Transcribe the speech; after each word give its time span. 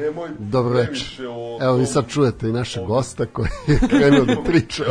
Nemoj 0.00 0.28
Dobro 0.38 0.78
o 1.30 1.58
Evo 1.62 1.76
vi 1.76 1.86
sad 1.86 2.08
čujete 2.08 2.48
i 2.48 2.52
našeg 2.52 2.84
gosta 2.84 3.26
koji 3.26 3.48
je 3.68 3.78
krenuo 3.88 4.24
da 4.24 4.36
priča. 4.44 4.84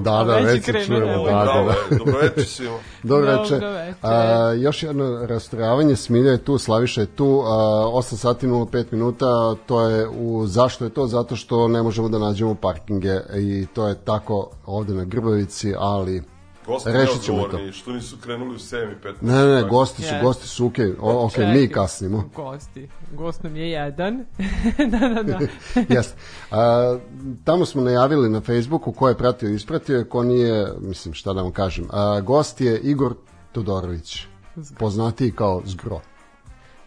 Da, 0.00 0.24
da, 0.24 0.34
Već 0.34 0.46
je 0.46 0.52
već 0.52 0.64
se 0.64 0.86
čujemo. 0.86 1.24
Da, 1.24 1.30
da, 1.30 1.44
da. 1.44 1.96
dobro 1.98 2.18
večer 2.22 2.46
svima. 2.46 2.78
Dobro 3.02 3.42
večer. 3.42 3.64
A, 4.02 4.52
još 4.52 4.82
jedno 4.82 5.26
rastrojavanje, 5.26 5.96
Smilja 5.96 6.30
je 6.30 6.44
tu, 6.44 6.58
Slaviša 6.58 7.00
je 7.00 7.06
tu, 7.06 7.42
a, 7.46 7.50
8 7.94 8.16
sati 8.16 8.46
05 8.46 8.84
minuta, 8.90 9.54
to 9.66 9.88
je 9.88 10.08
u, 10.08 10.46
zašto 10.46 10.84
je 10.84 10.90
to? 10.90 11.06
Zato 11.06 11.36
što 11.36 11.68
ne 11.68 11.82
možemo 11.82 12.08
da 12.08 12.18
nađemo 12.18 12.54
parkinge 12.54 13.20
i 13.36 13.66
to 13.74 13.88
je 13.88 13.94
tako 13.94 14.50
ovde 14.66 14.94
na 14.94 15.04
Grbavici, 15.04 15.74
ali 15.78 16.22
Gosti 16.66 16.92
Rešit 16.92 17.22
ćemo 17.22 17.38
neodgovorni, 17.38 17.72
što 17.72 17.92
nisu 17.92 18.16
krenuli 18.16 18.54
u 18.54 18.58
7 18.58 18.92
i 18.92 18.96
15. 19.04 19.14
ne, 19.20 19.32
ne, 19.34 19.54
ne, 19.54 19.62
gosti 19.68 20.02
su, 20.02 20.14
Je. 20.14 20.20
gosti 20.22 20.48
su 20.48 20.66
okej, 20.66 20.94
o, 21.00 21.26
okej, 21.26 21.46
mi 21.46 21.68
kasnimo. 21.68 22.30
Gosti. 22.34 22.88
Gost 23.12 23.42
nam 23.42 23.56
je 23.56 23.70
jedan. 23.70 24.24
da, 24.90 25.08
da, 25.08 25.22
da. 25.22 25.38
Jeste. 25.94 26.16
A, 26.50 26.98
tamo 27.44 27.66
smo 27.66 27.82
najavili 27.82 28.30
na 28.30 28.40
Facebooku 28.40 28.92
ko 28.92 29.08
je 29.08 29.18
pratio 29.18 29.48
i 29.48 29.54
ispratio, 29.54 30.04
ko 30.04 30.22
nije, 30.22 30.68
mislim 30.80 31.14
šta 31.14 31.32
da 31.32 31.42
vam 31.42 31.52
kažem. 31.52 31.88
A, 31.90 32.20
gost 32.20 32.60
je 32.60 32.80
Igor 32.80 33.14
Todorović, 33.52 34.26
poznatiji 34.78 35.32
kao 35.32 35.62
Zgro. 35.64 36.00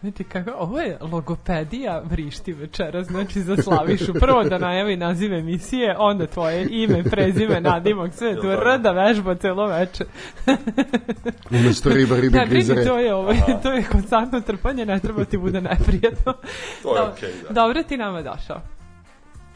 Znači, 0.00 0.24
kako, 0.24 0.50
ovo 0.58 0.80
je 0.80 0.98
logopedija 1.00 2.02
vrišti 2.10 2.52
večera, 2.52 3.02
znači 3.02 3.40
za 3.40 3.56
Slavišu. 3.56 4.12
Prvo 4.20 4.44
da 4.44 4.58
najavi 4.58 4.96
naziv 4.96 5.34
emisije, 5.34 5.96
onda 5.98 6.26
tvoje 6.26 6.66
ime, 6.70 7.04
prezime, 7.04 7.60
nadimak, 7.60 8.14
sve 8.14 8.34
tu 8.40 8.46
rda 8.56 8.90
vežba 8.90 9.34
celo 9.34 9.66
veče. 9.66 10.04
Umesto 11.50 11.88
riba, 11.88 12.16
ribe 12.16 12.38
Ne, 12.38 12.46
brini, 12.46 12.64
grizere. 12.64 12.84
to 12.84 12.98
je, 12.98 13.14
ovo, 13.14 13.32
to 13.62 13.72
je 13.72 13.82
konstantno 13.92 14.40
trpanje, 14.40 14.86
ne 14.86 15.00
treba 15.00 15.24
ti 15.24 15.38
bude 15.38 15.60
neprijatno. 15.60 16.34
To 16.82 16.96
je 16.96 17.02
okej, 17.02 17.32
da. 17.48 17.54
Dobro 17.54 17.82
ti 17.82 17.96
nama 17.96 18.22
došao. 18.22 18.60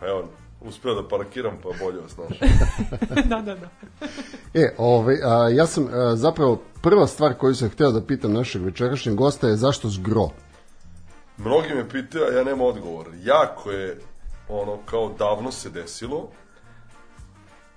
Pa 0.01 0.07
evo, 0.07 0.29
uspeo 0.65 0.95
da 0.95 1.09
parkiram, 1.09 1.59
pa 1.63 1.69
bolje 1.85 2.01
vas 2.01 2.17
našao. 2.17 2.49
da, 3.31 3.41
da, 3.41 3.55
da. 3.55 3.69
E, 4.55 4.75
ovaj, 4.79 5.17
a, 5.25 5.49
ja 5.49 5.67
sam 5.67 5.89
a, 5.93 6.17
zapravo 6.17 6.63
prva 6.83 7.07
stvar 7.07 7.35
koju 7.35 7.55
sam 7.55 7.71
hteo 7.71 7.91
da 7.91 8.07
pitam 8.07 8.33
našeg 8.33 8.63
večerašnjeg 8.63 9.15
gosta 9.15 9.49
je 9.49 9.57
zašto 9.57 9.89
Zgro? 9.89 10.29
Mnogi 11.37 11.75
me 11.75 11.89
pitaju, 11.89 12.25
a 12.25 12.39
ja 12.39 12.45
nemam 12.45 12.67
odgovor. 12.67 13.07
Jako 13.23 13.71
je, 13.71 14.01
ono, 14.49 14.79
kao 14.87 15.15
davno 15.19 15.53
se 15.53 15.71
desilo, 15.71 16.29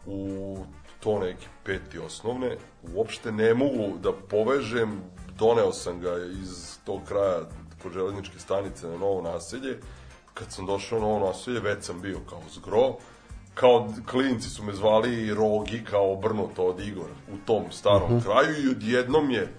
u 0.05 0.58
to 0.99 1.20
neki 1.20 1.47
peti 1.64 1.99
osnovne, 1.99 2.58
uopšte 2.94 3.31
ne 3.31 3.53
mogu 3.53 3.97
da 4.03 4.11
povežem, 4.30 5.02
doneo 5.38 5.72
sam 5.72 5.99
ga 5.99 6.17
iz 6.42 6.77
tog 6.83 7.02
kraja 7.08 7.39
kod 7.83 7.94
železničke 7.94 8.39
stanice 8.39 8.88
na 8.88 8.97
novo 8.97 9.22
naselje, 9.22 9.80
kad 10.36 10.52
sam 10.52 10.66
došao 10.66 11.00
na 11.00 11.05
novo 11.05 11.27
naselje, 11.27 11.59
već 11.59 11.83
sam 11.83 12.02
bio 12.02 12.20
kao 12.30 12.42
zgro, 12.52 12.93
kao 13.54 13.87
klinci 14.05 14.49
su 14.49 14.64
me 14.64 14.73
zvali 14.73 15.33
Rogi, 15.33 15.83
kao 15.83 16.14
obrnuto 16.14 16.64
od 16.64 16.80
Igor 16.80 17.08
u 17.27 17.37
tom 17.37 17.64
starom 17.71 18.21
kraju 18.21 18.55
i 18.58 18.70
odjednom 18.70 19.32
je 19.32 19.54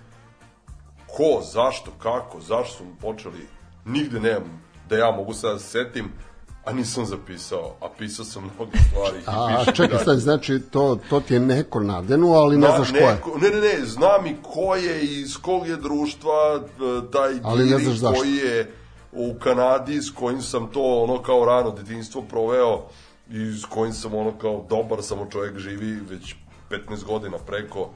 ko, 1.09 1.43
zašto, 1.45 1.91
kako, 1.93 2.41
zašto 2.41 2.77
smo 2.77 2.87
počeli, 3.03 3.47
nigde 3.85 4.21
nemam 4.21 4.63
da 4.89 4.97
ja 4.97 5.11
mogu 5.11 5.33
sad 5.35 5.53
da 5.53 5.59
se 5.59 5.69
setim, 5.69 6.05
a 6.65 6.73
nisam 6.73 7.07
zapisao, 7.07 7.75
a 7.81 7.89
pisao 7.89 8.25
sam 8.25 8.43
mnoge 8.45 8.79
stvari. 8.81 9.19
A, 9.27 9.63
i 9.63 9.77
čekaj, 9.77 9.99
stani, 9.99 10.21
znači 10.21 10.61
to, 10.63 10.99
to 11.11 11.21
ti 11.21 11.35
je 11.35 11.41
neko 11.41 11.81
nadenu, 11.81 12.33
ali 12.33 12.57
ne 12.57 12.69
Na- 12.69 12.77
znaš 12.77 12.91
ko 12.91 12.97
je. 12.97 13.07
neko- 13.07 13.39
Ne, 13.39 13.49
ne, 13.51 13.61
ne, 13.61 13.87
znam 13.87 14.27
i 14.27 14.37
ko 14.45 14.75
je, 14.77 15.05
iz 15.05 15.37
kog 15.37 15.69
je 15.69 15.77
društva, 15.77 16.33
e, 16.57 17.11
taj 17.11 17.33
Ali 17.43 17.65
ne 17.65 17.79
znaš 17.79 17.97
zašto. 17.97 18.21
koji 18.21 18.35
je 18.35 18.73
u 19.17 19.35
Kanadi, 19.39 20.03
s 20.03 20.11
kojim 20.11 20.43
sam 20.43 20.67
to 20.73 21.03
ono 21.03 21.23
kao 21.23 21.45
rano 21.45 21.71
detinjstvo 21.71 22.23
proveo 22.23 22.83
i 23.31 23.53
s 23.53 23.65
kojim 23.65 23.93
sam 23.93 24.15
ono 24.15 24.39
kao 24.39 24.67
dobar 24.69 25.03
samo 25.03 25.27
čovjek 25.31 25.59
živi 25.59 26.01
već 26.11 26.35
15 26.71 27.05
godina 27.05 27.39
preko 27.47 27.91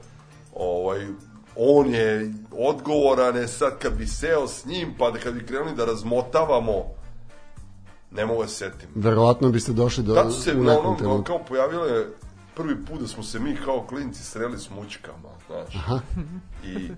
ovaj 0.55 1.07
on 1.55 1.93
je 1.93 2.33
odgovoran 2.51 3.35
je 3.35 3.47
sad 3.47 3.79
kad 3.79 3.93
bi 3.97 4.07
seo 4.07 4.47
s 4.47 4.65
njim 4.65 4.95
pa 4.97 5.11
da 5.11 5.19
kad 5.19 5.33
bi 5.33 5.45
krenuli 5.45 5.75
da 5.75 5.85
razmotavamo 5.85 6.83
ne 8.11 8.25
mogu 8.25 8.41
da 8.41 8.47
se 8.47 8.55
setim 8.55 8.89
Verovatno 8.95 9.49
biste 9.49 9.73
došli 9.73 10.03
do, 10.03 10.13
Tad 10.13 10.33
su 10.33 10.41
se 10.41 10.53
na 10.53 10.79
onom, 10.79 10.97
trenutku. 10.97 11.23
kao 11.23 11.39
pojavile 11.47 12.05
prvi 12.55 12.85
put 12.85 12.99
da 13.01 13.07
smo 13.07 13.23
se 13.23 13.39
mi 13.39 13.55
kao 13.65 13.85
klinci 13.89 14.23
sreli 14.23 14.57
s 14.57 14.69
mućkama, 14.69 15.29
znaš. 15.47 15.75
I 16.63 16.91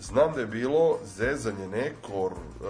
znam 0.00 0.32
da 0.32 0.40
je 0.40 0.46
bilo 0.46 0.98
zezanje 1.04 1.68
neko 1.68 2.30
e, 2.30 2.64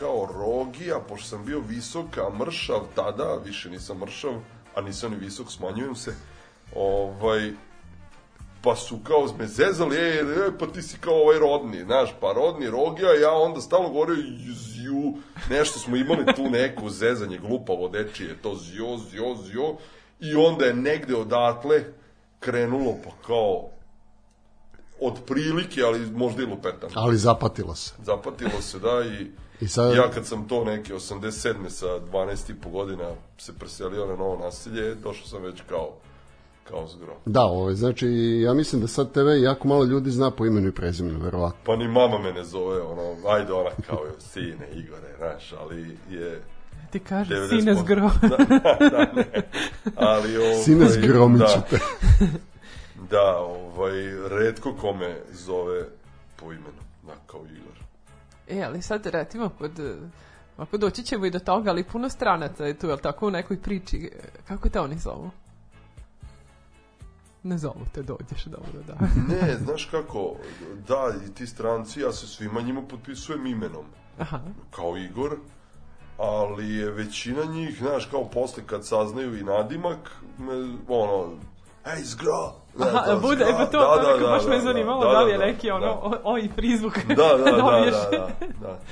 kao 0.00 0.28
rogija, 0.38 1.00
pošto 1.08 1.28
sam 1.28 1.44
bio 1.44 1.60
visok, 1.60 2.18
a 2.18 2.30
mršav 2.38 2.80
tada, 2.94 3.38
više 3.44 3.70
nisam 3.70 3.98
mršav, 3.98 4.32
a 4.74 4.80
nisam 4.80 5.10
ni 5.10 5.16
visok, 5.16 5.50
smanjujem 5.50 5.94
se, 5.94 6.14
ovaj, 6.74 7.52
pa 8.62 8.76
su 8.76 8.98
kao 9.04 9.26
me 9.38 9.46
zezali, 9.46 9.96
e, 9.96 10.10
e, 10.10 10.58
pa 10.58 10.66
ti 10.66 10.82
si 10.82 10.98
kao 10.98 11.14
ovaj 11.14 11.38
rodni, 11.38 11.84
znaš, 11.84 12.14
pa 12.20 12.32
rodni 12.32 12.70
rogija, 12.70 13.20
ja 13.20 13.32
onda 13.32 13.60
stalno 13.60 13.88
govorio 13.88 14.16
zju, 14.54 15.14
nešto 15.50 15.78
smo 15.78 15.96
imali 15.96 16.34
tu 16.36 16.50
neku 16.50 16.90
zezanje 16.90 17.38
glupavo 17.38 17.88
dečije, 17.88 18.42
to 18.42 18.54
zjo, 18.54 18.96
zjo, 18.96 19.34
zjo, 19.34 19.76
i 20.20 20.34
onda 20.34 20.64
je 20.64 20.74
negde 20.74 21.16
odatle 21.16 21.84
krenulo, 22.40 22.94
pa 23.04 23.10
kao, 23.26 23.70
od 25.00 25.14
prilike, 25.26 25.82
ali 25.82 26.10
možda 26.10 26.42
i 26.42 26.46
lupetam. 26.46 26.90
Ali 26.94 27.16
zapatilo 27.16 27.74
se. 27.74 27.92
Zapatilo 28.04 28.60
se, 28.60 28.78
da, 28.78 29.02
i, 29.20 29.26
I 29.64 29.68
sad- 29.68 29.96
ja 29.96 30.10
kad 30.10 30.26
sam 30.26 30.48
to 30.48 30.64
neke 30.64 30.94
87. 30.94 31.68
sa 31.68 31.86
12 31.86 32.50
i 32.50 32.54
po 32.54 32.68
godina 32.68 33.10
se 33.38 33.52
preselio 33.58 34.06
na 34.06 34.16
novo 34.16 34.38
naselje, 34.44 34.94
došao 34.94 35.26
sam 35.26 35.42
već 35.42 35.60
kao, 35.68 35.94
kao 36.68 36.86
zgro. 36.86 37.16
Da, 37.26 37.42
ovaj, 37.42 37.74
znači, 37.74 38.06
ja 38.44 38.54
mislim 38.54 38.80
da 38.80 38.88
sad 38.88 39.12
tebe 39.12 39.40
jako 39.40 39.68
malo 39.68 39.84
ljudi 39.84 40.10
zna 40.10 40.30
po 40.30 40.46
imenu 40.46 40.68
i 40.68 40.72
prezimenu, 40.72 41.18
verovatno. 41.18 41.58
Pa 41.64 41.76
ni 41.76 41.88
mama 41.88 42.18
me 42.18 42.32
ne 42.32 42.44
zove, 42.44 42.82
ono, 42.82 43.28
ajde 43.28 43.52
ona 43.52 43.70
kao 43.86 44.04
je, 44.04 44.12
sine 44.18 44.68
Igore, 44.74 45.14
znaš, 45.18 45.54
ali 45.60 45.96
je... 46.10 46.42
Ti 46.92 46.98
kaže, 46.98 47.34
90%. 47.34 47.48
sine 47.48 47.74
zgro. 47.74 48.10
da, 48.22 48.36
da, 48.88 49.12
ne. 49.16 49.50
Ali, 49.96 50.36
ovaj, 50.36 50.54
Sine 50.54 50.88
Zgromiću 50.88 51.44
da, 51.44 51.60
te. 51.70 51.78
da, 53.10 53.36
ovaj, 53.38 54.28
redko 54.28 54.74
kome 54.80 55.16
zove 55.32 55.84
po 56.36 56.52
imenu, 56.52 56.82
da, 57.06 57.14
kao 57.26 57.40
Igor. 57.46 57.78
E, 58.48 58.62
ali 58.62 58.82
sad 58.82 59.06
recimo 59.06 59.48
pod... 59.48 59.78
eh, 59.80 59.94
Ako 60.56 60.78
doći 60.78 61.02
ćemo 61.02 61.26
i 61.26 61.30
do 61.30 61.38
toga, 61.38 61.70
ali 61.70 61.84
puno 61.84 62.08
stranaca 62.08 62.64
je 62.64 62.78
tu, 62.78 62.86
jel 62.86 62.98
tako, 62.98 63.26
u 63.26 63.30
nekoj 63.30 63.62
priči. 63.62 64.10
Kako 64.48 64.68
te 64.68 64.80
oni 64.80 64.98
zovu? 64.98 65.30
Ne 67.42 67.58
zovu 67.58 67.86
te, 67.94 68.02
dođeš, 68.02 68.44
dobro, 68.44 68.82
da. 68.86 68.94
Ne, 69.34 69.56
znaš 69.64 69.84
kako, 69.90 70.34
da, 70.88 71.12
i 71.26 71.34
ti 71.34 71.46
stranci, 71.46 72.00
ja 72.00 72.12
se 72.12 72.26
svima 72.26 72.60
njima 72.60 72.82
potpisujem 72.82 73.46
imenom, 73.46 73.84
Aha. 74.18 74.40
kao 74.70 74.96
Igor, 74.96 75.36
ali 76.18 76.74
je 76.74 76.90
većina 76.90 77.44
njih, 77.44 77.78
znaš, 77.78 78.06
kao 78.06 78.24
posle 78.30 78.62
kad 78.66 78.86
saznaju 78.86 79.38
i 79.38 79.42
nadimak, 79.44 80.10
me, 80.38 80.52
ono, 80.88 81.32
ej, 81.96 82.02
zgro! 82.02 82.54
Aha, 82.80 83.06
da, 83.06 83.16
bude, 83.16 83.44
e 83.44 83.52
pa 83.52 83.66
to, 83.66 83.78
zgro, 83.78 84.02
to 84.02 84.16
neko 84.16 84.30
baš 84.30 84.46
me 84.46 84.60
zanimalo, 84.60 85.12
da, 85.12 85.20
li 85.20 85.32
je 85.32 85.38
neki 85.38 85.70
ono, 85.70 85.86
da. 85.86 86.20
oj, 86.24 86.48
prizvuk 86.56 86.98
Da, 87.08 87.14
da, 87.14 87.44
da, 87.50 87.56
dobiješ. 87.56 87.94
da, 88.10 88.28
da, 88.40 88.46
da. 88.60 88.78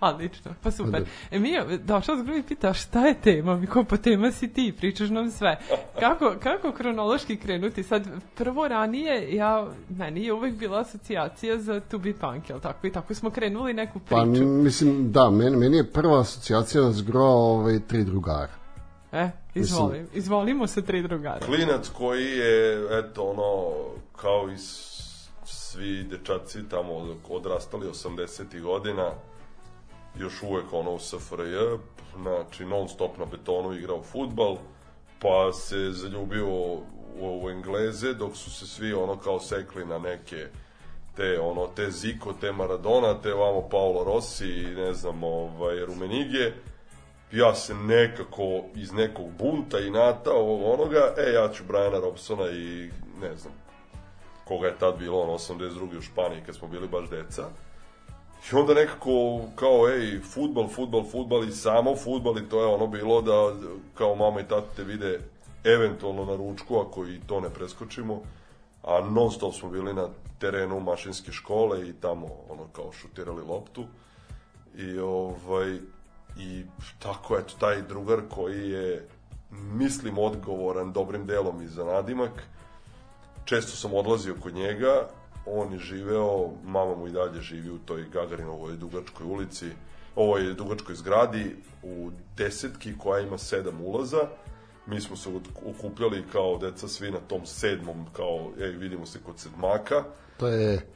Odlično, 0.00 0.50
pa 0.62 0.70
super. 0.70 1.04
E, 1.30 1.38
Mija, 1.38 1.64
došla 1.84 2.16
s 2.16 2.22
grubi 2.22 2.42
pita 2.42 2.72
šta 2.72 3.06
je 3.06 3.14
tema? 3.14 3.56
Mi 3.56 3.66
kao, 3.66 3.84
pa 3.84 3.96
tema 3.96 4.32
si 4.32 4.52
ti, 4.52 4.74
pričaš 4.78 5.10
nam 5.10 5.30
sve. 5.30 5.58
Kako, 6.00 6.34
kako 6.42 6.72
kronološki 6.72 7.36
krenuti? 7.36 7.82
Sad, 7.82 8.06
prvo 8.36 8.68
ranije, 8.68 9.34
ja, 9.34 9.66
meni 9.88 10.24
je 10.24 10.32
uvek 10.32 10.54
bila 10.54 10.80
asocijacija 10.80 11.58
za 11.58 11.80
To 11.80 11.98
Be 11.98 12.12
Punk, 12.14 12.50
jel 12.50 12.60
tako? 12.60 12.86
I 12.86 12.92
tako 12.92 13.14
smo 13.14 13.30
krenuli 13.30 13.74
neku 13.74 13.98
priču. 13.98 14.16
Pa, 14.16 14.24
mislim, 14.24 15.12
da, 15.12 15.30
meni, 15.30 15.56
meni 15.56 15.76
je 15.76 15.92
prva 15.92 16.20
asocijacija 16.20 16.84
na 16.84 16.92
Zgro 16.92 17.24
ovaj, 17.24 17.80
tri 17.88 18.04
drugara. 18.04 18.59
E, 19.12 19.30
izvolim, 19.54 20.08
izvolimo 20.14 20.66
se 20.66 20.82
tri 20.82 21.02
drugara. 21.02 21.46
Klinac 21.46 21.88
koji 21.88 22.24
je, 22.24 22.86
eto, 22.98 23.22
ono, 23.24 23.74
kao 24.16 24.50
iz 24.50 24.90
svi 25.44 26.02
dečaci 26.02 26.68
tamo 26.68 27.16
odrastali 27.30 27.86
80. 27.86 28.60
godina, 28.60 29.10
još 30.18 30.42
uvek 30.42 30.72
ono 30.72 30.94
u 30.94 30.98
SFRJ, 30.98 31.56
znači 32.22 32.64
non 32.64 32.88
stop 32.88 33.18
na 33.18 33.24
betonu 33.24 33.74
igrao 33.74 34.02
futbal, 34.02 34.56
pa 35.18 35.52
se 35.52 35.90
zaljubio 35.92 36.46
u, 36.48 36.82
u 37.20 37.50
Engleze, 37.50 38.14
dok 38.14 38.36
su 38.36 38.50
se 38.50 38.66
svi 38.66 38.92
ono 38.92 39.16
kao 39.16 39.40
sekli 39.40 39.84
na 39.86 39.98
neke 39.98 40.46
te 41.16 41.40
ono 41.40 41.66
te 41.66 41.90
Zico, 41.90 42.32
te 42.40 42.52
Maradona, 42.52 43.14
te 43.22 43.32
vamo 43.32 43.68
Paolo 43.68 44.04
Rossi 44.04 44.46
i 44.46 44.74
ne 44.74 44.92
znam, 44.92 45.24
ovaj 45.24 45.86
Rumenige. 45.86 46.52
Ja 47.32 47.54
se 47.54 47.74
nekako 47.74 48.64
iz 48.74 48.92
nekog 48.92 49.26
bunta 49.38 49.78
i 49.78 49.90
nata 49.90 50.32
ovog 50.32 50.80
onoga, 50.80 51.14
e 51.18 51.32
ja 51.32 51.48
ću 51.48 51.64
Briana 51.64 51.98
Robsona 51.98 52.50
i 52.50 52.90
ne 53.20 53.36
znam 53.36 53.52
koga 54.50 54.66
je 54.66 54.78
tad 54.78 54.98
bilo, 54.98 55.20
ono 55.20 55.32
82. 55.32 55.98
u 55.98 56.02
Španiji 56.02 56.42
kad 56.46 56.54
smo 56.54 56.68
bili 56.68 56.88
baš 56.88 57.10
deca. 57.10 57.42
I 58.52 58.56
onda 58.56 58.74
nekako 58.74 59.40
kao, 59.56 59.88
ej, 59.88 60.20
futbal, 60.20 60.68
futbal, 60.68 61.04
futbal 61.12 61.44
i 61.44 61.52
samo 61.52 61.96
futbal 61.96 62.38
i 62.38 62.48
to 62.48 62.60
je 62.60 62.66
ono 62.66 62.86
bilo 62.86 63.22
da 63.22 63.54
kao 63.94 64.14
mama 64.14 64.40
i 64.40 64.48
tata 64.48 64.66
te 64.76 64.84
vide 64.84 65.20
eventualno 65.64 66.24
na 66.24 66.36
ručku 66.36 66.78
ako 66.78 67.06
i 67.06 67.20
to 67.26 67.40
ne 67.40 67.50
preskočimo 67.50 68.22
a 68.82 69.00
non 69.00 69.30
stop 69.30 69.54
smo 69.54 69.70
bili 69.70 69.94
na 69.94 70.08
terenu 70.38 70.80
mašinske 70.80 71.32
škole 71.32 71.88
i 71.88 71.92
tamo 71.92 72.26
ono 72.48 72.66
kao 72.72 72.92
šutirali 72.92 73.42
loptu 73.42 73.84
i 74.76 74.98
ovaj 74.98 75.78
i 76.38 76.64
tako 76.98 77.36
eto 77.38 77.54
taj 77.60 77.82
drugar 77.82 78.20
koji 78.30 78.70
je 78.70 79.08
mislim 79.50 80.18
odgovoran 80.18 80.92
dobrim 80.92 81.26
delom 81.26 81.62
i 81.62 81.68
za 81.68 81.84
nadimak. 81.84 82.42
Često 83.44 83.76
sam 83.76 83.94
odlazio 83.94 84.34
kod 84.40 84.54
njega. 84.54 85.08
On 85.46 85.72
je 85.72 85.78
živeo, 85.78 86.50
mama 86.64 86.94
mu 86.94 87.06
i 87.06 87.12
dalje 87.12 87.40
živi 87.40 87.70
u 87.70 87.78
toj 87.78 88.04
Gagarinovoj 88.12 88.76
dugačkoj 88.76 89.26
ulici. 89.26 89.66
Ovoj 90.16 90.54
dugačkoj 90.54 90.94
zgradi 90.94 91.56
u 91.82 92.10
desetki 92.36 92.98
koja 92.98 93.20
ima 93.20 93.38
sedam 93.38 93.80
ulaza. 93.80 94.28
Mi 94.86 95.00
smo 95.00 95.16
se 95.16 95.30
okupljali 95.66 96.24
kao 96.32 96.58
deca 96.58 96.88
svi 96.88 97.10
na 97.10 97.18
tom 97.18 97.46
sedmom, 97.46 98.06
kao, 98.12 98.50
ej, 98.60 98.70
vidimo 98.70 99.06
se 99.06 99.18
kod 99.26 99.38
sedmaka. 99.38 100.04
To 100.36 100.48
je 100.48 100.86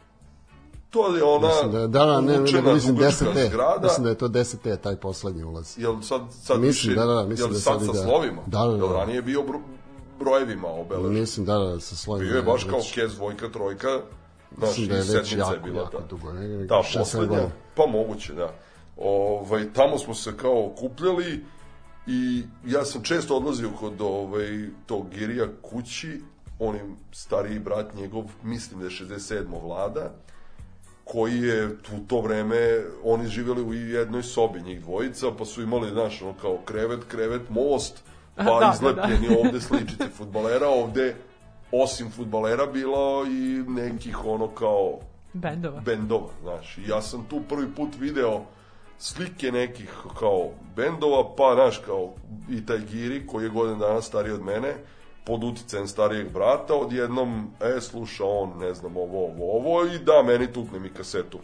to 0.94 1.17
je 1.17 1.25
ona 1.25 1.49
mislim 1.49 1.73
da, 1.73 1.79
da, 1.79 1.87
da, 1.87 2.20
ne, 2.20 2.41
ne, 2.41 2.62
ne, 2.62 2.75
mislim 2.75 2.96
10 2.96 3.49
zgrada. 3.49 3.81
Mislim 3.82 4.05
da 4.05 4.11
je 4.11 4.19
to 4.19 4.29
10 4.29 4.76
taj 4.76 4.96
poslednji 4.96 5.44
ulaz. 5.44 5.79
Jel 5.79 6.00
sad, 6.02 6.23
sad 6.43 6.61
mislim, 6.61 6.93
više, 6.93 7.00
da, 7.00 7.06
da, 7.06 7.26
mislim 7.26 7.49
jel 7.49 7.55
da 7.55 7.61
sad, 7.61 7.85
sad 7.85 7.96
sa 7.96 8.02
slovima? 8.02 8.43
Da, 8.46 8.58
da, 8.58 8.67
da. 8.67 8.76
Jel 8.76 8.93
ranije 8.93 9.23
bio 9.23 9.43
bro, 9.43 9.61
brojevima 10.19 10.69
obeležen? 10.69 11.20
Mislim, 11.20 11.46
da, 11.46 11.58
da, 11.58 11.81
sa 11.81 11.96
slovima. 11.96 12.31
Bio 12.31 12.37
je 12.37 12.43
baš 12.43 12.64
kao 12.64 12.81
kez, 12.94 13.14
dvojka, 13.14 13.49
trojka, 13.49 14.00
Znaš, 14.58 14.76
da 14.76 14.96
je 14.96 15.02
već 15.02 15.32
jako, 15.32 15.56
bila 15.64 15.81
jako 15.81 15.96
ta. 15.96 16.06
dugo. 16.11 16.32
Ne, 16.32 16.49
ne, 16.49 16.64
da, 16.64 16.82
poslednja, 16.99 17.49
pa 17.75 17.87
moguće, 17.87 18.32
da. 18.35 18.55
Ovaj, 18.97 19.73
tamo 19.73 19.99
smo 19.99 20.14
se 20.14 20.37
kao 20.37 20.67
okupljali, 20.67 21.44
I 22.06 22.43
ja 22.67 22.85
sam 22.85 23.02
često 23.02 23.37
odlazio 23.37 23.70
kod 23.81 24.00
ovaj, 24.00 24.69
tog 24.87 25.06
Girija 25.11 25.47
kući, 25.62 26.20
onim 26.58 26.97
stariji 27.12 27.58
brat 27.58 27.94
njegov, 27.94 28.25
mislim 28.43 28.81
da 28.81 28.87
je 28.87 28.90
67. 28.90 29.62
vlada, 29.62 30.12
koji 31.04 31.40
je 31.40 31.66
u 31.66 32.06
to 32.06 32.20
vreme, 32.20 32.82
oni 33.04 33.26
živjeli 33.26 33.62
u 33.62 33.74
jednoj 33.74 34.22
sobi, 34.22 34.62
njih 34.62 34.80
dvojica, 34.80 35.26
pa 35.38 35.44
su 35.44 35.62
imali, 35.62 35.90
znaš, 35.90 36.22
ono 36.22 36.34
kao 36.40 36.58
krevet, 36.64 37.04
krevet, 37.08 37.50
most, 37.50 38.02
pa 38.36 38.44
da, 38.44 38.50
da, 38.50 38.72
izlepljeni 38.74 39.28
da, 39.28 39.34
da. 39.34 39.40
ovde 39.40 39.60
sličice 39.60 40.08
futbalera, 40.16 40.68
ovde 40.68 41.14
osim 41.72 42.10
futbalera 42.10 42.66
bilo 42.66 43.26
i 43.26 43.64
nekih 43.68 44.24
ono 44.24 44.48
kao 44.48 44.98
bendova. 45.32 45.80
bendova, 45.80 46.30
znaš. 46.42 46.78
I 46.78 46.88
ja 46.88 47.02
sam 47.02 47.24
tu 47.30 47.40
prvi 47.48 47.74
put 47.76 47.88
video 47.98 48.40
slike 48.98 49.52
nekih 49.52 49.90
kao 50.18 50.50
bendova, 50.76 51.34
pa 51.36 51.54
znaš 51.54 51.78
kao 51.86 52.12
i 52.50 52.66
taj 52.66 52.78
Giri 52.78 53.26
koji 53.26 53.44
je 53.44 53.50
godin 53.50 53.78
dana 53.78 54.02
stariji 54.02 54.34
od 54.34 54.42
mene, 54.42 54.74
pod 55.25 55.44
uticajem 55.44 55.87
starijeg 55.88 56.32
brata, 56.32 56.75
odjednom, 56.75 57.50
e, 57.61 57.81
sluša 57.81 58.25
on, 58.25 58.59
ne 58.59 58.75
znam, 58.75 58.97
ovo, 58.97 59.26
ovo, 59.26 59.56
ovo, 59.56 59.87
i 59.87 59.99
da, 59.99 60.23
meni 60.23 60.53
tukne 60.53 60.79
mi 60.79 60.88
kasetu. 60.88 61.38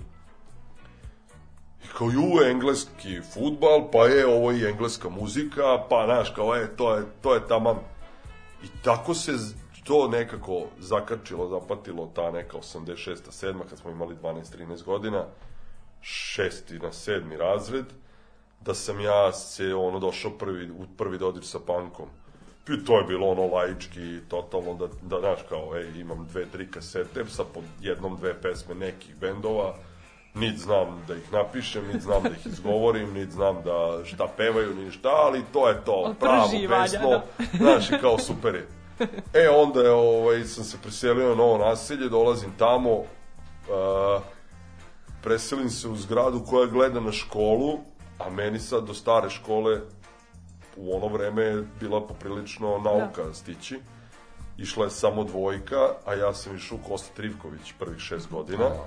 I 1.85 1.87
kao, 1.99 2.11
ju, 2.11 2.51
engleski 2.51 3.21
futbal, 3.35 3.91
pa 3.93 4.07
je, 4.07 4.27
ovo 4.27 4.53
i 4.53 4.67
engleska 4.67 5.09
muzika, 5.09 5.63
pa, 5.91 6.05
znaš, 6.05 6.31
kao, 6.31 6.57
e, 6.57 6.77
to 6.77 6.95
je, 6.95 7.05
to 7.23 7.35
je 7.35 7.49
taman. 7.49 7.77
I 8.65 8.67
tako 8.85 9.15
se 9.15 9.33
to 9.85 10.09
nekako 10.09 10.67
zakrčilo, 10.79 11.49
zapatilo 11.49 12.13
ta 12.15 12.31
neka 12.31 12.57
86. 12.57 13.17
7. 13.31 13.69
kad 13.69 13.79
smo 13.79 13.91
imali 13.91 14.17
12-13 14.23 14.85
godina 14.85 15.25
šesti 16.01 16.79
na 16.79 16.93
sedmi 16.93 17.37
razred, 17.37 17.85
da 18.61 18.75
sam 18.75 19.01
ja 19.01 19.33
se 19.33 19.75
ono 19.75 19.99
došao 19.99 20.31
prvi, 20.31 20.71
u 20.71 20.87
prvi 20.97 21.19
dodir 21.19 21.45
sa 21.45 21.59
pankom. 21.67 22.09
I 22.69 22.85
to 22.85 22.99
je 22.99 23.05
bilo 23.05 23.29
ono 23.29 23.47
laički, 23.47 24.21
totalno 24.29 24.75
da, 24.75 24.87
da 25.03 25.21
znaš 25.21 25.39
kao, 25.49 25.77
ej, 25.77 26.01
imam 26.01 26.27
dve, 26.31 26.47
tri 26.47 26.71
kasete 26.71 27.25
sa 27.29 27.45
po 27.55 27.61
jednom, 27.81 28.17
dve 28.17 28.41
pesme 28.43 28.75
nekih 28.75 29.17
bendova, 29.21 29.75
nit 30.35 30.59
znam 30.59 31.05
da 31.09 31.15
ih 31.15 31.33
napišem, 31.33 31.87
nit 31.93 32.03
znam 32.03 32.23
da 32.23 32.29
ih 32.29 32.47
izgovorim, 32.47 33.13
nit 33.15 33.31
znam 33.31 33.63
da 33.65 34.05
šta 34.05 34.29
pevaju, 34.37 34.75
ni 34.75 34.91
šta, 34.91 35.11
ali 35.11 35.43
to 35.53 35.69
je 35.69 35.85
to, 35.85 36.15
pravo 36.21 36.51
pesmo, 36.51 37.11
da. 37.11 37.23
znaš, 37.59 37.89
kao 38.01 38.19
super 38.19 38.55
je. 38.55 38.69
E, 39.35 39.49
onda 39.49 39.81
je, 39.81 39.91
ovaj, 39.91 40.45
sam 40.45 40.65
se 40.65 40.79
preselio 40.83 41.29
na 41.29 41.35
novo 41.35 41.59
naselje, 41.59 42.09
dolazim 42.09 42.53
tamo, 42.59 42.93
uh, 42.93 44.23
preselim 45.23 45.71
se 45.71 45.89
u 45.89 45.97
zgradu 45.97 46.45
koja 46.51 46.67
gleda 46.67 47.01
na 47.01 47.13
školu, 47.13 47.79
a 48.19 48.31
meni 48.31 48.59
sad 48.59 48.87
do 48.87 48.95
stare 48.95 49.31
škole 49.31 49.81
u 50.81 50.97
ono 50.97 51.07
vreme 51.07 51.43
je 51.43 51.65
bila 51.81 52.07
poprilično 52.07 52.79
nauka 52.79 53.23
da. 53.25 53.35
stići. 53.35 53.81
Išla 54.59 54.85
je 54.85 54.91
samo 54.91 55.25
dvojka, 55.25 55.89
a 56.05 56.15
ja 56.15 56.35
sam 56.35 56.57
išao 56.57 56.79
u 56.79 56.89
Kosta 56.89 57.15
Trivković 57.17 57.73
prvih 57.79 58.01
šest 58.01 58.31
godina. 58.31 58.65
A. 58.65 58.87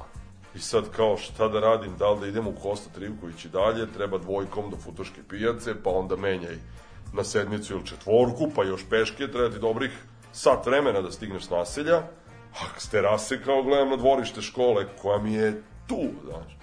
I 0.56 0.60
sad 0.60 0.90
kao 0.96 1.18
šta 1.18 1.48
da 1.48 1.60
radim, 1.60 1.98
da 1.98 2.12
li 2.12 2.20
da 2.20 2.28
idem 2.28 2.48
u 2.48 2.56
Kosta 2.62 2.90
Trivković 2.96 3.46
i 3.46 3.50
dalje, 3.50 3.92
treba 3.94 4.18
dvojkom 4.18 4.70
do 4.70 4.78
Futoške 4.78 5.22
pijace, 5.30 5.84
pa 5.84 5.90
onda 5.90 6.16
menjaj 6.16 6.58
na 7.14 7.24
sedmicu 7.24 7.74
ili 7.74 7.86
četvorku, 7.86 8.52
pa 8.56 8.64
još 8.64 8.86
peške, 8.90 9.28
treba 9.28 9.50
ti 9.50 9.60
dobrih 9.60 9.92
sat 10.32 10.66
vremena 10.66 11.02
da 11.02 11.12
stigneš 11.12 11.46
s 11.46 11.50
naselja. 11.50 11.98
A 12.54 12.80
s 12.80 12.90
terase 12.90 13.44
kao 13.44 13.64
gledam 13.64 13.90
na 13.90 13.96
dvorište 13.96 14.42
škole 14.42 14.86
koja 15.02 15.18
mi 15.18 15.34
je 15.34 15.64
tu, 15.88 16.02
znaš. 16.26 16.63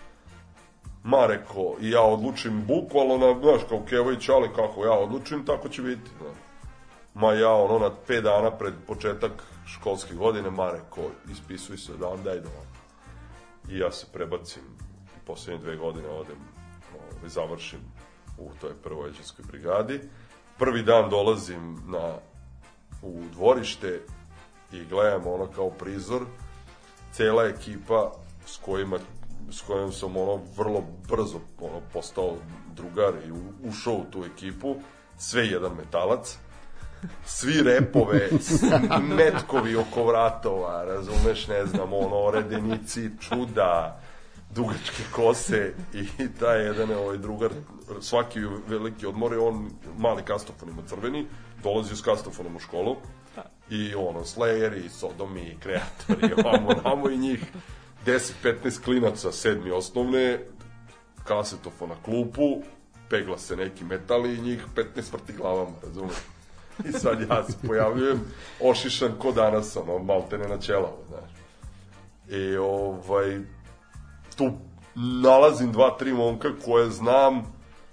Ma 1.04 1.26
reko, 1.26 1.76
i 1.80 1.90
ja 1.90 2.02
odlučim 2.02 2.64
bukvalno 2.66 3.16
na, 3.18 3.40
znaš, 3.40 3.60
kao 3.68 3.82
Kevović, 3.88 4.28
ali 4.28 4.48
kako 4.56 4.84
ja 4.84 4.92
odlučim, 4.92 5.46
tako 5.46 5.68
će 5.68 5.82
biti, 5.82 6.10
znaš. 6.18 6.36
Ma 7.14 7.32
ja, 7.32 7.52
ono, 7.52 7.78
na 7.78 7.90
5 8.08 8.20
dana 8.20 8.50
pred 8.50 8.74
početak 8.86 9.32
školske 9.66 10.14
godine, 10.14 10.50
ma 10.50 10.70
reko, 10.70 11.10
ispisuj 11.32 11.76
se 11.76 11.92
dan, 11.96 12.22
daj 12.24 12.40
da 12.40 12.48
I 13.68 13.78
ja 13.78 13.92
se 13.92 14.06
prebacim, 14.12 14.62
poslednje 15.26 15.60
dve 15.60 15.76
godine 15.76 16.08
odem, 16.08 16.38
ovaj, 16.94 17.28
završim 17.28 17.80
u 18.38 18.50
toj 18.60 18.74
prvojeđanskoj 18.82 19.44
brigadi. 19.48 20.00
Prvi 20.58 20.82
dan 20.82 21.10
dolazim 21.10 21.78
na, 21.86 22.14
u 23.02 23.22
dvorište 23.32 24.00
i 24.72 24.84
gledam 24.84 25.26
ono 25.26 25.46
kao 25.46 25.70
prizor, 25.70 26.22
cela 27.12 27.44
ekipa 27.44 28.12
s 28.46 28.56
kojima 28.56 28.98
s 29.50 29.60
kojim 29.60 29.92
sam 29.92 30.16
ono 30.16 30.40
vrlo 30.56 30.84
brzo 31.08 31.38
ono 31.60 31.80
postao 31.92 32.36
drugar 32.74 33.14
i 33.26 33.32
ušao 33.68 33.94
u 33.94 34.04
tu 34.10 34.24
ekipu. 34.24 34.76
Sve 35.18 35.46
jedan 35.46 35.72
metalac. 35.76 36.38
Svi 37.24 37.62
repove 37.62 38.28
metkovi 39.16 39.76
oko 39.76 40.04
vratova 40.04 40.84
razumeš 40.84 41.48
ne 41.48 41.66
znam 41.66 41.92
ono 41.92 42.30
redenici 42.30 43.10
čuda 43.20 44.00
dugačke 44.54 45.02
kose 45.12 45.74
i 45.94 46.28
taj 46.40 46.64
jedan 46.64 46.90
ovaj 46.90 47.18
drugar 47.18 47.50
svaki 48.00 48.40
veliki 48.68 49.06
odmor 49.06 49.32
je 49.32 49.38
on 49.38 49.70
mali 49.98 50.22
kastofon 50.22 50.68
ima 50.68 50.82
crveni 50.86 51.26
dolazi 51.62 51.96
s 51.96 52.00
kastofonom 52.00 52.56
u 52.56 52.58
školu 52.58 52.96
i 53.70 53.94
ono 53.94 54.20
Slayeri, 54.20 54.88
Sodomi, 54.88 55.56
kreatori, 55.60 56.34
ovamo, 56.44 56.70
namo 56.84 57.10
i 57.10 57.18
njih 57.18 57.44
10-15 58.06 58.84
klinaca 58.84 59.32
sedmi 59.32 59.70
osnovne, 59.70 60.40
kasetofon 61.24 61.88
na 61.88 61.94
klupu, 62.04 62.62
pegla 63.08 63.38
se 63.38 63.56
neki 63.56 63.84
metal 63.84 64.26
i 64.26 64.40
njih 64.40 64.64
15 64.76 65.12
vrti 65.12 65.32
glavama, 65.32 65.76
razumeš? 65.82 66.16
I 66.84 66.92
sad 66.92 67.20
ja 67.30 67.44
se 67.44 67.52
pojavljujem 67.66 68.20
ošišan 68.60 69.12
ko 69.18 69.32
danas, 69.32 69.76
ono, 69.76 69.98
maltene 69.98 70.48
na 70.48 70.58
ćelavo, 70.58 70.98
znaš. 71.08 71.30
I 72.40 72.56
ovaj, 72.56 73.40
tu 74.36 74.52
nalazim 74.94 75.72
dva, 75.72 75.96
tri 75.98 76.12
momka 76.12 76.48
koje 76.64 76.90
znam 76.90 77.42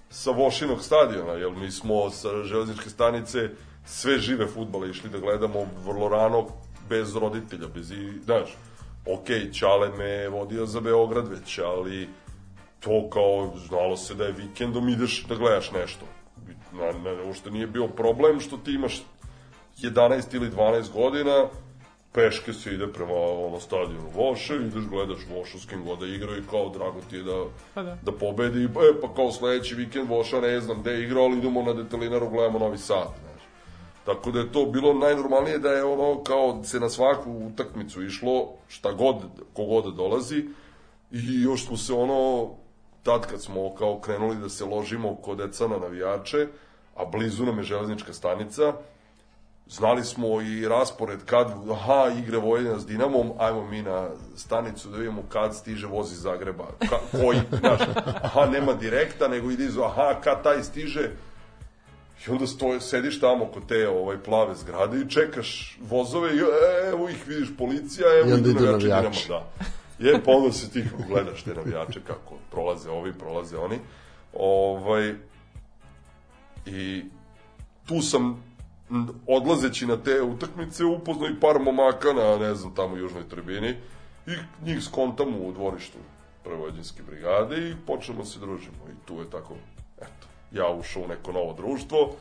sa 0.10 0.32
Vošinog 0.32 0.84
stadiona, 0.84 1.32
jer 1.32 1.52
mi 1.52 1.72
smo 1.72 2.10
sa 2.10 2.44
železničke 2.44 2.90
stanice 2.90 3.50
sve 3.86 4.20
žive 4.20 4.48
futbale 4.48 4.90
išli 4.90 5.10
da 5.10 5.20
gledamo 5.20 5.68
vrlo 5.86 6.10
rano, 6.10 6.48
bez 6.90 7.16
roditelja, 7.16 7.68
bez 7.68 7.92
i, 7.92 8.20
znaš, 8.26 8.58
ok, 9.14 9.54
Ćale 9.54 9.90
me 9.98 10.30
vodio 10.30 10.66
za 10.66 10.80
Beograd 10.80 11.28
već, 11.28 11.60
ali 11.60 12.10
to 12.80 13.10
kao, 13.10 13.54
znalo 13.68 13.98
se 13.98 14.16
da 14.16 14.24
je 14.26 14.32
vikendom 14.32 14.90
ideš 14.90 15.24
da 15.24 15.36
gledaš 15.36 15.72
nešto. 15.72 16.06
Na, 16.74 16.92
na, 16.92 17.24
uopšte 17.24 17.52
nije 17.52 17.68
bio 17.68 17.88
problem 17.88 18.40
što 18.40 18.58
ti 18.58 18.72
imaš 18.72 19.02
11 19.78 20.36
ili 20.36 20.50
12 20.50 20.94
godina, 20.94 21.48
peške 22.14 22.54
se 22.54 22.74
ide 22.74 22.88
prema 22.88 23.14
ono 23.48 23.60
stadionu 23.60 24.10
Voše, 24.16 24.56
ideš 24.56 24.84
gledaš 24.90 25.20
Vošu 25.30 25.60
s 25.60 25.66
kim 25.66 25.86
god 25.86 26.00
da 26.00 26.06
igra 26.06 26.38
i 26.38 26.48
kao 26.50 26.70
drago 26.70 27.02
ti 27.10 27.16
je 27.16 27.24
da, 27.24 27.46
Pa 27.74 27.84
da. 27.84 27.98
da 28.02 28.12
pobedi, 28.12 28.64
e, 28.64 29.02
pa 29.02 29.14
kao 29.16 29.32
sledeći 29.32 29.76
vikend 29.76 30.10
Voša 30.10 30.42
ne 30.42 30.60
znam 30.62 30.82
gde 30.82 30.92
je 30.92 31.04
igrao, 31.04 31.24
ali 31.24 31.38
idemo 31.38 31.62
na 31.62 31.74
detalinaru, 31.74 32.30
gledamo 32.30 32.60
Novi 32.60 32.78
Sad. 32.78 33.27
Tako 34.08 34.32
da 34.32 34.40
je 34.40 34.52
to 34.52 34.66
bilo 34.66 34.94
najnormalnije 34.94 35.60
da 35.60 35.70
je 35.70 35.84
ono 35.84 36.24
kao 36.24 36.64
se 36.64 36.80
na 36.80 36.90
svaku 36.90 37.32
utakmicu 37.32 38.04
išlo, 38.04 38.48
šta 38.68 38.92
god, 38.92 39.16
kogod 39.54 39.84
da 39.84 39.92
dolazi, 39.92 40.46
i 41.12 41.42
još 41.42 41.66
smo 41.66 41.78
se 41.78 41.94
ono, 41.94 42.50
tad 43.04 43.28
kad 43.28 43.42
smo 43.42 43.76
kao 43.76 44.00
krenuli 44.00 44.36
da 44.36 44.50
se 44.50 44.66
ložimo 44.66 45.16
kod 45.16 45.38
deca 45.38 45.68
na 45.68 45.78
navijače, 45.78 46.48
a 46.96 47.06
blizu 47.06 47.46
nam 47.46 47.58
je 47.58 47.64
železnička 47.64 48.14
stanica, 48.14 48.74
znali 49.70 50.04
smo 50.04 50.42
i 50.42 50.68
raspored 50.68 51.26
kad, 51.26 51.48
aha, 51.72 52.12
igre 52.20 52.38
Vojvodina 52.38 52.80
s 52.80 52.86
Dinamom, 52.86 53.32
ajmo 53.38 53.66
mi 53.66 53.82
na 53.82 54.10
stanicu 54.36 54.90
da 54.90 54.98
vidimo 54.98 55.24
kad 55.30 55.56
stiže 55.56 55.88
voz 55.88 56.12
iz 56.12 56.22
Zagreba, 56.22 56.68
ka, 56.90 57.20
koji, 57.20 57.40
znaš, 57.60 57.82
aha, 58.24 58.46
nema 58.46 58.74
direkta, 58.74 59.28
nego 59.28 59.52
ide 59.52 59.66
iz, 59.66 59.78
aha, 59.78 60.22
kad 60.24 60.44
taj 60.44 60.64
stiže, 60.64 61.12
i 62.28 62.32
onda 62.32 62.48
stoje, 62.48 62.82
sediš 62.82 63.20
tamo 63.20 63.46
kod 63.46 63.68
te 63.68 63.90
ovaj, 63.90 64.18
plave 64.24 64.56
zgrade 64.56 65.02
i 65.02 65.10
čekaš 65.10 65.78
vozove 65.82 66.36
i 66.36 66.40
evo 66.94 67.10
ih 67.10 67.28
vidiš 67.28 67.50
policija, 67.58 68.08
evo 68.20 68.30
I 68.30 68.34
onda 68.34 68.50
idu 68.50 68.66
navijači 68.66 69.28
da. 69.28 69.50
Je, 70.00 70.24
pa 70.24 70.32
onda 70.32 70.52
se 70.52 70.70
ti 70.70 70.84
gledaš 71.08 71.44
te 71.44 71.54
navijače 71.54 72.00
kako 72.08 72.36
prolaze 72.52 72.90
ovi, 72.90 73.14
prolaze 73.14 73.58
oni. 73.58 73.80
Ovaj, 74.34 75.16
I 76.66 77.04
tu 77.86 78.02
sam 78.02 78.44
odlazeći 79.28 79.86
na 79.86 79.98
te 79.98 80.22
utakmice 80.22 80.86
upoznao 80.86 81.30
i 81.30 81.40
par 81.40 81.60
momaka 81.60 82.14
na, 82.14 82.38
ne 82.38 82.56
znam, 82.56 82.76
tamo 82.76 82.94
u 82.94 82.98
južnoj 82.98 83.30
tribini 83.30 83.76
i 84.28 84.32
njih 84.66 84.84
skontam 84.84 85.36
u 85.36 85.52
dvorištu 85.52 85.98
prevođenske 86.44 87.04
brigade 87.04 87.70
i 87.70 87.76
počnemo 87.88 88.26
se 88.26 88.40
družimo 88.40 88.78
i 88.90 89.08
tu 89.08 89.20
je 89.20 89.30
tako, 89.30 89.56
eto, 89.98 90.28
ja 90.52 90.70
ušao 90.70 91.04
u 91.04 91.08
neko 91.08 91.32
novo 91.32 91.54
društvo 91.54 92.12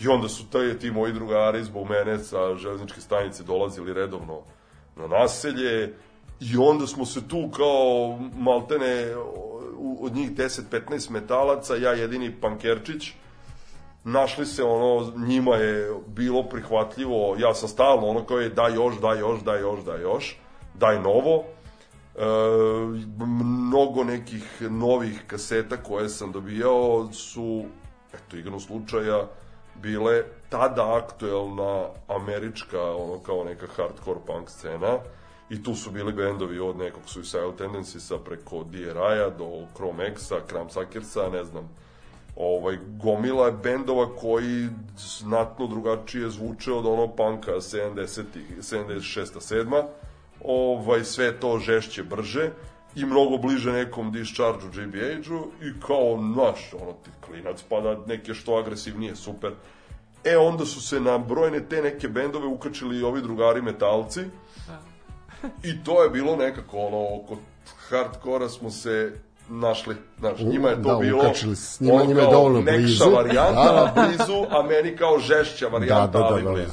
i 0.00 0.08
onda 0.08 0.28
su 0.28 0.50
taj, 0.50 0.78
ti 0.78 0.90
moji 0.90 1.12
drugari 1.12 1.64
zbog 1.64 1.88
mene 1.88 2.18
sa 2.18 2.54
železničke 2.56 3.00
stanice 3.00 3.42
dolazili 3.42 3.94
redovno 3.94 4.40
na 4.96 5.06
naselje 5.06 5.94
i 6.40 6.56
onda 6.56 6.86
smo 6.86 7.06
se 7.06 7.28
tu 7.28 7.50
kao 7.56 8.18
maltene 8.36 9.14
od 10.00 10.14
njih 10.14 10.32
10-15 10.32 11.10
metalaca, 11.10 11.76
ja 11.76 11.92
jedini 11.92 12.40
pankerčić, 12.40 13.12
našli 14.04 14.46
se 14.46 14.62
ono, 14.62 15.12
njima 15.16 15.56
je 15.56 15.92
bilo 16.06 16.42
prihvatljivo, 16.42 17.36
ja 17.38 17.54
sam 17.54 17.68
stalno 17.68 18.06
ono 18.06 18.24
kao 18.24 18.38
je 18.38 18.48
daj 18.48 18.74
još, 18.74 19.00
daj 19.00 19.18
još, 19.18 19.40
daj 19.40 19.60
još, 19.60 19.84
daj 19.84 20.02
još, 20.02 20.36
daj 20.74 21.00
novo. 21.00 21.44
E, 22.16 22.24
mnogo 23.18 24.04
nekih 24.04 24.62
novih 24.62 25.22
kaseta 25.26 25.76
koje 25.76 26.08
sam 26.08 26.32
dobijao 26.32 27.12
su, 27.12 27.64
eto, 28.14 28.36
igrom 28.36 28.60
slučaja, 28.60 29.26
bile 29.82 30.22
tada 30.48 30.96
aktuelna 30.96 31.86
američka, 32.08 32.80
ono 32.82 33.18
kao 33.18 33.44
neka 33.44 33.66
hardcore 33.76 34.20
punk 34.26 34.50
scena, 34.50 34.98
i 35.50 35.62
tu 35.62 35.74
su 35.74 35.90
bili 35.90 36.12
bendovi 36.12 36.58
od 36.58 36.76
nekog 36.76 37.02
Suicidal 37.06 37.52
Tendencies-a 37.56 38.18
preko 38.18 38.64
DRI-a 38.64 39.30
do 39.38 39.66
Chrome 39.74 40.06
X-a, 40.06 40.36
Crumbsuckersa, 40.48 41.28
ne 41.28 41.44
znam, 41.44 41.68
ovaj, 42.36 42.78
gomila 43.02 43.46
je 43.46 43.52
bendova 43.52 44.16
koji 44.16 44.68
znatno 44.98 45.66
drugačije 45.66 46.30
zvuče 46.30 46.72
od 46.72 46.86
ono 46.86 47.16
panka 47.16 47.52
70-ih, 47.52 48.58
76 48.58 49.00
7 49.14 49.84
ovaj, 50.44 51.04
sve 51.04 51.40
to 51.40 51.58
žešće, 51.58 52.02
brže 52.02 52.50
i 52.96 53.04
mnogo 53.04 53.36
bliže 53.36 53.72
nekom 53.72 54.12
discharge-u 54.12 54.68
GBH-u 54.68 55.46
i 55.62 55.80
kao, 55.86 56.16
naš, 56.36 56.72
ono 56.82 56.92
ti 56.92 57.10
klinac, 57.26 57.62
pa 57.68 57.80
da 57.80 57.96
neke 58.06 58.34
što 58.34 58.54
agresivnije, 58.56 59.16
super. 59.16 59.52
E, 60.24 60.36
onda 60.36 60.66
su 60.66 60.82
se 60.82 61.00
na 61.00 61.18
brojne 61.18 61.60
te 61.68 61.82
neke 61.82 62.08
bendove 62.08 62.46
ukačili 62.46 62.98
i 62.98 63.02
ovi 63.02 63.22
drugari 63.22 63.62
metalci 63.62 64.20
i 65.62 65.84
to 65.84 66.02
je 66.02 66.10
bilo 66.10 66.36
nekako, 66.36 66.78
ono, 66.78 67.16
oko 67.16 67.36
hardkora 67.88 68.48
smo 68.48 68.70
se 68.70 69.12
našli, 69.48 69.96
znaš, 70.18 70.40
njima 70.40 70.68
je 70.68 70.82
to 70.82 70.88
Da, 70.88 70.98
bilo 70.98 71.18
ukačili 71.18 71.56
njima, 71.80 71.94
ono 71.94 72.04
njima 72.04 72.20
je 72.20 72.24
kao 72.26 72.32
dovoljno 72.32 72.60
nekša 72.60 72.78
blizu. 72.80 73.10
varijanta, 73.10 73.72
Da. 73.72 73.92
a 73.96 74.06
blizu, 74.06 74.46
a 74.50 74.62
meni 74.62 74.96
kao 74.96 75.18
žešća 75.18 75.66
varijanta, 75.68 76.06
Da, 76.06 76.18
da, 76.18 76.18
da, 76.18 76.24
ali 76.24 76.42
da, 76.42 76.50
da. 76.50 76.66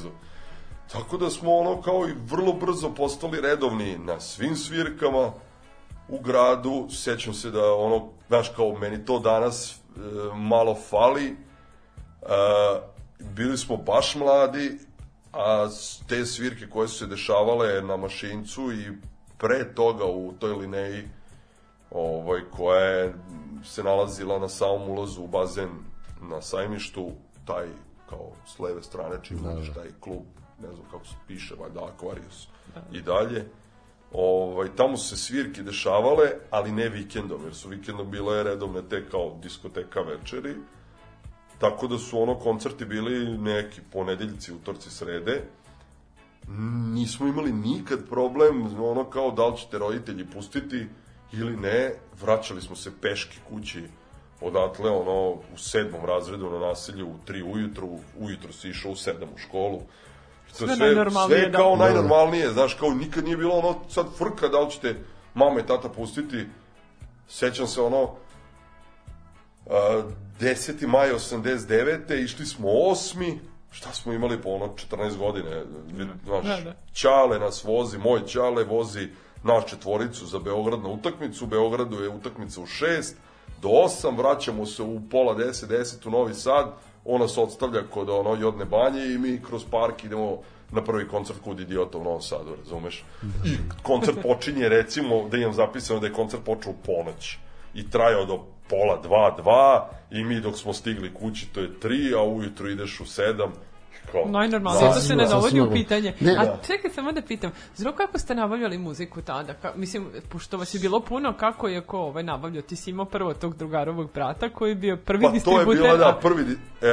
Tako 0.91 1.17
da 1.17 1.29
smo 1.29 1.55
ono 1.55 1.81
kao 1.81 2.07
i 2.09 2.15
vrlo 2.25 2.53
brzo 2.53 2.89
postali 2.89 3.41
redovni 3.41 3.97
na 3.97 4.19
svim 4.19 4.55
svirkama 4.55 5.31
u 6.09 6.19
gradu. 6.19 6.87
Sećam 6.89 7.33
se 7.33 7.51
da 7.51 7.73
ono, 7.73 8.09
znaš, 8.27 8.49
kao 8.55 8.73
meni 8.73 9.05
to 9.05 9.19
danas 9.19 9.71
e, 9.71 9.99
malo 10.35 10.75
fali. 10.89 11.25
E, 11.25 11.35
bili 13.19 13.57
smo 13.57 13.77
baš 13.77 14.15
mladi, 14.15 14.79
a 15.33 15.69
te 16.07 16.25
svirke 16.25 16.69
koje 16.69 16.87
su 16.87 16.97
se 16.97 17.07
dešavale 17.07 17.81
na 17.81 17.97
Mašincu 17.97 18.71
i 18.71 18.91
pre 19.37 19.73
toga 19.75 20.05
u 20.05 20.33
toj 20.39 20.51
lineji 20.51 21.09
ovaj, 21.91 22.41
koja 22.57 22.79
je 22.79 23.13
se 23.63 23.83
nalazila 23.83 24.39
na 24.39 24.49
samom 24.49 24.89
ulazu 24.89 25.21
u 25.21 25.27
bazen 25.27 25.69
na 26.21 26.41
sajmištu, 26.41 27.11
taj 27.45 27.67
kao 28.09 28.31
s 28.55 28.59
leve 28.59 28.83
strane 28.83 29.15
čim 29.23 29.37
da, 29.43 29.49
uđeš 29.49 29.73
taj 29.73 29.89
klub, 29.99 30.23
ne 30.61 30.73
znam 30.73 30.85
kako 30.91 31.05
se 31.05 31.15
piše, 31.27 31.55
valjda 31.59 31.79
Aquarius 31.79 32.47
i 32.91 33.01
dalje. 33.01 33.45
Ovaj, 34.13 34.67
tamo 34.75 34.97
su 34.97 35.09
se 35.09 35.17
svirke 35.17 35.63
dešavale, 35.63 36.29
ali 36.49 36.71
ne 36.71 36.89
vikendom, 36.89 37.43
jer 37.43 37.55
su 37.55 37.69
vikendom 37.69 38.11
bile 38.11 38.43
redovne 38.43 38.81
te 38.89 39.09
kao 39.09 39.37
diskoteka 39.41 40.01
večeri, 40.01 40.55
tako 41.59 41.87
da 41.87 41.97
su 41.97 42.21
ono 42.21 42.35
koncerti 42.35 42.85
bili 42.85 43.37
neki 43.37 43.81
ponedeljci, 43.91 44.53
utorci, 44.53 44.89
srede, 44.89 45.43
nismo 46.93 47.27
imali 47.27 47.51
nikad 47.51 48.09
problem, 48.09 48.83
ono 48.83 49.09
kao 49.09 49.31
da 49.31 49.47
li 49.47 49.57
ćete 49.57 49.77
roditelji 49.77 50.25
pustiti 50.25 50.87
ili 51.33 51.57
ne, 51.57 51.93
vraćali 52.21 52.61
smo 52.61 52.75
se 52.75 52.91
peški 53.01 53.37
kući 53.49 53.83
odatle, 54.41 54.89
ono, 54.89 55.29
u 55.31 55.57
sedmom 55.57 56.05
razredu 56.05 56.49
na 56.49 56.59
naselju, 56.59 57.07
u 57.07 57.25
tri 57.25 57.43
ujutru, 57.43 57.89
ujutro 58.19 58.53
si 58.53 58.69
išao 58.69 58.91
u 58.91 58.95
sedam 58.95 59.29
u 59.35 59.37
školu. 59.37 59.81
To 60.57 60.65
je 60.65 60.75
Sve 60.75 60.85
najnormalnije, 60.85 61.39
sve 61.39 61.49
da. 61.49 61.57
kao 61.57 61.75
Da. 61.75 61.83
najnormalnije, 61.85 62.49
znaš, 62.49 62.73
kao 62.73 62.89
nikad 62.89 63.23
nije 63.23 63.37
bilo 63.37 63.55
ono, 63.55 63.75
sad 63.89 64.05
frka 64.17 64.47
da 64.47 64.59
li 64.59 64.71
ćete 64.71 64.95
mama 65.33 65.59
i 65.59 65.65
tata 65.65 65.89
pustiti. 65.89 66.45
Sećam 67.27 67.67
se 67.67 67.81
ono, 67.81 68.09
a, 69.69 70.01
10. 70.39 70.87
maj 70.87 71.09
89. 71.09 72.23
išli 72.23 72.45
smo 72.45 72.67
osmi, 72.71 73.39
šta 73.71 73.93
smo 73.93 74.13
imali 74.13 74.41
po 74.41 74.49
ono 74.49 74.65
14 74.65 75.17
godine, 75.17 75.63
znaš, 76.25 76.45
Da, 76.45 76.61
da. 76.63 76.75
Ćale 76.93 77.39
nas 77.39 77.63
vozi, 77.63 77.97
moj 77.97 78.25
Ćale 78.27 78.63
vozi 78.63 79.07
naš 79.43 79.65
četvoricu 79.69 80.25
za 80.25 80.39
Beograd 80.39 80.83
na 80.83 80.89
utakmicu, 80.89 81.45
u 81.45 81.47
Beogradu 81.47 82.03
je 82.03 82.09
utakmica 82.09 82.61
u 82.61 82.65
6 82.65 83.13
do 83.61 83.67
8, 83.67 84.17
vraćamo 84.17 84.65
se 84.65 84.83
u 84.83 85.01
pola 85.11 85.35
10, 85.35 85.67
10 85.67 86.07
u 86.07 86.11
Novi 86.11 86.33
Sad, 86.33 86.71
on 87.05 87.21
nas 87.21 87.37
odstavlja 87.37 87.83
kod 87.89 88.09
ono 88.09 88.35
Jodne 88.35 88.65
banje 88.65 89.05
i 89.05 89.17
mi 89.17 89.41
kroz 89.43 89.65
park 89.71 90.03
idemo 90.03 90.37
na 90.71 90.83
prvi 90.83 91.07
koncert 91.07 91.39
kod 91.43 91.59
idiota 91.59 91.97
u 91.97 92.03
Novom 92.03 92.21
Sadu, 92.21 92.55
razumeš? 92.55 93.03
I 93.45 93.57
koncert 93.83 94.17
počinje, 94.21 94.69
recimo, 94.69 95.27
da 95.29 95.37
imam 95.37 95.53
zapisano 95.53 95.99
da 95.99 96.07
je 96.07 96.13
koncert 96.13 96.43
počeo 96.43 96.71
u 96.71 96.75
ponoć 96.85 97.37
i 97.73 97.89
trajao 97.89 98.25
do 98.25 98.39
pola 98.69 99.01
dva, 99.03 99.35
dva 99.37 99.89
i 100.11 100.23
mi 100.23 100.39
dok 100.39 100.57
smo 100.57 100.73
stigli 100.73 101.13
kući 101.13 101.47
to 101.53 101.59
je 101.59 101.79
tri, 101.79 102.13
a 102.13 102.23
ujutru 102.23 102.69
ideš 102.69 102.99
u 102.99 103.05
sedam. 103.05 103.51
Kao, 104.11 104.25
Najnormalnije, 104.25 104.93
to 104.93 104.99
se 104.99 105.15
ne 105.15 105.25
dovodi 105.25 105.61
u 105.61 105.71
pitanje. 105.71 106.13
Ne, 106.19 106.35
A 106.39 106.45
da. 106.45 106.57
čekaj 106.67 106.91
samo 106.91 107.11
da 107.11 107.21
pitam, 107.21 107.51
zbog 107.75 107.95
kako 107.95 108.19
ste 108.19 108.35
nabavljali 108.35 108.77
muziku 108.77 109.21
tada? 109.21 109.53
Ka, 109.53 109.73
mislim, 109.75 110.07
pošto 110.29 110.57
vas 110.57 110.73
je 110.73 110.79
bilo 110.79 110.99
puno, 110.99 111.33
kako 111.33 111.67
je 111.67 111.81
ko 111.81 111.97
ovaj 111.99 112.23
nabavljao? 112.23 112.61
Ti 112.61 112.75
si 112.75 112.89
imao 112.89 113.05
prvo 113.05 113.33
tog 113.33 113.55
drugarovog 113.55 114.11
brata 114.13 114.49
koji 114.49 114.71
je 114.71 114.75
bio 114.75 114.97
prvi 114.97 115.21
Pa 115.21 115.27
to 115.27 115.33
je 115.33 115.33
distributer. 115.33 115.81
bilo, 115.81 115.97
da, 115.97 116.19
prvi, 116.21 116.43
e, 116.81 116.87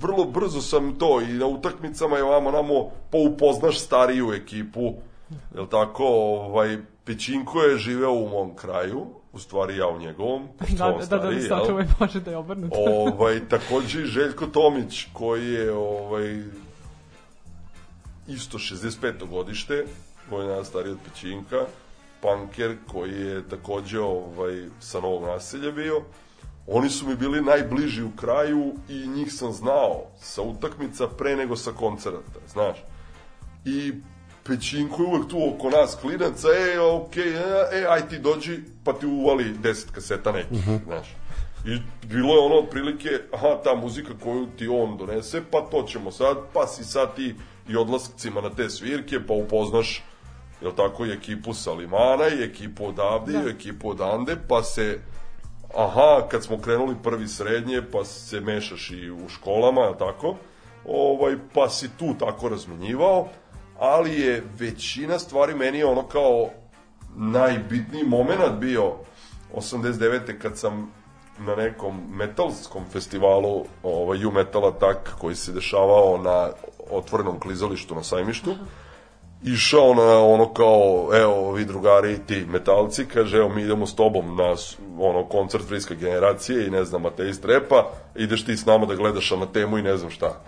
vrlo 0.00 0.24
brzo 0.24 0.60
sam 0.60 0.98
to 0.98 1.20
i 1.20 1.26
na 1.26 1.46
utakmicama 1.46 2.16
je 2.16 2.24
ovamo 2.24 2.50
namo 2.50 2.90
poupoznaš 3.10 3.80
stariju 3.80 4.32
ekipu, 4.32 4.92
jel 5.54 5.66
tako, 5.66 6.04
ovaj, 6.06 6.78
Pećinko 7.04 7.62
je 7.62 7.78
živeo 7.78 8.12
u 8.12 8.28
mom 8.28 8.56
kraju, 8.56 9.06
u 9.36 9.38
stvari 9.38 9.76
ja 9.76 9.88
u 9.88 9.98
njegovom, 9.98 10.48
pošto 10.58 10.76
Da, 10.76 10.86
on 10.86 11.00
da, 11.00 11.06
da, 11.06 11.18
da, 11.18 11.30
jel? 11.30 11.48
sačuvaj 11.48 11.86
Bože 11.98 12.20
da 12.20 12.30
je 12.30 12.36
obrnuto. 12.36 12.76
ovaj, 13.06 13.48
takođe 13.48 14.02
i 14.02 14.04
Željko 14.04 14.46
Tomić, 14.46 15.06
koji 15.12 15.52
je 15.52 15.72
ovaj, 15.72 16.42
isto 18.28 18.58
65. 18.58 19.28
godište, 19.28 19.84
godina 20.30 20.52
dana 20.52 20.64
stariji 20.64 20.92
od 20.92 20.98
Pećinka, 21.04 21.66
punker 22.22 22.76
koji 22.92 23.12
je 23.12 23.48
takođe 23.48 24.00
ovaj, 24.00 24.64
sa 24.80 25.00
novog 25.00 25.24
naselja 25.24 25.70
bio. 25.70 26.02
Oni 26.66 26.90
su 26.90 27.08
mi 27.08 27.14
bili 27.14 27.42
najbliži 27.42 28.02
u 28.02 28.10
kraju 28.16 28.74
i 28.88 29.06
njih 29.08 29.32
sam 29.32 29.52
znao 29.52 30.02
sa 30.20 30.42
utakmica 30.42 31.08
pre 31.08 31.36
nego 31.36 31.56
sa 31.56 31.72
koncerta, 31.72 32.40
znaš. 32.52 32.76
I 33.64 33.92
Pećinko 34.46 35.02
je 35.02 35.08
uvek 35.08 35.28
tu 35.28 35.54
oko 35.54 35.70
nas 35.70 35.96
klinaca, 36.00 36.48
e, 36.48 36.80
okej, 36.80 37.32
okay, 37.32 37.82
e, 37.82 37.86
aj 37.88 38.08
ti 38.08 38.18
dođi, 38.18 38.58
pa 38.84 38.92
ti 38.92 39.06
uvali 39.06 39.54
10 39.62 39.90
kaseta 39.92 40.32
nekih, 40.32 40.58
uh 40.58 40.66
-huh. 40.66 40.84
znaš. 40.84 41.06
I 41.66 41.78
bilo 42.06 42.34
je 42.34 42.40
ono 42.40 42.54
otprilike, 42.54 43.08
aha, 43.32 43.58
ta 43.64 43.74
muzika 43.74 44.12
koju 44.22 44.46
ti 44.46 44.68
on 44.68 44.96
donese, 44.96 45.42
pa 45.50 45.60
to 45.60 45.82
ćemo 45.82 46.10
sad, 46.10 46.36
pa 46.52 46.66
si 46.66 46.84
sad 46.84 47.14
ti 47.16 47.34
i 47.68 47.76
odlaskcima 47.76 48.40
na 48.40 48.50
te 48.50 48.70
svirke, 48.70 49.26
pa 49.26 49.34
upoznaš, 49.34 50.02
jel 50.62 50.72
tako, 50.72 51.06
i 51.06 51.12
ekipu 51.12 51.54
sa 51.54 51.72
Limana, 51.72 52.28
i 52.28 52.44
ekipu 52.44 52.86
odavde, 52.86 53.32
da. 53.32 53.38
i 53.38 53.50
ekipu 53.50 53.90
odande, 53.90 54.36
pa 54.48 54.62
se, 54.62 54.98
aha, 55.76 56.28
kad 56.28 56.44
smo 56.44 56.58
krenuli 56.60 56.96
prvi 57.02 57.28
srednje, 57.28 57.82
pa 57.92 58.04
se 58.04 58.40
mešaš 58.40 58.90
i 58.90 59.10
u 59.10 59.28
školama, 59.28 59.80
jel 59.80 59.94
tako, 59.98 60.36
ovaj, 60.84 61.36
pa 61.54 61.68
si 61.68 61.88
tu 61.98 62.14
tako 62.18 62.48
razmenjivao, 62.48 63.28
ali 63.78 64.20
je 64.20 64.44
većina 64.58 65.18
stvari 65.18 65.54
meni 65.54 65.82
ono 65.82 66.02
kao 66.02 66.48
najbitniji 67.16 68.04
moment 68.04 68.52
bio 68.60 68.92
89. 69.54 70.38
kad 70.38 70.58
sam 70.58 70.92
na 71.38 71.54
nekom 71.54 72.00
metalskom 72.10 72.82
festivalu 72.92 73.64
ovaj, 73.82 74.24
U 74.24 74.30
Metal 74.30 74.68
Attack 74.68 75.18
koji 75.18 75.34
se 75.34 75.52
dešavao 75.52 76.18
na 76.18 76.50
otvorenom 76.90 77.40
klizalištu 77.40 77.94
na 77.94 78.02
sajmištu 78.02 78.54
išao 79.44 79.94
na 79.94 80.24
ono 80.24 80.52
kao 80.54 81.08
evo 81.14 81.52
vi 81.52 81.64
drugari 81.64 82.18
ti 82.26 82.46
metalci 82.48 83.04
kaže 83.04 83.36
evo 83.36 83.48
mi 83.48 83.62
idemo 83.62 83.86
s 83.86 83.96
tobom 83.96 84.36
na 84.36 84.54
ono 84.98 85.24
koncert 85.24 85.64
friska 85.68 85.94
generacije 85.94 86.66
i 86.66 86.70
ne 86.70 86.84
znam 86.84 87.06
ateist 87.06 87.44
repa 87.44 87.90
ideš 88.14 88.44
ti 88.44 88.56
s 88.56 88.66
nama 88.66 88.86
da 88.86 88.94
gledaš 88.94 89.30
na 89.30 89.46
temu 89.46 89.78
i 89.78 89.82
ne 89.82 89.96
znam 89.96 90.10
šta 90.10 90.40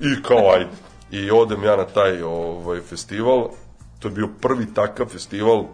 i 0.00 0.22
kao 0.22 0.50
ajde 0.54 0.70
i 1.10 1.30
odem 1.30 1.64
ja 1.64 1.76
na 1.76 1.84
taj 1.84 2.22
ovaj 2.22 2.80
festival 2.80 3.48
to 3.98 4.08
je 4.08 4.12
bio 4.12 4.28
prvi 4.40 4.74
takav 4.74 5.06
festival 5.06 5.64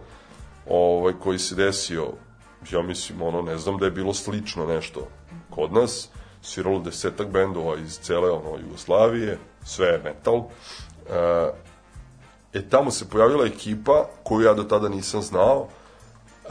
ovaj 0.66 1.12
koji 1.22 1.38
se 1.38 1.54
desio 1.54 2.12
ja 2.72 2.82
mislim, 2.82 3.22
ono, 3.22 3.42
ne 3.42 3.58
znam 3.58 3.78
da 3.78 3.84
je 3.84 3.90
bilo 3.90 4.14
slično 4.14 4.66
nešto 4.66 5.08
kod 5.50 5.72
nas, 5.72 6.08
sviralo 6.42 6.78
desetak 6.78 7.28
bendova 7.28 7.78
iz 7.78 7.98
cele 7.98 8.30
ono, 8.30 8.58
Jugoslavije, 8.58 9.38
sve 9.64 9.86
je 9.86 9.98
metal. 9.98 10.44
E, 11.10 12.58
e, 12.58 12.68
tamo 12.68 12.90
se 12.90 13.08
pojavila 13.08 13.46
ekipa 13.46 14.06
koju 14.22 14.46
ja 14.46 14.54
do 14.54 14.64
tada 14.64 14.88
nisam 14.88 15.22
znao, 15.22 15.66
e, 16.44 16.48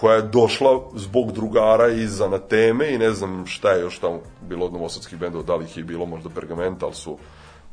koja 0.00 0.16
je 0.16 0.22
došla 0.22 0.80
zbog 0.94 1.32
drugara 1.32 1.88
iz 1.88 2.20
Anateme 2.20 2.94
i 2.94 2.98
ne 2.98 3.12
znam 3.12 3.46
šta 3.46 3.70
je 3.70 3.80
još 3.80 3.98
tamo 3.98 4.20
bilo 4.40 4.66
od 4.66 4.72
novosadskih 4.72 5.18
bendova, 5.18 5.44
da 5.44 5.56
li 5.56 5.64
ih 5.64 5.76
je 5.76 5.84
bilo 5.84 6.06
možda 6.06 6.30
Pergament, 6.30 6.82
ali 6.82 6.94
su 6.94 7.18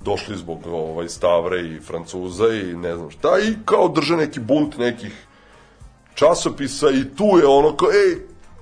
došli 0.05 0.38
zbog 0.38 0.67
ovaj, 0.67 1.10
Stavre 1.10 1.62
i 1.62 1.79
Francuza 1.79 2.48
i 2.48 2.74
ne 2.74 2.95
znam 2.95 3.12
šta, 3.12 3.29
i 3.39 3.55
kao 3.65 3.88
drže 3.88 4.17
neki 4.17 4.39
bunt 4.39 4.77
nekih 4.77 5.27
časopisa 6.15 6.89
i 6.89 7.15
tu 7.15 7.38
je 7.39 7.45
ono 7.48 7.75
kao, 7.75 7.89
ej, 7.89 8.17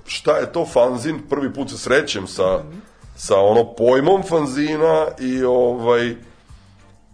šta 0.06 0.36
je 0.36 0.52
to 0.52 0.66
fanzin, 0.66 1.18
prvi 1.28 1.54
put 1.54 1.70
se 1.70 1.78
srećem 1.78 2.26
sa, 2.26 2.42
mm 2.42 2.72
-hmm. 2.72 2.80
sa 3.16 3.40
ono 3.40 3.74
pojmom 3.74 4.22
fanzina 4.22 5.06
i 5.20 5.44
ovaj, 5.44 6.16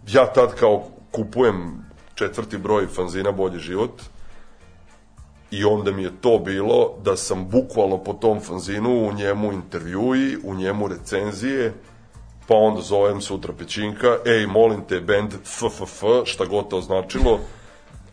ja 0.07 0.25
tad 0.33 0.55
kao 0.55 0.87
kupujem 1.11 1.85
četvrti 2.15 2.57
broj 2.57 2.87
fanzina 2.87 3.31
Bolji 3.31 3.59
život 3.59 4.01
i 5.51 5.63
onda 5.63 5.91
mi 5.91 6.03
je 6.03 6.11
to 6.21 6.39
bilo 6.39 6.93
da 7.03 7.15
sam 7.15 7.47
bukvalno 7.49 8.03
po 8.03 8.13
tom 8.13 8.39
fanzinu 8.39 9.07
u 9.07 9.13
njemu 9.13 9.53
intervjui, 9.53 10.37
u 10.43 10.55
njemu 10.55 10.87
recenzije, 10.87 11.73
pa 12.49 12.55
onda 12.55 12.81
zovem 12.81 13.21
sutra 13.21 13.53
Pećinka, 13.53 14.17
ej, 14.25 14.47
molim 14.47 14.81
te, 14.81 14.99
band 14.99 15.33
FFF, 15.45 16.03
šta 16.25 16.45
god 16.45 16.67
to 16.69 16.81
značilo, 16.81 17.39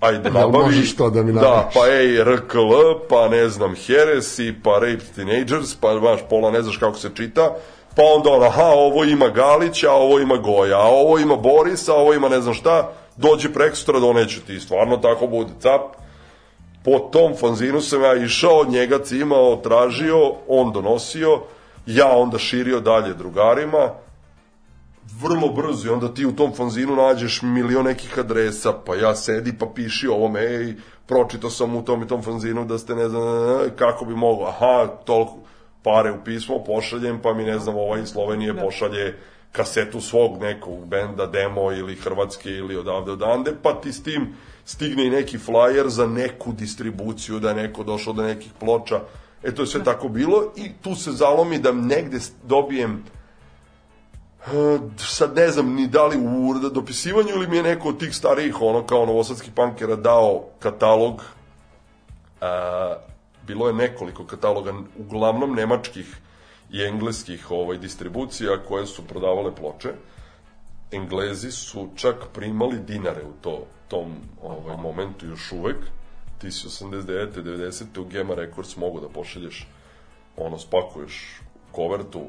ajde 0.01 0.31
nabavi. 0.41 0.65
možeš 0.65 0.97
to 0.97 1.11
da 1.11 1.23
mi 1.23 1.33
nabaviš? 1.33 1.55
Da, 1.55 1.71
pa 1.75 1.87
ej, 1.89 2.25
RKL, 2.25 3.07
pa 3.09 3.29
ne 3.29 3.49
znam, 3.49 3.75
Heresy, 3.75 4.55
pa 4.65 4.73
Rape 4.73 5.05
Teenagers, 5.15 5.75
pa 5.81 5.95
baš 5.95 6.21
pola 6.31 6.51
ne 6.51 6.63
znaš 6.63 6.77
kako 6.77 6.99
se 6.99 7.11
čita, 7.15 7.55
pa 7.97 8.03
onda 8.17 8.31
on, 8.31 8.45
aha, 8.45 8.65
ovo 8.65 9.05
ima 9.05 9.29
Galića, 9.29 9.93
ovo 9.93 10.19
ima 10.21 10.37
Goja, 10.37 10.79
a 10.79 10.89
ovo 10.89 11.19
ima 11.19 11.37
Borisa, 11.37 11.93
a 11.93 11.97
ovo 11.97 12.15
ima 12.15 12.29
ne 12.29 12.41
znam 12.41 12.55
šta, 12.55 12.91
dođi 13.17 13.53
preko 13.53 13.77
sutra, 13.77 14.01
doneću 14.01 14.41
ti, 14.47 14.61
stvarno 14.61 14.97
tako 14.97 15.27
bude, 15.27 15.51
cap. 15.61 15.83
Po 16.85 16.99
tom 16.99 17.37
fanzinu 17.37 17.81
sam 17.81 18.03
ja 18.03 18.15
išao, 18.15 18.65
njega 18.69 18.99
cimao, 19.05 19.57
tražio, 19.57 20.33
on 20.49 20.73
donosio, 20.73 21.41
ja 21.87 22.17
onda 22.17 22.39
širio 22.39 22.81
dalje 22.81 23.15
drugarima, 23.15 23.91
vrlo 25.23 25.49
brzo 25.49 25.89
i 25.89 25.91
onda 25.91 26.15
ti 26.15 26.27
u 26.27 26.37
tom 26.37 26.53
fanzinu 26.53 26.97
nađeš 26.97 27.43
milion 27.43 27.85
nekih 27.85 28.19
adresa, 28.19 28.73
pa 28.73 28.95
ja 28.95 29.15
sedi 29.15 29.59
pa 29.59 29.67
piši 29.75 30.09
ovome, 30.09 30.41
ej, 30.41 30.75
pročitao 31.07 31.51
sam 31.51 31.77
u 31.77 31.85
tom 31.85 32.03
i 32.03 32.07
tom 32.07 32.23
fanzinu 32.23 32.65
da 32.65 32.79
ste 32.79 32.95
ne 32.95 33.09
znam 33.09 33.23
kako 33.77 34.05
bi 34.05 34.15
moglo, 34.15 34.47
aha, 34.47 34.87
toliko 35.05 35.37
pare 35.83 36.13
u 36.13 36.25
pismo 36.25 36.65
pošaljem, 36.65 37.19
pa 37.23 37.35
mi 37.35 37.45
ne 37.45 37.59
znam, 37.59 37.77
ovaj 37.77 38.03
iz 38.03 38.09
Slovenije 38.09 38.53
da. 38.53 38.63
pošalje 38.63 39.19
kasetu 39.53 40.01
svog 40.01 40.43
nekog 40.43 40.87
benda, 40.87 41.27
demo 41.27 41.73
ili 41.73 41.95
hrvatske 41.95 42.51
ili 42.51 42.77
odavde 42.77 43.13
odande, 43.13 43.53
pa 43.63 43.81
ti 43.81 43.93
s 43.93 44.03
tim 44.03 44.35
stigne 44.65 45.07
i 45.07 45.11
neki 45.11 45.39
flyer 45.39 45.87
za 45.87 46.07
neku 46.07 46.53
distribuciju, 46.53 47.41
da 47.41 47.49
je 47.49 47.55
neko 47.55 47.85
došao 47.85 48.13
do 48.13 48.23
nekih 48.23 48.53
ploča. 48.61 49.01
E, 49.43 49.55
to 49.55 49.63
je 49.63 49.67
sve 49.67 49.81
da. 49.81 49.93
tako 49.93 50.09
bilo 50.09 50.53
i 50.57 50.73
tu 50.83 50.95
se 50.95 51.13
zalomi 51.13 51.59
da 51.59 51.73
negde 51.73 52.19
dobijem 52.43 53.05
Uh, 53.07 53.26
sad 54.99 55.37
ne 55.37 55.49
znam 55.49 55.75
ni 55.75 55.87
da 55.87 56.07
li 56.07 56.17
u 56.17 56.71
dopisivanju 56.71 57.29
ili 57.29 57.47
mi 57.47 57.57
je 57.57 57.63
neko 57.63 57.89
od 57.89 57.99
tih 57.99 58.17
starijih, 58.17 58.61
ono 58.61 58.87
kao 58.87 59.07
novosadskih 59.07 59.53
pankera 59.55 59.97
dao 59.97 60.45
katalog 60.59 61.15
uh, 61.15 62.47
bilo 63.47 63.67
je 63.67 63.75
nekoliko 63.75 64.25
kataloga 64.25 64.75
uglavnom 64.99 65.55
nemačkih 65.55 66.17
i 66.71 66.83
engleskih 66.83 67.51
ovaj, 67.51 67.79
distribucija 67.79 68.63
koje 68.69 68.87
su 68.87 69.07
prodavale 69.07 69.55
ploče 69.55 69.93
Englezi 70.91 71.51
su 71.51 71.89
čak 71.97 72.17
primali 72.33 72.79
dinare 72.79 73.23
u 73.25 73.33
to, 73.43 73.67
tom 73.89 74.15
ovaj, 74.43 74.77
momentu 74.77 75.27
još 75.27 75.53
uvek 75.53 75.77
ti 76.39 76.51
si 76.51 76.69
89. 76.69 77.43
90. 77.43 78.01
u 78.01 78.05
Gema 78.05 78.35
Records 78.35 78.77
mogu 78.77 79.01
da 79.01 79.09
pošalješ 79.09 79.69
ono 80.37 80.59
spakuješ 80.59 81.41
kovertu 81.73 82.27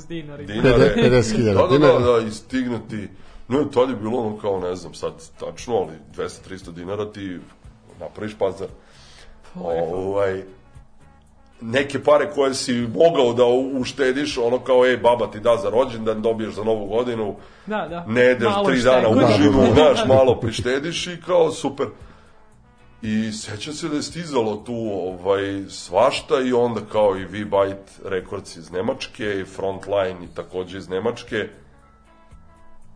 s 0.00 0.06
dinari. 0.06 0.46
Dinare. 0.46 0.94
50.000 0.96 1.54
da, 1.54 1.78
da, 1.78 1.92
da, 1.92 2.12
da, 2.12 2.26
i 2.26 2.30
stignuti. 2.30 3.08
No, 3.48 3.64
tad 3.64 3.88
je 3.90 3.96
bilo 3.96 4.18
ono 4.18 4.38
kao, 4.38 4.60
ne 4.60 4.76
znam, 4.76 4.94
sad 4.94 5.12
tačno, 5.40 5.74
ali 5.76 5.92
200-300 6.16 6.72
dinara 6.72 7.12
ti 7.12 7.38
napraviš 8.00 8.34
pazar. 8.38 8.68
Ovaj, 9.54 10.42
neke 11.60 12.02
pare 12.02 12.30
koje 12.34 12.54
si 12.54 12.88
mogao 12.94 13.32
da 13.32 13.44
uštediš, 13.80 14.38
ono 14.38 14.58
kao, 14.58 14.86
ej, 14.86 14.96
baba 14.96 15.30
ti 15.30 15.40
da 15.40 15.56
za 15.56 15.70
rođendan, 15.70 16.22
dobiješ 16.22 16.54
za 16.54 16.64
novu 16.64 16.86
godinu, 16.86 17.36
da, 17.66 17.86
da. 17.90 18.04
ne 18.08 18.32
ideš 18.32 18.52
tri 18.66 18.82
dana 18.82 19.08
u 19.08 19.14
živu, 19.38 19.66
znaš, 19.74 20.08
malo 20.08 20.40
prištediš 20.40 21.06
i 21.06 21.20
kao, 21.26 21.52
super. 21.52 21.86
I 23.06 23.32
sećam 23.32 23.74
se 23.74 23.88
da 23.88 23.96
je 23.96 24.02
stizalo 24.02 24.56
tu 24.56 24.74
ovaj, 24.74 25.64
svašta 25.68 26.40
i 26.40 26.52
onda 26.52 26.80
kao 26.92 27.16
i 27.16 27.24
V-Byte 27.24 28.00
Records 28.04 28.56
iz 28.56 28.70
Nemačke 28.70 29.40
i 29.40 29.44
Frontline 29.44 30.24
i 30.24 30.34
takođe 30.34 30.78
iz 30.78 30.88
Nemačke. 30.88 31.48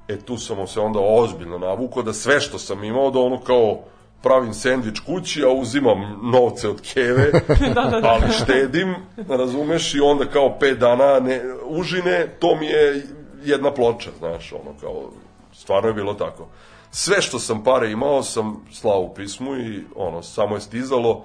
E 0.08 0.16
tu 0.16 0.36
sam 0.36 0.66
se 0.66 0.80
onda 0.80 1.00
ozbiljno 1.02 1.58
navukao 1.58 2.02
da 2.02 2.12
sve 2.12 2.40
što 2.40 2.58
sam 2.58 2.84
imao 2.84 3.10
da 3.10 3.18
ono 3.18 3.40
kao 3.40 3.82
pravim 4.22 4.54
sendvič 4.54 5.00
kući, 5.00 5.42
a 5.44 5.48
uzimam 5.48 6.20
novce 6.32 6.68
od 6.68 6.80
keve, 6.92 7.30
da, 7.74 7.84
da, 7.84 8.00
da. 8.00 8.08
ali 8.08 8.32
štedim, 8.32 8.94
razumeš, 9.28 9.94
i 9.94 10.00
onda 10.00 10.24
kao 10.24 10.58
pet 10.58 10.78
dana 10.78 11.20
ne, 11.20 11.42
užine, 11.64 12.26
to 12.38 12.56
mi 12.56 12.66
je 12.66 13.06
jedna 13.44 13.74
ploča, 13.74 14.10
znaš, 14.18 14.52
ono 14.52 14.78
kao, 14.80 15.10
stvarno 15.52 15.88
je 15.88 15.94
bilo 15.94 16.14
tako 16.14 16.48
sve 16.90 17.22
što 17.22 17.38
sam 17.38 17.64
pare 17.64 17.90
imao 17.90 18.22
sam 18.22 18.66
slao 18.72 19.00
u 19.00 19.14
pismu 19.14 19.56
i 19.56 19.84
ono, 19.96 20.22
samo 20.22 20.54
je 20.54 20.60
stizalo 20.60 21.24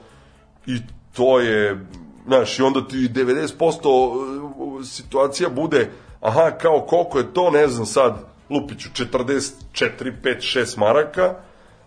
i 0.65 0.77
to 1.13 1.39
je, 1.39 1.85
znaš, 2.25 2.59
i 2.59 2.61
onda 2.61 2.87
ti 2.87 2.95
90% 2.95 3.87
uh, 3.87 4.85
situacija 4.85 5.49
bude, 5.49 5.91
aha, 6.21 6.51
kao 6.51 6.85
koliko 6.87 7.17
je 7.17 7.33
to, 7.33 7.51
ne 7.51 7.67
znam 7.67 7.85
sad, 7.85 8.35
Lupiću, 8.49 8.89
44, 8.89 9.51
5, 9.73 10.11
6 10.23 10.77
maraka, 10.77 11.35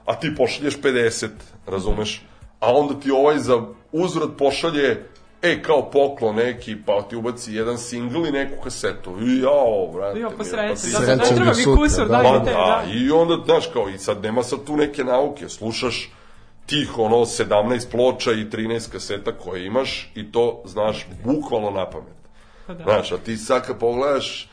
a 0.07 0.15
ti 0.21 0.35
pošalješ 0.37 0.81
50, 0.81 1.29
razumeš? 1.67 2.23
A 2.61 2.73
onda 2.73 3.01
ti 3.01 3.11
ovaj 3.11 3.39
za 3.39 3.63
uzvrat 3.93 4.29
pošalje 4.39 5.07
e, 5.43 5.63
kao 5.63 5.91
poklon 5.91 6.37
neki, 6.37 6.77
pa 6.87 7.03
ti 7.03 7.17
ubaci 7.17 7.55
jedan 7.55 7.79
singl 7.79 8.27
i 8.27 8.31
neku 8.31 8.63
kasetu. 8.65 9.11
I 9.21 9.41
jao, 9.41 9.91
brate. 9.95 10.21
Jo, 10.21 10.29
mio, 10.29 10.37
po 10.39 10.45
sreći, 10.45 10.83
ti- 10.83 10.93
da, 10.93 10.99
da, 10.99 11.17
ne 11.17 11.23
treba 11.25 11.53
mi 11.57 11.65
kusur, 11.77 12.09
da. 12.09 12.17
da, 12.17 12.23
Pa 12.23 12.39
da, 12.39 12.39
da, 12.39 12.51
da. 12.51 12.85
i 12.95 13.11
onda, 13.11 13.37
znaš, 13.45 13.67
kao, 13.73 13.89
i 13.89 13.99
sad 13.99 14.23
nema 14.23 14.43
sad 14.43 14.65
tu 14.65 14.77
neke 14.77 15.05
nauke, 15.05 15.49
slušaš 15.49 16.11
tih, 16.67 16.99
ono, 16.99 17.17
17 17.17 17.91
ploča 17.91 18.33
i 18.33 18.45
13 18.45 18.93
kaseta 18.93 19.33
koje 19.33 19.67
imaš 19.67 20.13
i 20.15 20.33
to 20.33 20.63
znaš 20.65 21.07
bukvalno 21.25 21.71
na 21.71 21.91
pamet. 21.91 22.19
Pa 22.67 22.75
da. 22.75 22.85
Znaš, 22.85 23.13
a 23.13 23.19
ti 23.19 23.37
sad 23.37 23.67
kad 23.67 23.79
pogledaš, 23.79 24.51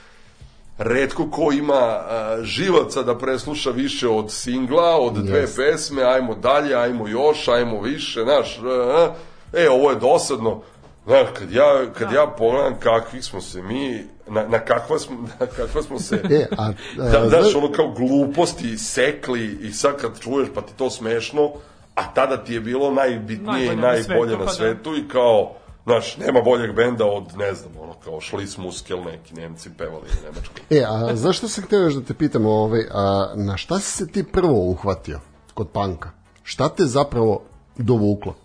redko 0.78 1.30
ko 1.32 1.52
ima 1.52 1.74
a, 1.74 2.38
živaca 2.44 3.04
da 3.04 3.18
presluša 3.18 3.70
više 3.70 4.08
od 4.08 4.32
singla, 4.32 4.98
od 4.98 5.14
dve 5.14 5.40
Jeste. 5.40 5.62
pesme, 5.62 6.04
ajmo 6.04 6.36
dalje, 6.36 6.76
ajmo 6.76 7.08
još, 7.08 7.48
ajmo 7.48 7.82
više, 7.82 8.22
znaš, 8.24 8.60
a, 8.60 9.14
e, 9.54 9.70
ovo 9.70 9.90
je 9.90 9.96
dosadno. 9.96 10.62
Znaš, 11.06 11.28
kad 11.40 11.52
ja, 11.52 11.94
kad 11.94 12.12
ja 12.12 12.28
pogledam 12.38 12.80
kakvih 12.80 13.24
smo 13.26 13.42
se 13.42 13.62
mi, 13.62 14.04
na, 14.28 14.48
na, 14.48 14.60
kakva, 14.60 15.00
smo, 15.00 15.22
na 15.40 15.46
kakva 15.46 15.82
smo 15.82 16.00
se 16.00 16.16
E, 16.30 16.48
a, 16.58 16.64
a, 17.00 17.10
da, 17.12 17.30
znaš- 17.30 17.56
ono 17.56 17.72
kao 17.72 17.92
gluposti 17.92 18.78
sekli 18.78 19.60
i 19.62 19.72
sad 19.72 19.98
kad 19.98 20.20
čuješ 20.20 20.50
pa 20.56 20.62
ti 20.62 20.74
to 20.78 20.90
smešno, 20.90 21.52
a 21.96 22.14
tada 22.14 22.44
ti 22.44 22.54
je 22.54 22.60
bilo 22.60 22.92
najbitnije 22.92 23.74
i 23.74 23.76
Najbolje 23.76 23.98
na 23.98 24.04
svetu, 24.04 24.26
na 24.32 24.38
pa 24.38 24.46
da. 24.46 24.52
svetu 24.52 24.96
i 24.96 25.08
kao, 25.08 25.54
znaš, 25.84 26.18
nema 26.18 26.42
boljeg 26.42 26.76
benda 26.76 27.06
od, 27.06 27.24
ne 27.38 27.54
znam, 27.54 27.72
ono, 27.82 27.94
kao 27.94 28.22
Šlis 28.22 28.58
Muskel, 28.58 29.04
neki 29.04 29.34
Nemci 29.34 29.70
pevali 29.78 30.04
u 30.04 30.26
Nemačkoj. 30.26 30.64
E, 30.80 30.84
a 30.88 31.16
zašto 31.16 31.48
sam 31.48 31.64
htio 31.64 31.80
još 31.80 31.94
da 31.94 32.02
te 32.02 32.14
pitam, 32.14 32.46
ovaj, 32.46 32.82
a, 32.92 33.34
na 33.36 33.58
šta 33.58 33.80
si 33.80 33.92
se 33.92 34.08
ti 34.08 34.24
prvo 34.24 34.54
uhvatio 34.54 35.20
kod 35.54 35.70
panka? 35.70 36.10
Šta 36.44 36.70
te 36.70 36.84
zapravo 36.86 37.42
dovuklo? 37.78 38.36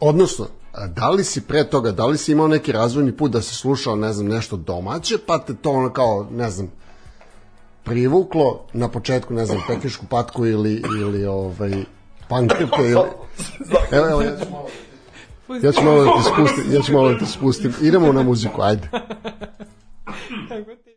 Odnosno, 0.00 0.46
da 0.88 1.10
li 1.10 1.24
si 1.24 1.40
pre 1.40 1.64
toga, 1.70 1.92
da 1.92 2.06
li 2.06 2.18
si 2.18 2.32
imao 2.32 2.48
neki 2.48 2.72
razvojni 2.72 3.16
put 3.16 3.30
da 3.30 3.42
si 3.42 3.54
slušao, 3.54 3.96
ne 3.96 4.12
znam, 4.12 4.26
nešto 4.28 4.56
domaće, 4.56 5.18
pa 5.26 5.38
te 5.38 5.54
to 5.54 5.70
ono 5.70 5.92
kao, 5.92 6.26
ne 6.30 6.50
znam, 6.50 6.70
privuklo 7.84 8.64
na 8.72 8.88
početku, 8.88 9.34
ne 9.34 9.46
znam, 9.46 9.58
pekišku 9.68 10.06
patku 10.06 10.46
ili, 10.46 10.82
ili 11.00 11.26
ovaj, 11.26 11.84
pankrpe 12.28 12.82
ili... 12.82 12.90
Evo, 13.90 14.10
evo, 14.10 14.22
ja 14.22 14.36
ću 14.36 14.50
malo, 14.50 14.68
ja 15.62 15.72
ću 15.72 15.82
malo 15.84 16.04
da 16.04 16.10
te 16.12 16.22
spustim, 16.22 16.64
ja 16.74 16.82
ću 16.82 16.92
malo 16.92 17.12
da 17.12 17.18
te 17.18 17.26
spustim. 17.26 17.74
Idemo 17.82 18.12
na 18.12 18.22
muziku, 18.22 18.62
ajde. 18.62 18.88
Kako 20.48 20.70
ti- 20.84 20.96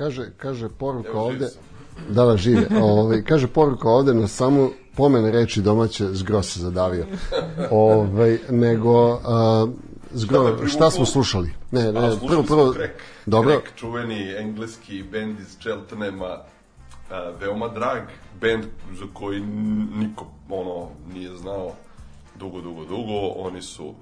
kaže, 0.00 0.30
kaže 0.36 0.68
poruka 0.68 1.08
Evo, 1.08 1.26
ovde... 1.26 1.48
Da, 2.08 2.24
da, 2.24 2.36
žive. 2.36 2.66
Ovaj, 2.80 3.22
kaže 3.24 3.46
poruka 3.46 3.88
ovde 3.88 4.14
na 4.14 4.28
samo 4.28 4.70
pomen 4.96 5.26
reči 5.26 5.60
domaće 5.62 6.04
zgro 6.12 6.42
se 6.42 6.60
zadavio. 6.60 7.06
Ovaj, 7.70 8.38
nego 8.50 9.20
a, 9.24 9.66
zgro, 10.10 10.56
te 10.56 10.68
šta, 10.68 10.90
smo 10.90 11.06
slušali? 11.06 11.52
Ne, 11.70 11.88
A, 11.88 11.92
ne, 11.92 12.16
slušali 12.16 12.28
prvo, 12.28 12.42
prvo, 12.42 12.72
Crack. 12.72 12.92
dobro, 13.26 13.50
Crack, 13.50 13.76
čuveni 13.76 14.34
engleski 14.36 15.02
bend 15.02 15.40
iz 15.40 15.58
Cheltenhama, 15.58 16.38
a, 17.10 17.32
veoma 17.40 17.68
drag 17.68 18.02
bend 18.40 18.64
za 18.98 19.06
koji 19.12 19.40
niko 19.94 20.26
ono 20.48 20.88
nije 21.12 21.36
znao 21.36 21.72
dugo, 22.38 22.60
dugo, 22.60 22.84
dugo. 22.84 23.28
Oni 23.36 23.62
su 23.62 23.94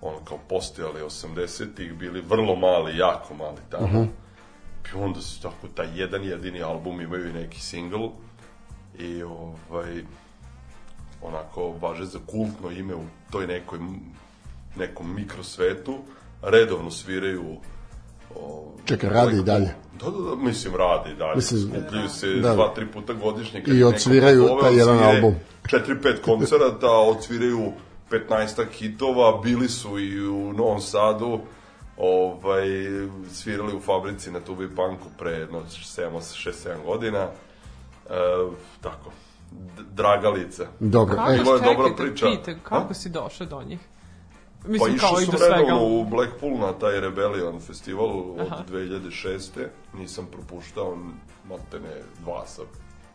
ono 0.00 0.18
kao 0.24 0.38
postojali 0.48 1.00
80-ih, 1.00 1.92
bili 1.94 2.20
vrlo 2.20 2.56
mali, 2.56 2.96
jako 2.96 3.34
mali 3.34 3.60
tamo. 3.70 4.06
I 4.94 4.96
onda 4.96 5.20
su 5.20 5.42
tako 5.42 5.68
taj 5.74 5.88
jedan 5.94 6.24
jedini 6.24 6.62
album 6.62 7.00
imaju 7.00 7.28
i 7.28 7.32
neki 7.32 7.60
single 7.60 8.08
i 8.98 9.22
ovaj 9.22 10.02
onako 11.22 11.74
važe 11.80 12.04
za 12.04 12.18
kultno 12.26 12.70
ime 12.70 12.94
u 12.94 13.04
toj 13.30 13.46
nekoj 13.46 13.78
nekom 14.76 15.14
mikrosvetu 15.14 15.98
redovno 16.42 16.90
sviraju 16.90 17.56
o, 18.36 18.72
Čekaj, 18.84 19.10
rade 19.10 19.36
i 19.36 19.42
dalje? 19.42 19.74
Da, 20.00 20.10
da, 20.10 20.30
da, 20.30 20.36
mislim, 20.36 20.74
rade 20.76 21.10
i 21.10 21.14
dalje. 21.14 21.36
Mislim, 21.36 21.60
Skupljaju 21.60 22.08
se 22.08 22.26
da. 22.26 22.54
dva, 22.54 22.74
tri 22.74 22.86
puta 22.86 23.12
godišnje. 23.12 23.62
I 23.66 23.84
odsviraju 23.84 24.42
pozove, 24.42 24.62
taj 24.62 24.76
jedan 24.76 24.98
album. 24.98 25.34
Četiri, 25.70 26.02
pet 26.02 26.20
koncerata, 26.24 26.90
odsviraju 26.90 27.72
15 28.10 28.64
hitova, 28.72 29.40
bili 29.42 29.68
su 29.68 29.98
i 29.98 30.28
u 30.28 30.52
Novom 30.52 30.80
Sadu, 30.80 31.40
ovaj, 32.00 32.62
svirali 33.28 33.74
u 33.74 33.80
fabrici 33.80 34.30
na 34.30 34.40
Tubi 34.40 34.68
Punku 34.68 35.06
pre 35.18 35.30
jedno 35.32 35.60
6-7 35.60 36.52
godina. 36.84 37.18
E, 37.18 37.30
tako, 38.80 39.10
D- 39.50 39.58
dragalica. 39.92 40.66
dobro. 40.80 41.16
Kako, 41.16 41.30
E, 41.30 41.34
je 41.34 41.44
dobra 41.66 41.94
priča. 41.96 42.26
Pite, 42.28 42.58
kako 42.62 42.90
A? 42.90 42.94
si 42.94 43.08
došao 43.08 43.46
do 43.46 43.62
njih? 43.62 43.78
Pa 44.62 44.68
Mislim, 44.68 44.94
išao 44.94 45.08
kao 45.08 45.20
i 45.20 45.24
sam 45.24 45.32
do 45.32 45.38
svega. 45.38 45.54
redovno 45.54 45.86
u 45.86 46.04
Blackpool 46.04 46.52
na 46.52 46.72
taj 46.72 47.00
Rebellion 47.00 47.60
festival 47.60 48.06
od 48.32 48.40
Aha. 48.42 48.62
2006. 48.64 49.66
Nisam 49.94 50.26
propuštao, 50.26 50.98
maltene 51.48 51.90
dva 52.20 52.46
sam 52.46 52.64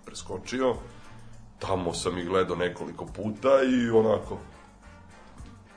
preskočio. 0.06 0.76
Tamo 1.60 1.94
sam 1.94 2.18
ih 2.18 2.28
gledao 2.28 2.56
nekoliko 2.56 3.06
puta 3.06 3.50
i 3.66 3.90
onako 3.90 4.38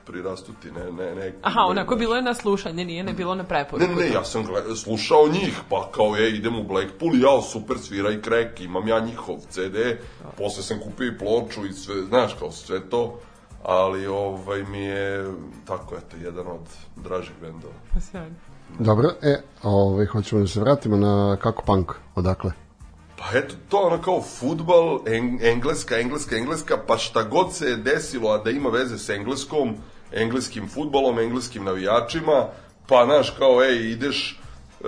prirastuti, 0.09 0.71
ne, 0.71 0.91
ne, 0.91 1.15
ne. 1.15 1.33
Aha, 1.41 1.59
onako 1.61 1.95
bilo 1.95 2.15
je 2.15 2.21
na 2.21 2.33
slušanje, 2.33 2.85
nije 2.85 3.03
ne 3.03 3.13
bilo 3.13 3.35
na 3.35 3.43
Ne, 3.43 3.47
preporuku. 3.49 3.93
ne, 3.95 4.09
ja 4.09 4.23
sam 4.23 4.43
gleda, 4.45 4.75
slušao 4.75 5.27
njih, 5.31 5.59
pa 5.69 5.89
kao 5.91 6.15
je, 6.15 6.35
idem 6.35 6.55
u 6.55 6.63
Blackpool 6.63 7.15
ja, 7.15 7.41
super, 7.41 7.77
svira 7.77 8.11
i 8.11 8.21
krek, 8.21 8.61
imam 8.61 8.87
ja 8.87 8.99
njihov 8.99 9.35
CD, 9.49 9.75
posle 10.37 10.63
sam 10.63 10.79
kupio 10.79 11.07
i 11.07 11.17
ploču 11.17 11.65
i 11.65 11.73
sve, 11.73 11.95
znaš, 12.03 12.33
kao 12.39 12.51
sve 12.51 12.89
to, 12.89 13.19
ali 13.63 14.07
ovaj 14.07 14.63
mi 14.63 14.79
je, 14.79 15.33
tako, 15.67 15.95
eto, 15.95 16.17
jedan 16.23 16.47
od 16.47 16.65
dražih 16.95 17.33
bendova. 17.41 17.73
Pa 17.93 17.99
sjajno. 17.99 18.35
dobro, 18.79 19.09
e, 19.21 19.41
ovaj, 19.63 20.05
hoćemo 20.05 20.41
da 20.41 20.47
se 20.47 20.59
vratimo 20.59 20.97
na 20.97 21.37
kako 21.41 21.63
punk, 21.65 21.91
odakle? 22.15 22.51
Pa 23.17 23.37
eto, 23.37 23.55
to 23.69 23.77
ono 23.77 24.01
kao 24.01 24.21
futbal, 24.21 24.99
eng, 25.07 25.41
engleska, 25.43 25.97
engleska, 25.99 26.35
engleska, 26.35 26.77
pa 26.87 26.97
šta 26.97 27.23
god 27.23 27.53
se 27.53 27.65
je 27.65 27.75
desilo, 27.77 28.29
a 28.29 28.37
da 28.37 28.49
ima 28.49 28.69
veze 28.69 28.97
s 28.97 29.09
engleskom, 29.09 29.75
engleskim 30.11 30.69
futbalom, 30.69 31.19
engleskim 31.19 31.63
navijačima, 31.63 32.45
pa 32.87 33.05
znaš, 33.05 33.29
kao, 33.29 33.63
ej, 33.63 33.91
ideš, 33.91 34.39
e, 34.81 34.85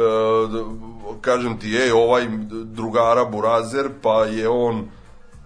kažem 1.22 1.60
ti, 1.60 1.78
ej, 1.78 1.92
ovaj 1.92 2.28
drugara 2.66 3.26
Burazer, 3.26 3.90
pa 4.02 4.26
je 4.26 4.50
on, 4.50 4.88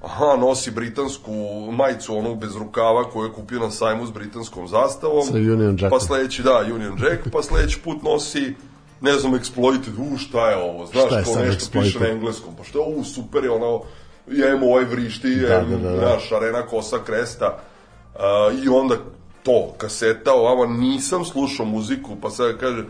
aha, 0.04 0.38
nosi 0.40 0.72
britansku 0.72 1.32
majicu, 1.72 2.18
onu 2.18 2.36
bez 2.36 2.56
rukava 2.56 3.04
koju 3.04 3.26
je 3.26 3.34
kupio 3.34 3.60
na 3.60 3.72
sajmu 3.72 4.06
s 4.06 4.12
britanskom 4.12 4.68
zastavom. 4.68 5.24
Sa 5.24 5.34
Union 5.34 5.72
Jackom. 5.72 5.90
Pa 5.90 6.00
sledeći, 6.00 6.44
da, 6.44 6.66
Union 6.76 6.98
Jack, 7.04 7.32
pa 7.32 7.44
sledeći 7.44 7.80
put 7.84 8.04
nosi 8.04 8.54
ne 9.02 9.14
znam, 9.14 9.34
exploited, 9.34 10.14
u, 10.14 10.18
šta 10.18 10.50
je 10.50 10.58
ovo, 10.58 10.86
znaš, 10.86 11.06
Šta 11.06 11.18
je 11.18 11.24
ko 11.24 11.40
nešto 11.40 11.72
piše 11.72 12.00
Exploited? 12.00 12.02
na 12.02 12.08
engleskom, 12.10 12.56
pa 12.58 12.64
što 12.64 12.80
je, 12.80 12.96
u, 12.96 13.04
super 13.04 13.44
je 13.44 13.52
ono, 13.52 13.82
jem 14.28 14.64
ovaj 14.64 14.84
vrišti, 14.84 15.28
jem, 15.28 15.70
Da, 15.70 15.78
da, 15.78 15.90
da, 15.90 15.96
da. 16.00 16.10
naš, 16.10 16.32
arena 16.32 16.62
kosa 16.62 16.98
kresta, 17.06 17.58
uh, 18.16 18.64
i 18.64 18.70
onda 18.70 18.96
to, 19.46 19.74
kaseta, 19.78 20.34
ovamo, 20.34 20.66
nisam 20.66 21.26
slušao 21.26 21.66
muziku, 21.66 22.16
pa 22.22 22.30
sad 22.30 22.60
kaže, 22.60 22.86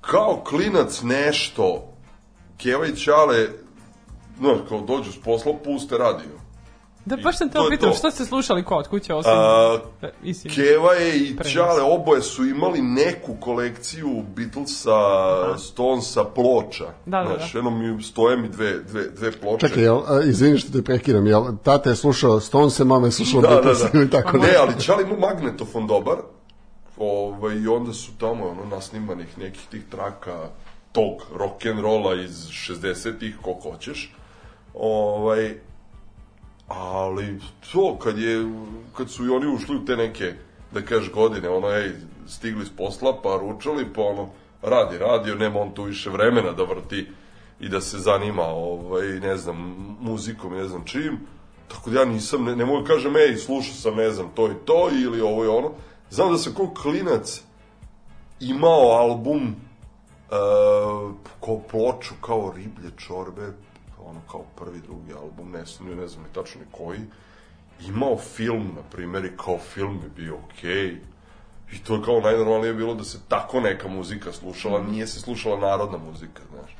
kao 0.00 0.42
klinac 0.44 1.02
nešto, 1.02 1.88
Keva 2.56 2.86
i 2.86 2.96
Ćale, 2.96 3.48
znaš, 4.38 4.58
kao 4.68 4.80
dođu 4.80 5.12
s 5.12 5.20
posla, 5.24 5.52
puste 5.64 5.98
radio. 5.98 6.41
Da, 7.04 7.16
baš 7.16 7.38
sam 7.38 7.48
te 7.48 7.58
to. 7.80 7.92
što 7.92 8.10
ste 8.10 8.24
slušali 8.24 8.64
kod 8.64 8.88
kuće 8.88 9.14
osim... 9.14 9.32
A, 9.34 9.78
mislim, 10.22 10.54
Keva 10.54 10.92
je 10.92 11.18
i 11.18 11.36
Prenos. 11.36 11.52
Ćale, 11.52 11.82
oboje 11.82 12.22
su 12.22 12.44
imali 12.44 12.82
neku 12.82 13.34
kolekciju 13.40 14.22
Beatlesa, 14.36 15.58
Stonesa, 15.58 16.24
ploča. 16.24 16.84
Da, 17.06 17.18
da, 17.18 17.36
Znaš, 17.36 17.52
da. 17.52 17.58
jedno 17.58 17.70
mi 17.70 18.02
stoje 18.02 18.36
mi 18.36 18.48
dve, 18.48 18.78
dve, 18.78 19.08
dve 19.10 19.32
ploče. 19.32 19.68
Čekaj, 19.68 19.82
jel, 19.82 20.00
a, 20.06 20.20
izvini 20.24 20.58
što 20.58 20.72
te 20.72 20.82
prekidam, 20.82 21.26
jel, 21.26 21.44
tata 21.62 21.90
je 21.90 21.96
slušao 21.96 22.40
Stonese, 22.40 22.84
mama 22.84 23.06
je 23.06 23.12
slušala 23.12 23.42
da, 23.42 23.48
da, 23.48 23.54
Beatlese 23.54 23.88
da. 23.92 23.98
ili 23.98 24.10
tako 24.10 24.36
ne, 24.36 24.46
ne? 24.46 24.54
ali 24.60 24.80
Ćale 24.80 25.02
ima 25.02 25.16
magnetofon 25.16 25.86
dobar. 25.86 26.16
Ovaj, 26.98 27.56
I 27.56 27.68
onda 27.68 27.92
su 27.92 28.10
tamo 28.18 28.48
ono, 28.48 28.64
nasnimanih 28.64 29.38
nekih 29.38 29.62
tih 29.70 29.82
traka 29.90 30.48
tog 30.92 31.22
rock'n'rolla 31.34 32.24
iz 32.24 32.48
60-ih, 32.48 33.36
koliko 33.42 33.70
hoćeš. 33.70 34.14
Ovaj, 34.74 35.54
ali 36.74 37.40
to 37.72 37.98
kad 37.98 38.18
je 38.18 38.52
kad 38.96 39.10
su 39.10 39.26
i 39.26 39.30
oni 39.30 39.46
ušli 39.46 39.76
u 39.76 39.84
te 39.84 39.96
neke 39.96 40.34
da 40.72 40.82
kažeš 40.82 41.12
godine 41.12 41.48
ono 41.48 41.68
ej 41.68 41.92
stigli 42.28 42.64
s 42.64 42.76
posla 42.76 43.20
pa 43.22 43.36
ručali 43.36 43.86
pa 43.94 44.02
ono 44.02 44.28
radi 44.62 44.98
radio 44.98 45.34
nema 45.34 45.60
on 45.60 45.74
tu 45.74 45.82
više 45.82 46.10
vremena 46.10 46.52
da 46.52 46.62
vrti 46.62 47.06
i 47.60 47.68
da 47.68 47.80
se 47.80 47.98
zanima 47.98 48.42
ovaj 48.42 49.06
ne 49.06 49.36
znam 49.36 49.56
muzikom 50.00 50.52
ne 50.52 50.64
znam 50.68 50.84
čim. 50.84 51.18
Tako 51.68 51.90
da 51.90 52.00
ja 52.00 52.04
nisam 52.04 52.44
ne, 52.44 52.56
ne 52.56 52.64
mogu 52.64 52.80
da 52.80 52.86
kažem 52.86 53.16
ej 53.16 53.36
slušao 53.36 53.74
sam 53.74 53.96
ne 53.96 54.10
znam 54.10 54.30
to 54.34 54.50
i 54.50 54.54
to 54.64 54.88
ili 54.92 55.20
ovo 55.20 55.44
i 55.44 55.48
ono. 55.48 55.70
Znam 56.10 56.32
da 56.32 56.38
sam 56.38 56.54
kao 56.54 56.74
klinac 56.82 57.42
imao 58.40 58.90
album 58.90 59.42
uh, 59.46 61.12
kao 61.44 61.60
ploču 61.70 62.14
kao 62.20 62.52
riblje 62.56 62.90
čorbe 62.96 63.52
ono 64.12 64.20
kao 64.30 64.44
prvi 64.56 64.80
drugi 64.80 65.12
album 65.12 65.50
ne 65.50 65.64
znam 65.64 65.96
ne 65.96 66.08
znam 66.08 66.24
ni 66.24 66.32
tačno 66.34 66.60
ni 66.60 66.66
koji. 66.72 67.00
Imao 67.88 68.18
film 68.18 68.72
na 68.76 68.82
primjer 68.90 69.24
i 69.24 69.36
kao 69.36 69.58
film 69.58 70.00
je 70.02 70.08
bio 70.16 70.36
okej. 70.36 70.96
I 71.72 71.78
to 71.84 71.94
je 71.94 72.02
kao 72.04 72.20
najnormalnije 72.20 72.74
bilo 72.74 72.94
da 72.94 73.04
se 73.04 73.18
tako 73.28 73.60
neka 73.60 73.88
muzika 73.88 74.32
slušala. 74.32 74.82
Nije 74.82 75.06
se 75.06 75.20
slušala 75.20 75.60
narodna 75.60 75.98
muzika 75.98 76.42
znaš. 76.50 76.76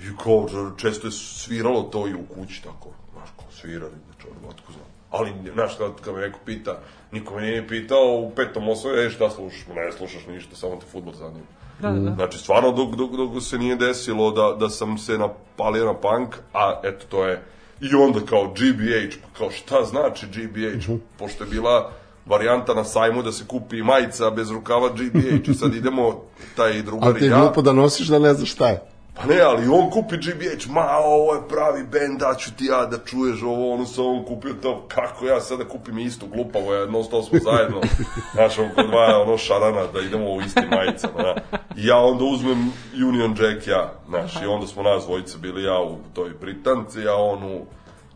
I 0.00 0.16
kao 0.22 0.48
često 0.76 1.06
je 1.06 1.12
sviralo 1.12 1.82
to 1.82 2.08
i 2.08 2.14
u 2.14 2.26
kući 2.34 2.62
tako. 2.62 2.90
Znaš 3.12 3.28
kao 3.36 3.50
svira 3.50 3.84
riblje 3.84 4.14
čorbe 4.18 4.48
otko 4.48 4.72
znam 4.72 4.94
ali, 5.16 5.32
znaš, 5.52 5.76
kad, 5.78 6.00
kad 6.00 6.14
me 6.14 6.20
neko 6.20 6.38
pita, 6.44 6.78
niko 7.12 7.34
me 7.34 7.42
nije 7.42 7.68
pitao 7.68 8.20
u 8.20 8.32
petom 8.36 8.68
osnovu, 8.68 8.96
e, 8.96 9.10
šta 9.10 9.30
slušaš? 9.30 9.66
Ne 9.74 9.92
slušaš 9.92 10.26
ništa, 10.26 10.56
samo 10.56 10.76
te 10.76 10.86
futbol 10.86 11.14
zanima. 11.14 11.46
Da, 11.80 11.90
da, 11.90 12.00
da. 12.00 12.14
Znači, 12.14 12.38
stvarno, 12.38 12.72
dok, 12.72 12.94
dok, 12.94 13.10
dok 13.10 13.42
se 13.42 13.58
nije 13.58 13.76
desilo 13.76 14.30
da, 14.30 14.56
da 14.60 14.68
sam 14.68 14.98
se 14.98 15.18
napalio 15.18 15.84
na 15.84 15.94
punk, 15.94 16.34
a 16.52 16.80
eto, 16.84 17.06
to 17.08 17.24
je, 17.24 17.42
i 17.80 17.94
onda 17.94 18.20
kao 18.20 18.46
GBH, 18.46 19.16
pa 19.22 19.38
kao 19.38 19.50
šta 19.50 19.84
znači 19.84 20.26
GBH? 20.26 20.90
Pošto 21.18 21.44
je 21.44 21.50
bila 21.50 21.90
varijanta 22.26 22.74
na 22.74 22.84
sajmu 22.84 23.22
da 23.22 23.32
se 23.32 23.44
kupi 23.46 23.82
majica 23.82 24.30
bez 24.30 24.50
rukava 24.50 24.88
GBH 24.88 25.48
i 25.48 25.54
sad 25.54 25.74
idemo 25.74 26.22
taj 26.56 26.82
drugar 26.82 27.08
Ali 27.08 27.18
ti 27.18 27.24
i 27.24 27.28
je 27.28 27.30
ja. 27.30 27.40
glupo 27.40 27.62
da 27.62 27.72
nosiš 27.72 28.06
da 28.06 28.18
ne 28.18 28.34
znaš 28.34 28.52
šta 28.52 28.68
je. 28.68 28.93
Pa 29.14 29.26
ne, 29.26 29.40
ali 29.40 29.68
on 29.68 29.90
kupi 29.90 30.16
GBH, 30.16 30.66
ma 30.68 30.98
ovo 31.04 31.34
je 31.34 31.48
pravi 31.48 31.84
bend, 31.84 32.20
da 32.20 32.34
ću 32.34 32.54
ti 32.56 32.64
ja 32.64 32.86
da 32.86 32.98
čuješ 32.98 33.42
ovo, 33.42 33.74
ono 33.74 33.86
sa 33.86 34.02
on 34.02 34.24
kupio 34.24 34.54
to, 34.54 34.84
kako 34.88 35.26
ja 35.26 35.40
sada 35.40 35.64
kupim 35.64 35.98
istu, 35.98 36.26
glupavo 36.26 36.74
je, 36.74 36.86
non 36.86 37.04
stop 37.04 37.24
smo 37.24 37.38
zajedno, 37.38 37.80
znaš, 38.34 38.58
on 38.58 38.68
kod 38.74 38.86
dva 38.86 39.22
ono 39.22 39.38
šarana, 39.38 39.86
da 39.92 40.00
idemo 40.00 40.30
u 40.30 40.40
istim 40.40 40.64
majicama, 40.70 41.22
da. 41.22 41.34
I 41.76 41.86
ja 41.86 41.96
onda 41.96 42.24
uzmem 42.24 42.72
Union 43.08 43.36
Jack 43.40 43.66
ja, 43.66 43.92
znaš, 44.08 44.42
i 44.42 44.46
onda 44.46 44.66
smo 44.66 44.82
nas 44.82 45.04
dvojice 45.04 45.38
bili 45.38 45.62
ja 45.64 45.80
u 45.80 45.98
toj 46.14 46.30
Britanci, 46.40 47.08
a 47.08 47.14
on 47.14 47.42
u 47.42 47.66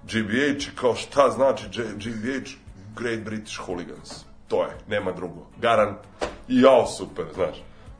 GBH, 0.02 0.72
i 0.72 0.76
kao 0.76 0.94
šta 0.94 1.30
znači 1.30 1.64
GBH? 1.96 2.50
Great 2.96 3.20
British 3.20 3.58
Hooligans. 3.60 4.24
To 4.48 4.62
je, 4.62 4.70
nema 4.88 5.12
drugo. 5.12 5.46
Garant. 5.56 5.98
I 6.48 6.60
jao, 6.60 6.86
super, 6.86 7.24
znaš. 7.34 7.56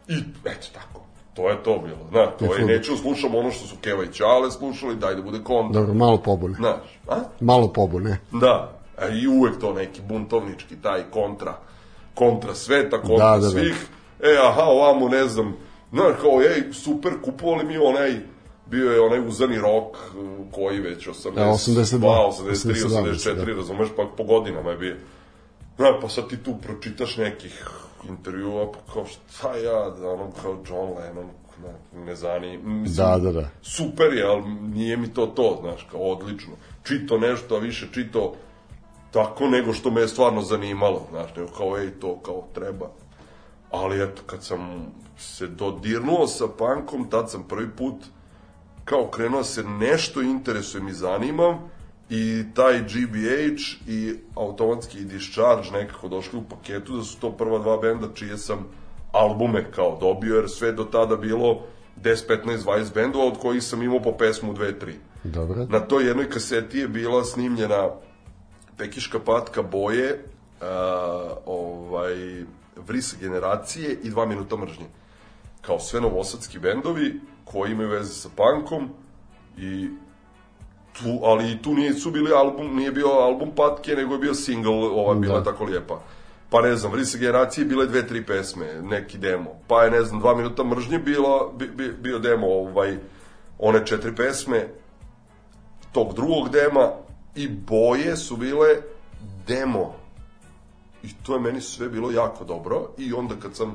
I 0.08 0.14
eto 0.44 0.66
tako. 0.74 1.07
To 1.38 1.50
je 1.50 1.62
to 1.62 1.78
bilo, 1.78 2.08
znaš. 2.10 2.28
To 2.38 2.54
je, 2.54 2.64
neću 2.64 2.96
slušam 2.96 3.34
ono 3.34 3.50
što 3.50 3.66
su 3.66 3.76
Keva 3.80 4.04
i 4.04 4.12
Ćale 4.12 4.50
slušali, 4.50 4.96
daj 4.96 5.14
da 5.14 5.22
bude 5.22 5.38
kontra. 5.44 5.80
Dobro, 5.80 5.94
malo 5.94 6.18
pobune. 6.22 6.54
Znaš, 6.54 6.98
a? 7.08 7.16
Malo 7.40 7.72
pobune. 7.72 8.18
Da, 8.32 8.78
a 8.96 9.08
i 9.08 9.26
uvek 9.26 9.60
to 9.60 9.72
neki 9.72 10.00
buntovnički, 10.08 10.76
taj 10.82 11.02
kontra, 11.10 11.58
kontra 12.14 12.54
sveta, 12.54 13.00
kontra 13.00 13.30
Da, 13.30 13.36
da, 13.36 13.42
da. 13.42 13.50
svih. 13.50 13.86
E, 14.22 14.36
aha, 14.48 14.62
ovamo, 14.62 15.08
ne 15.08 15.28
znam, 15.28 15.56
Znaš, 15.92 16.12
kao, 16.20 16.42
ej, 16.42 16.72
super, 16.72 17.12
kupovali 17.24 17.64
mi 17.64 17.76
onaj, 17.78 18.20
bio 18.66 18.92
je 18.92 19.00
onaj 19.00 19.28
uzani 19.28 19.58
rok 19.58 19.96
koji 20.52 20.80
već 20.80 21.06
80, 21.08 21.34
Da, 21.34 21.44
82, 21.44 21.98
82, 21.98 22.28
83, 22.44 22.86
82, 22.86 23.14
84, 23.14 23.34
da. 23.34 23.54
razumeš, 23.54 23.88
pa 23.96 24.06
po 24.16 24.24
godinama 24.24 24.70
je 24.70 24.76
bio. 24.76 24.96
Znaš, 25.76 25.94
pa 26.02 26.08
sad 26.08 26.28
ti 26.28 26.36
tu 26.36 26.54
pročitaš 26.62 27.16
nekih 27.16 27.68
intervjua, 28.08 28.72
pa 28.72 28.92
kao 28.92 29.04
šta 29.06 29.56
ja, 29.56 29.90
da 29.90 30.08
ono 30.08 30.30
kao 30.42 30.58
John 30.68 30.98
Lennon, 30.98 31.26
ne, 31.62 32.04
ne 32.04 32.14
zani, 32.14 32.58
mislim, 32.58 33.06
Da, 33.06 33.18
da, 33.18 33.32
da. 33.32 33.48
super 33.62 34.12
je, 34.12 34.24
ali 34.24 34.42
nije 34.50 34.96
mi 34.96 35.14
to 35.14 35.26
to, 35.26 35.58
znaš, 35.60 35.86
kao 35.90 36.00
odlično. 36.00 36.52
Čito 36.82 37.18
nešto, 37.18 37.54
a 37.54 37.58
više 37.58 37.88
čito 37.92 38.34
tako 39.10 39.48
nego 39.48 39.72
što 39.72 39.90
me 39.90 40.00
je 40.00 40.08
stvarno 40.08 40.42
zanimalo, 40.42 41.06
znaš, 41.10 41.36
nego 41.36 41.48
kao, 41.48 41.78
ej, 41.78 41.90
to 42.00 42.18
kao 42.18 42.44
treba. 42.54 42.90
Ali 43.70 44.02
eto, 44.02 44.22
kad 44.26 44.44
sam 44.44 44.86
se 45.18 45.46
dodirnuo 45.46 46.26
sa 46.26 46.44
punkom, 46.48 47.10
tad 47.10 47.30
sam 47.30 47.44
prvi 47.48 47.70
put 47.76 47.94
kao 48.84 49.06
krenuo 49.06 49.44
se 49.44 49.62
nešto 49.62 50.22
interesujem 50.22 50.88
i 50.88 50.92
zanimam 50.92 51.70
i 52.10 52.44
taj 52.54 52.80
GBH 52.80 53.88
i 53.88 54.14
automatski 54.34 55.04
Discharge 55.04 55.70
nekako 55.72 56.08
došli 56.08 56.38
u 56.38 56.42
paketu 56.42 56.96
da 56.96 57.04
su 57.04 57.20
to 57.20 57.32
prva 57.32 57.58
dva 57.58 57.76
benda 57.76 58.08
čije 58.14 58.38
sam 58.38 58.66
albume 59.12 59.70
kao 59.72 59.98
dobio 60.00 60.36
jer 60.36 60.48
sve 60.48 60.72
do 60.72 60.84
tada 60.84 61.16
bilo 61.16 61.62
10, 62.02 62.28
15, 62.44 62.58
20 62.64 62.94
bendova 62.94 63.24
od 63.24 63.38
kojih 63.38 63.62
sam 63.62 63.82
imao 63.82 64.02
po 64.02 64.12
pesmu 64.12 64.54
2, 64.54 64.72
3. 64.80 64.92
Dobro. 65.24 65.66
Na 65.70 65.80
toj 65.80 66.06
jednoj 66.06 66.30
kaseti 66.30 66.78
je 66.78 66.88
bila 66.88 67.24
snimljena 67.24 67.88
Pekiška 68.76 69.18
patka 69.18 69.62
boje, 69.62 70.24
a, 70.60 71.34
ovaj, 71.46 72.44
Vris 72.86 73.16
generacije 73.20 73.98
i 74.02 74.10
dva 74.10 74.26
minuta 74.26 74.56
mržnje. 74.56 74.86
Kao 75.60 75.80
sve 75.80 76.00
novosadski 76.00 76.58
bendovi 76.58 77.20
koji 77.44 77.72
imaju 77.72 77.88
veze 77.88 78.12
sa 78.14 78.28
punkom 78.36 78.88
i 79.56 79.88
tu, 80.98 81.20
ali 81.22 81.52
i 81.52 81.62
tu 81.62 81.74
nije, 81.74 81.94
su 81.94 82.10
bili 82.10 82.32
album, 82.32 82.76
nije 82.76 82.92
bio 82.92 83.08
album 83.08 83.50
patke, 83.56 83.94
nego 83.94 84.14
je 84.14 84.18
bio 84.18 84.34
single, 84.34 84.72
ova 84.72 85.14
bila 85.14 85.38
Da. 85.38 85.44
tako 85.44 85.64
lijepa. 85.64 86.00
Pa 86.50 86.62
ne 86.62 86.76
znam, 86.76 86.92
Vris 86.92 87.16
generacije 87.16 87.64
bile 87.64 87.86
dve, 87.86 88.06
tri 88.06 88.26
pesme, 88.26 88.82
neki 88.82 89.18
demo. 89.18 89.50
Pa 89.66 89.84
je, 89.84 89.90
ne 89.90 90.02
znam, 90.02 90.20
dva 90.20 90.34
minuta 90.34 90.64
mržnje 90.64 90.98
bila, 90.98 91.52
bi, 91.56 91.68
bi, 91.68 91.92
bio 91.92 92.18
demo, 92.18 92.46
ovaj, 92.46 92.96
one 93.58 93.86
četiri 93.86 94.14
pesme, 94.14 94.68
tog 95.92 96.14
drugog 96.14 96.48
dema 96.48 96.90
i 97.34 97.48
boje 97.48 98.16
su 98.16 98.36
bile 98.36 98.68
demo. 99.46 99.94
I 101.02 101.08
to 101.22 101.34
je 101.34 101.40
meni 101.40 101.60
sve 101.60 101.88
bilo 101.88 102.10
jako 102.10 102.44
dobro 102.44 102.88
i 102.98 103.12
onda 103.12 103.34
kad 103.42 103.56
sam 103.56 103.74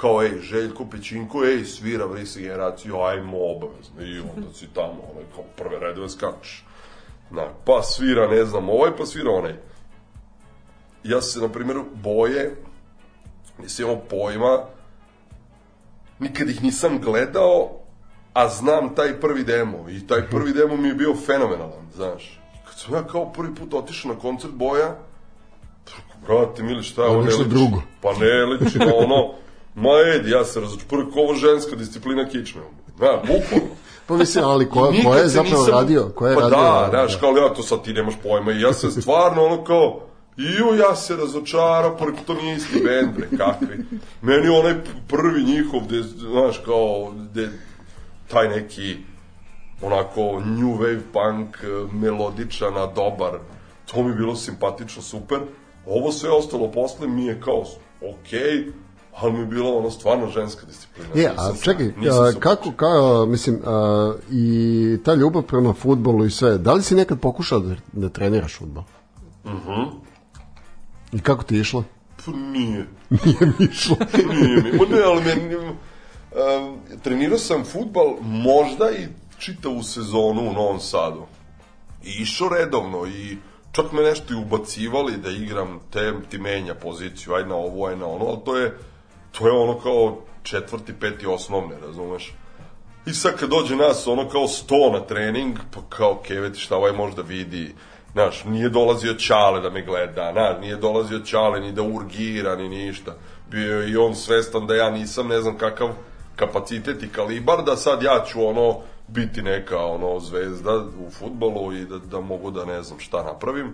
kao, 0.00 0.22
ej, 0.22 0.38
Željko 0.40 0.86
Pećinko, 0.90 1.44
ej, 1.44 1.64
svira 1.64 2.04
vrisi 2.06 2.42
generaciju, 2.42 3.00
ajmo 3.00 3.36
obavezno. 3.40 4.02
I 4.02 4.18
onda 4.18 4.52
si 4.54 4.66
tamo, 4.74 5.00
onaj, 5.12 5.24
kao 5.34 5.44
prve 5.56 5.78
redove 5.78 6.08
skačeš. 6.08 6.64
Na, 7.30 7.42
pa 7.64 7.82
svira, 7.82 8.28
ne 8.28 8.44
znam, 8.44 8.68
ovaj, 8.68 8.90
pa 8.98 9.06
svira 9.06 9.30
onaj. 9.30 9.54
Ja 11.04 11.20
se, 11.22 11.40
na 11.40 11.48
primjer, 11.48 11.78
boje, 11.94 12.56
nisam 13.58 13.84
imao 13.84 14.00
pojma, 14.10 14.58
nikad 16.18 16.50
ih 16.50 16.62
nisam 16.62 16.98
gledao, 16.98 17.70
a 18.32 18.48
znam 18.48 18.94
taj 18.94 19.20
prvi 19.20 19.44
demo 19.44 19.88
i 19.88 20.06
taj 20.06 20.26
prvi 20.30 20.52
demo 20.52 20.76
mi 20.76 20.88
je 20.88 20.94
bio 20.94 21.14
fenomenalan, 21.26 21.90
znaš. 21.94 22.40
Kad 22.64 22.78
sam 22.78 22.94
ja 22.94 23.06
kao 23.06 23.32
prvi 23.32 23.54
put 23.54 23.74
otišao 23.74 24.14
na 24.14 24.20
koncert 24.20 24.52
Boja, 24.52 24.96
brate, 26.26 26.62
mili, 26.62 26.82
šta 26.82 27.02
je 27.02 27.08
ovo 27.08 27.22
ne 27.22 27.30
liči? 27.30 27.48
drugo. 27.48 27.82
Pa 28.00 28.12
ne 28.12 28.44
liči 28.44 28.78
na 28.78 28.92
ono, 28.96 29.34
ma 29.74 29.90
ed, 30.14 30.26
ja 30.28 30.44
se 30.44 30.60
razoču, 30.60 30.84
prvi 30.88 31.04
ovo 31.16 31.34
ženska 31.34 31.76
disciplina 31.76 32.28
kičme. 32.28 32.60
Na, 32.98 33.16
bukvalno. 33.16 33.74
Pa 34.06 34.16
mislim, 34.16 34.44
ali 34.44 34.68
ko, 34.68 34.92
ko 35.04 35.14
je 35.14 35.28
zapravo 35.28 35.58
nisam- 35.58 35.74
radio? 35.74 36.08
Ko 36.14 36.26
je 36.26 36.34
pa 36.34 36.40
radio? 36.40 36.56
da, 36.58 36.86
znaš, 36.90 37.16
kao 37.16 37.36
ja 37.36 37.54
to 37.54 37.62
sad 37.62 37.84
ti 37.84 37.92
nemaš 37.92 38.14
pojma 38.22 38.52
i 38.52 38.60
ja 38.60 38.72
se 38.72 38.90
stvarno 38.90 39.44
ono 39.44 39.64
kao 39.64 40.00
Iju, 40.40 40.74
ja 40.78 40.96
se 40.96 41.16
razočarao, 41.16 41.96
rekao, 42.00 42.24
to 42.26 42.34
nije 42.34 42.56
isti 42.56 42.80
bend, 42.84 43.14
bre, 43.16 43.28
kakvi. 43.38 43.84
Meni 44.22 44.48
onaj 44.48 44.74
prvi 45.08 45.42
njihov, 45.42 45.80
gde, 45.80 46.02
znaš, 46.02 46.58
kao, 46.64 47.12
gde, 47.16 47.48
taj 48.28 48.48
neki, 48.48 48.96
onako, 49.82 50.40
new 50.46 50.78
wave 50.78 51.00
punk, 51.12 51.56
eh, 51.62 51.94
melodičan, 51.94 52.76
a 52.76 52.86
dobar, 52.86 53.38
to 53.92 54.02
mi 54.02 54.14
bilo 54.14 54.36
simpatično, 54.36 55.02
super. 55.02 55.38
Ovo 55.86 56.12
sve 56.12 56.30
ostalo 56.30 56.70
posle 56.70 57.08
mi 57.08 57.26
je 57.26 57.40
kao, 57.40 57.64
okej, 58.12 58.66
ali 59.20 59.32
mi 59.32 59.38
je 59.38 59.46
bila 59.46 59.76
ono 59.76 59.90
stvarno 59.90 60.28
ženska 60.28 60.66
disciplina. 60.66 61.08
Je, 61.14 61.32
a 61.36 61.52
čekaj, 61.62 61.86
a, 61.86 62.32
kako, 62.40 62.72
kao, 62.72 63.26
mislim, 63.26 63.60
a, 63.64 64.14
i 64.30 64.98
ta 65.04 65.14
ljubav 65.14 65.42
prema 65.42 65.72
futbolu 65.72 66.26
i 66.26 66.30
sve, 66.30 66.58
da 66.58 66.72
li 66.72 66.82
si 66.82 66.94
nekad 66.94 67.20
pokušao 67.20 67.60
da, 67.60 67.74
da 67.92 68.08
treniraš 68.08 68.56
futbol? 68.58 68.82
Mhm. 69.46 69.82
I 71.12 71.20
kako 71.20 71.44
ti 71.44 71.54
je 71.54 71.60
išlo? 71.60 71.84
Pa 72.24 72.32
nije. 72.32 72.86
Nije 73.24 73.52
mi 73.58 73.66
išlo. 73.66 73.96
Nije 74.34 74.62
mi, 74.62 74.70
ne, 74.72 75.02
ali 75.06 75.24
meni, 75.24 75.56
um, 75.56 75.74
trenirao 77.02 77.38
sam 77.38 77.64
futbal 77.64 78.16
možda 78.20 78.90
i 78.90 79.06
čitavu 79.38 79.82
sezonu 79.82 80.50
u 80.50 80.52
Novom 80.52 80.80
Sadu. 80.80 81.22
I 82.04 82.10
išao 82.22 82.48
redovno 82.48 83.06
i 83.06 83.36
čak 83.72 83.92
me 83.92 84.02
nešto 84.02 84.34
i 84.34 84.36
ubacivali 84.36 85.16
da 85.16 85.30
igram 85.30 85.80
te, 85.90 86.12
ti 86.30 86.38
menja 86.38 86.74
poziciju, 86.74 87.34
aj 87.34 87.46
na 87.46 87.54
ovo, 87.54 87.86
aj 87.86 87.96
na 87.96 88.06
ono, 88.06 88.24
ali 88.24 88.38
to 88.44 88.56
je, 88.56 88.78
to 89.32 89.46
je 89.46 89.52
ono 89.52 89.80
kao 89.80 90.18
četvrti, 90.42 90.92
peti 91.00 91.26
osnovne, 91.26 91.76
razumeš? 91.86 92.34
I 93.06 93.12
sad 93.12 93.36
kad 93.36 93.50
dođe 93.50 93.76
nas 93.76 94.06
ono 94.06 94.28
kao 94.28 94.48
sto 94.48 94.90
na 94.92 95.00
trening, 95.00 95.58
pa 95.74 95.80
kao 95.88 96.20
keveti 96.26 96.58
šta 96.58 96.76
ovaj 96.76 96.92
možda 96.92 97.22
vidi, 97.22 97.74
znaš, 98.12 98.44
nije 98.44 98.68
dolazio 98.68 99.14
Ćale 99.14 99.60
da 99.60 99.70
me 99.70 99.82
gleda, 99.82 100.30
znaš, 100.32 100.60
nije 100.60 100.76
dolazio 100.76 101.18
Ćale 101.18 101.60
ni 101.60 101.72
da 101.72 101.82
urgira, 101.82 102.56
ni 102.56 102.68
ništa. 102.68 103.14
Bio 103.50 103.80
je 103.80 103.90
i 103.90 103.96
on 103.96 104.14
svestan 104.14 104.66
da 104.66 104.74
ja 104.74 104.90
nisam 104.90 105.28
ne 105.28 105.40
znam 105.40 105.58
kakav 105.58 105.88
kapacitet 106.36 107.02
i 107.02 107.08
kalibar, 107.08 107.64
da 107.64 107.76
sad 107.76 108.02
ja 108.02 108.24
ću 108.26 108.46
ono 108.46 108.78
biti 109.08 109.42
neka 109.42 109.78
ono 109.78 110.20
zvezda 110.20 110.84
u 111.06 111.10
futbolu 111.10 111.72
i 111.72 111.84
da, 111.84 111.98
da 111.98 112.20
mogu 112.20 112.50
da 112.50 112.64
ne 112.64 112.82
znam 112.82 113.00
šta 113.00 113.22
napravim. 113.22 113.72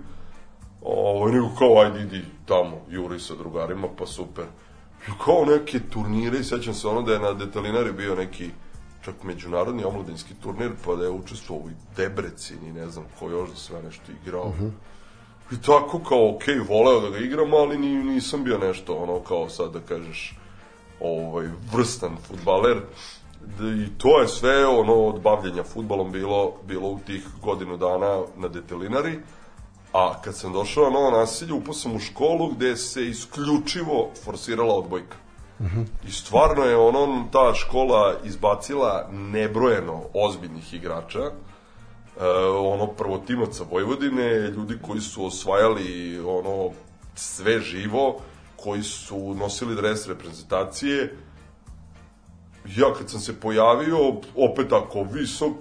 Ovo, 0.83 1.29
nego 1.29 1.49
kao, 1.59 1.81
ajde, 1.81 2.01
idi 2.01 2.25
tamo, 2.47 2.81
juri 2.89 3.21
sa 3.21 3.35
drugarima, 3.35 3.89
pa 3.99 4.07
super. 4.07 4.45
I 5.09 5.11
kao 5.25 5.45
neke 5.45 5.81
turnire, 5.81 6.39
i 6.39 6.45
sećam 6.45 6.75
se 6.75 6.89
ono 6.89 7.03
da 7.03 7.13
je 7.13 7.19
na 7.19 7.33
Detalinari 7.33 7.93
bio 7.93 8.15
neki 8.15 8.51
čak 9.05 9.15
međunarodni 9.23 9.85
omladinski 9.85 10.35
turnir, 10.43 10.73
pa 10.85 10.95
da 10.95 11.05
je 11.05 11.11
učestvovao 11.11 11.69
i 11.69 11.97
Debrecin 11.97 12.67
i 12.67 12.73
ne 12.73 12.87
znam 12.91 13.05
ko 13.19 13.31
još 13.31 13.51
da 13.51 13.57
sve 13.57 13.83
nešto 13.83 14.13
igrao. 14.23 14.53
I 15.53 15.63
tako 15.67 15.99
kao, 15.99 16.35
ok, 16.35 16.43
voleo 16.69 17.01
da 17.01 17.11
ga 17.11 17.19
igram, 17.19 17.55
ali 17.55 17.79
ni, 17.79 18.05
nisam 18.05 18.45
bio 18.45 18.59
nešto, 18.59 18.95
ono, 18.95 19.21
kao 19.21 19.49
sad 19.49 19.73
da 19.73 19.81
kažeš, 19.81 20.39
ovaj, 21.01 21.47
vrstan 21.73 22.17
futbaler. 22.29 22.81
D- 23.59 23.85
I 23.85 23.99
to 23.99 24.21
je 24.21 24.29
sve, 24.29 24.67
ono, 24.67 24.95
od 24.95 25.21
bavljenja 25.21 25.63
futbalom 25.63 26.13
bilo, 26.13 26.53
bilo 26.69 26.89
u 26.89 26.99
tih 27.07 27.27
godinu 27.43 27.77
dana 27.77 28.23
na 28.37 28.49
Detelinari. 28.49 29.19
A 29.97 30.15
kad 30.25 30.37
sam 30.37 30.53
došao 30.53 30.85
na 30.85 30.91
novo 30.91 31.11
nasilje, 31.11 31.53
upao 31.53 31.75
sam 31.75 31.97
u 31.97 31.99
školu 31.99 32.49
gde 32.49 32.77
se 32.77 33.07
isključivo 33.07 34.11
forsirala 34.25 34.75
odbojka. 34.75 35.17
I 36.09 36.11
stvarno 36.13 36.65
je 36.65 36.77
ono, 36.77 37.25
ta 37.33 37.55
škola 37.55 38.15
izbacila 38.25 39.09
nebrojeno 39.13 40.03
ozbiljnih 40.15 40.75
igrača, 40.75 41.21
e, 41.21 41.31
ono 42.59 42.87
prvotimaca 42.87 43.65
Vojvodine, 43.71 44.51
ljudi 44.51 44.79
koji 44.83 45.01
su 45.01 45.27
osvajali 45.27 46.21
ono 46.21 46.71
sve 47.15 47.61
živo, 47.61 48.21
koji 48.57 48.83
su 48.83 49.35
nosili 49.35 49.75
dres 49.75 50.07
reprezentacije. 50.09 51.17
Ja 52.77 52.93
kad 52.99 53.11
sam 53.11 53.21
se 53.21 53.41
pojavio, 53.41 53.99
opet 54.37 54.69
tako 54.69 55.07
visok, 55.13 55.57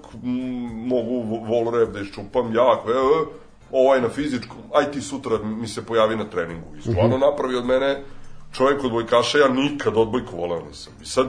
mogu 0.87 1.39
volrev 1.47 1.91
da 1.91 1.99
iščupam 1.99 2.55
jako, 2.55 2.91
e, 2.91 2.95
e, 2.95 3.44
ovaj 3.71 4.01
na 4.01 4.09
fizičkom, 4.09 4.57
aj 4.73 4.91
ti 4.91 5.01
sutra 5.01 5.37
mi 5.37 5.67
se 5.67 5.85
pojavi 5.85 6.15
na 6.15 6.29
treningu. 6.29 6.67
I 6.77 6.81
stvarno 6.81 7.17
napravi 7.17 7.55
od 7.55 7.65
mene 7.65 8.03
čovjek 8.51 8.83
od 8.83 8.91
bojkaša, 8.91 9.37
ja 9.37 9.49
nikad 9.49 9.97
odbojku 9.97 10.37
voleo 10.37 10.61
nisam. 10.61 10.93
I 11.01 11.05
sad, 11.05 11.27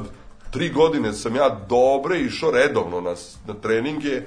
tri 0.50 0.70
godine 0.70 1.12
sam 1.12 1.36
ja 1.36 1.60
dobre 1.68 2.18
išao 2.20 2.50
redovno 2.50 3.00
na, 3.00 3.14
na 3.46 3.54
treninge 3.54 4.22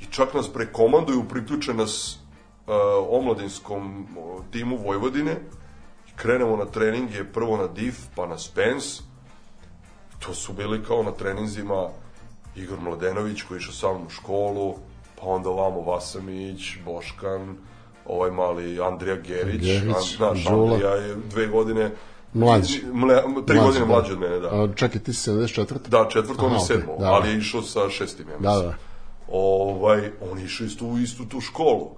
i 0.00 0.04
čak 0.10 0.34
nas 0.34 0.52
prekomanduju, 0.52 1.28
priključe 1.28 1.74
nas 1.74 2.18
uh, 2.66 2.74
omladinskom 3.10 4.06
timu 4.50 4.76
Vojvodine 4.76 5.36
i 6.08 6.16
krenemo 6.16 6.56
na 6.56 6.64
treninge 6.64 7.24
prvo 7.24 7.56
na 7.56 7.66
DIF, 7.66 7.98
pa 8.16 8.26
na 8.26 8.38
Spence. 8.38 9.02
To 10.18 10.34
su 10.34 10.52
bili 10.52 10.84
kao 10.84 11.02
na 11.02 11.12
treninzima 11.12 11.88
Igor 12.56 12.80
Mladenović 12.80 13.42
koji 13.42 13.58
išao 13.58 13.72
sa 13.72 13.88
mnom 13.88 14.06
u 14.06 14.10
školu, 14.10 14.74
pa 15.20 15.26
onda 15.26 15.50
ovamo 15.50 15.80
Vasamić, 15.80 16.76
Boškan, 16.84 17.56
ovaj 18.06 18.30
mali 18.30 18.80
Andrija 18.80 19.16
Gerić, 19.16 19.62
Gerić, 19.62 19.94
An- 19.96 20.16
znaš, 20.16 20.44
Đula. 20.44 20.72
Andrija 20.72 20.90
je 20.94 21.14
dve 21.30 21.46
godine 21.46 21.90
Mlađi. 22.32 22.82
Mle, 22.92 23.22
tri 23.46 23.56
Mlađi, 23.56 23.66
godine 23.66 23.80
da. 23.80 23.86
mlađi 23.86 24.12
od 24.12 24.18
mene, 24.18 24.38
da. 24.38 24.48
A, 24.48 24.68
čekaj, 24.74 25.00
ti 25.00 25.12
si 25.12 25.30
74. 25.30 25.88
Da, 25.88 26.08
četvrto, 26.10 26.46
on 26.46 26.52
je 26.52 26.60
sedmo, 26.60 26.96
da, 26.98 27.06
ali 27.12 27.22
da. 27.24 27.30
je 27.30 27.38
išao 27.38 27.62
sa 27.62 27.88
šestim, 27.90 28.26
ja 28.28 28.38
Da, 28.38 28.50
mislim. 28.50 28.68
da. 28.70 28.76
Ovaj, 29.32 30.10
on 30.30 30.38
je 30.38 30.44
išao 30.44 30.66
isto 30.66 30.84
u 30.86 30.98
istu 30.98 31.24
tu 31.24 31.40
školu. 31.40 31.90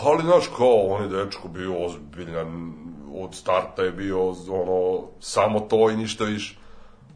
Ali, 0.00 0.22
znaš, 0.22 0.44
kao, 0.56 0.86
on 0.86 1.02
je 1.02 1.08
dečko 1.08 1.48
bio 1.48 1.84
ozbiljan, 1.84 2.72
od 3.14 3.34
starta 3.34 3.82
je 3.82 3.92
bio, 3.92 4.28
ono, 4.48 5.02
samo 5.20 5.60
to 5.60 5.90
i 5.90 5.96
ništa 5.96 6.24
više. 6.24 6.56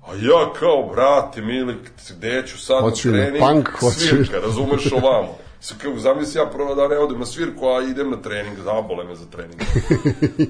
A 0.03 0.15
ja 0.15 0.53
kao, 0.53 0.83
brate, 0.85 1.43
mili, 1.43 1.75
gde 2.11 2.43
ću 2.47 2.59
sad 2.59 2.81
Hoću 2.81 3.09
na 3.09 3.17
na 3.17 3.23
trening? 3.23 3.45
punk, 3.45 3.69
hoću- 3.71 4.09
Svirka, 4.09 4.39
razumeš 4.39 4.93
ovamo. 4.95 5.29
Sa 5.63 5.75
kao, 5.75 5.97
zamisli 5.97 6.41
ja 6.41 6.47
prvo 6.47 6.75
da 6.75 6.89
ne 6.89 6.99
odem 6.99 7.19
na 7.19 7.27
svirku, 7.27 7.67
a 7.67 7.83
idem 7.83 8.11
na 8.11 8.17
trening, 8.19 8.59
zabole 8.59 9.05
me 9.05 9.15
za 9.15 9.25
trening. 9.27 9.61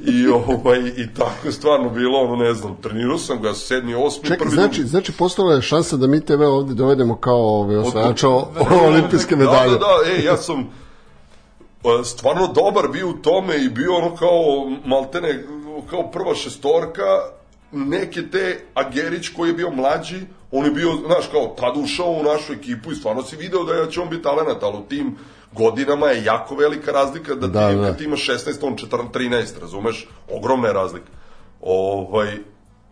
I, 0.07 0.29
ovaj, 0.49 0.79
I 0.97 1.15
tako 1.15 1.47
je 1.47 1.53
stvarno 1.53 1.91
bilo, 1.91 2.19
ono, 2.19 2.37
ne 2.37 2.55
znam, 2.55 2.77
trenirao 2.77 3.19
sam 3.19 3.43
ga 3.43 3.55
sedmi, 3.55 3.95
osmi, 3.97 4.23
Čekaj, 4.23 4.39
prvi, 4.39 4.51
znači, 4.51 4.75
drugi. 4.75 4.89
znači 4.89 5.13
postala 5.13 5.55
je 5.55 5.63
šansa 5.63 5.97
da 5.97 6.07
mi 6.07 6.21
tebe 6.21 6.47
ovde 6.47 6.75
dovedemo 6.75 7.17
kao 7.17 7.39
ovaj, 7.39 7.77
osvajača 7.77 8.29
o- 8.29 8.49
olimpijske 8.83 9.37
medalje. 9.37 9.71
Da, 9.71 9.79
da, 9.79 9.87
da, 10.05 10.13
ej, 10.13 10.25
ja 10.25 10.37
sam 10.37 10.71
stvarno 12.05 12.47
dobar 12.49 12.89
bio 12.89 13.09
u 13.09 13.13
tome 13.13 13.57
i 13.57 13.69
bio 13.69 13.97
ono 13.97 14.17
kao 14.17 14.41
maltene, 14.85 15.45
kao 15.91 16.11
prva 16.11 16.35
šestorka, 16.35 17.03
neke 17.73 18.23
te 18.33 18.61
Agerić 18.75 19.29
koji 19.29 19.49
je 19.49 19.55
bio 19.55 19.71
mlađi, 19.71 20.21
on 20.51 20.65
je 20.65 20.71
bio, 20.71 20.93
znaš, 21.07 21.27
kao 21.33 21.47
tad 21.47 21.77
ušao 21.77 22.11
u 22.11 22.23
našu 22.23 22.53
ekipu 22.53 22.93
i 22.93 22.95
stvarno 22.95 23.23
si 23.23 23.37
video 23.37 23.65
da 23.65 23.91
će 23.91 24.01
on 24.01 24.09
biti 24.09 24.23
talenat, 24.23 24.63
ali 24.63 24.77
u 24.77 24.89
tim 24.89 25.17
godinama 25.53 26.07
je 26.07 26.25
jako 26.25 26.55
velika 26.55 26.93
razlika 26.93 27.35
da, 27.35 27.47
Da, 27.47 27.71
ti, 27.71 27.77
da. 27.77 27.87
kad 27.87 27.99
ti 27.99 28.05
imaš 28.05 28.27
16, 28.27 28.67
on 28.67 28.77
14, 28.77 29.11
13, 29.13 29.61
razumeš? 29.61 30.09
Ogromna 30.31 30.69
je 30.69 30.75
razlika. 30.75 31.11
Ovaj, 31.61 32.37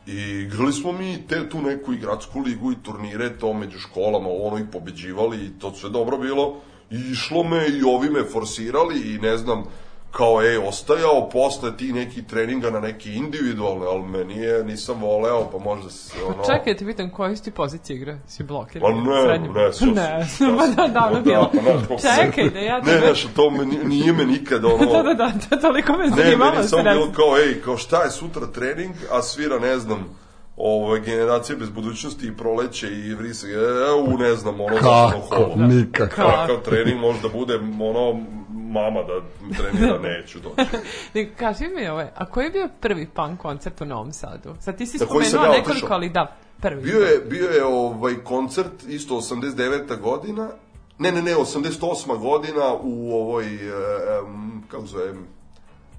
I 0.07 0.21
igrali 0.21 0.73
smo 0.73 0.93
mi 0.93 1.27
te 1.29 1.49
tu 1.49 1.63
neku 1.63 1.93
i 1.93 1.99
gradsku 1.99 2.41
ligu 2.41 2.73
i 2.73 2.83
turnire, 2.83 3.39
to 3.39 3.53
među 3.53 3.79
školama, 3.79 4.29
ono 4.29 4.59
ih 4.59 4.65
pobeđivali 4.73 5.37
i 5.37 5.59
to 5.59 5.75
sve 5.75 5.91
dobro 5.91 6.19
bilo. 6.19 6.57
I 6.91 6.97
išlo 7.13 7.43
me 7.43 7.69
i 7.69 7.83
ovi 7.83 8.11
me 8.11 8.25
forsirali 8.25 9.15
i 9.15 9.19
ne 9.19 9.37
znam, 9.37 9.65
kao 10.11 10.43
ej, 10.43 10.59
ostajao 10.59 11.29
posle 11.29 11.77
ti 11.77 11.93
neki 11.93 12.23
treninga 12.23 12.71
na 12.71 12.81
neki 12.81 13.13
individualne, 13.13 13.87
ali 13.87 14.03
me 14.03 14.25
nije, 14.27 14.65
nisam 14.65 15.01
voleo, 15.01 15.51
pa 15.53 15.59
možda 15.61 15.91
se 15.91 16.13
ono... 16.25 16.45
Čekaj, 16.45 16.77
ti 16.77 16.87
pitam, 16.87 17.11
koje 17.11 17.37
si 17.37 17.45
ti 17.45 17.51
pozicije 17.51 17.97
igra? 17.97 18.19
Si 18.27 18.43
blokiran? 18.43 18.83
Pa 19.05 19.11
ne, 19.11 19.23
Srednji? 19.23 19.49
ne, 19.49 19.73
sve 19.73 19.87
Ne, 19.89 20.27
sam- 20.27 20.55
ma 20.57 20.67
da, 20.69 20.89
davno 20.91 21.21
bilo. 21.23 21.51
pa, 21.55 21.61
znaš, 21.63 21.83
kako 21.83 21.99
sam- 21.99 22.17
Čekaj, 22.27 22.51
da 22.51 22.59
ja 22.61 22.79
Ne, 22.79 22.85
tebe... 22.85 23.07
znaš, 23.07 23.27
to 23.27 23.51
me, 23.51 23.67
ni- 23.67 23.85
nije 23.87 24.13
me 24.13 24.25
nikad 24.27 24.65
ono... 24.65 24.77
Da, 24.95 25.03
da, 25.05 25.15
da, 25.15 25.31
to 25.51 25.57
toliko 25.59 25.93
me 25.93 26.05
Ne, 26.07 26.11
zanimalo. 26.13 26.51
meni 26.53 26.63
samo 26.65 26.83
srednji. 26.83 26.93
bilo 26.95 27.13
kao, 27.15 27.39
ej, 27.39 27.61
kao 27.63 27.77
šta 27.77 28.03
je 28.03 28.11
sutra 28.11 28.47
trening, 28.47 28.95
a 29.13 29.23
svira, 29.23 29.59
ne 29.59 29.79
znam, 29.79 30.17
ovo, 30.57 30.97
generacija 30.97 31.57
bez 31.57 31.71
budućnosti 31.71 32.27
i 32.27 32.37
proleće 32.37 32.89
i 32.89 33.15
vrisa, 33.15 33.47
e, 33.47 33.57
u, 34.05 34.19
ne 34.19 34.35
znam, 34.35 34.61
ono, 34.61 34.77
Kako? 34.77 35.53
Nikako. 35.57 36.15
Kakav 36.17 36.57
trening 36.61 37.01
može 37.01 37.21
da 37.21 37.29
bude, 37.29 37.55
ono, 37.81 38.21
mama 38.59 39.01
da 39.03 39.21
trenira, 39.57 39.99
neću 40.09 40.39
doći. 40.39 40.77
Ne, 41.15 41.35
kaži 41.35 41.69
mi 41.69 41.89
ovaj, 41.89 42.09
a 42.15 42.27
koji 42.27 42.45
je 42.45 42.51
bio 42.51 42.69
prvi 42.81 43.07
punk 43.07 43.41
koncert 43.41 43.81
u 43.81 43.85
Novom 43.85 44.13
Sadu? 44.13 44.55
Sad 44.61 44.77
ti 44.79 44.87
si 44.87 44.99
spomenuo 44.99 45.45
ja 45.45 45.51
nekoliko, 45.51 45.71
otišao? 45.71 45.89
ali 45.93 46.09
da, 46.09 46.37
prvi. 46.61 46.83
Bio 46.83 47.01
je, 47.01 47.19
bio 47.19 47.49
je 47.51 47.65
ovaj 47.65 48.15
koncert, 48.25 48.83
isto 48.89 49.15
89. 49.15 50.01
godina, 50.01 50.49
ne, 50.99 51.13
ne, 51.13 51.23
ne, 51.23 51.35
88. 51.35 52.19
godina 52.19 52.75
u 52.83 53.13
ovoj, 53.13 53.45
e, 53.45 53.69
em, 54.19 54.63
kako 54.69 54.87
zove, 54.87 55.15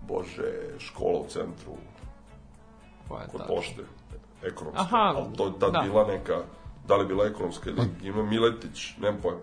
bože, 0.07 0.53
škola 0.79 1.19
u 1.19 1.25
centru, 1.29 1.71
Koja 3.07 3.21
je 3.21 3.27
kod 3.31 3.41
ta? 3.41 3.47
pošte, 3.47 3.81
ekonomska. 4.43 4.81
Aha, 4.81 5.13
ali 5.15 5.37
to 5.37 5.45
je 5.45 5.51
tad 5.59 5.71
da. 5.73 5.81
bila 5.85 6.07
neka, 6.07 6.37
da 6.87 6.95
li 6.95 7.05
bila 7.07 7.25
ekonomska 7.25 7.69
ili 7.69 7.81
ima 8.03 8.23
Miletić, 8.23 8.97
nemam 8.97 9.21
pojma. 9.21 9.39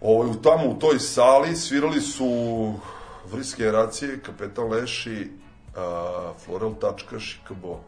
Ovo, 0.00 0.30
u 0.30 0.34
tamo 0.34 0.70
u 0.70 0.78
toj 0.78 0.98
sali 0.98 1.56
svirali 1.56 2.00
su 2.00 2.28
vriske 3.32 3.62
generacije, 3.62 4.20
Kapetan 4.20 4.68
Leši, 4.68 5.30
a, 5.76 6.32
Florel 6.44 6.72
Tačkaš 6.80 7.34
i 7.34 7.38
Kabo. 7.48 7.78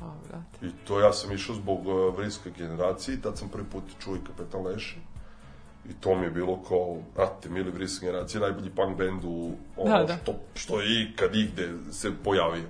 A, 0.00 0.04
brate. 0.28 0.66
I 0.66 0.70
to 0.86 1.00
ja 1.00 1.12
sam 1.12 1.32
išao 1.32 1.54
zbog 1.54 1.86
uh, 1.86 2.16
vriske 2.16 2.50
generacije 2.50 3.14
i 3.14 3.20
tad 3.20 3.38
sam 3.38 3.48
prvi 3.48 3.64
put 3.72 3.82
čuo 3.98 4.16
i 4.16 4.24
Kapetan 4.26 4.66
Leši. 4.66 4.96
I 5.90 5.92
to 6.00 6.14
mi 6.14 6.24
je 6.24 6.30
bilo 6.30 6.62
kao, 6.68 6.96
brate, 7.14 7.48
mili 7.48 7.70
vriske 7.70 8.06
generacije, 8.06 8.40
najbolji 8.40 8.70
punk 8.70 8.98
band 8.98 9.24
u 9.24 9.50
ono 9.76 9.98
Da, 9.98 10.04
da. 10.04 10.16
Što, 10.22 10.34
što 10.54 10.80
je 10.80 11.02
ikad 11.02 11.34
igde 11.34 11.68
se 11.92 12.10
pojavio. 12.24 12.68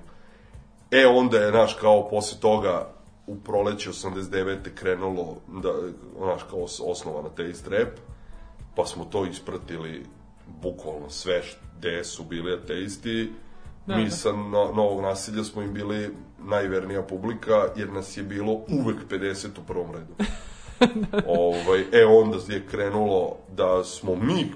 E, 0.91 1.07
onda 1.07 1.37
je, 1.37 1.51
znaš, 1.51 1.73
kao 1.73 2.09
posle 2.09 2.39
toga 2.39 2.87
u 3.27 3.35
proleće 3.35 3.89
89. 3.89 4.57
krenulo, 4.75 5.35
da, 5.47 5.73
znaš, 6.17 6.43
kao 6.49 6.59
os- 6.59 6.81
osnovana 6.85 7.29
taste 7.29 7.69
rap, 7.69 7.89
pa 8.75 8.85
smo 8.85 9.05
to 9.05 9.25
ispratili 9.25 10.05
bukvalno 10.61 11.09
sve 11.09 11.41
gde 11.77 12.03
su 12.03 12.23
bili 12.23 12.53
ateisti. 12.53 13.31
Da, 13.87 13.95
Mi 13.95 14.03
da. 14.03 14.09
sa 14.09 14.31
no, 14.31 14.71
Novog 14.75 15.01
nasilja 15.01 15.43
smo 15.43 15.61
im 15.61 15.73
bili 15.73 16.09
najvernija 16.39 17.01
publika, 17.01 17.67
jer 17.75 17.91
nas 17.91 18.17
je 18.17 18.23
bilo 18.23 18.51
uvek 18.53 18.97
50 19.09 19.47
u 19.59 19.63
prvom 19.67 19.91
redu. 19.91 20.13
ovaj, 21.27 21.81
e, 21.91 22.05
onda 22.05 22.37
je 22.47 22.67
krenulo 22.67 23.37
da 23.55 23.83
smo 23.83 24.15
mi 24.15 24.51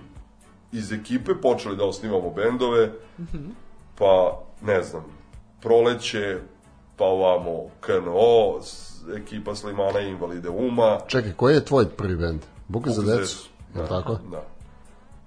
iz 0.72 0.92
ekipe 0.92 1.32
počeli 1.42 1.78
da 1.78 1.86
osnivamo 1.86 2.30
bendove, 2.30 2.92
pa, 3.98 4.44
ne 4.62 4.84
znam, 4.84 5.06
proleće, 5.62 6.38
pa 6.96 7.06
ovamo 7.06 7.70
KNO, 7.80 8.60
ekipa 9.16 9.56
Slimana 9.56 10.00
i 10.00 10.10
Invalide 10.10 10.50
Uma, 10.50 11.00
Čekaj, 11.08 11.34
koji 11.34 11.54
je 11.54 11.66
tvoj 11.66 11.90
prvi 11.90 12.16
bend? 12.16 12.42
Buka 12.68 12.90
za 12.90 13.18
decu? 13.18 13.50
Li 13.78 13.90
tako? 13.90 14.18
Da. 14.32 14.44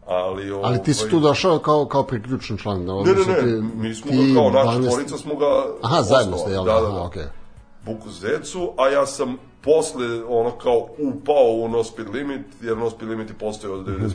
Ali, 0.07 0.53
Ali 0.55 0.83
ti 0.83 0.95
si 0.95 1.01
ovaj, 1.01 1.11
tu 1.11 1.21
došao 1.21 1.59
kao, 1.59 1.87
kao 1.87 2.03
priključen 2.03 2.57
član. 2.59 2.87
Da, 2.87 2.93
Ne, 2.93 2.99
odnosno 3.01 3.33
ne, 3.33 3.39
ti- 3.39 3.47
ne, 3.47 3.61
mi 3.79 3.95
smo 3.95 4.11
ga 4.13 4.35
kao 4.35 4.51
naša 4.51 4.71
12 4.71 4.85
tvorica 4.85 5.17
smo 5.17 5.37
ga 5.37 5.47
Aha, 5.83 6.03
zajedno 6.03 6.37
ste, 6.39 6.51
jel? 6.51 6.65
Da, 6.65 6.73
Da, 6.73 6.81
da, 6.81 6.87
da. 6.87 6.89
Aha, 6.89 7.03
okej. 7.03 7.25
Buku 7.83 8.11
Zecu, 8.11 8.73
a 8.79 8.89
ja 8.89 9.07
sam 9.07 9.37
posle 9.63 10.07
ono 10.25 10.51
kao 10.53 10.89
upao 10.99 11.53
u 11.55 11.69
No 11.69 11.85
Speed 11.85 12.09
Limit, 12.09 12.47
jer 12.61 12.77
No 12.77 12.91
Speed 12.91 13.11
Limit 13.11 13.29
je 13.29 13.35
postojao 13.35 13.77
od 13.77 13.87
91. 13.87 14.11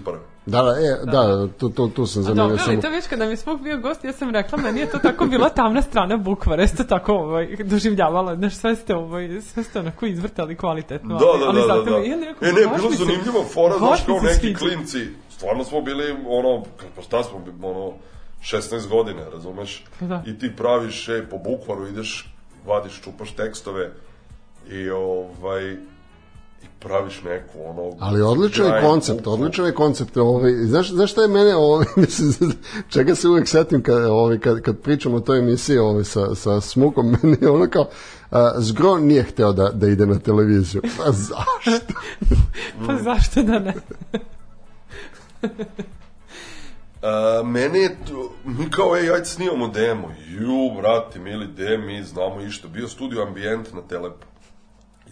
Da, 0.45 0.61
da, 0.61 0.69
e, 0.69 1.05
da, 1.05 1.47
tu, 1.49 1.69
tu, 1.69 1.87
tu 1.89 2.05
sam 2.05 2.19
A 2.19 2.23
zamenio 2.23 2.43
dobro, 2.43 2.63
ali 2.67 2.81
to 2.81 2.89
viš 2.89 3.07
kada 3.07 3.25
mi 3.25 3.37
Smuk 3.37 3.61
bio 3.61 3.77
gost, 3.77 4.03
ja 4.03 4.13
sam 4.13 4.29
rekla, 4.29 4.57
meni 4.57 4.79
je 4.79 4.89
to 4.89 4.97
tako 4.99 5.25
bila 5.25 5.49
tamna 5.49 5.81
strana 5.81 6.17
bukvara, 6.17 6.61
jeste 6.61 6.87
tako 6.87 7.13
ovaj, 7.13 7.55
doživljavala, 7.57 8.35
znaš, 8.35 8.55
sve 8.55 8.75
ste, 8.75 8.95
ovaj, 8.95 9.41
sve 9.43 9.63
ste 9.63 9.79
onako 9.79 10.05
izvrtali 10.05 10.55
kvalitetno. 10.55 11.17
Da, 11.17 11.25
ali, 11.25 11.39
da, 11.39 11.45
ali 11.45 11.55
da, 11.55 11.67
da, 11.67 11.73
zato 11.73 11.91
da. 11.91 11.99
mi- 11.99 12.09
ja 12.09 12.17
nekako, 12.17 12.45
E, 12.45 12.47
ne, 12.47 12.77
bilo 12.77 12.91
zanimljiva 12.91 13.43
fora, 13.43 13.77
znaš, 13.77 14.05
kao 14.05 14.19
neki 14.21 14.39
sviđa. 14.39 14.57
klinci. 14.57 14.99
Stvarno 15.29 15.63
smo 15.63 15.81
bili, 15.81 16.15
ono, 16.27 16.63
pa 16.95 17.01
šta 17.01 17.23
smo, 17.23 17.37
ono, 17.63 17.91
16 18.43 18.87
godina, 18.89 19.21
razumeš? 19.33 19.83
Da. 19.99 20.23
I 20.27 20.39
ti 20.39 20.51
praviš, 20.57 21.09
e, 21.09 21.25
po 21.29 21.37
bukvaru 21.37 21.87
ideš, 21.87 22.33
vadiš, 22.65 23.01
čupaš 23.01 23.31
tekstove 23.31 23.91
i, 24.71 24.89
ovaj, 24.89 25.71
i 26.63 26.67
praviš 26.79 27.21
neku, 27.23 27.59
ono... 27.65 27.91
Ali 27.99 28.21
odličan 28.21 28.65
je 28.65 28.81
koncept, 28.81 29.27
odličan 29.27 29.65
je 29.65 29.73
koncept. 29.73 30.17
Ovaj, 30.17 30.51
znaš, 30.51 30.91
znaš 30.91 31.11
šta 31.11 31.21
je 31.21 31.27
mene, 31.27 31.55
ovaj, 31.55 31.85
mislim, 31.95 32.53
čega 32.89 33.15
se 33.15 33.27
uvek 33.27 33.47
setim 33.47 33.83
kad, 33.83 34.05
ovaj, 34.05 34.39
kad, 34.39 34.61
kad 34.61 34.79
pričam 34.79 35.13
o 35.13 35.19
toj 35.19 35.39
emisiji 35.39 35.77
ovaj, 35.77 36.03
sa, 36.03 36.35
sa 36.35 36.61
Smukom, 36.61 37.11
meni 37.23 37.37
je 37.41 37.49
ono 37.49 37.67
kao, 37.69 37.87
a, 38.31 38.53
Zgro 38.57 38.97
nije 38.97 39.23
hteo 39.23 39.53
da, 39.53 39.69
da 39.69 39.87
ide 39.87 40.05
na 40.05 40.19
televiziju. 40.19 40.81
Pa 40.97 41.11
zašto? 41.11 41.93
Pa 42.87 42.95
zašto 43.03 43.43
da 43.43 43.59
ne? 43.59 43.73
A, 47.01 47.41
mene 47.43 47.79
je 47.79 47.97
to, 48.07 48.31
mi 48.45 48.69
kao, 48.69 48.97
ej, 48.97 49.11
ajde 49.11 49.25
snimamo 49.25 49.67
demo. 49.67 50.11
Ju, 50.27 50.71
brate, 50.77 51.19
mili, 51.19 51.47
de, 51.47 51.77
mi 51.77 52.03
znamo 52.03 52.41
išto. 52.41 52.67
Bio 52.67 52.87
studio 52.87 53.21
Ambijent 53.21 53.73
na 53.73 53.81
Telepu. 53.81 54.25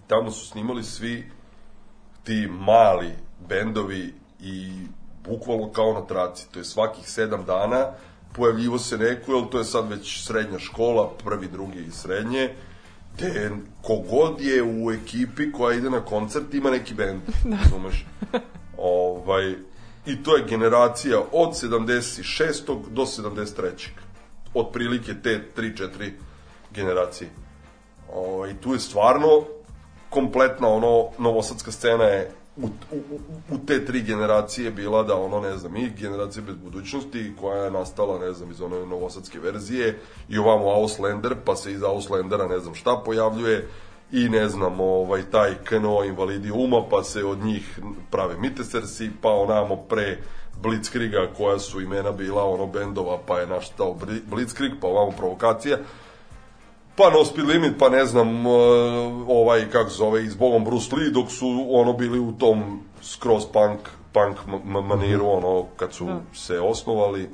Tamo 0.07 0.31
su 0.31 0.45
snimali 0.45 0.83
svi 0.83 1.31
ti 2.23 2.47
mali 2.51 3.11
bendovi 3.49 4.13
i 4.39 4.71
bukvalno 5.23 5.71
kao 5.71 5.93
na 5.93 6.01
traci. 6.01 6.51
To 6.51 6.59
je 6.59 6.65
svakih 6.65 7.09
sedam 7.09 7.45
dana 7.45 7.85
pojavljivo 8.33 8.79
se 8.79 8.97
neko, 8.97 9.33
jer 9.33 9.49
to 9.49 9.57
je 9.57 9.63
sad 9.63 9.89
već 9.89 10.23
srednja 10.23 10.59
škola, 10.59 11.11
prvi, 11.23 11.47
drugi 11.47 11.79
i 11.79 11.91
srednje, 11.91 12.49
te 13.17 13.51
kogod 13.81 14.41
je 14.41 14.63
u 14.63 14.91
ekipi 14.91 15.51
koja 15.51 15.77
ide 15.77 15.89
na 15.89 16.05
koncert 16.05 16.53
ima 16.53 16.69
neki 16.69 16.93
bend, 16.93 17.21
razumeš? 17.63 18.05
Ovaj, 18.77 19.55
I 20.05 20.23
to 20.23 20.35
je 20.35 20.45
generacija 20.49 21.19
od 21.31 21.49
76. 21.49 22.89
do 22.89 23.01
73. 23.01 23.69
Otprilike 24.53 25.13
te 25.23 25.45
3-4 25.57 26.11
generacije. 26.71 27.29
O, 28.13 28.47
I 28.47 28.53
tu 28.53 28.73
je 28.73 28.79
stvarno 28.79 29.43
kompletna 30.13 30.67
ono 30.67 31.09
novosadska 31.17 31.71
scena 31.71 32.03
je 32.03 32.31
u, 32.57 32.65
u, 32.91 32.97
u- 33.51 33.57
te 33.67 33.85
tri 33.85 34.01
generacije 34.01 34.71
bila 34.71 35.03
da 35.03 35.15
ono, 35.15 35.39
ne 35.41 35.57
znam, 35.57 35.77
i 35.77 35.89
generacija 35.89 36.43
bez 36.45 36.55
budućnosti 36.55 37.33
koja 37.41 37.63
je 37.63 37.71
nastala, 37.71 38.19
ne 38.19 38.33
znam, 38.33 38.51
iz 38.51 38.61
one 38.61 38.85
novosadske 38.85 39.39
verzije 39.39 39.99
i 40.29 40.37
ovamo 40.37 40.69
Auslander, 40.69 41.35
pa 41.45 41.55
se 41.55 41.71
iz 41.71 41.83
Auslandera 41.83 42.47
ne 42.47 42.59
znam 42.59 42.75
šta 42.75 43.01
pojavljuje 43.05 43.67
i 44.11 44.29
ne 44.29 44.49
znam, 44.49 44.79
ovaj, 44.79 45.21
taj 45.31 45.55
KNO 45.63 46.03
invalidi 46.03 46.51
uma, 46.51 46.83
pa 46.89 47.03
se 47.03 47.23
od 47.25 47.39
njih 47.43 47.79
prave 48.11 48.37
Mitesersi, 48.37 49.09
pa 49.21 49.29
onamo 49.29 49.75
pre 49.75 50.17
Blitzkriga 50.61 51.27
koja 51.37 51.59
su 51.59 51.81
imena 51.81 52.11
bila 52.11 52.43
ono 52.43 52.67
bendova, 52.67 53.19
pa 53.27 53.39
je 53.39 53.47
naštao 53.47 53.97
Blitzkrieg, 54.25 54.71
pa 54.81 54.87
ovamo 54.87 55.11
provokacija 55.11 55.77
pa 56.95 57.09
No 57.09 57.25
Speed 57.25 57.47
Limit, 57.47 57.73
pa 57.79 57.89
ne 57.89 58.05
znam, 58.05 58.45
e, 58.45 58.49
ovaj, 59.27 59.69
kako 59.69 59.89
se 59.89 59.97
zove, 59.97 60.23
iz 60.23 60.35
Bogom 60.35 60.65
Bruce 60.65 60.95
Lee, 60.95 61.09
dok 61.09 61.31
su 61.31 61.47
ono 61.69 61.93
bili 61.93 62.19
u 62.19 62.31
tom 62.31 62.79
skroz 63.01 63.45
punk, 63.45 63.79
punk 64.13 64.37
ma- 64.47 64.63
ma- 64.65 64.81
maniru, 64.81 65.27
ono, 65.27 65.65
kad 65.75 65.93
su 65.93 66.05
Da. 66.05 66.19
se 66.33 66.59
osnovali, 66.59 67.29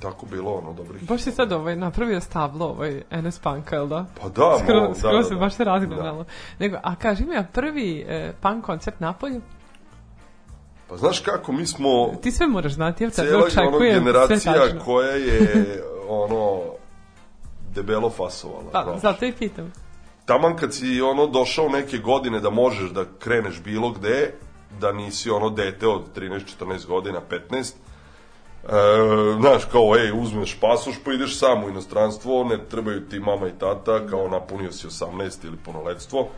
tako 0.00 0.26
bilo, 0.26 0.52
ono, 0.52 0.72
dobrih. 0.72 1.02
Baš 1.02 1.20
si 1.20 1.32
sad 1.32 1.52
ovaj, 1.52 1.76
napravio 1.76 2.20
stablo, 2.20 2.66
ovaj 2.66 3.02
NS 3.12 3.38
Punka, 3.38 3.76
jel 3.76 3.86
da? 3.86 4.06
Pa 4.22 4.28
da, 4.28 4.58
Skoro, 4.58 4.74
malo, 4.74 4.88
da, 4.88 4.94
skoro 4.94 5.16
da, 5.16 5.24
se 5.24 5.34
da. 5.34 5.40
baš 5.40 5.54
se 5.54 5.64
razgledalo. 5.64 6.24
Nego, 6.58 6.76
a 6.82 6.96
kaži 6.96 7.24
mi, 7.24 7.36
a 7.36 7.44
prvi 7.44 8.04
e, 8.08 8.32
punk 8.42 8.64
koncert 8.64 9.00
Napolju? 9.00 9.40
Pa 10.88 10.96
znaš 10.96 11.20
kako, 11.20 11.52
mi 11.52 11.66
smo 11.66 12.12
Ti 12.22 12.32
sve 12.32 12.46
moraš 12.46 12.72
znati, 12.72 13.04
ja 13.04 13.10
cijela 13.10 13.36
ono, 13.36 13.44
očekujem 13.44 13.78
sve 13.80 13.90
generacija 14.00 14.54
koja 14.84 15.10
je, 15.10 15.82
ono, 16.08 16.60
debelo 17.74 18.10
fasovala. 18.10 18.70
Pa, 18.72 18.98
zato 19.02 19.24
i 19.24 19.32
pitam. 19.32 19.72
taman 20.24 20.56
kad 20.56 20.74
si 20.74 21.00
ono 21.00 21.26
došao 21.26 21.68
neke 21.68 21.98
godine 21.98 22.40
da 22.40 22.50
možeš 22.50 22.90
da 22.90 23.04
kreneš 23.18 23.62
bilo 23.62 23.90
gde, 23.90 24.34
da 24.80 24.92
nisi 24.92 25.30
ono 25.30 25.50
dete 25.50 25.88
od 25.88 26.02
13-14 26.16 26.86
godina, 26.86 27.20
15, 27.30 27.72
e, 28.64 28.70
znaš, 29.40 29.64
kao, 29.64 29.96
ej, 29.96 30.12
uzmeš 30.12 30.58
pasoš 30.60 30.94
pa 31.04 31.12
ideš 31.12 31.38
sam 31.38 31.64
u 31.64 31.68
inostranstvo, 31.68 32.44
ne 32.44 32.58
trebaju 32.70 33.08
ti 33.08 33.20
mama 33.20 33.48
i 33.48 33.58
tata, 33.58 34.06
kao 34.06 34.28
napunio 34.28 34.72
si 34.72 34.86
18 34.86 35.46
ili 35.46 35.56
punoletstvo, 35.56 36.28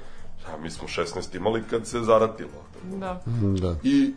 a 0.46 0.56
mi 0.62 0.70
smo 0.70 0.88
16 0.88 1.36
imali 1.36 1.62
kad 1.70 1.86
se 1.86 2.00
zaratilo. 2.00 2.64
Da. 2.82 3.20
Da. 3.60 3.74
I 3.82 4.14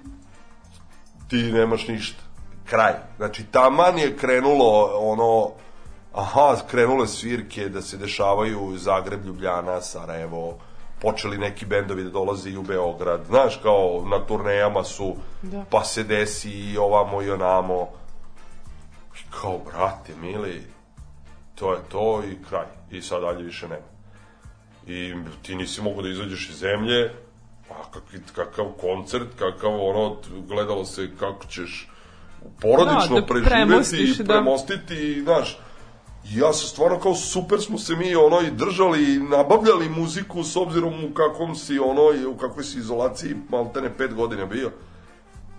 ti 1.29 1.37
nemaš 1.37 1.87
ništa. 1.87 2.23
Kraj. 2.65 2.93
Znači, 3.17 3.43
taman 3.51 3.97
je 3.97 4.17
krenulo 4.17 4.91
ono, 4.99 5.51
aha, 6.13 6.55
krenule 6.71 7.07
svirke 7.07 7.69
da 7.69 7.81
se 7.81 7.97
dešavaju 7.97 8.77
Zagreb, 8.77 9.25
Ljubljana, 9.25 9.81
Sarajevo, 9.81 10.57
počeli 11.01 11.37
neki 11.37 11.65
bendovi 11.65 12.03
da 12.03 12.09
dolaze 12.09 12.49
i 12.49 12.57
u 12.57 12.61
Beograd, 12.63 13.21
znaš, 13.27 13.59
kao 13.63 14.03
na 14.09 14.19
turnejama 14.19 14.83
su, 14.83 15.15
Da. 15.41 15.63
pa 15.69 15.83
se 15.83 16.03
desi 16.03 16.49
i 16.51 16.77
ovamo 16.77 17.21
i 17.21 17.31
onamo. 17.31 17.87
I 19.15 19.31
kao, 19.41 19.59
brate, 19.65 20.13
mili, 20.21 20.63
to 21.55 21.73
je 21.73 21.79
to 21.91 22.23
i 22.23 22.37
kraj. 22.49 22.65
I 22.91 23.01
sad 23.01 23.21
dalje 23.21 23.43
više 23.43 23.67
nema. 23.67 23.89
I 24.87 25.13
ti 25.41 25.55
nisi 25.55 25.81
mogao 25.81 26.01
da 26.01 26.09
izađeš 26.09 26.49
iz 26.49 26.55
zemlje, 26.55 27.11
a 27.69 27.73
kakav, 27.91 28.19
kakav 28.35 28.65
koncert, 28.81 29.27
kakav 29.39 29.71
ono, 29.81 30.17
gledalo 30.47 30.85
se 30.85 31.09
kako 31.19 31.45
ćeš 31.45 31.89
porodično 32.61 33.15
Da, 33.15 33.21
da 33.21 33.25
preživeti 33.27 33.97
i 33.97 34.23
da. 34.23 34.33
premostiti 34.33 34.95
i, 34.95 35.21
znaš, 35.21 35.57
ja 36.23 36.53
sam 36.53 36.67
stvarno 36.67 36.99
kao 36.99 37.15
super 37.15 37.61
smo 37.61 37.77
se 37.77 37.95
mi 37.95 38.15
ono 38.15 38.41
i 38.41 38.51
držali 38.51 39.13
i 39.13 39.19
nabavljali 39.19 39.89
muziku 39.89 40.43
s 40.43 40.55
obzirom 40.55 40.93
u 40.93 41.13
kakvom 41.13 41.55
si 41.55 41.79
ono 41.79 42.11
i 42.21 42.25
u 42.25 42.37
kakvoj 42.37 42.63
si 42.63 42.77
izolaciji 42.77 43.35
maltene 43.49 43.97
pet 43.97 44.13
godina 44.13 44.45
bio. 44.45 44.71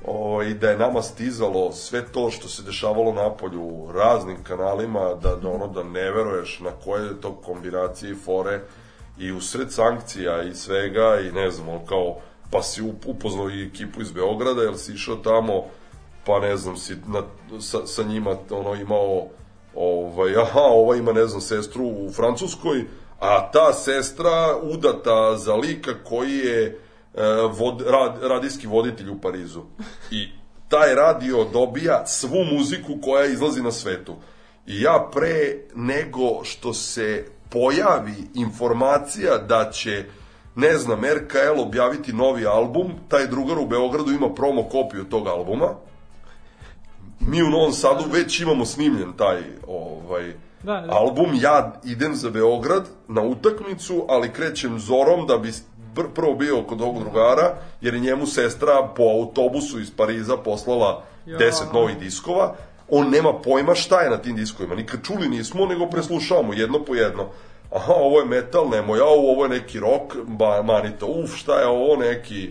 O, 0.07 0.43
i 0.43 0.55
da 0.55 0.71
je 0.71 0.79
nama 0.79 1.03
stizalo 1.03 1.73
sve 1.73 2.07
to 2.13 2.31
što 2.31 2.49
se 2.49 2.63
dešavalo 2.63 3.13
na 3.13 3.31
polju 3.31 3.93
raznim 3.95 4.43
kanalima 4.43 5.15
da, 5.23 5.37
da 5.37 5.49
ono 5.49 5.67
da 5.67 5.83
ne 5.83 6.11
veruješ 6.11 6.61
na 6.61 6.71
koje 6.85 7.07
je 7.07 7.21
to 7.21 7.33
kombinacije 7.33 8.13
i 8.13 8.15
fore 8.15 8.61
i 9.19 9.33
usred 9.33 9.73
sankcija 9.73 10.43
i 10.43 10.55
svega 10.55 11.21
i 11.21 11.33
ne 11.33 11.51
znam 11.51 11.69
ono 11.69 11.87
kao 11.87 12.17
pa 12.51 12.63
si 12.63 12.83
up- 12.83 13.07
upoznao 13.07 13.51
i 13.51 13.67
ekipu 13.67 14.01
iz 14.01 14.13
Beograda 14.13 14.63
jer 14.63 14.79
si 14.79 14.93
išao 14.93 15.17
tamo 15.17 15.65
pa 16.27 16.41
ne 16.41 16.57
znam 16.57 16.77
si 16.77 16.97
na, 17.07 17.23
sa, 17.61 17.87
sa 17.87 18.03
njima 18.03 18.37
ono 18.51 18.75
imao 18.75 19.27
ovaj, 19.75 20.37
aha, 20.37 20.61
ova 20.61 20.97
ima 20.97 21.13
ne 21.13 21.27
znam 21.27 21.41
sestru 21.41 21.85
u 21.85 22.13
Francuskoj 22.13 22.85
a 23.21 23.51
ta 23.53 23.73
sestra 23.73 24.57
udata 24.63 25.37
za 25.37 25.55
lika 25.55 25.95
koji 26.05 26.39
je 26.39 26.65
e, 26.67 26.77
vod, 27.53 27.83
rad, 27.87 28.19
radijski 28.23 28.67
voditelj 28.67 29.11
u 29.11 29.21
Parizu. 29.21 29.63
I 30.11 30.29
taj 30.69 30.95
radio 30.95 31.45
dobija 31.53 32.07
svu 32.07 32.45
muziku 32.53 32.99
koja 33.03 33.27
izlazi 33.27 33.63
na 33.63 33.73
svetu. 33.73 34.17
I 34.67 34.83
ja 34.83 35.09
pre 35.13 35.59
nego 35.75 36.45
što 36.45 36.75
se 36.75 37.27
pojavi 37.51 38.15
informacija 38.35 39.39
da 39.39 39.71
će 39.71 40.05
ne 40.55 40.79
znam, 40.79 41.01
RKL 41.05 41.61
objaviti 41.61 42.13
novi 42.13 42.47
album, 42.47 42.93
taj 43.09 43.27
drugar 43.27 43.59
u 43.59 43.67
Beogradu 43.67 44.13
ima 44.13 44.35
promo 44.35 44.63
kopiju 44.63 45.05
tog 45.05 45.27
albuma, 45.27 45.75
mi 47.21 47.43
u 47.43 47.51
Novom 47.51 47.73
Sadu 47.73 48.05
već 48.13 48.41
imamo 48.41 48.65
snimljen 48.67 49.13
taj 49.13 49.39
ovaj 49.69 50.33
Da, 50.63 50.81
da. 50.81 50.93
album, 50.93 51.31
ja 51.35 51.73
idem 51.85 52.15
za 52.15 52.31
Beograd 52.31 52.85
na 53.09 53.23
utakmicu, 53.23 54.05
ali 54.09 54.33
krećem 54.33 54.79
zorom 54.79 55.27
da 55.27 55.39
bi 55.39 55.49
pr- 55.97 56.09
prvo 56.15 56.35
bio 56.35 56.63
kod 56.63 56.81
ovog 56.81 56.99
drugara, 56.99 57.55
jer 57.81 57.95
je 57.95 58.01
njemu 58.01 58.27
sestra 58.27 58.89
po 58.97 59.03
autobusu 59.03 59.81
iz 59.81 59.91
Pariza 59.97 60.37
poslala 60.37 61.03
Ja. 61.27 61.39
10 61.39 61.73
novih 61.75 61.99
diskova, 61.99 62.55
on 62.89 63.11
nema 63.11 63.33
pojma 63.33 63.75
šta 63.75 64.01
je 64.01 64.11
na 64.11 64.17
tim 64.19 64.37
diskovima, 64.37 64.75
nikad 64.75 65.01
čuli 65.03 65.29
nismo, 65.29 65.67
nego 65.67 65.87
preslušavamo 65.87 66.53
jedno 66.55 66.85
po 66.85 66.95
jedno. 66.95 67.27
Aha, 67.75 67.93
ovo 67.93 68.21
je 68.21 68.27
metal, 68.27 68.69
nemoj, 68.69 68.99
a 69.01 69.05
ovo 69.05 69.45
je 69.45 69.49
neki 69.51 69.81
rock, 69.81 70.17
ba, 70.27 70.63
manito, 70.63 71.07
uf, 71.07 71.37
šta 71.37 71.61
je 71.61 71.67
ovo, 71.67 71.97
neki 71.97 72.51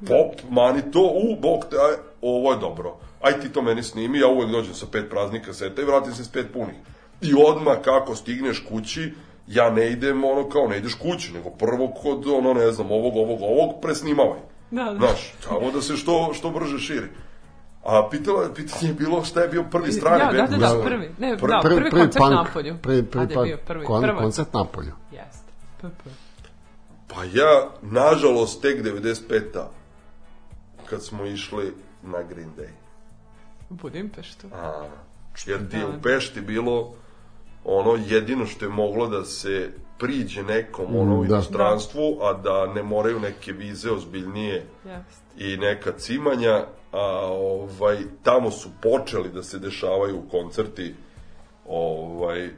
pop, 0.00 0.50
manito, 0.50 1.00
u, 1.00 1.36
bok 1.40 1.64
te, 1.70 1.76
aj, 1.76 1.94
ovo 2.22 2.52
je 2.52 2.58
dobro. 2.58 2.96
Aj 3.22 3.40
ti 3.40 3.48
to 3.48 3.62
meni 3.62 3.82
snimi, 3.82 4.18
ja 4.18 4.28
uvek 4.28 4.50
dođem 4.50 4.74
sa 4.74 4.86
pet 4.92 5.10
praznih 5.10 5.42
kaseta 5.42 5.82
i 5.82 5.84
vratim 5.84 6.14
se 6.14 6.24
s 6.24 6.28
pet 6.28 6.46
punih. 6.52 6.74
I 7.20 7.34
odmah 7.48 7.76
kako 7.84 8.14
stigneš 8.14 8.64
kući, 8.68 9.12
ja 9.46 9.70
ne 9.70 9.90
idem 9.90 10.24
ono 10.24 10.48
kao 10.48 10.66
ne 10.66 10.78
ideš 10.78 10.94
kući, 10.94 11.32
nego 11.32 11.50
prvo 11.50 11.88
kod 11.92 12.26
ono 12.28 12.54
ne 12.54 12.72
znam 12.72 12.90
ovog, 12.90 13.16
ovog, 13.16 13.42
ovog 13.42 13.80
presnimavaj. 13.82 14.38
Da, 14.70 14.84
da. 14.84 14.94
Znaš, 14.96 15.34
samo 15.40 15.70
da 15.70 15.80
se 15.82 15.96
što, 15.96 16.30
što 16.34 16.50
brže 16.50 16.78
širi. 16.78 17.06
A 17.84 18.08
pitala, 18.10 18.48
pitanje 18.54 18.88
je 18.88 18.94
bilo 18.94 19.24
šta 19.24 19.40
je 19.40 19.48
bio 19.48 19.64
prvi 19.70 19.92
strani 19.92 20.20
Ja, 20.20 20.26
da, 20.26 20.32
bend. 20.32 20.48
da, 20.50 20.56
Da, 20.58 20.66
da, 20.68 20.74
da. 20.74 20.84
prvi. 20.84 21.10
Ne, 21.18 21.36
Prvi- 21.38 21.48
da, 21.48 21.60
prvi, 21.62 21.90
koncert 21.90 22.16
punk, 22.16 22.30
na 22.32 22.46
polju. 22.54 22.74
Prvi, 22.82 23.02
prvi, 23.02 23.22
je 23.32 23.44
bio 23.44 23.58
prvi, 23.66 23.84
kon, 23.86 24.02
prva. 24.02 24.18
koncert 24.18 24.52
na 24.54 24.64
polju. 24.64 24.92
Jeste. 25.12 25.52
Pa 27.06 27.24
ja, 27.24 27.68
nažalost, 27.82 28.62
tek 28.62 28.82
95-a, 28.82 29.68
kad 30.86 31.04
smo 31.04 31.24
išli 31.26 31.72
na 32.02 32.22
Green 32.22 32.50
Day. 32.58 32.68
U 33.70 33.74
Budimpeštu. 33.74 34.46
A, 34.54 34.88
jer 35.46 35.70
ti 35.70 35.76
je 35.76 35.86
u 35.86 36.02
Pešti 36.02 36.40
bilo 36.40 36.94
ono 37.64 37.98
jedino 38.06 38.46
što 38.46 38.64
je 38.64 38.68
moglo 38.68 39.06
da 39.06 39.24
se 39.24 39.70
priđe 39.98 40.42
nekom 40.42 40.96
ono 40.96 41.14
u 41.14 41.24
Mm, 41.24 41.28
da. 41.28 41.34
inostranstvu, 41.34 42.18
a 42.22 42.32
da 42.34 42.66
ne 42.66 42.82
moraju 42.82 43.20
neke 43.20 43.52
vize 43.52 43.90
ozbiljnije 43.90 44.54
Jeste. 44.84 45.44
i 45.44 45.56
neka 45.56 45.92
cimanja, 45.92 46.64
a 46.92 47.00
ovaj, 47.26 47.98
tamo 48.22 48.50
su 48.50 48.68
počeli 48.82 49.28
da 49.28 49.42
se 49.42 49.58
dešavaju 49.58 50.22
koncerti 50.30 50.94
ovaj, 51.66 52.50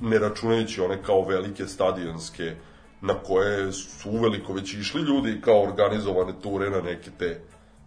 ne 0.00 0.18
računajući 0.18 0.80
one 0.80 1.02
kao 1.02 1.24
velike 1.24 1.66
stadionske 1.66 2.54
na 3.00 3.14
koje 3.14 3.72
su 3.72 4.10
uveliko 4.10 4.52
već 4.52 4.74
išli 4.74 5.02
ljudi 5.02 5.40
kao 5.44 5.62
organizovane 5.62 6.32
ture 6.42 6.70
na 6.70 6.80
neke 6.80 7.10
te 7.18 7.40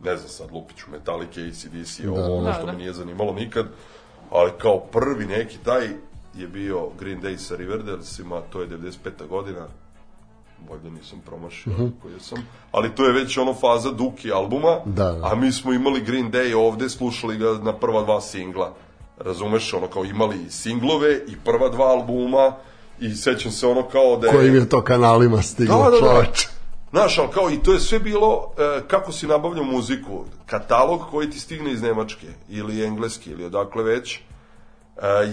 ne 0.04 0.18
znam 0.18 0.30
sad 0.30 0.52
Lupiću 0.52 0.86
Metallica, 0.92 1.42
ACDC, 1.42 2.00
ovo 2.10 2.38
ono 2.38 2.46
Da, 2.48 2.54
što 2.54 2.66
da. 2.66 2.72
me 2.72 2.78
nije 2.78 2.94
zanimalo 2.94 3.34
nikad 3.34 3.66
ali 4.32 4.52
kao 4.58 4.80
prvi 4.80 5.26
neki 5.26 5.58
taj 5.58 5.88
je 6.36 6.48
bio 6.48 6.90
Green 7.00 7.22
Day 7.22 7.38
sa 7.38 7.56
Riverdalesima, 7.56 8.42
to 8.50 8.62
je 8.62 8.68
95. 8.68 9.28
godina 9.30 9.68
bolje 10.70 10.92
nisam 10.92 11.22
promašio 11.26 11.74
uh 11.74 11.90
koji 12.02 12.20
sam, 12.20 12.48
ali 12.72 12.96
to 12.96 13.06
je 13.06 13.14
već 13.14 13.38
ono 13.38 13.54
faza 13.54 13.92
Duki 13.92 14.32
albuma, 14.32 14.78
Da, 14.86 15.12
da. 15.12 15.28
a 15.32 15.36
mi 15.36 15.52
smo 15.52 15.74
imali 15.74 16.02
Green 16.02 16.32
Day 16.32 16.56
ovde, 16.56 16.90
slušali 16.90 17.38
ga 17.38 17.52
na 17.64 17.74
prva 17.74 18.02
dva 18.04 18.22
singla. 18.22 18.74
Razumeš, 19.18 19.74
ono 19.74 19.88
kao 19.88 20.06
imali 20.06 20.38
singlove 20.50 21.16
i 21.28 21.36
prva 21.46 21.70
dva 21.70 21.86
albuma 21.86 22.56
i 23.06 23.16
sećam 23.16 23.52
se 23.52 23.68
ono 23.68 23.84
kao 23.84 24.18
da 24.18 24.28
je... 24.28 24.34
Kojim 24.34 24.56
je 24.56 24.70
to 24.70 24.84
kanalima 24.84 25.42
stiglo, 25.42 25.84
Da, 25.84 25.90
da, 25.90 26.00
da. 26.00 26.26
Znaš, 26.92 27.18
ali 27.18 27.30
kao 27.34 27.52
i 27.52 27.64
to 27.64 27.74
je 27.74 27.80
sve 27.80 28.00
bilo 28.00 28.52
e, 28.58 28.82
kako 28.88 29.12
si 29.12 29.28
nabavljao 29.28 29.64
muziku. 29.64 30.26
Katalog 30.46 31.02
koji 31.12 31.30
ti 31.30 31.40
stigne 31.40 31.72
iz 31.72 31.82
Nemačke 31.82 32.28
ili 32.50 32.86
engleski 32.86 33.30
ili 33.30 33.46
odakle 33.46 33.84
već 33.84 34.16
e, 34.16 34.22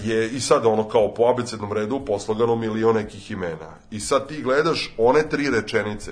je 0.03 0.29
i 0.29 0.39
sad 0.39 0.65
ono 0.65 0.87
kao 0.87 1.13
po 1.13 1.23
abecednom 1.33 1.73
redu 1.73 2.05
poslagano 2.05 2.55
milion 2.55 2.95
nekih 2.95 3.31
imena. 3.31 3.77
I 3.91 3.99
sad 3.99 4.27
ti 4.27 4.41
gledaš 4.41 4.95
one 4.97 5.29
tri 5.29 5.49
rečenice 5.49 6.11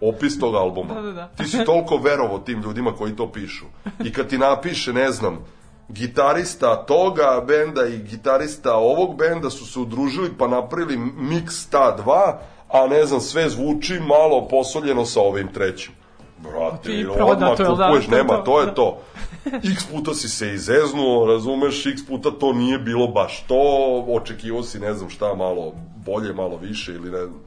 opis 0.00 0.38
tog 0.38 0.54
albuma. 0.54 0.94
Da, 0.94 1.02
da, 1.02 1.12
da. 1.12 1.28
Ti 1.36 1.44
si 1.44 1.64
toliko 1.64 1.96
verovo 1.96 2.38
tim 2.38 2.62
ljudima 2.62 2.92
koji 2.92 3.16
to 3.16 3.32
pišu. 3.32 3.64
I 4.04 4.12
kad 4.12 4.28
ti 4.28 4.38
napiše, 4.38 4.92
ne 4.92 5.12
znam, 5.12 5.38
gitarista 5.92 6.76
toga 6.76 7.44
benda 7.46 7.86
i 7.86 7.98
gitarista 7.98 8.74
ovog 8.74 9.16
benda 9.16 9.50
su 9.50 9.66
se 9.66 9.80
udružili 9.80 10.30
pa 10.38 10.48
napravili 10.48 10.96
mix 10.98 11.70
ta 11.70 11.96
dva, 11.96 12.40
a 12.68 12.86
ne 12.86 13.04
znam, 13.04 13.20
sve 13.20 13.48
zvuči 13.48 14.00
malo 14.00 14.48
posoljeno 14.48 15.04
sa 15.04 15.20
ovim 15.20 15.48
trećim. 15.52 15.92
Brate, 16.38 16.82
Ti 16.82 17.06
odmah 17.20 17.58
da? 17.58 17.66
kupuješ, 17.66 18.04
je 18.04 18.10
nema, 18.10 18.44
to, 18.44 18.60
je 18.60 18.66
da. 18.66 18.74
to. 18.74 19.00
X 19.44 19.84
puta 19.92 20.14
si 20.14 20.28
se 20.28 20.54
izeznuo, 20.54 21.26
razumeš, 21.26 21.86
x 21.86 22.06
puta 22.08 22.30
to 22.30 22.52
nije 22.52 22.78
bilo 22.78 23.06
baš 23.06 23.44
to, 23.48 24.04
očekivao 24.08 24.62
si 24.62 24.78
ne 24.78 24.94
znam 24.94 25.10
šta, 25.10 25.34
malo 25.34 25.72
bolje, 26.06 26.32
malo 26.32 26.56
više 26.56 26.92
ili 26.92 27.10
ne 27.10 27.26
znam. 27.26 27.40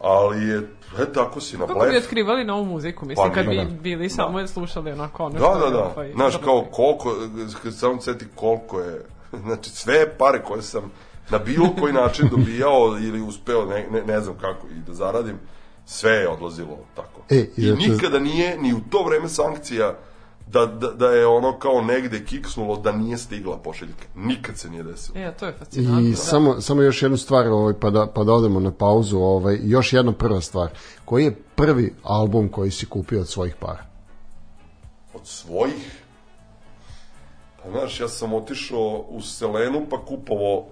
Ali 0.00 0.48
je, 0.48 0.56
e, 0.98 1.12
tako 1.14 1.40
si 1.40 1.58
na 1.58 1.66
Kako 1.66 1.80
bi 1.80 1.86
blef. 1.86 2.02
otkrivali 2.04 2.44
novu 2.44 2.64
muziku, 2.64 3.06
mislim, 3.06 3.28
Pa, 3.28 3.34
kad 3.34 3.44
da, 3.44 3.50
bi 3.50 3.56
da. 3.56 3.64
bili 3.64 4.08
samo 4.08 4.46
slušali 4.46 4.92
onako 4.92 5.24
ono 5.24 5.32
Da, 5.32 5.38
što 5.40 5.58
da, 5.60 5.70
da. 5.70 5.84
ovaj, 5.86 6.12
Znaš, 6.12 6.36
kao 6.36 6.64
koliko, 6.64 7.16
kad 7.62 7.74
samo 7.74 8.00
seti 8.00 8.24
koliko 8.34 8.80
je, 8.80 9.04
znači 9.44 9.70
sve 9.70 10.16
pare 10.18 10.42
koje 10.42 10.62
sam 10.62 10.90
na 11.30 11.38
bilo 11.38 11.68
koji 11.80 11.92
način 11.92 12.28
dobijao 12.36 12.96
ili 12.98 13.20
uspeo, 13.20 13.64
ne, 13.64 13.86
ne, 13.90 14.02
ne 14.04 14.20
znam 14.20 14.34
kako, 14.36 14.66
i 14.68 14.80
da 14.80 14.94
zaradim, 14.94 15.36
sve 15.86 16.12
je 16.12 16.28
odlazilo 16.28 16.78
tako. 16.96 17.20
E, 17.30 17.36
I 17.36 17.50
inače- 17.58 17.88
nikada 17.88 18.18
nije, 18.18 18.58
ni 18.58 18.74
u 18.74 18.80
to 18.90 19.02
vreme 19.02 19.28
sankcija, 19.28 19.94
da, 20.52 20.66
da, 20.66 20.90
da 20.90 21.06
je 21.06 21.26
ono 21.26 21.58
kao 21.58 21.80
negde 21.80 22.24
kiksnulo 22.24 22.76
da 22.76 22.92
nije 22.92 23.18
stigla 23.18 23.58
pošiljka. 23.58 24.04
Nikad 24.14 24.58
se 24.58 24.70
nije 24.70 24.82
desilo. 24.82 25.18
E, 25.18 25.36
to 25.36 25.46
je 25.46 25.52
fascinantno. 25.58 26.00
I 26.00 26.10
da. 26.10 26.16
samo, 26.16 26.60
samo 26.60 26.82
još 26.82 27.02
jednu 27.02 27.16
stvar, 27.16 27.46
ovaj, 27.46 27.74
pa, 27.80 27.90
da, 27.90 28.06
pa 28.06 28.24
da 28.24 28.32
odemo 28.32 28.60
na 28.60 28.72
pauzu. 28.72 29.18
Ovaj, 29.18 29.58
još 29.62 29.92
jedna 29.92 30.12
prva 30.12 30.40
stvar. 30.40 30.70
Koji 31.04 31.24
je 31.24 31.36
prvi 31.54 31.94
album 32.02 32.48
koji 32.48 32.70
si 32.70 32.86
kupio 32.86 33.20
od 33.20 33.28
svojih 33.28 33.56
para? 33.60 33.84
Od 35.14 35.26
svojih? 35.26 36.02
Pa 37.62 37.70
znaš, 37.70 38.00
ja 38.00 38.08
sam 38.08 38.34
otišao 38.34 39.04
u 39.08 39.20
Selenu 39.22 39.86
pa 39.90 40.04
kupovao 40.04 40.66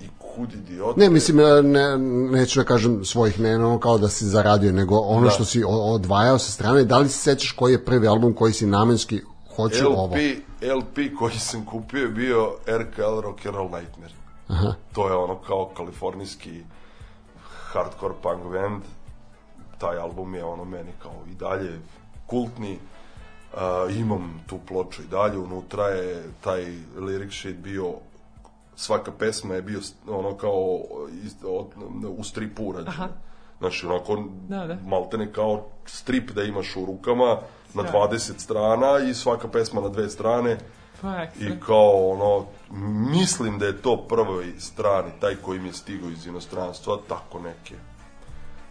i 0.00 0.08
kud 0.18 0.52
idiote. 0.52 1.00
Ne, 1.00 1.10
mislim, 1.10 1.36
ne, 1.62 1.98
neću 2.38 2.60
da 2.60 2.64
kažem 2.64 3.04
svojih, 3.04 3.40
ne 3.40 3.56
ono 3.56 3.78
kao 3.80 3.98
da 3.98 4.08
si 4.08 4.24
zaradio, 4.24 4.72
nego 4.72 4.96
ono 4.98 5.24
Da. 5.24 5.30
što 5.30 5.44
si 5.44 5.62
odvajao 5.66 6.38
sa 6.38 6.52
strane. 6.52 6.84
Da 6.84 6.98
li 6.98 7.08
se 7.08 7.18
sećaš 7.18 7.52
koji 7.52 7.72
je 7.72 7.84
prvi 7.84 8.08
album 8.08 8.34
koji 8.34 8.52
si 8.52 8.66
namenski 8.66 9.20
hoću 9.56 9.86
ovo? 9.86 10.04
LP, 10.06 10.16
LP 10.62 11.18
koji 11.18 11.32
sam 11.38 11.64
kupio 11.64 12.02
je 12.02 12.08
bio 12.08 12.54
RKL 12.66 13.20
Rock 13.20 13.46
and 13.46 13.54
Roll 13.56 13.70
Nightmare. 13.70 14.14
Aha. 14.48 14.74
To 14.92 15.08
je 15.08 15.14
ono 15.14 15.34
kao 15.34 15.70
kalifornijski 15.76 16.62
hardcore 17.72 18.14
punk 18.22 18.52
band. 18.52 18.82
Taj 19.78 19.98
album 19.98 20.34
je 20.34 20.44
ono 20.44 20.64
meni 20.64 20.90
kao 21.02 21.14
i 21.30 21.34
dalje 21.34 21.80
kultni. 22.26 22.78
Uh, 23.54 23.96
imam 23.96 24.42
tu 24.46 24.58
ploču 24.68 25.02
i 25.02 25.06
dalje, 25.06 25.38
unutra 25.38 25.84
je 25.86 26.22
taj 26.40 26.64
lyric 26.96 27.40
sheet 27.40 27.56
bio 27.56 27.94
svaka 28.80 29.12
pesma 29.12 29.54
je 29.54 29.62
bio 29.62 29.80
ono 30.08 30.36
kao 30.36 30.80
iz, 31.24 31.34
od, 31.44 31.66
u 32.18 32.24
stripu 32.24 32.64
urađena. 32.64 32.90
Aha. 32.90 33.08
Znači, 33.58 33.86
onako, 33.86 34.24
Da, 34.48 34.66
da. 34.66 34.76
maltene 34.86 35.32
kao 35.32 35.66
strip 35.86 36.30
da 36.30 36.42
imaš 36.42 36.76
u 36.76 36.86
rukama 36.86 37.38
na 37.74 37.82
Sjajno. 37.82 38.08
20 38.08 38.38
strana 38.38 38.98
i 39.10 39.14
svaka 39.14 39.48
pesma 39.48 39.80
na 39.80 39.88
dve 39.88 40.08
strane 40.08 40.58
Pa, 41.00 41.24
i 41.24 41.60
kao 41.66 42.10
ono, 42.10 42.46
mislim 43.10 43.58
da 43.58 43.66
je 43.66 43.82
to 43.82 44.06
prvi 44.08 44.60
strani, 44.60 45.10
taj 45.20 45.34
koji 45.34 45.60
mi 45.60 45.68
je 45.68 45.72
stigao 45.72 46.10
iz 46.10 46.26
inostranstva, 46.26 46.98
tako 47.08 47.38
neke. 47.38 47.74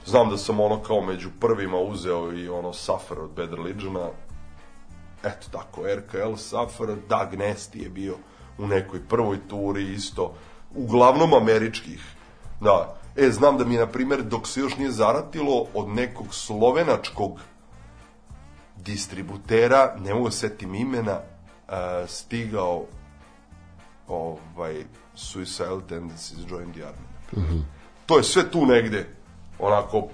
Znam 0.05 0.30
da 0.30 0.38
sam 0.38 0.60
ono 0.60 0.80
kao 0.84 1.01
među 1.01 1.30
prvima 1.39 1.78
uzeo 1.78 2.34
i 2.34 2.49
ono 2.49 2.74
Suffer 2.74 3.20
od 3.20 3.30
Bad 3.30 3.53
Religiona, 3.53 4.10
eto 5.24 5.47
tako, 5.51 5.82
RKL 5.95 6.36
Suffer, 6.36 6.88
Doug 6.88 7.34
Nasty 7.34 7.84
je 7.84 7.89
bio 7.89 8.16
u 8.60 8.68
nekoj 8.68 8.99
prvoj 9.07 9.38
turi 9.47 9.93
isto, 9.93 10.34
uglavnom 10.76 11.34
američkih, 11.34 12.03
da. 12.62 12.95
E, 13.16 13.32
znam 13.32 13.57
da 13.57 13.66
mi 13.66 13.74
je, 13.74 13.80
na 13.80 13.88
primjer, 13.88 14.24
dok 14.24 14.47
se 14.47 14.60
još 14.60 14.78
nije 14.78 14.91
zaratilo, 14.91 15.66
od 15.74 15.88
nekog 15.88 16.34
slovenačkog 16.34 17.39
distributera, 18.78 19.95
ne 19.99 20.14
mogu 20.14 20.26
da 20.26 20.32
setim 20.32 20.76
imena, 20.76 21.20
uh, 21.68 21.74
stigao 22.07 22.86
ovaj, 24.07 24.84
Suicidal 25.16 25.82
Tendencies 25.82 26.39
Join 26.49 26.74
the 26.74 26.82
Army. 26.82 27.62
To 28.05 28.18
je 28.18 28.24
sve 28.24 28.51
tu 28.51 28.66
negde, 28.66 29.07
onako, 29.60 29.97
uh, 29.97 30.07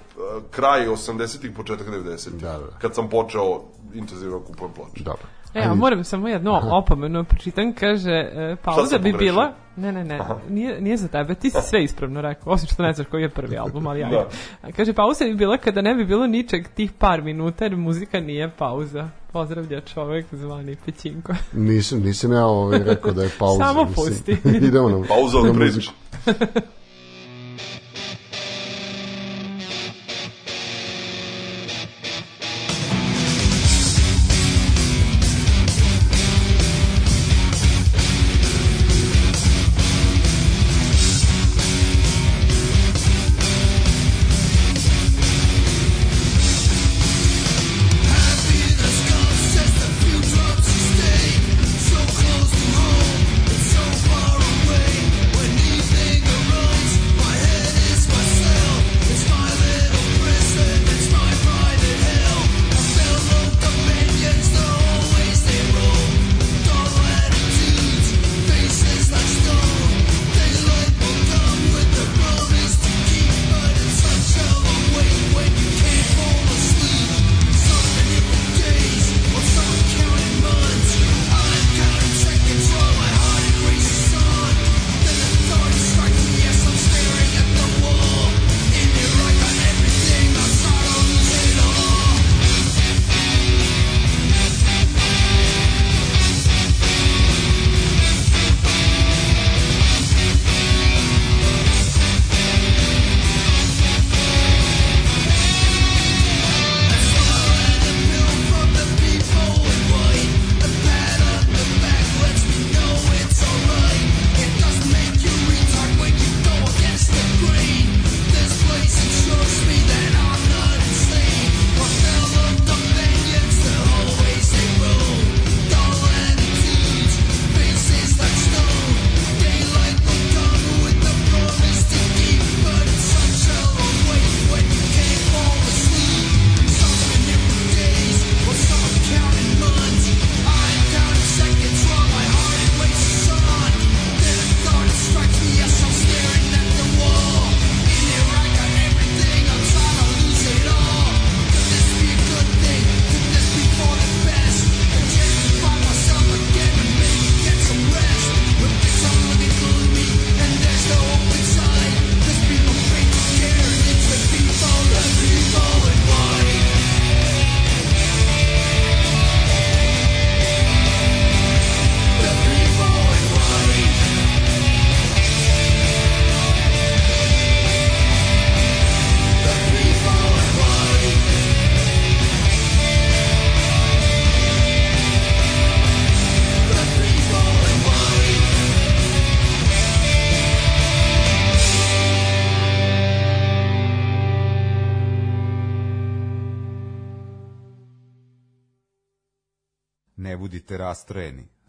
kraj 0.51 0.87
80-ih, 0.87 1.51
početak 1.55 1.87
90-ih. 1.87 2.33
Da, 2.33 2.57
da. 2.57 2.79
Kad 2.79 2.95
sam 2.95 3.09
počeo 3.09 3.61
intenzivno 3.93 4.39
da 4.39 4.45
kupujem 4.45 4.73
ploče. 4.73 5.03
Dobro. 5.03 5.27
E, 5.55 5.63
a 5.63 5.75
moram 5.75 6.03
samo 6.03 6.27
jednu 6.27 6.51
opomenu 6.71 7.23
pročitam, 7.23 7.73
kaže, 7.73 8.11
e, 8.11 8.55
pauza 8.63 8.97
bi 8.97 9.13
bila... 9.13 9.53
Ne, 9.77 9.91
ne, 9.91 10.03
ne, 10.03 10.19
nije, 10.49 10.81
nije 10.81 10.97
za 10.97 11.07
tebe, 11.07 11.35
ti 11.35 11.49
si 11.49 11.57
sve 11.61 11.83
ispravno 11.83 12.21
rekao, 12.21 12.53
osim 12.53 12.67
što 12.67 12.83
ne 12.83 12.93
znaš 12.93 13.07
koji 13.07 13.21
je 13.21 13.29
prvi 13.29 13.57
album, 13.57 13.87
ali 13.87 14.03
ajde. 14.05 14.25
A 14.61 14.71
Kaže, 14.71 14.93
pauza 14.93 15.25
bi 15.25 15.35
bila 15.35 15.57
kada 15.57 15.81
ne 15.81 15.95
bi 15.95 16.05
bilo 16.05 16.27
ničeg 16.27 16.67
tih 16.67 16.91
par 16.91 17.21
minuta, 17.21 17.65
jer 17.65 17.75
muzika 17.75 18.19
nije 18.19 18.51
pauza. 18.57 19.09
Pozdravlja 19.31 19.81
čovek 19.81 20.25
zvani 20.31 20.75
Pećinko. 20.85 21.33
Nisam, 21.53 21.99
nisam 21.99 22.31
ja 22.31 22.45
ovaj 22.45 22.79
rekao 22.79 23.11
da 23.11 23.23
je 23.23 23.29
pauza. 23.39 23.63
Samo 23.63 23.85
pusti. 23.95 24.37
Idemo 24.67 24.89
na, 24.89 25.07
Pauza 25.07 25.37
na 25.37 25.49
od 25.49 25.57
muziku. 25.57 25.93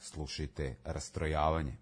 Slušajte 0.06 0.76
rastrojavanje. 0.84 1.76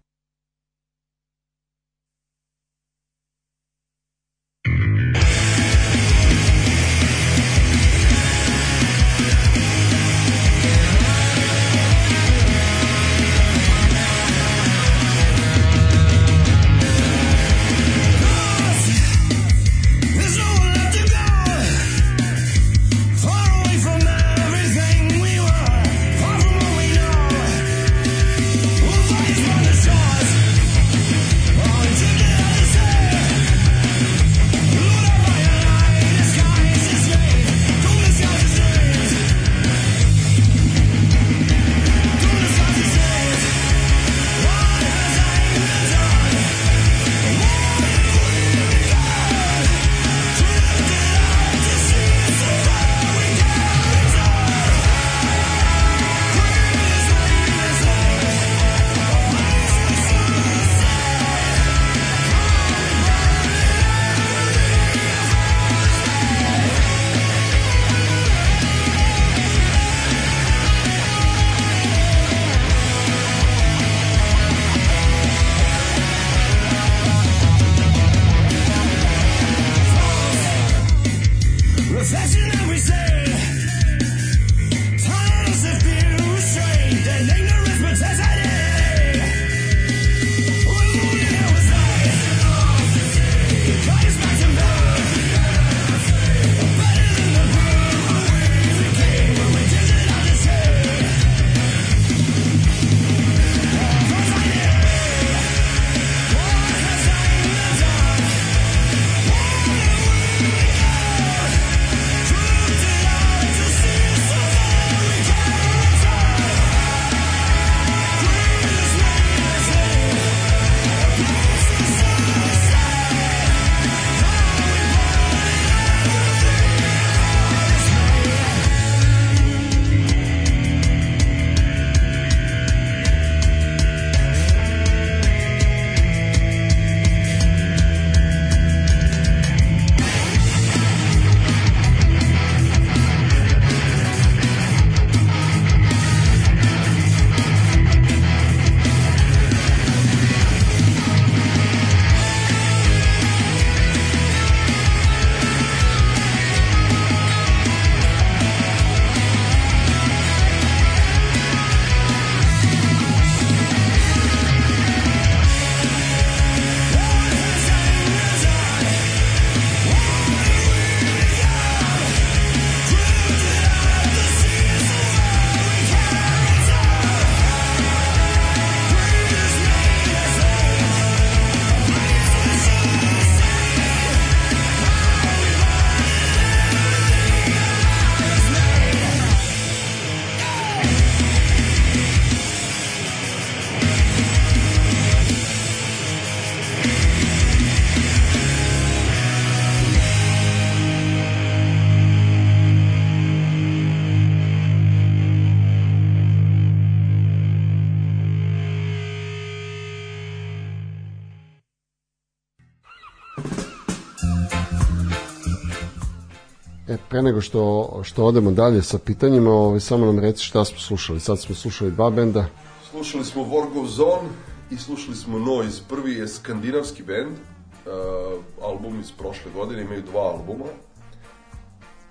Pre 217.15 217.21
nego 217.21 217.41
što, 217.41 217.91
što 218.03 218.25
odemo 218.25 218.51
dalje 218.51 218.81
sa 218.81 218.97
pitanjima, 218.97 219.51
ovaj, 219.51 219.79
samo 219.79 220.05
nam 220.05 220.19
reci 220.19 220.43
šta 220.43 220.65
smo 220.65 220.79
slušali. 220.79 221.19
Sad 221.19 221.39
smo 221.39 221.55
slušali 221.55 221.91
dva 221.91 222.09
benda. 222.09 222.45
Slušali 222.89 223.25
smo 223.25 223.43
Vorgov 223.43 223.85
Zone 223.85 224.29
i 224.71 224.77
slušali 224.77 225.15
smo 225.15 225.39
Noise. 225.39 225.81
Prvi 225.89 226.13
je 226.13 226.27
skandinavski 226.27 227.03
bend, 227.03 227.31
uh, 227.31 228.63
album 228.63 228.99
iz 228.99 229.11
prošle 229.11 229.51
godine, 229.51 229.81
imaju 229.81 230.01
dva 230.11 230.21
albuma. 230.21 230.65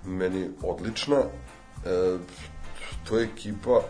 Meni 0.05 0.49
odlična. 0.63 1.19
Uh, 1.19 2.19
to 3.09 3.17
je 3.17 3.25
ekipa 3.25 3.81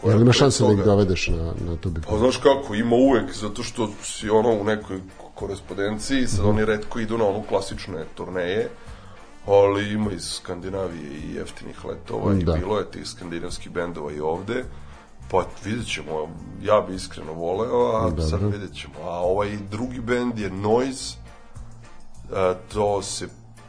koja... 0.00 0.12
Jel 0.12 0.22
ima 0.22 0.32
šanse 0.32 0.64
da 0.64 0.72
ih 0.72 0.84
dovedeš 0.84 1.28
na, 1.28 1.52
na 1.66 1.76
tu 1.76 1.90
Pa 2.08 2.18
znaš 2.18 2.36
kako, 2.36 2.74
ima 2.74 2.96
uvek, 2.96 3.34
zato 3.34 3.62
što 3.62 3.90
si 4.02 4.30
ono 4.30 4.60
u 4.60 4.64
nekoj 4.64 5.00
korespondenciji, 5.34 6.26
sad 6.26 6.44
oni 6.44 6.64
redko 6.64 7.00
idu 7.00 7.18
na 7.18 7.24
onu 7.24 7.42
klasične 7.48 8.04
turneje, 8.14 8.68
ali 9.46 9.92
ima 9.92 10.12
iz 10.12 10.24
Skandinavije 10.24 11.10
i 11.10 11.34
jeftinih 11.34 11.84
letova 11.84 12.34
i 12.34 12.44
Da. 12.44 12.52
bilo 12.52 12.78
je 12.78 12.90
tih 12.90 13.08
skandinavskih 13.08 13.72
bendova 13.72 14.12
i 14.12 14.20
ovde. 14.20 14.64
Pa 15.30 15.44
vidjet 15.64 15.86
ćemo, 15.86 16.28
ja 16.62 16.80
bi 16.80 16.94
iskreno 16.94 17.32
voleo, 17.32 17.96
a 17.96 18.10
Dobro. 18.10 18.22
sad 18.22 18.52
vidjet 18.52 18.74
ćemo. 18.74 18.94
A 19.04 19.20
ovaj 19.20 19.58
drugi 19.70 20.00
bend 20.00 20.38
je 20.38 20.50
Noise, 20.50 21.16
e, 22.32 22.54
to 22.72 23.02
se 23.02 23.28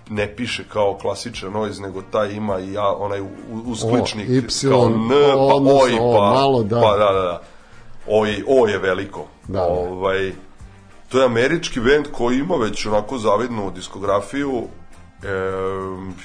ne 0.10 0.36
piše 0.36 0.64
kao 0.70 0.98
klasičan 1.02 1.52
noise, 1.52 1.82
nego 1.82 2.02
taj 2.02 2.32
ima 2.32 2.60
i 2.60 2.74
ja, 2.74 2.88
onaj 2.88 3.22
uskličnik 3.66 4.30
O, 4.30 4.34
Y, 4.34 4.70
kao 4.70 4.86
N, 4.86 5.10
pa 5.10 5.56
oj, 5.56 5.98
O, 6.02 6.14
pa, 6.14 6.34
malo, 6.34 6.64
da. 6.64 6.82
pa 6.82 6.98
da, 6.98 7.14
da, 7.14 7.22
da. 7.22 7.42
O 8.08 8.26
je, 8.26 8.44
o 8.48 8.68
je 8.68 8.78
veliko. 8.78 9.26
Da, 9.48 9.60
da. 9.60 9.66
Ovaj, 9.66 10.32
to 11.10 11.20
je 11.20 11.26
američki 11.26 11.80
bend 11.80 12.06
koji 12.12 12.38
ima 12.38 12.56
već 12.56 12.86
onako 12.86 13.18
zavidnu 13.18 13.72
diskografiju 13.72 14.64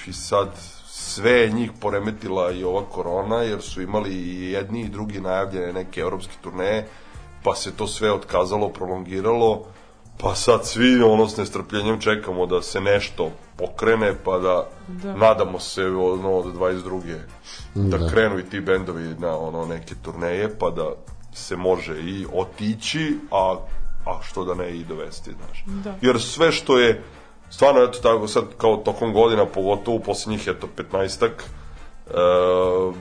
i 0.07 0.13
sad 0.13 0.49
sve 0.87 1.33
je 1.33 1.51
njih 1.51 1.71
poremetila 1.81 2.53
i 2.53 2.65
ova 2.65 2.83
korona, 2.85 3.43
jer 3.43 3.63
su 3.63 3.83
imali 3.83 4.11
i 4.11 4.53
jedni 4.53 4.81
i 4.81 4.89
drugi 4.89 5.21
najavljene 5.21 5.73
neke 5.73 6.01
evropske 6.01 6.35
turneje, 6.41 6.89
pa 7.43 7.55
se 7.55 7.77
to 7.77 7.87
sve 7.87 8.13
otkazalo, 8.13 8.69
prolongiralo, 8.69 9.65
Pa 10.21 10.35
sad 10.35 10.67
svi 10.67 11.03
ono 11.03 11.29
s 11.29 11.37
nestrpljenjem 11.37 12.01
čekamo 12.01 12.47
da 12.47 12.63
se 12.63 12.81
nešto 12.81 13.31
pokrene, 13.57 14.15
pa 14.25 14.39
da, 14.39 14.69
Da. 14.89 15.15
nadamo 15.17 15.59
se 15.61 15.87
ono 15.87 16.31
od 16.33 16.55
22. 16.55 17.17
Da, 17.75 17.99
Da. 17.99 18.09
krenu 18.11 18.39
i 18.39 18.43
ti 18.51 18.61
bendovi 18.61 19.15
na 19.19 19.39
ono 19.39 19.67
neke 19.67 19.95
turneje, 20.03 20.59
pa 20.59 20.71
da 20.71 20.91
se 21.35 21.57
može 21.57 22.01
i 22.01 22.27
otići, 22.33 23.19
a, 23.31 23.57
a 24.07 24.19
što 24.23 24.45
da 24.45 24.55
ne 24.55 24.77
i 24.77 24.85
dovesti, 24.85 25.31
znaš. 25.31 25.65
Da. 25.85 25.95
Jer 26.01 26.21
sve 26.21 26.53
što 26.53 26.79
je, 26.79 27.03
stvarno 27.51 27.83
eto 27.83 27.99
tako 27.99 28.29
sad 28.29 28.45
kao 28.59 28.77
tokom 28.77 29.13
godina, 29.13 29.47
pogotovo 29.47 29.97
u 29.97 30.01
poslednjih 30.01 30.49
eto 30.49 30.69
15-ak, 30.77 31.31
e, 31.31 32.13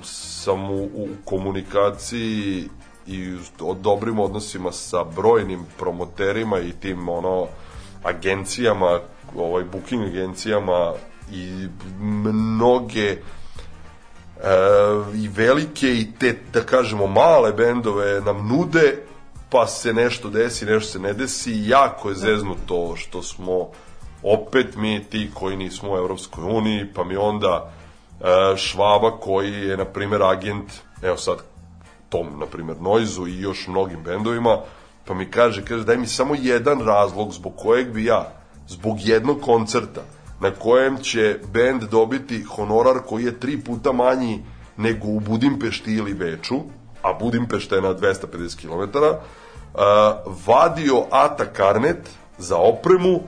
sam 0.03 0.71
u, 0.71 0.83
u 0.83 1.07
komunikaciji 1.25 2.69
i 3.07 3.35
u 3.61 3.73
dobrim 3.73 4.19
odnosima 4.19 4.71
sa 4.71 5.03
brojnim 5.03 5.65
promoterima 5.77 6.59
i 6.59 6.71
tim 6.71 7.09
ono 7.09 7.47
agencijama, 8.03 8.99
ovaj 9.37 9.63
booking 9.63 10.03
agencijama 10.03 10.93
i 11.31 11.67
mnoge 11.99 13.07
e, 13.07 13.17
i 15.15 15.27
velike 15.27 15.87
i 15.87 16.11
te, 16.19 16.35
da 16.53 16.61
kažemo, 16.61 17.07
male 17.07 17.53
bendove 17.53 18.21
nam 18.21 18.47
nude, 18.47 18.97
pa 19.49 19.67
se 19.67 19.93
nešto 19.93 20.29
desi, 20.29 20.65
nešto 20.65 20.91
se 20.91 20.99
ne 20.99 21.13
desi. 21.13 21.63
Jako 21.65 22.09
je 22.09 22.15
zeznuto 22.15 22.95
što 22.95 23.23
smo 23.23 23.69
opet 24.23 24.75
mi 24.75 25.03
ti 25.03 25.31
koji 25.33 25.57
nismo 25.57 25.93
u 25.93 25.97
Evropskoj 25.97 26.43
uniji, 26.43 26.85
pa 26.95 27.03
mi 27.03 27.15
onda 27.15 27.71
e, 28.21 28.57
Švaba 28.57 29.11
koji 29.19 29.53
je, 29.53 29.77
na 29.77 29.85
primjer, 29.85 30.23
agent, 30.23 30.71
evo 31.01 31.17
sad, 31.17 31.37
tom, 32.09 32.27
na 32.39 32.45
primjer, 32.45 32.81
Noizu 32.81 33.27
i 33.27 33.41
još 33.41 33.67
mnogim 33.67 34.03
bendovima, 34.03 34.57
pa 35.05 35.13
mi 35.13 35.31
kaže, 35.31 35.65
kaže, 35.65 35.83
daj 35.83 35.97
mi 35.97 36.07
samo 36.07 36.35
jedan 36.35 36.85
razlog 36.85 37.33
zbog 37.33 37.53
kojeg 37.55 37.91
bi 37.91 38.05
ja, 38.05 38.31
zbog 38.67 38.97
jednog 38.99 39.41
koncerta, 39.41 40.01
na 40.39 40.51
kojem 40.51 40.97
će 40.97 41.39
bend 41.53 41.83
dobiti 41.83 42.43
honorar 42.43 42.97
koji 43.07 43.23
je 43.23 43.39
tri 43.39 43.61
puta 43.61 43.91
manji 43.91 44.43
nego 44.77 45.07
u 45.07 45.19
Budimpešti 45.19 45.93
ili 45.93 46.13
Beču, 46.13 46.55
a 47.01 47.13
Budimpešta 47.13 47.75
je 47.75 47.81
na 47.81 47.93
250 47.95 48.61
km, 48.61 48.97
uh, 48.97 49.11
vadio 50.45 51.05
Ata 51.11 51.45
Karnet 51.45 52.09
za 52.37 52.57
opremu, 52.57 53.19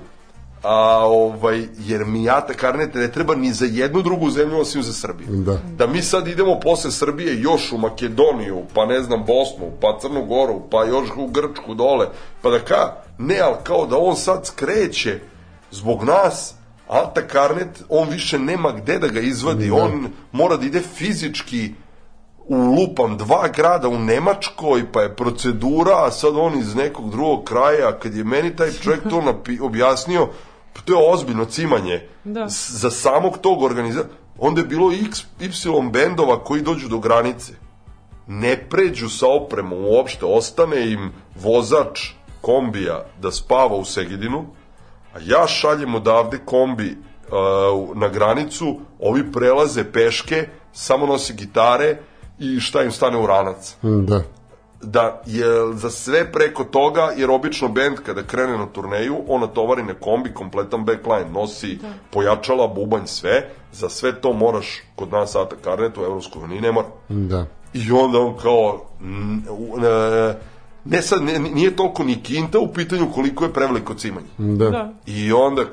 a, 0.63 1.05
ovaj, 1.05 1.67
jer 1.77 2.05
mi 2.05 2.29
Ata 2.29 2.53
Karnet 2.53 2.93
ne 2.93 3.11
treba 3.11 3.35
ni 3.35 3.53
za 3.53 3.65
jednu 3.65 4.01
drugu 4.01 4.29
zemlju 4.29 4.59
osim 4.59 4.83
za 4.83 4.93
Srbiju. 4.93 5.27
Da. 5.29 5.57
Da 5.77 5.87
mi 5.87 6.01
sad 6.01 6.27
idemo 6.27 6.59
posle 6.59 6.91
Srbije 6.91 7.41
još 7.41 7.71
u 7.71 7.77
Makedoniju, 7.77 8.61
pa 8.73 8.85
ne 8.85 9.01
znam 9.01 9.19
Bosnu, 9.25 9.71
pa 9.81 9.97
Crnu 10.01 10.25
Goru, 10.25 10.61
pa 10.71 10.85
još 10.85 11.09
u 11.17 11.27
Grčku 11.27 11.73
dole, 11.73 12.07
pa 12.41 12.49
da 12.49 12.59
ka, 12.59 12.93
ne, 13.17 13.39
ali 13.39 13.55
kao 13.63 13.85
da 13.85 13.97
on 13.97 14.15
sad 14.15 14.45
skreće 14.45 15.19
zbog 15.71 16.03
nas, 16.03 16.53
Alta 16.87 17.21
Karnet, 17.21 17.83
on 17.89 18.09
više 18.09 18.39
nema 18.39 18.71
gde 18.71 18.99
da 18.99 19.07
ga 19.07 19.19
izvadi, 19.19 19.71
on 19.71 20.07
mora 20.31 20.57
da 20.57 20.65
ide 20.65 20.81
fizički 20.81 21.73
u 22.47 22.55
lupam 22.55 23.17
dva 23.17 23.47
grada 23.47 23.87
u 23.87 23.99
Nemačkoj, 23.99 24.91
pa 24.91 25.01
je 25.01 25.15
procedura, 25.15 26.05
a 26.05 26.11
sad 26.11 26.33
on 26.37 26.59
iz 26.59 26.75
nekog 26.75 27.09
drugog 27.11 27.43
kraja, 27.43 27.99
kad 27.99 28.15
je 28.15 28.23
meni 28.23 28.55
taj 28.55 28.71
čovjek 28.71 29.03
to 29.09 29.41
objasnio, 29.61 30.27
pa 30.73 30.81
to 30.81 30.93
je 30.93 31.13
ozbiljno 31.13 31.45
cimanje 31.45 32.01
Da. 32.23 32.47
Za 32.49 32.91
samog 32.91 33.37
tog 33.37 33.61
organizatora. 33.61 34.13
Onda 34.37 34.61
je 34.61 34.67
bilo 34.67 34.91
x, 34.91 35.19
y 35.39 35.91
bendova 35.91 36.43
koji 36.43 36.61
dođu 36.61 36.87
do 36.87 36.99
granice. 36.99 37.53
Ne 38.27 38.57
pređu 38.69 39.09
sa 39.09 39.27
opremom 39.27 39.85
uopšte, 39.85 40.25
ostane 40.25 40.91
im 40.91 41.11
vozač 41.35 42.09
kombija 42.41 43.05
da 43.21 43.31
spava 43.31 43.75
u 43.75 43.85
Segedinu, 43.85 44.45
a 45.13 45.17
ja 45.25 45.47
šaljem 45.47 45.95
odavde 45.95 46.39
kombi 46.45 46.97
uh, 46.97 47.97
na 47.97 48.07
granicu, 48.07 48.79
ovi 48.99 49.31
prelaze 49.31 49.83
peške, 49.91 50.47
samo 50.73 51.05
nose 51.05 51.33
gitare 51.33 51.97
i 52.39 52.59
šta 52.59 52.83
im 52.83 52.91
stane 52.91 53.17
u 53.17 53.25
ranac. 53.25 53.75
Da. 53.81 54.21
Da 54.81 55.21
je 55.25 55.73
za 55.73 55.89
sve 55.89 56.31
preko 56.31 56.63
toga, 56.63 57.11
jer 57.17 57.31
obično 57.31 57.67
bend 57.67 57.97
kada 58.05 58.23
krene 58.23 58.57
na 58.57 58.65
turneju, 58.65 59.17
on 59.27 59.41
natovari 59.41 59.83
na 59.83 59.93
kombi 59.93 60.33
kompletan 60.33 60.85
backline, 60.85 61.29
nosi 61.33 61.79
pojačala, 62.11 62.67
bubanj, 62.67 63.05
sve, 63.05 63.49
za 63.71 63.89
sve 63.89 64.21
to 64.21 64.33
moraš 64.33 64.81
kod 64.95 65.11
nas 65.11 65.35
Ata 65.35 65.55
Karnet 65.63 65.97
u 65.97 66.01
Evropskoj 66.01 66.43
uniji 66.43 66.61
ne 66.61 66.71
mora. 66.71 66.87
Da. 67.09 67.45
I 67.73 67.91
onda 67.91 68.19
on 68.19 68.37
kao, 68.37 68.85
ne, 69.77 70.35
ne 70.85 71.01
sad, 71.01 71.23
ne, 71.23 71.39
nije 71.39 71.75
toliko 71.75 72.03
ni 72.03 72.23
kinta 72.23 72.59
u 72.59 72.73
pitanju 72.73 73.11
koliko 73.13 73.43
je 73.43 73.53
preveliko 73.53 73.93
cimanje. 73.93 74.27
Da. 74.37 74.69
Da. 74.69 74.93
I 75.05 75.31
onda, 75.33 75.63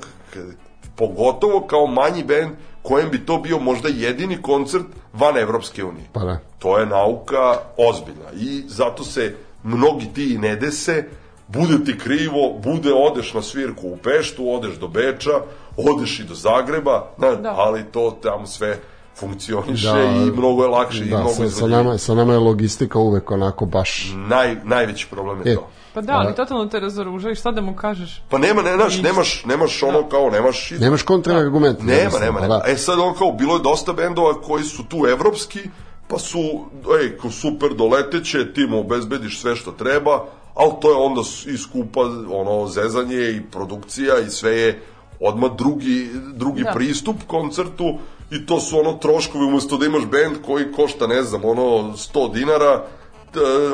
pogotovo 0.96 1.60
kao 1.60 1.86
manji 1.86 2.24
bend, 2.24 2.50
kojem 2.88 3.10
bi 3.10 3.26
to 3.26 3.38
bio 3.38 3.58
možda 3.58 3.88
jedini 3.88 4.42
koncert 4.42 4.84
van 5.12 5.36
Evropske 5.36 5.84
unije. 5.84 6.04
Pa 6.12 6.20
da. 6.20 6.38
To 6.58 6.78
je 6.78 6.86
nauka 6.86 7.58
ozbiljna 7.76 8.32
i 8.40 8.62
zato 8.66 9.04
se 9.04 9.34
mnogi 9.64 10.06
ti 10.14 10.34
i 10.34 10.38
ne 10.38 10.56
dese, 10.56 11.04
bude 11.48 11.84
ti 11.84 11.98
krivo, 11.98 12.58
bude 12.64 12.92
odeš 12.94 13.34
na 13.34 13.42
svirku 13.42 13.88
u 13.88 13.96
Peštu, 13.96 14.50
odeš 14.54 14.74
do 14.74 14.88
Beča, 14.88 15.30
odeš 15.76 16.20
i 16.20 16.24
do 16.24 16.34
Zagreba, 16.34 17.08
na, 17.18 17.34
Da. 17.34 17.54
ali 17.56 17.84
to 17.84 18.18
tamo 18.22 18.46
sve 18.46 18.78
funkcioniše 19.16 19.86
Da, 19.88 20.02
i 20.02 20.30
mnogo 20.30 20.62
je 20.62 20.68
lakše 20.68 21.04
i 21.04 21.08
Da, 21.08 21.16
mnogo 21.16 21.32
sa, 21.34 21.50
sa, 21.50 21.66
nama, 21.66 21.98
sa 21.98 22.14
nama 22.14 22.32
je 22.32 22.38
logistika 22.38 22.98
uvek 22.98 23.30
onako 23.30 23.66
baš... 23.66 24.12
Naj, 24.28 24.56
najveći 24.64 25.06
problem 25.10 25.38
je 25.44 25.52
E. 25.52 25.54
to. 25.54 25.68
Pa 25.96 26.02
da, 26.02 26.12
ali 26.14 26.34
totalno 26.34 26.66
te 26.66 26.80
razoruža 26.80 27.30
i 27.30 27.34
šta 27.34 27.50
da 27.50 27.60
mu 27.60 27.74
kažeš? 27.74 28.22
Pa 28.28 28.38
nema, 28.38 28.62
ne, 28.62 28.74
znaš, 28.74 29.02
nemaš, 29.02 29.44
nemaš 29.44 29.82
ono 29.82 30.08
kao, 30.08 30.30
nemaš... 30.30 30.72
iz- 30.72 30.80
Nemaš 30.80 31.02
kontra 31.02 31.36
argument. 31.36 31.78
Nema, 31.82 32.18
nema, 32.20 32.40
nema. 32.40 32.60
E 32.66 32.76
sad 32.76 32.98
on 32.98 33.14
kao, 33.14 33.32
bilo 33.32 33.54
je 33.54 33.62
dosta 33.62 33.92
bendova 33.92 34.34
koji 34.34 34.64
su 34.64 34.84
tu 34.84 35.06
evropski, 35.08 35.60
pa 36.08 36.18
su, 36.18 36.38
ej, 37.02 37.18
kao 37.18 37.30
super 37.30 37.74
doleteće, 37.74 38.52
ti 38.52 38.66
mu 38.66 38.80
obezbediš 38.80 39.40
sve 39.40 39.56
što 39.56 39.72
treba, 39.72 40.24
ali 40.54 40.72
to 40.80 40.90
je 40.90 40.96
onda 40.96 41.20
i 41.46 41.58
skupa, 41.58 42.00
ono, 42.30 42.68
zezanje 42.68 43.30
i 43.30 43.42
produkcija 43.42 44.18
i 44.18 44.30
sve 44.30 44.52
je 44.52 44.82
odmah 45.20 45.50
drugi, 45.58 46.10
drugi 46.34 46.62
Da. 46.62 46.70
pristup 46.72 47.16
koncertu 47.26 47.98
i 48.30 48.46
to 48.46 48.60
su 48.60 48.78
ono 48.78 48.92
troškovi 48.92 49.44
umesto 49.44 49.76
da 49.76 49.86
imaš 49.86 50.04
bend 50.04 50.36
koji 50.46 50.72
košta, 50.72 51.06
ne 51.06 51.22
znam, 51.22 51.44
ono 51.44 51.62
100 51.92 52.32
dinara, 52.32 52.84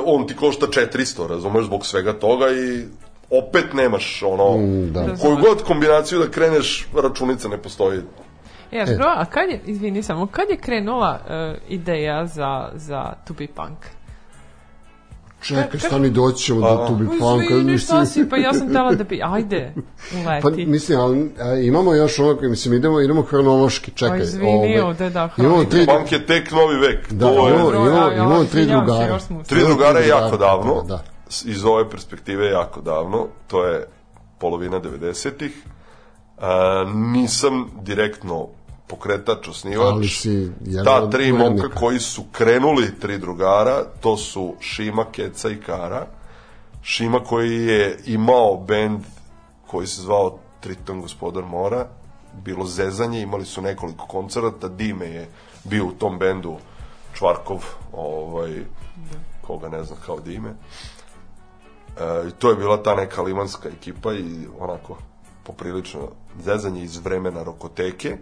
on 0.05 0.27
ti 0.27 0.37
košta 0.37 0.67
400, 0.67 1.29
razumeš, 1.29 1.65
zbog 1.65 1.87
svega 1.87 2.13
toga 2.13 2.47
i 2.51 2.85
opet 3.31 3.73
nemaš 3.73 4.23
ono, 4.23 4.57
Mm, 4.59 4.93
da. 4.93 5.15
koju 5.23 5.37
god 5.37 5.63
kombinaciju 5.63 6.19
da 6.19 6.29
kreneš, 6.31 6.89
računica 7.03 7.49
ne 7.49 7.59
postoji. 7.59 8.01
E, 8.73 8.85
bro, 8.97 9.07
a 9.17 9.25
kad 9.25 9.49
je, 9.49 9.61
izvini 9.67 10.03
samo, 10.03 10.27
kad 10.27 10.51
je 10.51 10.57
krenula 10.57 11.21
e, 11.29 11.59
ideja 11.69 12.27
za, 12.27 12.71
za 12.75 13.13
To 13.27 13.35
Be 13.35 13.47
Punk? 13.47 13.79
Čekaj, 15.43 15.81
stani, 15.81 16.11
doći 16.11 16.45
ćemo 16.45 16.61
do 16.61 16.85
tu 16.89 16.95
bi 16.95 17.07
Pa 17.07 17.13
punk. 17.19 17.43
Izvini, 17.51 17.79
šta 17.85 18.07
si, 18.07 18.29
pa 18.29 18.37
ja 18.37 18.55
sam 18.55 18.73
tela 18.73 18.95
da 18.95 19.05
bi, 19.05 19.21
ajde, 19.25 19.75
Pa, 20.43 20.49
uleti. 20.49 20.67
mislim, 20.67 21.01
ali 21.01 21.33
a, 21.41 21.55
imamo 21.55 21.95
još 21.95 22.19
ono, 22.19 22.39
mislim, 22.41 22.75
idemo, 22.75 23.01
idemo 23.01 23.23
hronološki, 23.23 23.91
čekaj. 23.91 24.19
Pa 24.19 24.23
izvini, 24.25 24.81
ovde 24.81 25.11
da, 25.11 25.29
hronika. 25.29 25.71
tri, 25.71 25.87
Punk 25.87 26.13
je 26.13 26.27
tek 26.27 26.51
novi 26.51 26.77
vek. 26.77 27.13
da, 27.13 27.27
to 27.27 27.49
je, 27.49 27.55
imamo, 27.55 27.71
imamo, 27.71 28.13
imamo 28.13 28.45
tri 28.45 28.67
drugara. 28.67 29.19
tri 29.47 29.61
drugara 29.61 29.99
je 29.99 30.09
jako 30.09 30.37
davno. 30.37 30.83
Da, 30.89 31.03
Iz 31.45 31.65
ove 31.65 31.91
perspektive 31.91 32.45
je 32.45 32.53
jako 32.53 32.81
davno. 32.81 33.27
To 33.47 33.65
je 33.65 33.87
polovina 34.39 34.81
90-ih. 34.81 35.63
A, 36.39 36.85
nisam 36.95 37.71
direktno 37.83 38.49
pokretač, 38.93 39.49
osnivač. 39.49 39.95
Ali 39.95 40.09
si 40.09 40.35
Ta 40.85 41.11
tri 41.11 41.33
momka 41.33 41.69
koji 41.69 42.01
su 42.01 42.25
krenuli 42.33 42.93
tri 43.01 43.19
drugara, 43.19 43.85
to 44.01 44.17
su 44.17 44.55
Šima, 44.61 45.07
Keca 45.13 45.51
i 45.51 45.61
Kara. 45.61 46.07
Šima 46.83 47.21
koji 47.25 47.67
je 47.67 47.99
imao 48.07 48.57
bend 48.57 49.01
koji 49.67 49.87
se 49.87 50.03
zvao 50.03 50.39
Triton 50.61 51.01
gospodar 51.01 51.45
mora, 51.45 51.87
bilo 52.45 52.67
zezanje, 52.67 53.23
imali 53.23 53.45
su 53.45 53.63
nekoliko 53.63 54.07
koncerata, 54.07 54.69
Dime 54.69 55.07
je 55.07 55.29
bio 55.65 55.87
u 55.87 55.93
tom 55.93 56.19
bendu 56.19 56.57
Čvarkov, 57.15 57.65
ovaj, 57.93 58.65
koga 59.47 59.69
ne 59.69 59.85
znam 59.85 59.99
kao 60.07 60.21
Dime. 60.21 60.51
E, 60.51 62.31
to 62.39 62.51
je 62.51 62.57
bila 62.57 62.83
ta 62.83 62.95
neka 62.95 63.23
limanska 63.23 63.69
ekipa 63.69 64.13
i 64.15 64.47
onako 64.59 64.99
poprilično 65.43 66.09
zezanje 66.45 66.83
iz 66.83 66.97
vremena 66.97 67.43
Rokoteke. 67.43 68.17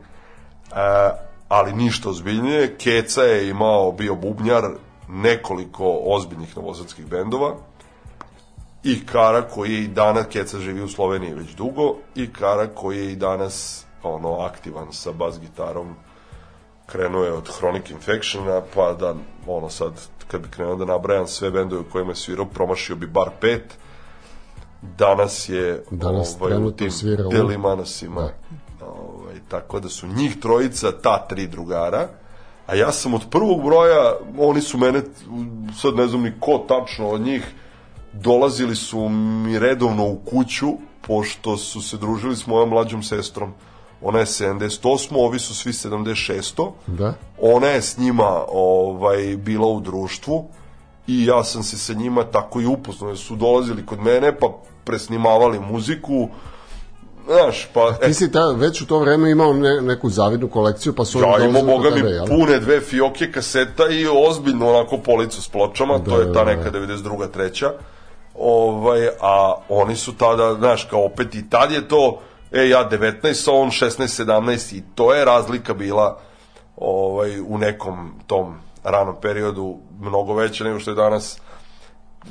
E, 0.72 1.10
ali 1.48 1.72
ništa 1.72 2.10
ozbiljnije. 2.10 2.76
Keca 2.76 3.22
je 3.22 3.48
imao, 3.48 3.92
bio 3.92 4.14
bubnjar 4.14 4.64
nekoliko 5.08 6.00
ozbiljnih 6.04 6.56
novosadskih 6.56 7.06
bendova 7.06 7.54
i 8.84 9.06
Kara 9.06 9.42
koji 9.42 9.72
je 9.72 9.82
i 9.84 9.88
danas, 9.88 10.26
Keca 10.26 10.58
živi 10.58 10.82
u 10.82 10.88
Sloveniji 10.88 11.34
već 11.34 11.50
dugo, 11.50 11.94
i 12.14 12.32
Kara 12.32 12.66
koji 12.66 12.98
je 12.98 13.12
i 13.12 13.16
danas 13.16 13.84
ono, 14.02 14.38
aktivan 14.38 14.92
sa 14.92 15.12
bas 15.12 15.40
gitarom 15.40 15.94
krenuo 16.86 17.24
je 17.24 17.32
od 17.32 17.50
Chronic 17.56 17.90
Infectiona, 17.90 18.62
pa 18.74 18.92
da, 18.92 19.14
ono 19.46 19.68
sad, 19.68 19.92
kad 20.28 20.40
bi 20.40 20.48
krenuo 20.48 20.76
da 20.76 20.84
nabrajam 20.84 21.26
sve 21.26 21.50
bendove 21.50 21.80
u 21.80 21.90
kojima 21.92 22.10
je 22.10 22.16
svirao, 22.16 22.44
promašio 22.46 22.96
bi 22.96 23.06
bar 23.06 23.30
pet. 23.40 23.62
danas 24.98 25.48
je 25.48 25.84
Danas 25.90 26.36
ovaj, 26.40 26.50
u 26.52 26.54
trenutno 26.54 26.76
tim 26.78 26.90
svira 26.90 27.26
u- 27.26 27.30
Delimanosima. 27.30 28.28
Tako 29.50 29.80
da 29.80 29.88
su 29.88 30.06
njih 30.06 30.36
trojica, 30.40 30.92
ta 30.92 31.26
tri 31.28 31.46
drugara, 31.46 32.08
a 32.66 32.74
ja 32.74 32.92
sam 32.92 33.14
od 33.14 33.22
prvog 33.30 33.64
broja, 33.64 34.14
oni 34.38 34.60
su 34.60 34.78
mene, 34.78 35.02
sad 35.80 35.94
ne 35.96 36.06
znam 36.06 36.22
ni 36.22 36.32
ko 36.40 36.58
tačno 36.68 37.08
od 37.08 37.20
njih, 37.20 37.54
dolazili 38.12 38.76
su 38.76 39.08
mi 39.08 39.58
redovno 39.58 40.06
u 40.06 40.16
kuću, 40.16 40.72
pošto 41.06 41.56
su 41.56 41.82
se 41.82 41.96
družili 41.96 42.36
s 42.36 42.46
mojom 42.46 42.68
mlađom 42.68 43.02
sestrom. 43.02 43.52
Ona 44.02 44.18
je 44.18 44.26
78, 44.26 45.08
ovi 45.16 45.38
su 45.38 45.54
svi 45.54 45.72
76. 45.72 46.70
Da. 46.86 47.14
Ona 47.40 47.66
je 47.66 47.82
s 47.82 47.98
njima 47.98 48.44
ovaj, 48.52 49.36
bila 49.36 49.66
u 49.66 49.80
društvu 49.80 50.44
i 51.06 51.26
ja 51.26 51.44
sam 51.44 51.62
se 51.62 51.78
sa 51.78 51.94
njima 51.94 52.24
tako 52.24 52.60
i 52.60 52.66
upoznao. 52.66 53.16
Su 53.16 53.36
dolazili 53.36 53.86
kod 53.86 54.00
mene, 54.00 54.38
pa 54.38 54.46
presnimavali 54.84 55.60
muziku, 55.60 56.28
znaš, 57.30 57.68
pa... 57.74 57.92
Ti 57.92 58.14
si 58.14 58.32
ta, 58.32 58.46
već 58.56 58.80
u 58.80 58.86
to 58.86 58.98
vreme 58.98 59.30
imao 59.30 59.52
ne, 59.52 59.80
neku 59.80 60.10
zavidnu 60.10 60.48
kolekciju, 60.48 60.94
pa 60.94 61.04
su 61.04 61.18
Ja 61.18 61.24
dolazili 61.24 61.62
boga 61.66 61.90
mi, 61.90 62.10
jel? 62.10 62.26
pune 62.26 62.58
dve 62.58 62.80
fioke 62.80 63.32
kaseta 63.32 63.88
i 63.88 64.06
ozbiljno 64.28 64.70
onako 64.70 64.98
policu 64.98 65.42
s 65.42 65.48
pločama, 65.48 65.98
to 65.98 66.20
je 66.20 66.32
ta 66.32 66.44
da, 66.44 66.56
neka 66.56 66.70
92. 66.70 67.30
treća. 67.30 67.72
Ovaj, 68.34 69.08
a 69.20 69.54
oni 69.68 69.96
su 69.96 70.16
tada, 70.16 70.54
znaš, 70.54 70.84
kao 70.84 71.04
opet 71.04 71.34
i 71.34 71.50
tad 71.50 71.72
je 71.72 71.88
to, 71.88 72.20
e, 72.52 72.68
ja 72.68 72.88
19, 72.90 73.50
a 73.50 73.52
on 73.52 73.70
16, 73.70 74.24
17 74.24 74.76
i 74.76 74.82
to 74.94 75.14
je 75.14 75.24
razlika 75.24 75.74
bila 75.74 76.20
ovaj, 76.76 77.40
u 77.40 77.58
nekom 77.58 78.12
tom 78.26 78.54
ranom 78.84 79.14
periodu 79.22 79.78
mnogo 80.00 80.34
veća 80.34 80.64
nego 80.64 80.80
što 80.80 80.90
je 80.90 80.94
danas 80.94 81.38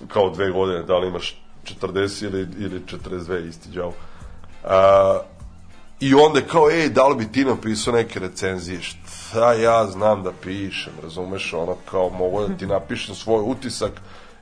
kao 0.08 0.30
dve 0.30 0.52
godine, 0.52 0.84
da 0.84 0.98
li 0.98 1.08
imaš 1.08 1.44
40 1.82 2.24
ili, 2.24 2.48
ili 2.60 2.82
42 2.86 3.48
isti 3.50 3.70
džav. 3.70 3.92
A, 4.64 5.20
I 6.00 6.14
onda 6.14 6.42
kao, 6.42 6.72
ej, 6.72 6.90
da 6.90 7.08
li 7.08 7.16
bi 7.16 7.32
ti 7.32 7.46
napisao 7.46 7.94
neke 7.94 8.20
recenzije? 8.20 8.82
Šta 8.82 9.54
ja 9.54 9.88
znam 9.88 10.24
da 10.24 10.32
pišem, 10.32 10.94
razumeš? 11.04 11.54
Ono 11.54 11.76
kao, 11.92 12.10
mogu 12.10 12.48
da 12.48 12.58
ti 12.58 12.68
napišem 12.68 13.16
svoj 13.16 13.44
utisak, 13.46 13.92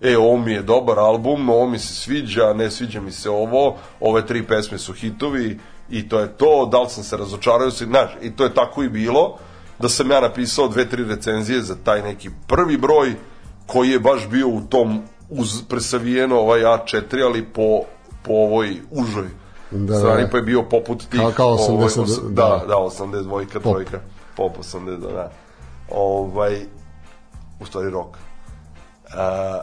e, 0.01 0.18
ovo 0.18 0.38
mi 0.38 0.51
je 0.51 0.61
dobar 0.61 0.99
album, 0.99 1.49
ovo 1.49 1.70
mi 1.70 1.80
se 1.80 1.93
sviđa, 1.93 2.53
ne 2.53 2.72
sviđa 2.72 3.01
mi 3.01 3.11
se 3.11 3.30
ovo, 3.30 3.78
ove 3.99 4.26
tri 4.26 4.43
pesme 4.43 4.78
su 4.78 4.93
hitovi 4.93 5.59
i 5.89 6.09
to 6.09 6.20
je 6.20 6.38
to, 6.38 6.70
da 6.72 6.82
li 6.82 6.89
sam 6.89 7.03
se 7.03 7.18
razočarao, 7.18 7.70
znaš, 7.70 8.11
i 8.22 8.36
to 8.36 8.43
je 8.43 8.53
tako 8.53 8.84
i 8.84 8.89
bilo, 8.89 9.38
da 9.80 9.89
sam 9.89 10.11
ja 10.11 10.22
napisao 10.22 10.68
dve, 10.68 10.89
tri 10.89 11.03
recenzije 11.03 11.61
za 11.61 11.76
taj 11.84 12.01
neki 12.01 12.30
prvi 12.47 12.78
broj, 12.78 13.15
koji 13.65 13.89
je 13.89 13.99
baš 13.99 14.28
bio 14.28 14.47
u 14.47 14.61
tom, 14.61 15.01
uz 15.30 15.61
presavijeno 15.70 16.39
ovaj 16.39 16.61
A4, 16.61 17.26
ali 17.26 17.45
po, 17.45 17.82
po 18.24 18.34
ovoj 18.34 18.76
užoj 18.91 19.28
Da, 19.72 19.97
strani, 19.99 20.24
da. 20.24 20.30
pa 20.30 20.38
je 20.38 20.43
bio 20.43 20.63
poput 20.63 21.07
tih... 21.09 21.20
Kao- 21.20 21.32
kao 21.32 21.57
80, 21.57 21.72
ovaj, 21.72 21.86
os- 21.86 22.20
da. 22.24 22.30
da, 22.30 22.65
da, 22.68 22.76
82, 22.76 23.59
trojka, 23.61 23.99
pop 24.38 24.57
80, 24.57 24.97
da, 24.97 25.07
da. 25.07 25.32
Ovaj, 25.91 26.61
u 27.59 27.65
stvari 27.65 27.89
rock. 27.89 28.18
A, 29.13 29.61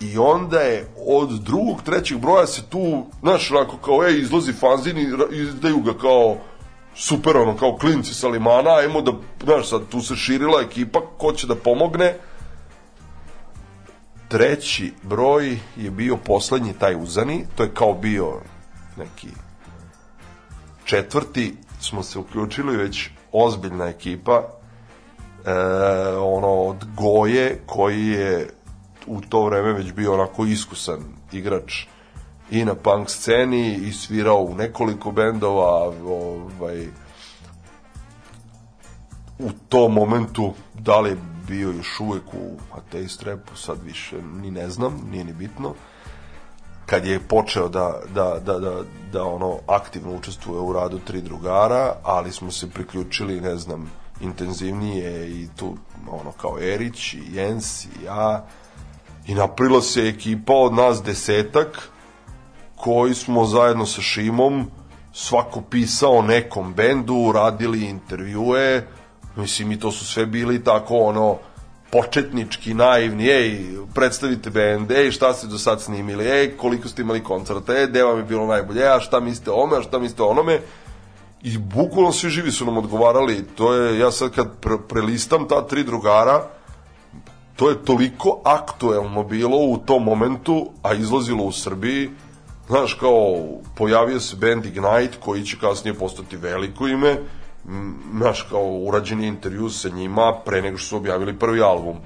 I 0.00 0.18
onda 0.18 0.60
je 0.60 0.86
od 1.06 1.30
drugog, 1.30 1.82
trećeg 1.82 2.18
broja 2.18 2.46
se 2.46 2.62
tu, 2.62 3.02
znaš, 3.20 3.50
onako 3.50 3.76
kao, 3.76 4.04
ej, 4.04 4.18
izlazi 4.18 4.52
fanzin 4.52 4.98
i 4.98 5.06
izdaju 5.30 5.80
ga 5.80 5.98
kao 5.98 6.36
super, 6.94 7.36
ono, 7.36 7.56
kao 7.56 7.76
klinci 7.76 8.14
sa 8.14 8.28
limana, 8.28 8.70
ajmo 8.70 9.00
da, 9.00 9.12
znaš, 9.44 9.68
sad 9.68 9.80
tu 9.90 10.00
se 10.00 10.16
širila 10.16 10.60
ekipa, 10.60 11.00
ko 11.18 11.32
će 11.32 11.46
da 11.46 11.54
pomogne, 11.54 12.14
treći 14.34 14.92
broj 15.02 15.58
je 15.76 15.90
bio 15.90 16.16
poslednji 16.16 16.72
taj 16.72 17.02
uzani, 17.02 17.46
to 17.56 17.62
je 17.62 17.74
kao 17.74 17.92
bio 17.94 18.40
neki 18.96 19.28
četvrti. 20.84 21.56
Smo 21.80 22.02
se 22.02 22.18
uključili 22.18 22.76
već 22.76 23.10
ozbiljna 23.32 23.84
ekipa 23.84 24.42
e, 24.42 25.52
ono 26.16 26.48
od 26.48 26.84
Goje 26.96 27.60
koji 27.66 28.06
je 28.06 28.50
u 29.06 29.20
to 29.20 29.44
vreme 29.44 29.72
već 29.72 29.92
bio 29.92 30.14
onako 30.14 30.44
iskusan 30.44 31.00
igrač 31.32 31.86
i 32.50 32.64
na 32.64 32.74
punk 32.74 33.10
sceni 33.10 33.74
i 33.74 33.92
svirao 33.92 34.38
u 34.38 34.54
nekoliko 34.54 35.12
bendova 35.12 35.92
ovaj 36.06 36.86
u 39.38 39.50
tom 39.68 39.92
momentu 39.92 40.52
da 40.74 41.00
li 41.00 41.33
bio 41.48 41.70
još 41.70 42.00
uvek 42.00 42.34
u 42.34 42.56
ateist 42.76 43.22
rapu 43.22 43.56
sad 43.56 43.82
više 43.84 44.16
ni 44.22 44.50
ne 44.50 44.70
znam, 44.70 45.00
nije 45.10 45.24
ni 45.24 45.32
bitno. 45.32 45.74
Kad 46.86 47.06
je 47.06 47.20
počeo 47.20 47.68
da, 47.68 48.00
da, 48.14 48.40
da, 48.44 48.58
da, 48.58 48.82
da 49.12 49.24
ono 49.24 49.58
aktivno 49.66 50.14
učestvuje 50.14 50.60
u 50.60 50.72
radu 50.72 50.98
tri 50.98 51.20
drugara, 51.20 51.94
ali 52.02 52.32
smo 52.32 52.50
se 52.50 52.70
priključili, 52.70 53.40
ne 53.40 53.56
znam, 53.56 53.90
intenzivnije 54.20 55.30
i 55.30 55.48
tu 55.56 55.76
ono 56.10 56.32
kao 56.32 56.58
Erić 56.60 57.14
i 57.14 57.22
Jens 57.32 57.84
i 57.84 57.88
ja 58.04 58.46
i 59.26 59.34
napravila 59.34 59.82
se 59.82 60.08
ekipa 60.08 60.52
od 60.52 60.74
nas 60.74 61.02
desetak 61.02 61.88
koji 62.76 63.14
smo 63.14 63.44
zajedno 63.44 63.86
sa 63.86 64.02
Šimom 64.02 64.70
svako 65.12 65.60
pisao 65.60 66.22
nekom 66.22 66.74
bendu, 66.74 67.32
radili 67.34 67.84
intervjue, 67.84 68.86
mislim 69.36 69.72
i 69.72 69.78
to 69.78 69.92
su 69.92 70.04
sve 70.06 70.26
bili 70.26 70.64
tako 70.64 70.98
ono 70.98 71.38
početnički, 71.94 72.74
naivni, 72.74 73.28
ej, 73.30 73.60
predstavite 73.94 74.50
bend, 74.50 74.90
ej, 74.90 75.10
šta 75.10 75.34
ste 75.34 75.46
do 75.46 75.58
sad 75.58 75.82
snimili, 75.82 76.26
ej, 76.26 76.56
koliko 76.56 76.88
ste 76.88 77.02
imali 77.02 77.22
koncerta, 77.22 77.76
ej, 77.76 77.86
gde 77.86 78.02
vam 78.02 78.18
je 78.18 78.24
bilo 78.24 78.46
najbolje, 78.46 78.88
a 78.88 79.00
šta 79.00 79.20
mislite 79.20 79.50
ome, 79.50 79.78
a 79.78 79.82
šta 79.82 79.98
mislite 79.98 80.22
o 80.22 80.26
onome, 80.26 80.58
i 81.42 81.58
bukvalno 81.58 82.12
svi 82.12 82.30
živi 82.30 82.52
su 82.52 82.64
nam 82.64 82.78
odgovarali, 82.78 83.44
to 83.54 83.74
je, 83.74 83.98
ja 83.98 84.10
sad 84.10 84.34
kad 84.34 84.58
pre, 84.60 84.78
prelistam 84.88 85.48
ta 85.48 85.62
tri 85.66 85.84
drugara, 85.84 86.42
to 87.56 87.70
je 87.70 87.84
toliko 87.84 88.40
aktuelno 88.44 89.22
bilo 89.22 89.56
u 89.56 89.78
tom 89.78 90.04
momentu, 90.04 90.70
a 90.82 90.94
izlazilo 90.94 91.44
u 91.44 91.52
Srbiji, 91.52 92.10
znaš, 92.66 92.94
kao, 92.94 93.38
pojavio 93.76 94.20
se 94.20 94.36
band 94.36 94.66
Ignite, 94.66 95.18
koji 95.20 95.44
će 95.44 95.56
kasnije 95.60 95.94
postati 95.94 96.36
veliko 96.36 96.88
ime, 96.88 97.16
m, 97.68 97.94
znaš, 98.16 98.42
kao, 98.42 98.66
urađen 98.66 99.24
intervju 99.24 99.70
sa 99.70 99.88
njima 99.88 100.32
pre 100.44 100.62
nego 100.62 100.78
što 100.78 100.88
su 100.88 100.96
objavili 100.96 101.38
prvi 101.38 101.62
album. 101.62 101.96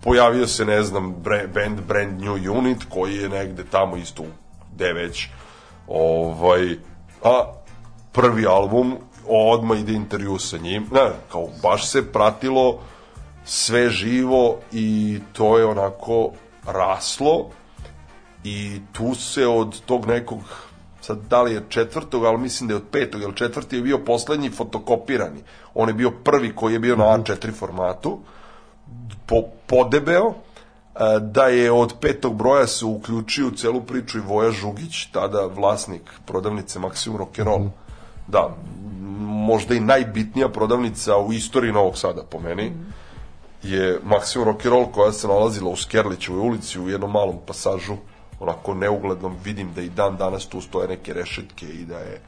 Pojavio 0.00 0.46
se, 0.46 0.64
ne 0.64 0.82
znam, 0.82 1.14
bre, 1.22 1.48
band 1.54 1.80
Brand 1.80 2.20
New 2.22 2.58
Unit, 2.58 2.84
koji 2.88 3.16
je 3.16 3.28
negde 3.28 3.64
tamo 3.64 3.96
isto, 3.96 4.24
gde 4.74 4.92
već, 4.92 5.28
ovaj, 5.88 6.76
a 7.24 7.54
prvi 8.12 8.46
album, 8.46 8.96
odmah 9.28 9.78
ide 9.78 9.92
intervju 9.92 10.38
sa 10.38 10.58
njim, 10.58 10.86
ne, 10.92 11.10
kao, 11.32 11.48
baš 11.62 11.90
se 11.90 12.12
pratilo 12.12 12.80
sve 13.44 13.90
živo 13.90 14.58
i 14.72 15.18
to 15.32 15.58
je 15.58 15.66
onako 15.66 16.30
raslo 16.66 17.50
i 18.44 18.80
tu 18.92 19.14
se 19.14 19.46
od 19.46 19.80
tog 19.80 20.06
nekog 20.06 20.67
sad 21.08 21.18
da 21.30 21.42
li 21.42 21.52
je 21.52 21.64
četvrtog, 21.68 22.24
ali 22.24 22.38
mislim 22.38 22.68
da 22.68 22.74
je 22.74 22.76
od 22.76 22.88
petog, 22.92 23.20
jer 23.20 23.34
četvrti 23.34 23.76
je 23.76 23.82
bio 23.82 23.98
poslednji 23.98 24.50
fotokopirani. 24.50 25.40
On 25.74 25.88
je 25.88 25.94
bio 25.94 26.10
prvi 26.10 26.52
koji 26.56 26.72
je 26.72 26.78
bio 26.78 26.96
na 26.96 27.04
A4 27.04 27.54
formatu, 27.54 28.18
po, 29.26 29.42
podebeo, 29.66 30.28
e, 30.28 30.34
da 31.20 31.46
je 31.46 31.72
od 31.72 31.94
petog 32.00 32.36
broja 32.36 32.66
se 32.66 32.84
uključio 32.84 33.48
u 33.48 33.50
celu 33.50 33.80
priču 33.80 34.18
i 34.18 34.26
Voja 34.26 34.50
Žugić, 34.50 35.06
tada 35.12 35.46
vlasnik 35.46 36.10
prodavnice 36.26 36.78
Maximum 36.78 37.16
Rock'n'Roll. 37.16 37.70
Da, 38.26 38.48
m, 38.48 38.54
možda 39.48 39.74
i 39.74 39.80
najbitnija 39.80 40.48
prodavnica 40.48 41.16
u 41.16 41.32
istoriji 41.32 41.72
Novog 41.72 41.96
Sada, 41.98 42.22
po 42.22 42.40
meni, 42.40 42.72
je 43.62 44.00
Maximum 44.04 44.52
Rock'n'Roll 44.52 44.92
koja 44.92 45.12
se 45.12 45.28
nalazila 45.28 45.70
u 45.70 45.76
Skerlićevoj 45.76 46.40
ulici 46.40 46.80
u 46.80 46.88
jednom 46.88 47.12
malom 47.12 47.38
pasažu, 47.46 47.96
onako 48.40 48.74
neuglednom, 48.74 49.36
vidim 49.44 49.72
da 49.74 49.82
i 49.82 49.88
dan 49.88 50.16
danas 50.16 50.46
tu 50.46 50.60
stoje 50.60 50.88
neke 50.88 51.14
rešetke 51.14 51.66
i 51.66 51.84
da 51.84 51.98
je 51.98 52.20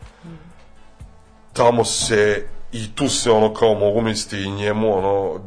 tamo 1.53 1.85
se 1.85 2.47
i 2.73 2.95
tu 2.95 3.09
se 3.09 3.31
ono 3.31 3.55
kao 3.55 3.75
mogu 3.75 4.01
misliti 4.01 4.45
i 4.45 4.51
njemu 4.51 4.99
ono 4.99 5.41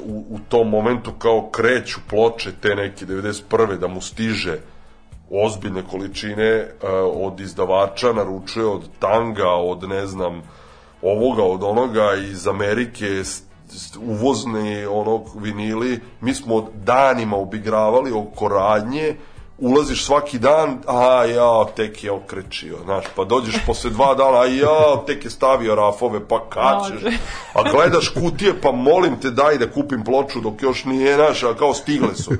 u, 0.00 0.24
u 0.30 0.38
tom 0.48 0.68
momentu 0.68 1.12
kao 1.18 1.50
kreću 1.50 2.00
ploče 2.08 2.52
te 2.60 2.74
neke 2.74 3.06
91. 3.06 3.78
da 3.78 3.88
mu 3.88 4.00
stiže 4.00 4.58
ozbiljne 5.30 5.82
količine 5.90 6.62
uh, 6.62 6.88
od 7.14 7.40
izdavača 7.40 8.12
naručuje 8.12 8.66
od 8.66 8.88
Tanga 8.98 9.50
od 9.50 9.88
ne 9.88 10.06
znam 10.06 10.42
ovoga 11.02 11.42
od 11.42 11.62
onoga 11.62 12.14
iz 12.14 12.46
Amerike 12.46 13.06
uvozne 14.00 14.88
onog 14.88 15.42
vinili 15.42 16.00
mi 16.20 16.34
smo 16.34 16.68
danima 16.74 17.36
obigravali 17.36 18.12
oko 18.12 18.48
radnje 18.48 19.16
ulaziš 19.60 20.04
svaki 20.04 20.38
dan, 20.38 20.78
a 20.86 21.24
ja, 21.24 21.64
tek 21.76 22.04
je 22.04 22.12
okrečio, 22.12 22.76
znaš, 22.84 23.04
pa 23.16 23.24
dođeš 23.24 23.54
posle 23.66 23.90
dva 23.90 24.14
dana, 24.14 24.40
a 24.40 24.46
ja, 24.46 25.04
tek 25.06 25.24
je 25.24 25.30
stavio 25.30 25.74
rafove, 25.74 26.28
pa? 26.28 26.40
Može. 26.90 27.18
A 27.54 27.70
gledaš 27.72 28.08
kutije, 28.08 28.60
pa 28.60 28.72
molim 28.72 29.20
te 29.20 29.30
daj 29.30 29.58
da 29.58 29.70
kupim 29.70 30.04
ploču 30.04 30.40
dok 30.40 30.62
još 30.62 30.84
nije, 30.84 31.14
znaš, 31.14 31.42
a 31.42 31.54
kao 31.54 31.74
stigle 31.74 32.14
su. 32.14 32.32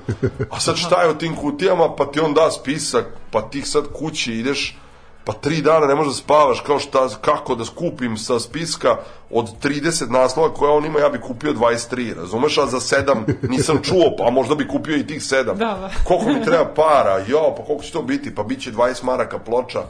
A 0.51 0.61
sad 0.61 0.77
šta 0.77 1.03
je 1.03 1.11
u 1.11 1.19
tim 1.19 1.37
kutijama, 1.37 1.95
pa 1.97 2.07
ti 2.07 2.21
on 2.21 2.35
da 2.35 2.51
spisak, 2.51 3.07
pa 3.31 3.43
ti 3.43 3.63
sad 3.63 3.85
kući 3.93 4.33
ideš, 4.33 4.77
pa 5.25 5.33
tri 5.33 5.63
dana 5.63 5.87
ne 5.87 5.95
možeš 5.95 6.13
da 6.13 6.19
spavaš, 6.19 6.61
kao 6.61 6.79
šta, 6.79 7.09
kako 7.21 7.55
da 7.55 7.65
skupim 7.65 8.17
sa 8.17 8.41
spiska 8.41 8.97
od 9.31 9.47
30 9.63 10.11
naslova 10.11 10.55
koje 10.55 10.73
on 10.73 10.87
ima, 10.87 10.99
ja 10.99 11.09
bi 11.09 11.21
kupio 11.21 11.53
23, 11.53 12.17
razumeš, 12.17 12.59
a 12.59 12.67
za 12.67 12.81
7 12.81 13.35
nisam 13.49 13.79
čuo, 13.83 14.17
pa 14.19 14.31
možda 14.31 14.55
bi 14.55 14.69
kupio 14.69 14.97
i 14.97 15.07
tih 15.07 15.21
7. 15.21 15.45
Da, 15.45 15.53
da. 15.55 15.91
Koliko 16.05 16.29
mi 16.29 16.45
treba 16.45 16.75
para, 16.75 17.25
jo, 17.29 17.55
pa 17.57 17.65
koliko 17.65 17.85
će 17.85 17.93
to 17.93 18.03
biti, 18.03 18.35
pa 18.35 18.43
bit 18.43 18.63
će 18.63 18.73
20 18.73 19.05
maraka 19.05 19.39
ploča, 19.39 19.83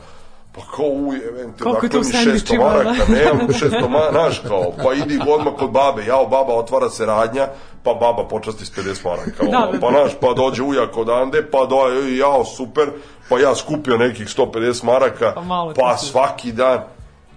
pa 0.52 0.60
kao 0.76 0.86
uj, 0.86 1.16
evente, 1.28 1.64
Koliko 1.64 1.82
dakle 1.82 1.98
mi 1.98 2.04
600 2.04 2.22
sendvičima, 2.22 2.64
maraka, 2.64 3.04
nemam 3.08 3.48
600 3.48 3.88
maraka, 3.88 4.12
znaš 4.12 4.38
kao, 4.48 4.72
pa 4.84 4.94
idi 4.94 5.20
odmah 5.28 5.54
kod 5.58 5.70
babe, 5.70 6.04
jao, 6.04 6.26
baba 6.26 6.54
otvara 6.54 6.90
se 6.90 7.06
radnja, 7.06 7.48
pa 7.82 7.94
baba 7.94 8.28
počasti 8.28 8.66
s 8.66 8.72
50 8.72 9.04
maraka, 9.04 9.44
Da, 9.50 9.58
ono, 9.58 9.72
da, 9.72 9.80
pa 9.80 9.90
da. 9.90 9.98
znaš, 9.98 10.12
pa 10.20 10.32
dođe 10.32 10.62
ujak 10.62 10.96
odande, 10.96 11.50
pa 11.50 11.66
do, 11.66 11.76
jao, 12.18 12.44
super, 12.44 12.90
pa 13.28 13.38
ja 13.38 13.54
skupio 13.54 13.96
nekih 13.96 14.26
150 14.26 14.84
maraka, 14.84 15.32
Pa 15.34 15.72
pa 15.76 15.96
svaki 15.96 16.52
dan, 16.52 16.80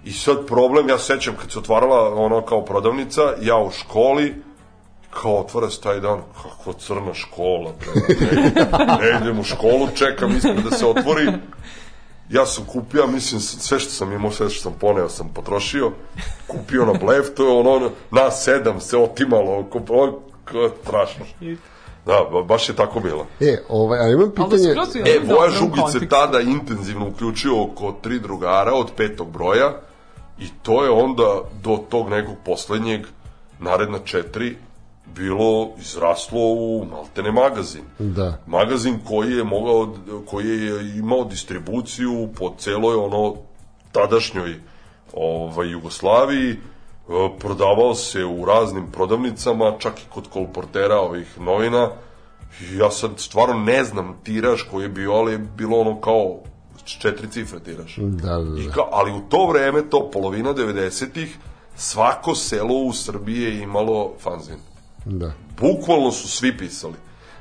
i 0.04 0.12
sad 0.12 0.46
problem, 0.46 0.88
ja 0.88 0.98
sećam 0.98 1.34
kad 1.40 1.52
se 1.52 1.58
otvarala 1.58 2.14
ono 2.14 2.40
kao 2.40 2.64
prodavnica, 2.64 3.22
ja 3.40 3.56
u 3.56 3.70
školi, 3.70 4.34
kao 5.10 5.40
otvara 5.40 5.70
se 5.70 5.80
taj 5.80 6.00
dan, 6.00 6.20
kako 6.42 6.72
crna 6.72 7.14
škola, 7.14 7.72
bre, 7.80 8.02
ne, 8.86 8.96
ne 9.00 9.18
idem 9.20 9.40
u 9.40 9.44
školu, 9.44 9.88
čekam 9.94 10.36
ispred 10.36 10.64
da 10.70 10.76
se 10.76 10.86
otvori, 10.86 11.32
ja 12.30 12.46
sam 12.46 12.64
kupio, 12.64 13.06
mislim, 13.06 13.40
sve 13.40 13.78
što 13.78 13.90
sam 13.90 14.12
imao, 14.12 14.30
sve 14.30 14.50
što 14.50 14.62
sam 14.62 14.78
poneo 14.80 15.08
sam 15.08 15.28
potrošio, 15.34 15.92
kupio 16.46 16.84
na 16.84 16.92
blef, 16.92 17.26
to 17.36 17.44
je 17.44 17.58
ono, 17.70 17.90
na 18.10 18.30
sedam 18.30 18.80
se 18.80 18.98
otimalo, 18.98 19.58
oko, 19.58 19.80
strašno. 20.82 21.24
Da, 22.06 22.28
ba- 22.32 22.42
baš 22.42 22.68
je 22.68 22.76
tako 22.76 23.00
bilo. 23.00 23.26
E, 23.40 23.62
ovaj, 23.68 24.00
a 24.00 24.08
imam 24.08 24.32
Ali 24.38 24.50
da 24.50 24.56
pitanje... 24.56 24.72
u 24.72 25.08
E, 25.08 25.34
Voja 25.34 25.50
Žugić 25.50 25.84
se 25.92 26.08
tada 26.08 26.40
intenzivno 26.40 27.08
uključio 27.08 27.62
oko 27.62 27.94
tri 28.02 28.18
drugara 28.18 28.72
od 28.72 28.90
petog 28.96 29.30
broja 29.30 29.72
i 30.38 30.48
to 30.62 30.84
je 30.84 30.90
onda 30.90 31.40
do 31.62 31.78
tog 31.88 32.08
nekog 32.08 32.34
poslednjeg 32.44 33.06
naredna 33.58 33.98
četiri 34.04 34.56
bilo 35.16 35.70
izraslo 35.80 36.40
u 36.40 36.86
maltene 36.90 37.32
magazin. 37.32 37.82
Da. 37.98 38.38
Magazin 38.46 38.98
koji 39.08 39.32
je 39.32 39.44
mogao, 39.44 39.94
koji 40.26 40.48
je 40.48 40.98
imao 40.98 41.24
distribuciju 41.24 42.28
po 42.38 42.54
celoj 42.58 42.96
ono 42.96 43.34
tadašnjoj 43.92 44.60
ovaj, 45.12 45.70
Jugoslaviji, 45.70 46.50
e, 46.50 46.56
prodavao 47.38 47.94
se 47.94 48.24
u 48.24 48.44
raznim 48.44 48.86
prodavnicama, 48.92 49.74
čak 49.78 50.00
i 50.00 50.10
kod 50.14 50.28
kolportera 50.28 50.96
ovih 50.96 51.40
novina. 51.40 51.90
I 52.60 52.76
ja 52.76 52.90
sad 52.90 53.10
stvarno 53.16 53.54
ne 53.54 53.84
znam 53.84 54.16
tiraž 54.22 54.62
koji 54.70 54.82
je 54.82 54.88
bio, 54.88 55.12
ali 55.12 55.32
je 55.32 55.38
bilo 55.38 55.78
ono 55.78 56.00
kao 56.00 56.40
četiri 56.84 57.30
cifre 57.30 57.60
tiraž. 57.60 57.98
Da, 57.98 58.38
da, 58.38 58.60
I 58.60 58.66
da. 58.66 58.72
kao, 58.72 58.88
ali 58.92 59.12
u 59.12 59.20
to 59.28 59.46
vreme, 59.46 59.82
to 59.90 60.10
polovina 60.12 60.54
90-ih, 60.54 61.36
svako 61.76 62.34
selo 62.34 62.74
u 62.74 62.92
Srbiji 62.92 63.42
je 63.42 63.62
imalo 63.62 64.12
fanzin 64.20 64.73
da. 65.04 65.32
bukvalno 65.60 66.12
su 66.12 66.28
svi 66.28 66.58
pisali. 66.58 66.94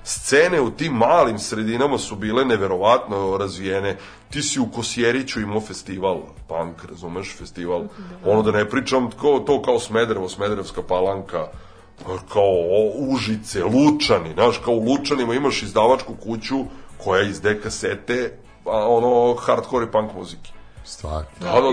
Scene 0.04 0.62
u 0.62 0.72
tim 0.72 0.94
malim 0.94 1.40
sredinama 1.40 1.98
su 1.98 2.16
bile 2.16 2.46
neverovatno 2.46 3.38
razvijene. 3.38 3.98
Ti 4.30 4.42
si 4.42 4.60
u 4.60 4.66
Kosjeriću 4.76 5.42
imao 5.42 5.62
festival, 5.62 6.22
punk, 6.48 6.86
razumeš, 6.90 7.36
festival. 7.38 7.84
Ono 8.26 8.42
da 8.42 8.52
ne 8.52 8.70
pričam 8.70 9.10
kao, 9.22 9.40
to 9.40 9.62
kao 9.62 9.80
Smederevo, 9.80 10.30
Smederevska 10.30 10.82
palanka, 10.82 11.48
kao 12.06 12.52
o, 12.52 12.92
Užice, 12.96 13.64
Lučani, 13.64 14.34
znaš, 14.34 14.58
kao 14.58 14.74
u 14.74 14.84
Lučanima 14.84 15.34
imaš 15.34 15.64
izdavačku 15.64 16.16
kuću 16.16 16.66
koja 16.98 17.22
izde 17.22 17.62
kasete, 17.62 18.38
a, 18.66 18.88
ono, 18.88 19.36
hardcore 19.36 19.86
i 19.86 19.92
punk 19.92 20.12
muzike. 20.16 20.53
Stvar. 20.84 21.24
Da, 21.40 21.52
da, 21.52 21.62
da, 21.62 21.72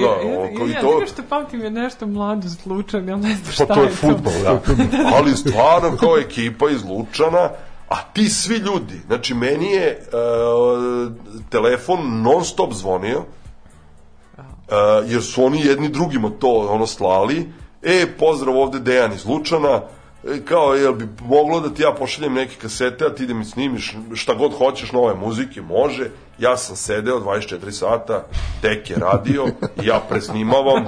kao 0.56 0.66
i 0.66 0.70
ja, 0.70 0.80
to... 0.80 1.00
Ja, 1.00 1.06
što 1.06 1.22
pamtim 1.28 1.60
je 1.60 1.70
nešto 1.70 2.06
mlado 2.06 2.48
zlučan, 2.48 3.08
ja 3.08 3.16
ne 3.16 3.34
znam 3.34 3.52
šta 3.52 3.66
Pa 3.66 3.74
to 3.74 3.82
je 3.82 3.88
to. 3.88 3.94
futbol, 3.94 4.32
da. 4.42 4.60
Ali 5.14 5.36
stvarno 5.36 5.96
kao 5.96 6.18
ekipa 6.18 6.70
iz 6.70 6.84
Lučana, 6.84 7.50
a 7.88 8.02
ti 8.12 8.28
svi 8.28 8.56
ljudi, 8.56 9.00
znači 9.06 9.34
meni 9.34 9.72
je 9.72 9.86
e, 9.86 9.98
telefon 11.48 12.22
non 12.22 12.44
stop 12.44 12.72
zvonio, 12.72 13.24
e, 14.38 14.44
jer 15.06 15.22
su 15.22 15.44
oni 15.44 15.60
jedni 15.66 15.88
drugima 15.88 16.30
to 16.38 16.68
ono 16.70 16.86
slali, 16.86 17.52
e, 17.82 18.06
pozdrav 18.18 18.58
ovde 18.58 18.78
Dejan 18.78 19.12
iz 19.12 19.26
Lučana, 19.26 19.80
kao, 20.44 20.74
jel 20.74 20.92
bi 20.92 21.08
moglo 21.22 21.60
da 21.60 21.74
ti 21.74 21.82
ja 21.82 21.94
pošaljem 21.98 22.34
neke 22.34 22.54
kasete, 22.56 23.04
a 23.04 23.14
ti 23.14 23.26
da 23.26 23.34
mi 23.34 23.44
snimiš 23.44 23.96
šta 24.14 24.34
god 24.34 24.58
hoćeš 24.58 24.92
nove 24.92 25.14
muzike, 25.14 25.62
može. 25.62 26.10
Ja 26.38 26.56
sam 26.56 26.76
sedeo 26.76 27.20
24 27.20 27.70
sata, 27.70 28.26
tek 28.62 28.90
je 28.90 28.96
radio, 28.96 29.46
i 29.82 29.86
ja 29.86 30.00
presnimavam 30.08 30.84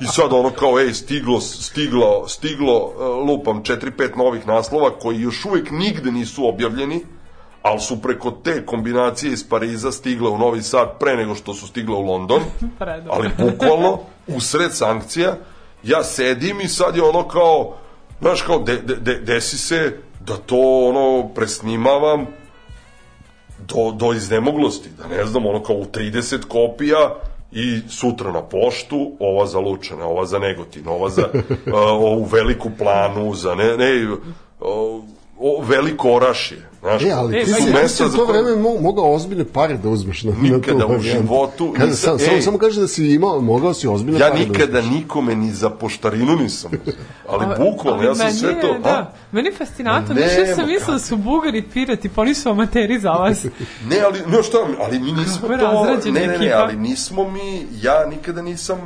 i 0.00 0.06
sad 0.06 0.32
ono 0.32 0.50
kao, 0.50 0.80
ej, 0.80 0.94
stiglo, 0.94 1.40
stiglo, 1.40 2.28
stiglo, 2.28 2.92
e, 3.00 3.04
lupam 3.04 3.62
4-5 3.62 4.16
novih 4.16 4.46
naslova 4.46 4.90
koji 4.98 5.20
još 5.20 5.44
uvek 5.44 5.70
nigde 5.70 6.12
nisu 6.12 6.48
objavljeni, 6.48 7.04
ali 7.62 7.80
su 7.80 8.02
preko 8.02 8.30
te 8.30 8.66
kombinacije 8.66 9.32
iz 9.32 9.48
Pariza 9.48 9.92
stigle 9.92 10.30
u 10.30 10.38
Novi 10.38 10.62
Sad 10.62 10.98
pre 10.98 11.16
nego 11.16 11.34
što 11.34 11.54
su 11.54 11.66
stigle 11.66 11.96
u 11.96 12.02
London, 12.02 12.40
ali 13.14 13.30
bukvalno 13.38 13.98
u 14.26 14.40
sred 14.40 14.72
sankcija 14.72 15.36
ja 15.82 16.04
sedim 16.04 16.60
i 16.60 16.68
sad 16.68 16.96
je 16.96 17.02
ono 17.02 17.28
kao 17.28 17.76
znaš 18.20 18.42
kao 18.42 18.58
de, 18.58 18.76
de, 18.76 18.96
de, 18.96 19.14
desi 19.14 19.58
se 19.58 19.96
da 20.20 20.36
to 20.36 20.88
ono 20.88 21.28
presnimavam 21.34 22.26
do, 23.58 23.92
do 23.92 24.12
iznemoglosti 24.12 24.88
da 24.98 25.16
ne 25.16 25.24
znam 25.26 25.46
ono 25.46 25.62
kao 25.62 25.76
u 25.76 25.84
30 25.84 26.44
kopija 26.44 27.14
i 27.52 27.80
sutra 27.88 28.32
na 28.32 28.42
poštu 28.42 29.12
ova 29.20 29.46
za 29.46 29.58
Lučane, 29.58 30.04
ova 30.04 30.26
za 30.26 30.38
Negotin 30.38 30.88
ova 30.88 31.08
za 31.08 31.22
uh, 31.32 31.74
ovu 31.74 32.24
veliku 32.24 32.70
planu 32.78 33.34
za 33.34 33.54
ne, 33.54 33.76
ne 33.76 34.16
o, 34.60 35.02
o, 35.40 35.62
veliko 35.62 36.10
orašje 36.10 36.58
znaš, 36.80 37.02
E, 37.02 37.10
ali 37.10 37.36
E, 37.36 37.44
ti 37.44 37.50
pa 37.52 37.56
si, 37.56 37.70
ja 37.70 37.82
ti 37.82 37.88
si 37.88 38.04
u 38.04 38.08
to 38.08 38.24
vreme 38.24 38.56
mo, 38.56 38.80
mogao 38.80 39.14
ozbiljne 39.14 39.44
pare 39.44 39.76
da 39.76 39.88
uzmeš 39.88 40.22
na, 40.22 40.32
na 40.32 40.38
Nikada 40.42 40.78
tu 40.78 40.86
u 40.86 40.88
varijantu. 40.88 41.22
životu 41.22 41.72
Kaže, 41.72 41.90
nisam- 41.90 42.08
sam, 42.08 42.18
samo, 42.18 42.36
ej. 42.36 42.42
samo 42.42 42.58
kaže 42.58 42.80
da 42.80 42.88
si 42.88 43.06
imao, 43.06 43.40
mogao 43.40 43.74
si 43.74 43.88
ozbiljne 43.88 44.20
Ja 44.20 44.28
pare 44.28 44.40
nikada 44.40 44.72
da 44.72 44.78
uzmeš. 44.78 44.94
nikome 44.94 45.34
ni 45.34 45.52
za 45.52 45.70
poštarinu 45.70 46.36
nisam. 46.36 46.70
Ali 47.28 47.46
bukvalno, 47.60 48.02
ja 48.02 48.14
sam 48.14 48.26
meni 48.26 48.38
sve 48.38 48.60
to... 48.60 48.78
Da, 48.78 48.90
a? 48.90 49.12
meni 49.32 49.48
je 49.48 49.54
fascinantno, 49.54 50.14
Ma 50.14 50.20
više 50.20 50.54
sam 50.54 50.66
mislila 50.66 50.92
da 50.92 50.98
su 50.98 51.16
Bugari 51.16 51.62
pirati, 51.64 52.08
pa 52.08 52.20
oni 52.20 52.34
su 52.34 52.48
amateri 52.48 52.98
za 52.98 53.10
vas. 53.10 53.44
Ne, 53.90 54.00
ali, 54.00 54.18
no 54.26 54.42
šta, 54.42 54.58
ali 54.80 55.00
mi 55.00 55.12
nismo 55.12 55.48
to... 55.48 56.10
Ne, 56.10 56.26
ne, 56.26 56.38
ne, 56.38 56.52
ali 56.52 56.76
nismo 56.76 57.30
mi... 57.30 57.66
Ja 57.82 58.06
nikada 58.06 58.42
nisam... 58.42 58.78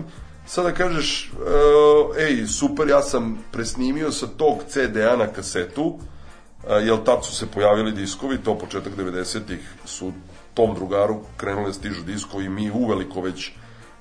Sada 0.46 0.72
kažeš, 0.72 1.32
uh, 1.32 2.16
ej, 2.18 2.46
super, 2.46 2.88
ja 2.88 3.02
sam 3.02 3.38
presnimio 3.52 4.12
sa 4.12 4.26
tog 4.28 4.58
CD-a 4.68 5.16
na 5.16 5.26
kasetu, 5.26 5.98
uh, 6.66 6.86
jel 6.86 6.98
tad 7.04 7.24
su 7.24 7.34
se 7.34 7.46
pojavili 7.46 7.92
diskovi, 7.92 8.38
to 8.38 8.58
početak 8.58 8.92
90-ih 8.96 9.74
su 9.84 10.12
tom 10.54 10.74
drugaru 10.74 11.20
krenule 11.36 11.66
da 11.66 11.72
stižu 11.72 12.02
diskovi 12.02 12.44
i 12.44 12.48
mi 12.48 12.70
uveliko 12.70 13.20
već 13.20 13.52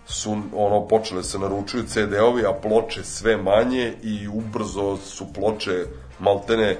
su 0.06 0.38
ono 0.56 0.88
počele 0.88 1.23
se 1.23 1.40
naručuju 1.40 1.84
CD-ovi, 1.84 2.45
a 2.45 2.53
ploče 2.53 3.03
sve 3.03 3.38
manje 3.38 3.94
i 4.03 4.27
ubrzo 4.27 4.98
su 4.98 5.34
ploče 5.34 5.85
maltene 6.19 6.77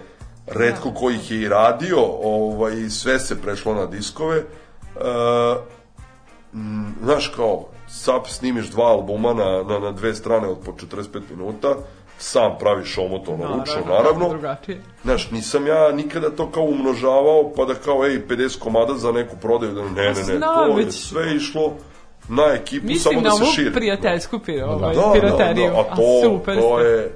redko 0.48 0.92
ko 0.92 1.10
ih 1.10 1.32
je 1.32 1.42
i 1.42 1.50
radio, 1.50 2.00
ovaj, 2.24 2.90
sve 2.90 3.20
se 3.20 3.42
prešlo 3.42 3.74
na 3.74 3.86
diskove. 3.86 4.38
E, 4.38 4.44
znaš 7.04 7.28
kao, 7.36 7.66
sad 7.88 8.22
snimiš 8.28 8.70
dva 8.70 8.86
albuma 8.86 9.34
na, 9.34 9.64
na, 9.64 9.80
na 9.80 9.92
dve 9.92 10.16
strane 10.16 10.48
od 10.48 10.58
po 10.66 10.72
45 10.72 11.22
minuta, 11.30 11.76
sam 12.18 12.52
praviš 12.60 12.98
omot 12.98 13.28
ono 13.28 13.44
ručno, 13.48 13.82
naravno. 13.88 14.30
Drugačije. 14.30 14.82
Znaš, 15.04 15.32
nisam 15.32 15.68
ja 15.68 15.92
nikada 15.92 16.30
to 16.30 16.52
kao 16.52 16.64
umnožavao, 16.64 17.52
pa 17.56 17.66
da 17.66 17.74
kao, 17.76 18.06
ej, 18.06 18.28
50 18.28 18.60
komada 18.60 18.94
za 18.94 19.12
neku 19.12 19.36
prodaju, 19.38 19.72
da 19.74 19.82
ne, 19.82 19.90
ne, 19.92 20.08
ne, 20.08 20.14
Znam, 20.14 20.56
to 20.56 20.68
je 20.70 20.86
već- 20.86 20.94
sve 21.00 21.36
išlo 21.36 21.74
na 22.30 22.44
ekipu, 22.46 22.88
Mislim 22.88 23.02
samo 23.14 23.22
na 23.22 23.30
da 23.30 23.36
se 23.36 23.44
ovu 23.44 23.52
širi. 23.52 23.74
prijateljsku 23.74 24.40
pir, 24.40 24.64
ovaj, 24.64 24.96
Da, 24.96 25.02
da, 25.02 25.12
pirateriju. 25.14 25.72
da, 25.72 25.80
a 25.82 25.96
to, 25.96 26.22
super 26.24 26.60
to 26.60 26.80
je, 26.80 27.12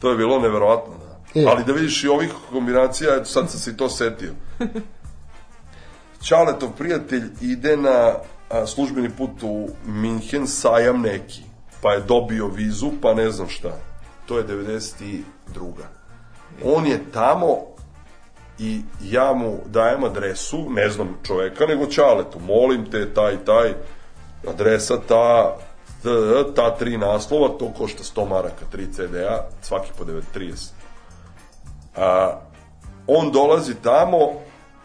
to 0.00 0.10
je 0.10 0.16
bilo 0.16 0.38
neverovatno, 0.38 0.94
da. 0.94 1.40
E. 1.40 1.44
Ali 1.46 1.64
da 1.64 1.72
vidiš 1.72 2.04
i 2.04 2.08
ovih 2.08 2.30
kombinacija, 2.52 3.14
eto 3.14 3.24
sad 3.24 3.50
sam 3.50 3.60
se 3.60 3.70
i 3.70 3.76
to 3.76 3.88
setio. 3.88 4.30
Ćaletov 6.22 6.68
prijatelj 6.70 7.22
ide 7.40 7.76
na 7.76 8.14
a, 8.50 8.66
službeni 8.66 9.10
put 9.10 9.30
u 9.42 9.68
Minhen, 9.86 10.46
sajam 10.46 11.00
neki, 11.00 11.40
pa 11.82 11.92
je 11.92 12.00
dobio 12.00 12.46
vizu, 12.46 12.90
pa 13.02 13.14
ne 13.14 13.30
znam 13.30 13.48
šta. 13.48 13.76
To 14.28 14.38
je 14.38 14.44
92. 14.46 15.22
On 16.64 16.86
je 16.86 17.00
tamo 17.12 17.56
i 18.58 18.82
ja 19.02 19.32
mu 19.32 19.58
dajem 19.66 20.04
adresu, 20.04 20.70
ne 20.70 20.88
znam 20.90 21.18
čoveka, 21.26 21.66
nego 21.66 21.86
Ćaletu, 21.86 22.40
molim 22.40 22.90
te, 22.90 23.14
taj, 23.14 23.36
taj, 23.44 23.74
adresa 24.48 25.00
ta, 25.08 25.56
t- 26.02 26.54
ta 26.54 26.76
tri 26.76 26.98
naslova, 26.98 27.48
to 27.48 27.72
košta 27.78 28.02
100 28.02 28.28
maraka, 28.28 28.64
3 28.72 28.92
CD-a, 28.92 29.48
svaki 29.62 29.90
po 29.98 30.04
930. 30.04 30.70
A, 31.96 32.40
on 33.06 33.32
dolazi 33.32 33.74
tamo 33.74 34.18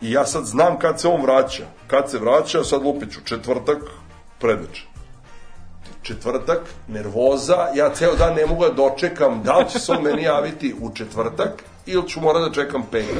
i 0.01 0.11
ja 0.11 0.25
sad 0.25 0.45
znam 0.45 0.79
kad 0.79 1.01
se 1.01 1.07
on 1.07 1.21
vraća. 1.21 1.63
Kad 1.87 2.09
se 2.09 2.19
vraća, 2.19 2.63
sad 2.63 2.83
lupiću, 2.83 3.19
četvrtak, 3.25 3.77
predveče. 4.39 4.92
Četvrtak, 6.03 6.59
nervoza, 6.87 7.67
ja 7.75 7.89
ceo 7.93 8.15
dan 8.15 8.35
ne 8.35 8.45
mogu 8.45 8.63
da 8.63 8.71
dočekam 8.71 9.43
da 9.43 9.57
li 9.57 9.69
će 9.69 9.79
se 9.79 9.91
on 9.91 10.03
meni 10.03 10.23
javiti 10.23 10.75
u 10.81 10.93
četvrtak 10.93 11.63
ili 11.85 12.09
ću 12.09 12.21
mora 12.21 12.39
da 12.39 12.51
čekam 12.51 12.83
petak. 12.91 13.17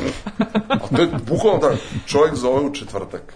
A 0.70 0.88
to 0.96 1.02
je 1.02 1.10
bukvalno 1.28 1.60
da 1.60 1.76
čovjek 2.06 2.36
zove 2.36 2.62
u 2.62 2.74
četvrtak. 2.74 3.34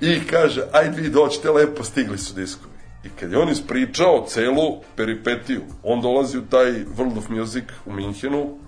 I 0.00 0.26
kaže, 0.26 0.62
ajde 0.72 1.00
vi 1.00 1.10
dođite 1.10 1.50
lepo, 1.50 1.84
stigli 1.84 2.18
su 2.18 2.34
diskovi. 2.34 2.78
I 3.04 3.08
kad 3.08 3.32
je 3.32 3.38
on 3.38 3.48
ispričao 3.48 4.24
celu 4.28 4.82
peripetiju, 4.96 5.62
on 5.82 6.00
dolazi 6.00 6.38
u 6.38 6.46
taj 6.46 6.70
World 6.70 7.18
of 7.18 7.28
Music 7.28 7.64
u 7.86 7.92
Minhenu 7.92 8.58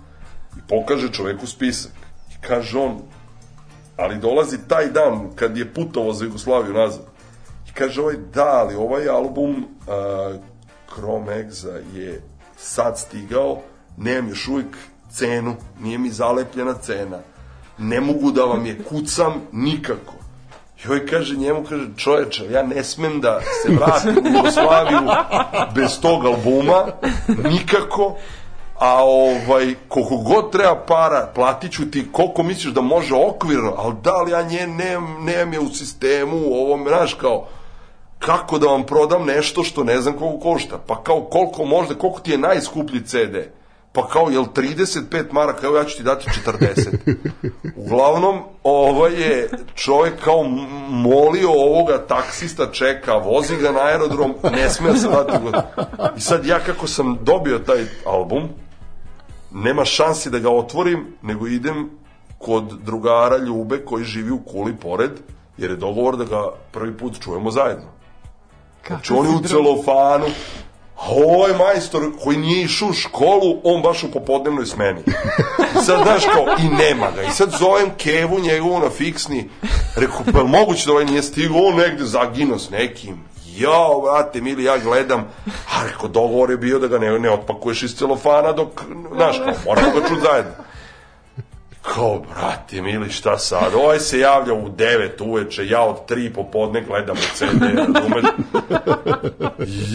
i 0.57 0.59
pokaže 0.67 1.11
čoveku 1.11 1.47
spisak. 1.47 1.91
I 2.31 2.47
kaže 2.47 2.77
on, 2.77 3.01
ali 3.97 4.19
dolazi 4.19 4.57
taj 4.67 4.87
dan 4.87 5.29
kad 5.35 5.57
je 5.57 5.73
putovo 5.73 6.13
za 6.13 6.25
Jugoslaviju 6.25 6.73
nazad. 6.73 7.10
Kaže 7.73 8.01
ovaj, 8.01 8.15
da, 8.33 8.45
ali 8.45 8.75
ovaj 8.75 9.09
album 9.09 9.51
uh, 9.51 10.35
Chrome 10.93 11.33
Exa 11.33 11.81
je 11.95 12.21
sad 12.57 12.99
stigao, 12.99 13.59
nemam 13.97 14.29
još 14.29 14.47
uvijek 14.47 14.77
cenu, 15.11 15.55
nije 15.79 15.97
mi 15.97 16.09
zalepljena 16.09 16.73
cena. 16.73 17.19
Ne 17.77 18.01
mogu 18.01 18.31
da 18.31 18.43
vam 18.43 18.65
je 18.65 18.83
kucam 18.83 19.33
nikako. 19.51 20.13
I 20.83 20.87
ovaj 20.87 21.05
kaže 21.05 21.35
njemu, 21.35 21.63
kaže, 21.69 21.87
čoveče, 21.97 22.51
ja 22.51 22.63
ne 22.63 22.83
smem 22.83 23.21
da 23.21 23.41
se 23.41 23.73
vratim 23.73 24.25
u 24.25 24.37
Jugoslaviju 24.37 25.09
bez 25.75 25.99
tog 26.01 26.25
albuma, 26.25 26.85
nikako, 27.43 28.17
a 28.79 29.03
ovaj, 29.03 29.75
koliko 29.87 30.17
god 30.17 30.51
treba 30.51 30.75
para, 30.87 31.31
platit 31.35 31.71
ću 31.71 31.91
ti 31.91 32.07
koliko 32.11 32.43
misliš 32.43 32.73
da 32.73 32.81
može 32.81 33.15
okvirno, 33.15 33.73
ali 33.77 33.95
da 34.03 34.21
li 34.21 34.31
ja 34.31 34.41
nje 34.41 34.67
nemam, 34.67 35.25
nemam 35.25 35.53
je 35.53 35.59
u 35.59 35.69
sistemu, 35.69 36.37
u 36.37 36.53
ovom, 36.53 36.85
znaš, 36.87 37.13
kao, 37.13 37.47
kako 38.25 38.59
da 38.59 38.67
vam 38.67 38.83
prodam 38.83 39.25
nešto 39.25 39.63
što 39.63 39.83
ne 39.83 40.01
znam 40.01 40.17
koliko 40.17 40.39
košta, 40.39 40.79
pa 40.87 41.03
kao 41.03 41.21
koliko 41.21 41.65
možda, 41.65 41.95
koliko 41.95 42.19
ti 42.19 42.31
je 42.31 42.37
najskuplji 42.37 43.05
CD, 43.05 43.35
pa 43.93 44.07
kao, 44.07 44.29
jel 44.29 44.45
35 44.55 45.31
maraka, 45.31 45.67
evo 45.67 45.77
ja 45.77 45.83
ću 45.83 45.97
ti 45.97 46.03
dati 46.03 46.29
40. 46.45 47.17
Uglavnom, 47.85 48.39
ovaj 48.63 49.13
je 49.13 49.49
čovjek 49.75 50.19
kao 50.23 50.43
molio 50.89 51.49
ovoga 51.51 52.05
taksista, 52.07 52.71
čeka, 52.71 53.13
vozi 53.13 53.55
ga 53.55 53.71
na 53.71 53.79
aerodrom, 53.79 54.35
ne 54.51 54.69
smije 54.69 54.95
se 54.95 55.07
vrati. 55.07 55.31
I 56.17 56.21
sad 56.21 56.45
ja 56.45 56.59
kako 56.59 56.87
sam 56.87 57.17
dobio 57.21 57.59
taj 57.59 57.85
album, 58.05 58.49
nema 59.51 59.85
šansi 59.85 60.29
da 60.29 60.39
ga 60.39 60.49
otvorim, 60.49 61.17
nego 61.21 61.47
idem 61.47 61.89
kod 62.37 62.63
drugara 62.83 63.37
Ljube 63.37 63.85
koji 63.85 64.03
živi 64.03 64.31
u 64.31 64.39
kuli 64.39 64.75
pored, 64.75 65.11
jer 65.57 65.71
je 65.71 65.77
dogovor 65.77 66.17
da 66.17 66.23
ga 66.23 66.43
prvi 66.71 66.97
put 66.97 67.19
čujemo 67.19 67.51
zajedno. 67.51 68.00
Znači 68.87 69.13
on 69.13 69.25
je 69.25 69.35
u 69.35 69.41
celofanu, 69.41 70.25
a 70.97 71.09
ovaj 71.09 71.53
majstor 71.53 72.11
koji 72.23 72.37
nije 72.37 72.63
išao 72.63 72.89
u 72.89 72.93
školu, 72.93 73.61
on 73.63 73.81
baš 73.81 74.03
u 74.03 74.11
popodnevnoj 74.11 74.65
smeni. 74.65 75.01
I 75.79 75.83
sad, 75.85 76.03
znaš, 76.03 76.23
kao, 76.25 76.45
i 76.59 76.69
nema 76.69 77.11
ga. 77.15 77.21
I 77.21 77.31
sad 77.31 77.51
zovem 77.59 77.89
Kevu 77.97 78.39
njegovu 78.39 78.79
na 78.79 78.89
fiksni, 78.89 79.49
rekao, 79.95 80.21
pa 80.33 80.43
moguće 80.43 80.85
da 80.85 80.91
ovaj 80.91 81.05
nije 81.05 81.23
stigao, 81.23 81.57
on 81.57 81.75
negde 81.75 82.05
zaginuo 82.05 82.59
s 82.59 82.69
nekim. 82.69 83.23
Jao, 83.57 84.01
brate, 84.01 84.41
mili, 84.41 84.63
ja 84.63 84.77
gledam, 84.77 85.27
a 85.45 85.87
rekao, 85.87 86.09
dogovor 86.09 86.51
je 86.51 86.57
bio 86.57 86.79
da 86.79 86.87
ga 86.87 86.99
ne, 86.99 87.19
ne 87.19 87.31
otpakuješ 87.31 87.83
iz 87.83 87.95
celofana 87.95 88.51
dok, 88.51 88.81
znaš, 89.15 89.37
kao, 89.37 89.53
moramo 89.65 89.91
ga 89.91 90.07
čuti 90.07 90.21
zajedno. 90.21 90.51
Kao, 91.81 92.19
brate, 92.19 92.81
mili, 92.81 93.09
šta 93.09 93.37
sad? 93.37 93.73
Ovaj 93.73 93.99
se 93.99 94.19
javlja 94.19 94.53
u 94.53 94.69
9 94.69 95.09
uveče, 95.19 95.67
ja 95.67 95.81
od 95.81 95.95
3 96.09 96.33
popodne 96.33 96.81
gledam 96.81 97.17
u 97.17 97.35
CD, 97.35 97.61
razumeš? 97.61 98.25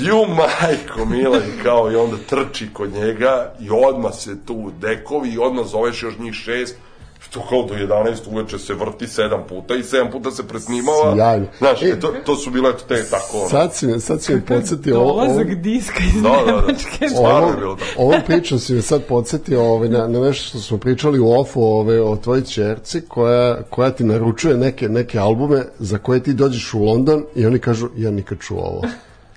Ju, 0.07 0.27
majko, 0.29 1.05
mila, 1.05 1.39
i 1.39 1.63
kao, 1.63 1.93
i 1.93 1.97
onda 1.97 2.17
trči 2.29 2.69
kod 2.73 2.93
njega 2.93 3.53
i 3.61 3.69
odmah 3.71 4.15
se 4.15 4.47
tu 4.47 4.73
dekovi 4.81 5.29
i 5.29 5.39
odmah 5.39 5.67
zoveš 5.67 6.03
još 6.03 6.19
njih 6.19 6.35
šest, 6.35 6.77
što 7.21 7.41
kao 7.49 7.63
do 7.63 7.75
11 7.75 8.15
uveče 8.31 8.59
se 8.59 8.75
vrti 8.75 9.07
sedam 9.07 9.41
puta 9.49 9.75
i 9.75 9.83
sedam 9.83 10.11
puta 10.11 10.31
se 10.31 10.49
presnimava. 10.49 11.15
Sjajno. 11.17 11.47
Znaš, 11.59 11.83
E, 11.83 12.01
to, 12.01 12.15
to 12.27 12.37
su 12.37 12.51
bile 12.51 12.71
eto 12.71 12.85
te 12.89 13.05
tako, 13.11 13.39
ono. 13.39 13.49
Sad 13.49 13.75
si 13.75 13.87
me, 13.87 14.01
sad 14.01 14.23
si 14.23 14.35
me 14.35 14.47
podsjetio 14.47 15.01
ovo, 15.01 15.11
ovo, 15.11 15.25
Dolazak 15.27 15.55
diska 15.55 16.01
iz 16.17 16.23
Da, 16.23 16.29
da, 16.29 16.53
da. 16.53 16.61
Nemačke. 16.61 17.09
Stvarno 17.09 17.49
je 17.49 17.57
bilo 17.57 17.77
tako. 17.77 18.03
ovom 18.03 18.21
pričom 18.27 18.59
si 18.59 18.75
me 18.75 18.83
sad 18.83 19.03
podsjetio 19.05 19.63
ovaj, 19.63 19.89
na, 19.89 20.09
na 20.09 20.21
nešto 20.21 20.49
što 20.49 20.59
smo 20.59 20.79
pričali 20.79 21.19
u 21.19 21.33
ofu 21.33 21.63
ovaj, 21.63 21.99
o 21.99 22.17
tvojoj 22.17 22.45
čerci 22.45 23.01
koja, 23.09 23.63
koja 23.63 23.91
ti 23.91 24.05
naručuje 24.05 24.57
neke, 24.57 24.89
neke 24.89 25.19
albume 25.19 25.65
za 25.79 25.99
koje 25.99 26.23
ti 26.23 26.33
dođeš 26.33 26.75
u 26.75 26.79
London 26.85 27.25
i 27.35 27.47
oni 27.47 27.59
kažu 27.59 27.89
ja 27.97 28.11
nikad 28.11 28.39
čuo 28.39 28.61
ovo. 28.61 28.83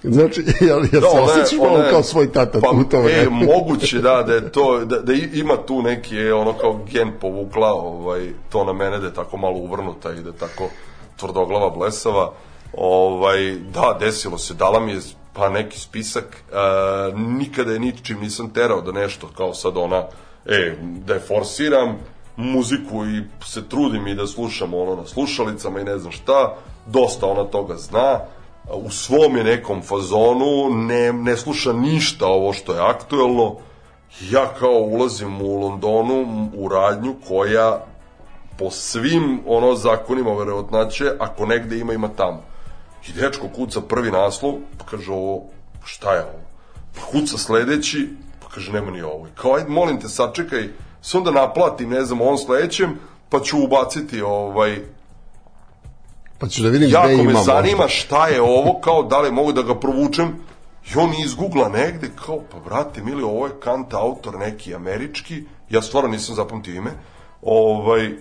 Znači, 0.04 0.44
jel, 0.68 0.86
jel 0.92 1.02
Da, 1.02 1.46
se 1.46 1.58
ona 1.60 1.72
malo 1.72 1.90
kao 1.90 2.04
svoj 2.04 2.32
tata 2.32 2.60
pa, 2.60 2.70
u 2.70 2.84
to 2.84 3.10
E, 3.10 3.28
moguće, 3.30 4.00
da, 4.00 4.24
da 4.24 4.34
je 4.34 4.52
to, 4.52 4.86
da, 4.86 5.00
da 5.00 5.14
ima 5.14 5.58
tu 5.58 5.82
neki, 5.82 6.16
je, 6.16 6.34
ono 6.34 6.54
kao 6.54 6.80
gen 6.92 7.12
povukla, 7.22 7.74
ovaj, 7.74 8.30
to 8.50 8.64
na 8.64 8.74
mene 8.74 9.00
da 9.00 9.06
je 9.06 9.14
tako 9.14 9.38
malo 9.38 9.58
uvrnuta 9.58 10.12
i 10.12 10.22
da 10.22 10.30
je 10.30 10.38
tako 10.38 10.70
tvrdoglava 11.16 11.70
blesava. 11.70 12.32
Ovaj, 12.74 13.56
da, 13.74 13.98
desilo 14.00 14.38
se, 14.38 14.54
dala 14.54 14.80
mi 14.80 14.92
je 14.92 15.00
pa 15.34 15.50
neki 15.50 15.80
spisak, 15.80 16.44
e, 16.52 16.56
nikada 17.16 17.72
je 17.72 17.80
ničim 17.80 18.20
nisam 18.20 18.50
terao 18.54 18.82
da 18.82 18.92
nešto 18.92 19.28
kao 19.38 19.54
sad 19.54 19.78
ona, 19.78 20.04
e, 20.46 20.76
da 20.82 21.14
je 21.14 21.20
forsiram 21.20 21.98
muziku 22.36 23.06
i 23.06 23.24
se 23.46 23.70
trudim 23.70 24.08
i 24.08 24.16
da 24.16 24.28
slušam 24.28 24.74
ono 24.74 24.96
na 24.96 25.06
slušalicama 25.06 25.80
i 25.80 25.84
ne 25.84 25.98
znam 25.98 26.12
šta, 26.12 26.56
dosta 26.86 27.28
ona 27.28 27.44
toga 27.44 27.76
zna, 27.76 28.20
u 28.74 28.92
svom 28.92 29.38
je 29.38 29.44
nekom 29.44 29.82
fazonu, 29.82 30.70
ne, 30.70 31.14
ne 31.14 31.38
sluša 31.38 31.74
ništa 31.74 32.28
ovo 32.28 32.54
što 32.54 32.74
je 32.74 32.82
aktuelno. 32.82 33.56
Ja 34.32 34.54
kao 34.60 34.80
ulazim 34.82 35.42
u 35.42 35.60
Londonu 35.60 36.50
u 36.56 36.68
radnju 36.68 37.16
koja 37.28 37.86
po 38.60 38.72
svim 38.72 39.40
ono 39.46 39.76
zakonima 39.76 40.34
verovatnaće, 40.34 41.12
ako 41.20 41.46
negde 41.46 41.78
ima, 41.78 41.94
ima 41.94 42.08
tamo. 42.08 42.44
I 43.08 43.12
dečko 43.12 43.48
kuca 43.56 43.82
prvi 43.82 44.12
naslov, 44.12 44.54
pa 44.78 44.86
kaže 44.86 45.12
ovo, 45.12 45.44
šta 45.84 46.14
je 46.14 46.22
ovo? 46.22 46.40
Pa 46.96 47.02
kuca 47.02 47.38
sledeći, 47.38 48.10
pa 48.42 48.50
kaže 48.50 48.72
nema 48.72 48.92
ni 48.92 49.02
ovo. 49.02 49.28
I 49.28 49.32
kao, 49.36 49.54
ajde, 49.54 49.70
molim 49.70 50.02
te, 50.02 50.10
sačekaj, 50.10 50.70
se 51.02 51.18
onda 51.18 51.32
naplatim, 51.32 51.90
ne 51.90 52.06
znam, 52.06 52.22
on 52.22 52.38
sledećem, 52.38 53.00
pa 53.30 53.40
ću 53.40 53.64
ubaciti 53.64 54.22
ovaj, 54.22 54.80
Pa 56.40 56.48
ću 56.48 56.64
da 56.64 56.70
vidim 56.70 56.90
jako 56.90 57.08
gde 57.08 57.18
me 57.18 57.32
imam. 57.32 57.44
zanima 57.44 57.88
šta 57.88 58.28
je 58.28 58.42
ovo, 58.42 58.80
kao 58.82 59.04
da 59.04 59.20
li 59.20 59.32
mogu 59.32 59.52
da 59.52 59.62
ga 59.62 59.80
provučem, 59.80 60.36
i 60.94 60.98
on 60.98 61.14
izgoogla 61.24 61.70
negde, 61.70 62.10
kao, 62.26 62.40
pa 62.52 62.60
brate, 62.60 63.04
mili, 63.04 63.24
ovo 63.24 63.46
je 63.46 63.60
kant 63.60 63.94
autor 63.94 64.38
neki 64.40 64.76
američki, 64.76 65.44
ja 65.70 65.82
stvarno 65.82 66.10
nisam 66.10 66.36
zapamtio 66.36 66.76
ime, 66.76 66.92
ovaj, 67.42 68.12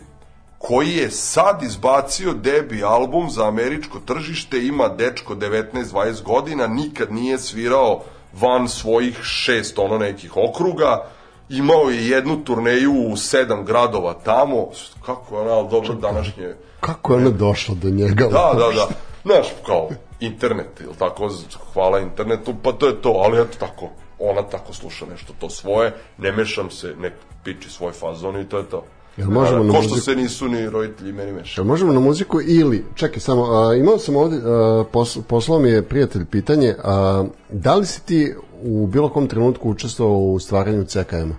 koji 0.58 0.90
je 0.90 1.10
sad 1.10 1.62
izbacio 1.62 2.32
debi 2.32 2.84
album 2.84 3.30
za 3.30 3.48
američko 3.48 3.98
tržište, 3.98 4.66
ima 4.66 4.88
dečko 4.88 5.34
19-20 5.34 6.22
godina, 6.22 6.66
nikad 6.66 7.12
nije 7.12 7.38
svirao 7.38 8.02
van 8.32 8.68
svojih 8.68 9.18
šest 9.22 9.78
ono 9.78 9.98
nekih 9.98 10.32
okruga, 10.36 11.04
imao 11.48 11.90
je 11.90 12.08
jednu 12.08 12.44
turneju 12.44 12.92
u 12.92 13.16
sedam 13.16 13.64
gradova 13.64 14.14
tamo, 14.14 14.68
kako 15.06 15.34
je 15.34 15.40
ono, 15.40 15.50
ali 15.50 15.68
dobro 15.70 15.94
današnje 15.94 16.54
Kako 16.80 17.12
je 17.12 17.20
ona 17.20 17.30
došla 17.30 17.74
do 17.74 17.90
njega? 17.90 18.24
Da, 18.24 18.52
da, 18.54 18.74
da. 18.74 18.88
Znaš, 19.24 19.46
kao 19.66 19.88
internet, 20.20 20.80
ili 20.80 20.94
tako, 20.98 21.30
hvala 21.72 21.98
internetu, 21.98 22.54
pa 22.62 22.72
to 22.72 22.86
je 22.86 23.02
to, 23.02 23.10
ali 23.10 23.40
eto 23.40 23.58
tako, 23.58 23.88
ona 24.18 24.42
tako 24.42 24.72
sluša 24.72 25.06
nešto 25.06 25.32
to 25.38 25.50
svoje, 25.50 25.94
ne 26.18 26.32
mešam 26.32 26.70
se, 26.70 26.94
nek 26.98 27.12
piči 27.44 27.70
svoj 27.70 27.92
fazon 27.92 28.40
i 28.40 28.48
to 28.48 28.58
je 28.58 28.68
to. 28.68 28.84
Jel 29.18 29.30
možemo 29.30 29.64
na 29.64 29.72
muziku? 29.72 29.96
se 29.96 30.16
nisu 30.16 30.48
ni 30.48 30.70
roditelji 30.70 31.12
meni 31.12 31.32
mešali. 31.32 31.54
Jel 31.56 31.66
možemo 31.66 31.92
na 31.92 32.00
muziku 32.00 32.40
ili, 32.42 32.84
čekaj 32.94 33.20
samo, 33.20 33.44
a, 33.44 33.74
imao 33.74 33.98
sam 33.98 34.16
ovde, 34.16 34.36
a, 34.38 34.84
pos, 34.92 35.18
poslao 35.28 35.58
mi 35.58 35.70
je 35.70 35.82
prijatelj 35.82 36.24
pitanje, 36.24 36.74
a, 36.84 37.24
da 37.50 37.74
li 37.74 37.86
si 37.86 38.02
ti 38.02 38.34
u 38.62 38.86
bilo 38.86 39.08
kom 39.08 39.26
trenutku 39.26 39.70
učestvovao 39.70 40.18
u 40.18 40.38
stvaranju 40.38 40.84
CKM-a? 40.84 41.34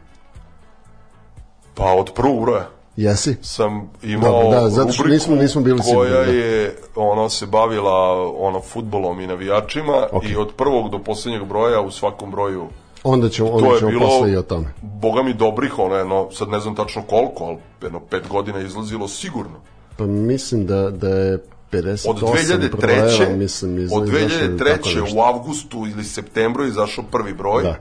Pa 1.76 1.92
od 1.94 2.12
prvog 2.16 2.42
broja 2.42 2.70
Jesi? 2.98 3.36
sam 3.42 3.90
imao 4.04 4.32
Dobro, 4.44 4.50
da, 4.52 4.70
zato 4.70 4.92
što 4.92 5.04
nismo- 5.04 5.36
nismo 5.36 5.62
bili 5.62 5.78
koja 5.78 5.86
sigurni, 5.86 6.12
da. 6.12 6.22
je 6.38 6.76
ono 6.96 7.30
se 7.30 7.46
bavila 7.46 7.94
ono 8.38 8.62
futbolom 8.62 9.22
i 9.22 9.28
navijačima 9.28 10.08
Ok. 10.12 10.24
i 10.26 10.36
od 10.36 10.54
prvog 10.58 10.90
do 10.92 11.00
poslednjeg 11.00 11.44
broja 11.46 11.82
u 11.82 11.92
svakom 11.92 12.32
broju 12.32 12.68
Onda 13.04 13.30
ćemo, 13.30 13.50
onda 13.50 13.68
je 13.68 13.80
ćemo 13.80 13.92
bilo, 13.92 14.06
posle 14.06 14.32
i 14.32 14.36
o 14.36 14.42
tome. 14.42 14.74
boga 14.82 15.24
mi 15.24 15.34
dobrih, 15.34 15.80
ono 15.80 15.96
jedno, 15.96 16.28
sad 16.32 16.50
ne 16.50 16.60
znam 16.60 16.76
tačno 16.76 17.02
koliko, 17.02 17.44
ali 17.44 17.58
jedno 17.82 18.00
pet 18.00 18.28
godina 18.28 18.60
izlazilo 18.60 19.08
sigurno. 19.08 19.60
Pa 19.98 20.06
mislim 20.06 20.66
da, 20.66 20.90
da 20.90 21.10
je 21.10 21.44
58 21.72 22.10
Od 22.10 22.20
2003. 22.20 22.78
brojeva, 22.78 23.36
mislim, 23.36 23.78
iz, 23.78 23.92
od 23.94 24.08
izašlo 24.08 24.46
ili 24.46 24.58
tako 24.58 24.90
2003. 24.90 25.02
nešto. 25.02 25.18
u 25.18 25.22
avgustu 25.22 25.86
ili 25.88 26.04
septembru 26.04 26.66
izašao 26.66 27.04
prvi 27.12 27.34
broj. 27.34 27.64
Da. 27.64 27.76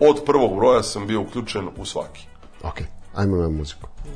Od 0.00 0.22
prvog 0.26 0.56
broja 0.56 0.82
sam 0.82 1.06
bio 1.06 1.20
uključen 1.20 1.68
u 1.76 1.84
svaki. 1.84 2.26
Ok, 2.62 2.80
ajmo 3.14 3.36
na 3.36 3.48
muziku. 3.48 3.88
I 4.06 4.08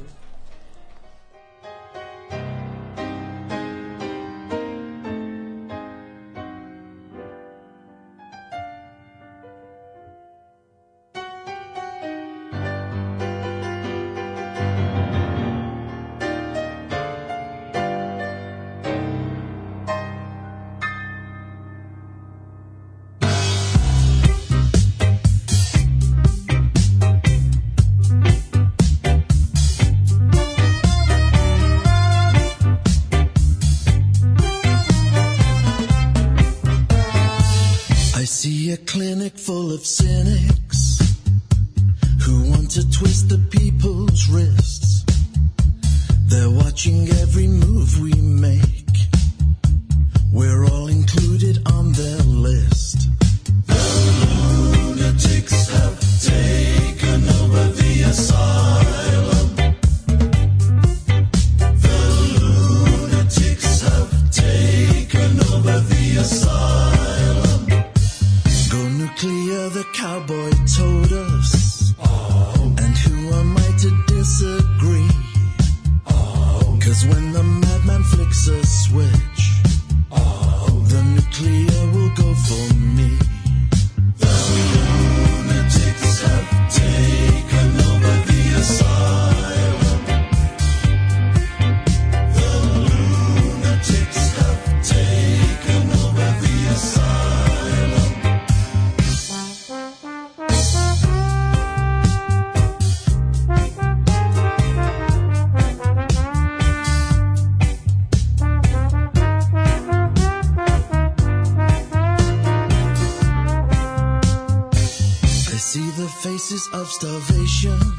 Starvation. 116.92 117.91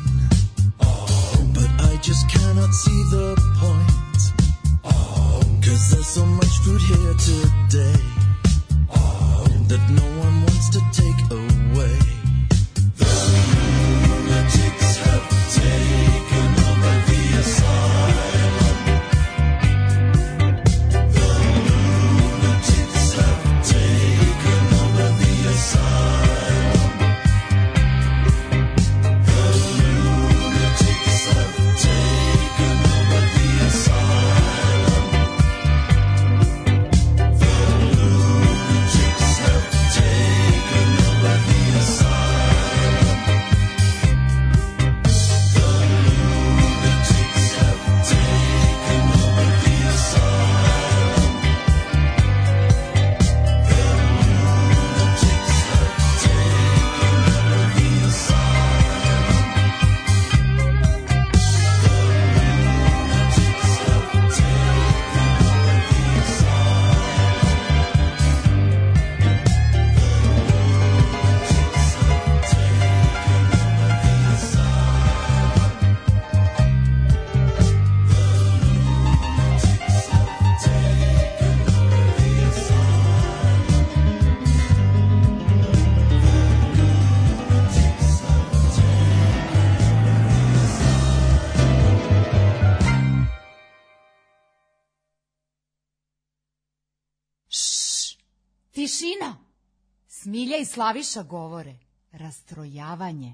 I 100.64 100.66
Slaviša 100.66 101.24
govore. 101.24 101.76
Rastrojavanje. 102.12 103.34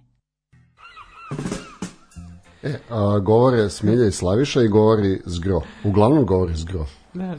E, 2.63 2.73
a, 2.89 3.19
govore 3.19 3.69
Smilja 3.69 4.07
i 4.07 4.11
Slaviša 4.11 4.61
i 4.61 4.67
govori 4.67 5.21
Zgro. 5.25 5.61
Uglavnom 5.83 6.25
govori 6.25 6.55
Zgro. 6.55 6.85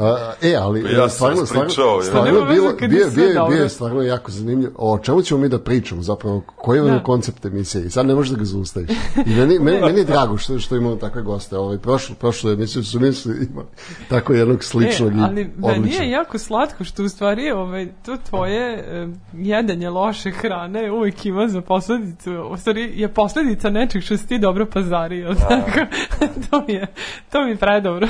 A, 0.00 0.32
e, 0.42 0.54
ali 0.54 0.82
Pa 0.82 0.88
ja 0.88 1.08
sam 1.08 1.10
stvarno, 1.10 1.46
stvarno, 1.46 1.96
ja. 1.96 2.02
stvarno 2.02 2.44
veze 2.44 2.60
bilo, 2.60 2.76
kad 2.78 2.90
bio, 2.90 3.06
bio, 3.14 3.46
bio, 3.50 3.68
stvarno 3.68 4.02
jako 4.02 4.30
zanimljivo. 4.30 4.72
O 4.76 4.98
čemu 4.98 5.22
ćemo 5.22 5.40
mi 5.40 5.48
da 5.48 5.58
pričamo 5.58 6.02
zapravo? 6.02 6.42
Koji 6.56 6.78
je 6.78 6.84
Da. 6.84 6.90
da. 6.90 7.02
koncept 7.02 7.44
emisije? 7.44 7.84
I 7.84 7.90
sad 7.90 8.06
ne 8.06 8.14
možeš 8.14 8.30
da 8.30 8.38
ga 8.38 8.44
zaustaviš. 8.44 8.90
I 9.26 9.30
meni, 9.30 9.58
meni, 9.58 9.80
meni 9.80 9.98
je 9.98 10.04
drago 10.04 10.36
što, 10.36 10.58
što 10.58 10.76
imamo 10.76 10.96
takve 10.96 11.22
goste. 11.22 11.56
Ovaj, 11.56 11.78
prošlu, 11.78 12.14
prošlu 12.14 12.50
emisiju 12.50 12.84
su 12.84 13.00
mislili 13.00 13.46
imali 13.50 13.66
tako 14.08 14.32
jednog 14.32 14.64
sličnog 14.64 15.12
e, 15.12 15.16
i 15.16 15.20
ali 15.20 15.34
meni 15.34 15.78
odličnog. 15.78 16.04
je 16.04 16.10
jako 16.10 16.38
slatko 16.38 16.84
što 16.84 17.04
u 17.04 17.08
stvari 17.08 17.50
ovaj, 17.50 17.88
to 18.06 18.16
tvoje 18.16 18.74
e, 18.74 19.08
jedanje 19.32 19.90
loše 19.90 20.30
hrane 20.30 20.90
uvijek 20.90 21.26
ima 21.26 21.48
za 21.48 21.60
posledicu, 21.60 22.30
u 22.50 22.56
stvari 22.56 22.92
je 22.94 23.08
posledica 23.08 23.70
nečeg 23.70 24.02
što 24.02 24.16
si 24.16 24.26
ti 24.26 24.38
dobro 24.38 24.66
pazario, 24.66 25.34
tako, 25.48 25.80
to 26.50 26.64
mi 26.68 26.74
je, 26.74 26.86
to 27.32 27.44
mi 27.44 27.50
je 27.50 27.56
predobro. 27.56 28.08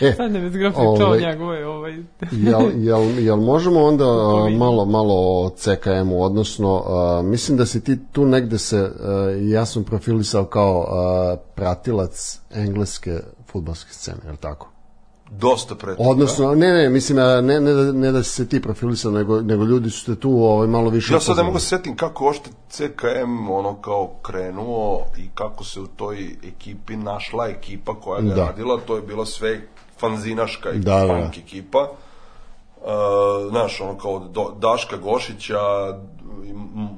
E, 0.00 0.12
Sad 0.12 0.32
ne 0.32 0.50
zgrao 0.50 0.72
pričao 0.76 1.06
o 1.06 1.08
ovaj, 1.08 1.20
njegove, 1.20 1.66
ovaj, 1.66 1.92
jel, 2.48 2.70
jel, 2.74 3.18
jel 3.18 3.36
možemo 3.36 3.84
onda 3.84 4.04
malo, 4.64 4.84
malo 4.84 5.14
o 5.14 5.50
CKM-u, 5.56 6.22
odnosno 6.22 6.82
a, 6.86 7.22
mislim 7.24 7.58
da 7.58 7.66
si 7.66 7.84
ti 7.84 7.98
tu 8.12 8.26
negde 8.26 8.58
se, 8.58 8.90
a, 9.00 9.36
ja 9.42 9.66
sam 9.66 9.84
profilisao 9.84 10.44
kao 10.44 10.86
a, 10.90 11.36
pratilac 11.54 12.40
engleske 12.54 13.20
futbalske 13.52 13.92
scene, 13.92 14.18
je 14.24 14.30
li 14.30 14.36
tako? 14.36 14.76
dosta 15.30 15.74
pre 15.74 15.96
toga. 15.96 16.10
Odnosno, 16.10 16.54
ne, 16.54 16.72
ne, 16.72 16.88
mislim, 16.88 17.18
a 17.18 17.40
ne, 17.40 17.60
ne, 17.60 17.72
da, 17.72 17.92
ne 17.92 18.12
da 18.12 18.22
se 18.22 18.48
ti 18.48 18.62
profilisao, 18.62 19.12
nego, 19.12 19.40
nego 19.40 19.64
ljudi 19.64 19.90
su 19.90 20.14
te 20.14 20.20
tu 20.20 20.30
ovaj, 20.30 20.68
malo 20.68 20.90
više 20.90 21.14
Ja 21.14 21.20
sad 21.20 21.36
ne 21.36 21.42
mogu 21.42 21.58
se 21.58 21.66
setim 21.66 21.96
kako 21.96 22.26
ošte 22.26 22.50
CKM 22.68 23.50
ono 23.50 23.74
kao 23.74 24.10
krenuo 24.22 25.06
i 25.18 25.28
kako 25.34 25.64
se 25.64 25.80
u 25.80 25.86
toj 25.86 26.36
ekipi 26.48 26.96
našla 26.96 27.48
ekipa 27.48 27.94
koja 28.00 28.20
ga 28.20 28.28
je 28.28 28.34
Da. 28.34 28.46
radila, 28.46 28.80
to 28.86 28.96
je 28.96 29.02
bila 29.02 29.26
sve 29.26 29.60
fanzinaška 30.00 30.70
i 30.70 30.78
Da, 30.78 30.98
da, 30.98 31.06
punk 31.06 31.34
da. 31.34 31.40
ekipa. 31.40 31.88
Uh, 32.76 33.50
znaš, 33.50 33.80
ono 33.80 33.98
kao 33.98 34.18
do, 34.18 34.54
Daška 34.58 34.96
Gošića, 34.96 35.58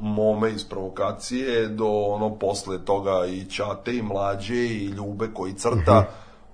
Mome 0.00 0.50
iz 0.50 0.64
provokacije, 0.64 1.68
do 1.68 1.88
ono 1.88 2.38
posle 2.38 2.84
toga 2.84 3.26
i 3.26 3.44
Ćate 3.44 3.96
i 3.96 4.02
Mlađe 4.02 4.54
i 4.54 4.84
Ljube 4.84 5.28
koji 5.34 5.52
crta. 5.52 6.04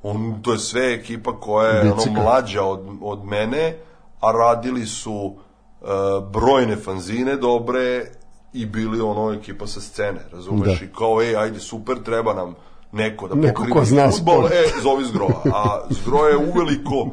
On, 0.02 0.42
to 0.42 0.52
je 0.52 0.58
sve 0.58 0.92
ekipa 0.92 1.40
koja 1.40 1.68
je 1.68 1.92
ono, 1.92 2.22
mlađa 2.22 2.62
od, 2.62 2.80
od 3.02 3.24
mene, 3.24 3.76
a 4.20 4.32
radili 4.32 4.86
su 4.86 5.34
e, 5.34 5.86
brojne 6.32 6.76
fanzine 6.76 7.36
dobre 7.36 8.06
i 8.52 8.66
bili 8.66 9.00
ono 9.00 9.32
ekipa 9.32 9.66
sa 9.66 9.80
scene, 9.80 10.20
razumeš? 10.32 10.80
Da. 10.80 10.84
I 10.84 10.88
kao, 10.98 11.22
ej, 11.22 11.36
ajde, 11.36 11.60
super, 11.60 12.02
treba 12.04 12.34
nam 12.34 12.54
neko 12.94 13.28
da 13.28 13.34
Neko 13.34 13.62
pokriva 13.62 13.78
ko 13.78 13.84
zna 13.84 14.10
fudbal, 14.10 14.34
sport. 14.38 14.52
e, 14.52 14.82
zovi 14.82 15.04
Zgroa. 15.04 15.42
A 15.54 15.80
Zgro 15.90 16.18
je 16.18 16.36
uveliko 16.38 17.08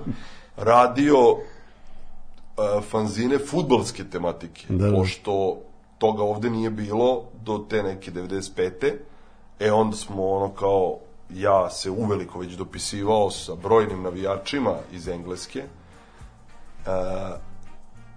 radio 0.58 1.18
e, 2.58 2.82
fanzine 2.82 3.38
futbalske 3.40 4.04
tematike, 4.06 4.66
Da, 4.70 4.88
da. 4.88 4.96
pošto 4.96 5.58
toga 5.98 6.24
ovde 6.24 6.50
nije 6.50 6.70
bilo 6.70 7.24
do 7.36 7.66
te 7.70 7.84
neke 7.84 8.12
95. 8.12 8.94
E 9.60 9.72
onda 9.72 9.96
smo 9.96 10.28
ono 10.28 10.50
kao 10.50 10.98
ja 11.30 11.70
se 11.70 11.90
uveliko 11.90 12.40
već 12.40 12.52
dopisivao 12.54 13.32
sa 13.32 13.56
brojnim 13.56 14.02
navijačima 14.04 14.76
iz 14.92 15.08
Engleske 15.08 15.60
e, 15.60 15.66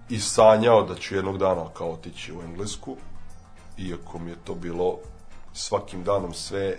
i 0.09 0.19
sanjao 0.19 0.83
da 0.83 0.95
ću 0.95 1.15
jednog 1.15 1.37
dana 1.37 1.65
kao 1.69 1.91
otići 1.91 2.33
u 2.33 2.41
Englesku 2.41 2.95
iako 3.77 4.19
mi 4.19 4.31
je 4.31 4.37
to 4.43 4.55
bilo 4.55 4.97
svakim 5.53 6.03
danom 6.03 6.33
sve 6.33 6.77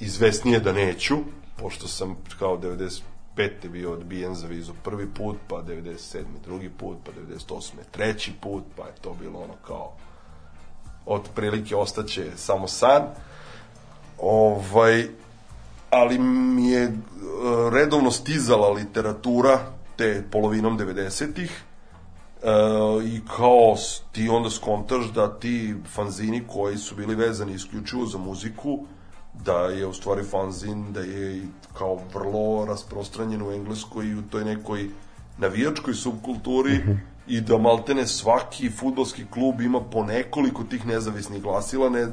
izvesnije 0.00 0.60
da 0.60 0.72
neću 0.72 1.16
pošto 1.56 1.88
sam 1.88 2.16
kao 2.38 2.56
95. 2.56 3.68
bio 3.68 3.92
odbijen 3.92 4.34
za 4.34 4.46
vizu 4.46 4.72
prvi 4.84 5.08
put, 5.14 5.36
pa 5.48 5.56
97. 5.56 6.22
drugi 6.44 6.70
put, 6.70 6.96
pa 7.04 7.12
98. 7.12 7.70
treći 7.90 8.32
put, 8.40 8.64
pa 8.76 8.82
je 8.82 8.94
to 9.00 9.14
bilo 9.20 9.40
ono 9.40 9.54
kao 9.66 9.92
otprilike 11.06 11.76
ostaće 11.76 12.30
samo 12.36 12.68
san. 12.68 13.02
Ovaj, 14.18 15.08
ali 15.90 16.18
mi 16.18 16.68
je 16.68 16.82
e, 16.82 16.92
redovno 17.72 18.10
stizala 18.10 18.68
literatura 18.68 19.60
te 19.96 20.24
polovinom 20.30 20.78
90-ih 20.78 21.62
e, 22.42 22.48
i 23.04 23.20
kao 23.36 23.76
ti 24.12 24.28
onda 24.28 24.50
skontaš 24.50 25.04
da 25.04 25.38
ti 25.38 25.74
fanzini 25.94 26.42
koji 26.46 26.76
su 26.76 26.94
bili 26.94 27.14
vezani 27.14 27.52
isključivo 27.52 28.06
za 28.06 28.18
muziku 28.18 28.86
da 29.44 29.58
je 29.58 29.86
u 29.86 29.92
stvari 29.92 30.22
fanzin 30.22 30.92
da 30.92 31.00
je 31.00 31.42
kao 31.78 31.98
vrlo 32.14 32.64
rasprostranjen 32.64 33.42
u 33.42 33.52
Engleskoj 33.52 34.06
i 34.06 34.14
u 34.14 34.22
toj 34.22 34.44
nekoj 34.44 34.88
navijačkoj 35.38 35.94
subkulturi 35.94 36.80
i 37.26 37.40
da 37.40 37.58
maltene 37.58 38.06
svaki 38.06 38.70
futbolski 38.70 39.24
klub 39.30 39.60
ima 39.60 39.80
po 39.80 40.04
nekoliko 40.04 40.64
tih 40.64 40.86
nezavisnih 40.86 41.42
glasila 41.42 41.88
ne, 41.88 42.06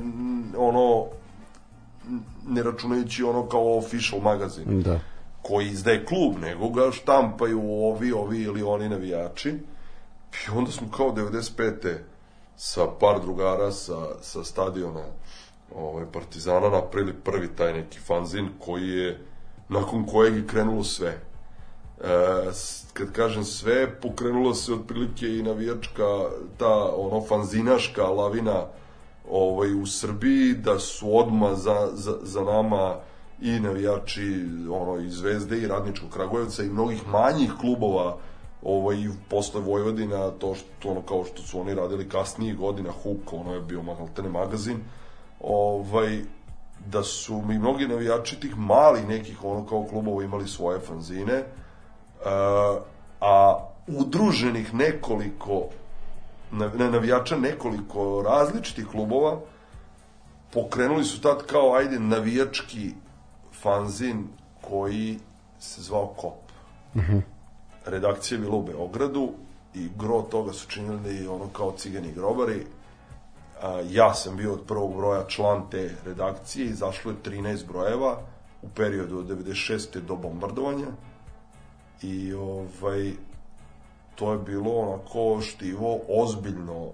ono 0.57 1.06
ne 2.48 2.64
računajući 2.64 3.23
ono 3.23 3.48
kao 3.48 3.77
official 3.77 4.22
magazin 4.22 4.81
Da. 4.81 4.99
koji 5.41 5.68
izdaje 5.68 6.06
klub, 6.06 6.41
nego 6.41 6.69
ga 6.69 6.91
štampaju 6.91 7.61
ovi, 7.61 8.11
ovi 8.11 8.41
ili 8.41 8.64
oni 8.64 8.89
navijači. 8.89 9.49
I 10.48 10.52
onda 10.57 10.72
smo 10.72 10.88
kao 10.91 11.11
95. 11.11 11.98
sa 12.56 12.81
par 12.99 13.22
drugara 13.22 13.72
sa, 13.72 14.07
sa 14.22 14.43
stadiona 14.43 15.03
ovaj, 15.76 16.06
Partizana 16.14 16.69
napravili 16.69 17.14
prvi 17.23 17.48
taj 17.48 17.73
neki 17.73 17.99
fanzin 17.99 18.49
koji 18.60 18.89
je 18.89 19.19
nakon 19.69 20.06
kojeg 20.06 20.35
je 20.35 20.48
krenulo 20.48 20.84
sve. 20.84 21.10
E, 21.10 21.22
kad 22.93 23.11
kažem 23.11 23.43
sve, 23.43 23.99
pokrenulo 23.99 24.53
se 24.53 24.73
otprilike 24.73 25.27
i 25.27 25.43
navijačka, 25.43 26.30
ta 26.57 26.95
ono 26.95 27.22
fanzinaška 27.22 28.03
lavina 28.03 28.65
ovaj, 29.30 29.73
u 29.73 29.85
Srbiji, 29.85 30.53
da 30.53 30.80
su 30.80 31.18
odma 31.18 31.56
za, 31.56 31.89
za, 31.93 32.18
za 32.22 32.41
nama 32.41 32.95
i 33.41 33.60
navijači 33.60 34.45
ono, 34.72 34.99
i 34.99 35.10
Zvezde 35.10 35.57
i 35.57 35.68
Radničkog 35.68 36.10
Kragujevca 36.10 36.64
i 36.64 36.69
mnogih 36.69 37.07
manjih 37.07 37.52
klubova 37.60 38.18
ovaj, 38.64 38.98
posle 39.30 39.61
Vojvodina, 39.61 40.30
to 40.30 40.56
što, 40.56 40.89
ono, 40.89 41.02
kao 41.02 41.26
što 41.26 41.41
su 41.41 41.60
oni 41.60 41.73
radili 41.73 42.10
kasnijih 42.10 42.57
godina, 42.57 42.91
Huk, 43.03 43.34
ono 43.34 43.53
je 43.53 43.61
bio 43.61 43.81
maltene 43.81 44.30
magazin, 44.30 44.77
ovaj, 45.43 46.22
da 46.85 47.03
su 47.03 47.41
mi 47.41 47.59
mnogi 47.59 47.88
navijači 47.88 48.39
tih 48.39 48.57
malih 48.57 49.07
nekih 49.07 49.43
ono 49.43 49.65
kao 49.65 49.85
klubova 49.89 50.23
imali 50.23 50.47
svoje 50.47 50.80
fanzine, 50.80 51.34
e, 51.34 51.45
a 53.22 53.68
udruženih 53.88 54.73
nekoliko 54.73 55.63
na, 56.51 56.72
na 56.73 56.89
navijača 56.89 57.38
nekoliko 57.38 58.23
različitih 58.27 58.88
klubova 58.88 59.39
pokrenuli 60.53 61.03
su 61.03 61.22
tad 61.22 61.45
kao 61.45 61.73
ajde 61.73 61.99
navijački 61.99 62.93
fanzin 63.61 64.27
koji 64.61 65.19
se 65.59 65.81
zvao 65.81 66.07
Kop. 66.07 66.51
Redakcija 67.85 68.35
je 68.35 68.41
bila 68.41 68.55
u 68.55 68.63
Beogradu 68.63 69.30
i 69.73 69.89
gro 69.97 70.22
toga 70.22 70.53
su 70.53 70.68
činili 70.68 71.27
ono 71.27 71.47
kao 71.47 71.73
cigani 71.77 72.11
grobari. 72.11 72.65
Ja 73.89 74.13
sam 74.13 74.38
bio 74.38 74.53
od 74.53 74.61
prvog 74.67 74.95
broja 74.95 75.27
član 75.27 75.69
te 75.71 75.95
redakcije, 76.05 76.65
izašlo 76.65 77.11
je 77.11 77.17
13 77.23 77.67
brojeva 77.67 78.17
u 78.61 78.69
periodu 78.69 79.19
od 79.19 79.25
96. 79.25 79.99
do 79.99 80.15
bombardovanja 80.15 80.88
i 82.01 82.33
ovaj 82.33 83.11
to 84.15 84.31
je 84.31 84.38
bilo 84.38 84.71
onako 84.71 85.41
štivo 85.41 85.99
ozbiljno 86.09 86.91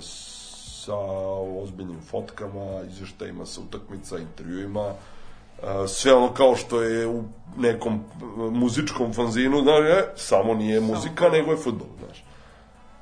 sa 0.00 0.96
ozbiljnim 1.62 2.00
fotkama, 2.10 2.80
izveštajima 2.88 3.46
sa 3.46 3.60
utakmica, 3.60 4.18
intervjuima, 4.18 4.94
sve 5.88 6.14
ono 6.14 6.32
kao 6.34 6.56
što 6.56 6.82
je 6.82 7.06
u 7.06 7.24
nekom 7.56 8.04
muzičkom 8.50 9.12
fanzinu, 9.12 9.62
znaš, 9.62 9.80
e, 9.80 10.04
samo 10.16 10.54
nije 10.54 10.80
muzika, 10.80 11.28
nego 11.28 11.50
je 11.50 11.56
futbol, 11.56 11.88
znaš. 11.98 12.24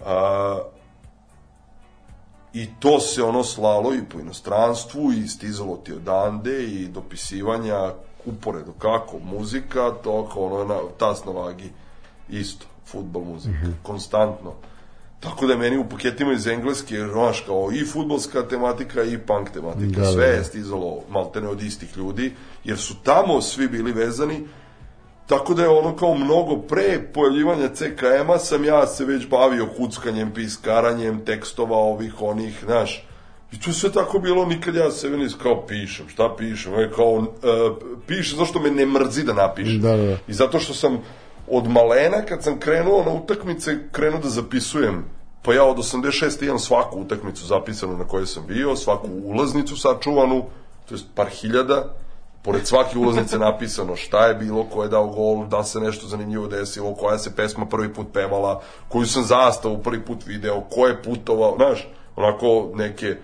A, 0.05 0.59
I 2.55 2.66
to 2.81 3.01
se 3.01 3.22
ono 3.22 3.44
slalo 3.44 3.94
i 3.94 4.05
po 4.12 4.20
inostranstvu 4.20 5.12
i 5.12 5.28
stizalo 5.28 5.76
ti 5.76 5.93
odande 5.93 6.64
i 6.64 6.89
dopisivanja 6.89 7.93
uporedo 8.26 8.72
kako 8.72 9.18
muzika, 9.18 9.90
to 10.05 10.28
kao 10.32 10.43
ono 10.43 10.64
na, 10.64 10.81
tas 10.98 11.24
na 11.24 11.32
vagi 11.32 11.70
isto, 12.28 12.66
futbol 12.86 13.24
muzika, 13.24 13.66
konstantno. 13.82 14.52
Tako 15.20 15.47
da 15.47 15.56
meni 15.56 15.78
u 15.78 15.89
paketima 15.89 16.32
iz 16.32 16.47
engleske, 16.47 16.97
znaš, 17.12 17.40
kao 17.40 17.70
i 17.72 17.86
futbolska 17.86 18.43
tematika 18.43 19.02
i 19.02 19.18
punk 19.18 19.51
tematika. 19.51 20.01
Da, 20.01 20.06
da, 20.06 20.12
Sve 20.12 20.26
da. 20.26 20.32
je 20.32 20.44
stizalo 20.44 21.02
maltene 21.10 21.48
od 21.48 21.62
istih 21.62 21.97
ljudi, 21.97 22.32
jer 22.64 22.78
su 22.78 22.94
tamo 23.02 23.40
svi 23.40 23.68
bili 23.68 23.93
vezani 23.93 24.47
Tako 25.26 25.55
da 25.55 25.62
je 25.62 25.68
ono 25.68 25.96
kao 25.96 26.14
mnogo 26.14 26.56
pre 26.56 27.01
pojavljivanja 27.14 27.68
CKM-a 27.68 28.38
sam 28.38 28.64
ja 28.64 28.86
se 28.86 29.05
već 29.05 29.28
bavio 29.28 29.68
kuckanjem, 29.76 30.30
piskaranjem 30.34 31.24
tekstova 31.24 31.76
ovih 31.76 32.14
onih, 32.20 32.60
znaš. 32.64 33.06
I 33.52 33.60
to 33.60 33.72
sve 33.72 33.92
tako 33.92 34.18
bilo, 34.18 34.46
nikad 34.46 34.74
ja 34.74 34.90
sebe 34.90 35.16
nis 35.16 35.34
kao 35.42 35.66
pišem, 35.66 36.09
šta 36.09 36.34
pišem, 36.38 36.74
je 36.74 36.90
kao, 36.90 37.12
uh, 37.12 37.26
pišem 38.06 38.38
zašto 38.38 38.60
me 38.60 38.70
ne 38.70 38.86
mrzi 38.86 39.24
da 39.24 39.32
napišem. 39.32 39.80
Da, 39.80 39.96
da, 39.96 40.02
da. 40.02 40.16
I 40.28 40.32
zato 40.32 40.59
što 40.59 40.74
sam 40.74 40.98
od 41.48 41.68
malena, 41.68 42.22
kad 42.28 42.42
sam 42.42 42.60
krenuo 42.60 43.05
na 43.05 43.12
utakmice, 43.12 43.78
krenuo 43.92 44.20
da 44.20 44.28
zapisujem 44.28 45.05
Pa 45.44 45.55
ja 45.55 45.64
od 45.64 45.76
86. 45.76 46.44
imam 46.44 46.59
svaku 46.59 47.01
utakmicu 47.01 47.46
zapisanu 47.46 47.96
na 47.96 48.05
kojoj 48.05 48.26
sam 48.26 48.46
bio, 48.46 48.76
svaku 48.76 49.09
ulaznicu 49.24 49.76
sačuvanu, 49.76 50.44
to 50.88 50.94
je 50.94 51.01
par 51.14 51.28
hiljada, 51.28 51.94
pored 52.44 52.66
svake 52.66 52.98
ulaznice 52.98 53.38
napisano 53.38 53.96
šta 53.96 54.26
je 54.26 54.34
bilo, 54.34 54.64
ko 54.64 54.82
je 54.82 54.88
dao 54.88 55.06
gol, 55.06 55.46
da 55.46 55.64
se 55.64 55.80
nešto 55.80 56.06
zanimljivo 56.06 56.46
desilo, 56.46 56.94
koja 56.94 57.18
se 57.18 57.36
pesma 57.36 57.66
prvi 57.66 57.94
put 57.94 58.06
pevala, 58.12 58.62
koju 58.88 59.06
sam 59.06 59.24
zastavu 59.24 59.78
prvi 59.78 60.04
put 60.04 60.26
video, 60.26 60.60
ko 60.60 60.86
je 60.86 61.02
putovao, 61.02 61.56
znaš, 61.56 61.88
onako 62.16 62.70
neke 62.74 63.16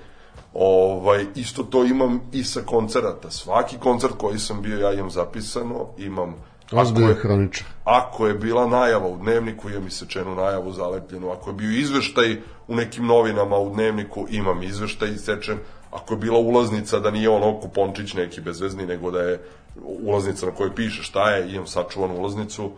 ovaj, 0.55 1.27
isto 1.35 1.63
to 1.63 1.85
imam 1.85 2.21
i 2.33 2.45
sa 2.45 2.61
koncerata. 2.67 3.31
Svaki 3.31 3.79
koncert 3.79 4.15
koji 4.19 4.39
sam 4.39 4.63
bio, 4.63 4.79
ja 4.79 4.93
imam 4.93 5.11
zapisano, 5.11 5.87
imam 5.99 6.35
ako 6.73 7.01
je, 7.01 7.15
hroničar. 7.15 7.67
ako 7.85 8.27
je 8.27 8.35
bila 8.35 8.67
najava 8.67 9.07
u 9.07 9.17
dnevniku, 9.17 9.71
imam 9.71 9.87
isečenu 9.87 10.35
najavu 10.35 10.73
zalepljenu. 10.73 11.31
Ako 11.31 11.51
je 11.51 11.55
bio 11.55 11.71
izveštaj 11.71 12.37
u 12.69 12.77
nekim 12.77 13.07
novinama 13.07 13.59
u 13.59 13.71
dnevniku, 13.71 14.27
imam 14.31 14.63
izveštaj 14.63 15.09
isečen. 15.09 15.59
Ako 15.91 16.15
je 16.15 16.19
bila 16.19 16.39
ulaznica 16.39 16.99
da 16.99 17.11
nije 17.11 17.29
ono 17.29 17.61
kupončić 17.61 18.15
neki 18.15 18.41
bezvezni, 18.41 18.87
nego 18.87 19.11
da 19.11 19.21
je 19.21 19.41
ulaznica 19.85 20.47
na 20.47 20.53
kojoj 20.53 20.75
piše 20.75 21.03
šta 21.03 21.31
je, 21.31 21.53
imam 21.53 21.67
sačuvanu 21.67 22.19
ulaznicu, 22.19 22.71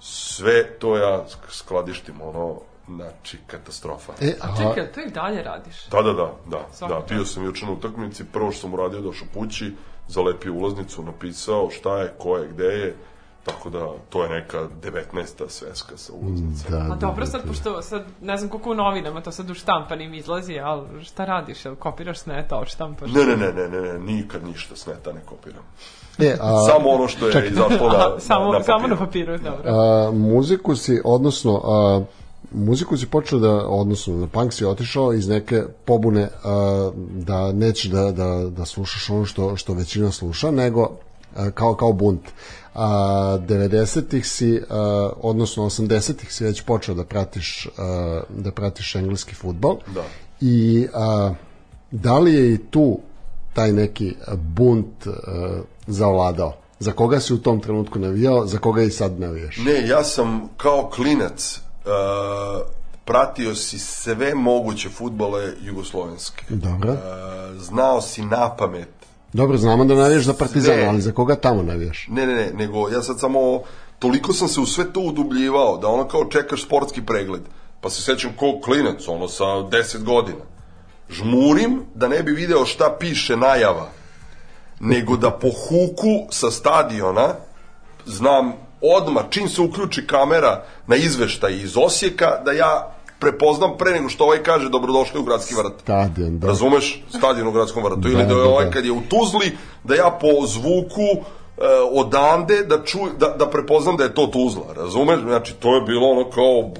sve 0.00 0.78
to 0.78 0.96
ja 0.96 1.24
skladištim, 1.48 2.20
ono, 2.22 2.60
znači, 2.88 3.38
katastrofa. 3.46 4.12
E, 4.20 4.34
A 4.40 4.48
a, 4.52 4.56
čekaj, 4.56 4.92
to 4.92 5.00
i 5.00 5.10
dalje 5.10 5.42
radiš? 5.42 5.86
Da, 5.90 6.02
da, 6.02 6.12
da, 6.12 6.32
da, 6.46 6.66
Svaka 6.72 6.94
da, 6.94 7.14
bio 7.14 7.24
sam 7.24 7.44
juče 7.44 7.66
na 7.66 7.72
utakmici, 7.72 8.24
prvo 8.32 8.52
što 8.52 8.60
sam 8.60 8.74
uradio, 8.74 9.00
došao 9.00 9.28
kući, 9.34 9.72
zalepio 10.08 10.54
ulaznicu, 10.54 11.02
napisao 11.02 11.70
šta 11.70 11.98
je, 11.98 12.12
ko 12.18 12.36
je, 12.36 12.48
gde 12.48 12.64
je, 12.64 12.96
tako 13.48 13.70
da 13.70 13.88
to 14.08 14.22
je 14.24 14.30
neka 14.30 14.58
19. 14.82 15.48
sveska 15.48 15.96
sa 15.96 16.12
ulaznicom. 16.12 16.70
da, 16.70 16.78
A 16.78 16.88
da, 16.88 16.94
dobro, 16.94 17.24
da, 17.24 17.30
sad, 17.30 17.42
da. 17.42 17.48
pošto 17.48 17.82
sad, 17.82 18.04
ne 18.20 18.36
znam 18.36 18.50
koliko 18.50 18.70
u 18.70 18.74
novinama, 18.74 19.20
to 19.20 19.32
sad 19.32 19.50
u 19.50 19.54
štampanim 19.54 20.14
izlazi, 20.14 20.58
ali 20.58 21.04
šta 21.04 21.24
radiš, 21.24 21.64
jel 21.64 21.74
kopiraš 21.76 22.18
s 22.18 22.26
neta, 22.26 22.56
odštampaš? 22.56 23.10
Ne, 23.12 23.24
ne, 23.24 23.36
ne, 23.36 23.52
ne, 23.52 23.68
ne, 23.68 23.80
ne, 23.80 23.98
nikad 23.98 24.44
ništa 24.44 24.76
s 24.76 24.86
neta 24.86 25.12
ne 25.12 25.20
kopiram. 25.26 25.62
E, 26.18 26.36
a, 26.40 26.66
Samo 26.66 26.88
ono 26.90 27.08
što 27.08 27.28
je 27.28 27.48
izašlo 27.50 27.88
na, 27.88 27.98
na, 27.98 28.20
samo, 28.20 28.52
na 28.52 28.62
samo 28.62 28.86
na 28.88 28.96
papiru. 28.96 29.36
papiru, 29.36 29.38
dobro. 29.38 29.72
a, 29.72 30.10
muziku 30.12 30.76
si, 30.76 31.00
odnosno, 31.04 31.60
a, 31.64 32.00
muziku 32.52 32.96
si 32.96 33.06
počeo 33.06 33.38
da, 33.38 33.66
odnosno, 33.68 34.16
na 34.16 34.26
punk 34.26 34.52
si 34.52 34.64
otišao 34.64 35.12
iz 35.12 35.28
neke 35.28 35.62
pobune 35.84 36.28
a, 36.44 36.90
da 36.96 37.52
nećeš 37.52 37.90
da, 37.90 38.12
da, 38.12 38.50
da 38.50 38.64
slušaš 38.64 39.10
ono 39.10 39.24
što, 39.24 39.56
što 39.56 39.72
većina 39.74 40.10
sluša, 40.12 40.50
nego 40.50 40.90
a, 41.36 41.50
kao, 41.50 41.74
kao 41.74 41.92
bunt. 41.92 42.20
A, 42.74 43.38
90-ih 43.40 44.26
si, 44.26 44.62
a, 44.70 45.10
odnosno 45.20 45.64
80-ih 45.64 46.32
si 46.32 46.44
već 46.44 46.62
počeo 46.62 46.94
da 46.94 47.04
pratiš, 47.04 47.68
a, 47.78 48.20
da 48.28 48.52
pratiš 48.52 48.94
engleski 48.94 49.34
futbol. 49.34 49.76
Da. 49.94 50.04
I 50.40 50.86
a, 50.94 51.34
da 51.90 52.18
li 52.18 52.34
je 52.34 52.54
i 52.54 52.58
tu 52.58 52.98
taj 53.54 53.72
neki 53.72 54.14
bunt 54.36 55.06
a, 55.06 55.60
zavladao? 55.86 56.56
Za 56.80 56.92
koga 56.92 57.20
si 57.20 57.34
u 57.34 57.38
tom 57.38 57.60
trenutku 57.60 57.98
navijao, 57.98 58.46
za 58.46 58.58
koga 58.58 58.82
i 58.82 58.90
sad 58.90 59.20
navijaš? 59.20 59.56
Ne, 59.56 59.88
ja 59.88 60.04
sam 60.04 60.48
kao 60.56 60.90
klinac 60.94 61.60
uh, 61.84 62.66
pratio 63.04 63.54
si 63.54 63.78
sve 63.78 64.34
moguće 64.34 64.88
futbole 64.88 65.52
jugoslovenske. 65.62 66.44
Dobro. 66.48 66.92
Uh, 66.92 66.98
znao 67.60 68.00
si 68.00 68.22
na 68.22 68.56
pamet 68.56 68.88
Dobro, 69.32 69.58
znamo 69.58 69.84
da 69.84 69.94
navijaš 69.94 70.24
za 70.24 70.34
Partizan, 70.34 70.88
ali 70.88 71.00
za 71.00 71.12
koga 71.12 71.36
tamo 71.36 71.62
navijaš? 71.62 72.06
Ne, 72.10 72.26
ne, 72.26 72.34
ne, 72.34 72.50
nego 72.52 72.88
ja 72.88 73.02
sad 73.02 73.20
samo 73.20 73.62
toliko 73.98 74.32
sam 74.32 74.48
se 74.48 74.60
u 74.60 74.66
sve 74.66 74.92
to 74.92 75.00
udubljivao 75.00 75.76
da 75.76 75.88
ono 75.88 76.08
kao 76.08 76.24
čekaš 76.24 76.62
sportski 76.62 77.02
pregled. 77.02 77.42
Pa 77.80 77.90
se 77.90 78.02
sećam 78.02 78.30
ko 78.36 78.60
klinac, 78.64 79.08
ono 79.08 79.28
sa 79.28 79.44
10 79.44 80.04
godina. 80.04 80.44
Žmurim 81.10 81.82
da 81.94 82.08
ne 82.08 82.22
bi 82.22 82.32
video 82.32 82.66
šta 82.66 82.96
piše 83.00 83.36
najava, 83.36 83.90
nego 84.80 85.16
da 85.16 85.30
po 85.30 85.48
huku 85.48 86.26
sa 86.30 86.50
stadiona 86.50 87.34
znam 88.06 88.52
odmah, 88.80 89.24
čim 89.30 89.48
se 89.48 89.62
uključi 89.62 90.06
kamera 90.06 90.64
na 90.86 90.96
izveštaj 90.96 91.52
iz 91.52 91.76
Osijeka, 91.76 92.42
da 92.44 92.52
ja 92.52 92.97
prepoznam 93.18 93.70
pre 93.78 93.92
nego 93.92 94.08
što 94.08 94.24
ovaj 94.24 94.42
kaže 94.42 94.68
dobrodošli 94.68 95.20
u 95.20 95.22
gradski 95.22 95.54
vrt. 95.54 95.80
Stadion, 95.80 96.38
da. 96.38 96.46
Razumeš? 96.46 97.04
Stadion 97.18 97.48
u 97.48 97.52
gradskom 97.52 97.84
vrtu. 97.84 98.00
Da, 98.00 98.08
Ili 98.08 98.24
da 98.26 98.34
je 98.34 98.42
da, 98.42 98.48
ovaj 98.48 98.64
da. 98.64 98.70
kad 98.70 98.84
je 98.84 98.92
u 98.92 99.00
Tuzli, 99.00 99.56
da 99.84 99.94
ja 99.94 100.18
po 100.20 100.46
zvuku 100.46 101.02
e, 101.12 101.62
odande 101.92 102.62
da, 102.62 102.84
ču, 102.84 102.98
da, 103.18 103.28
da 103.28 103.50
prepoznam 103.50 103.96
da 103.96 104.04
je 104.04 104.14
to 104.14 104.26
Tuzla. 104.26 104.66
Razumeš? 104.76 105.20
Znači, 105.20 105.54
to 105.54 105.74
je 105.74 105.80
bilo 105.80 106.08
ono 106.08 106.30
kao 106.30 106.70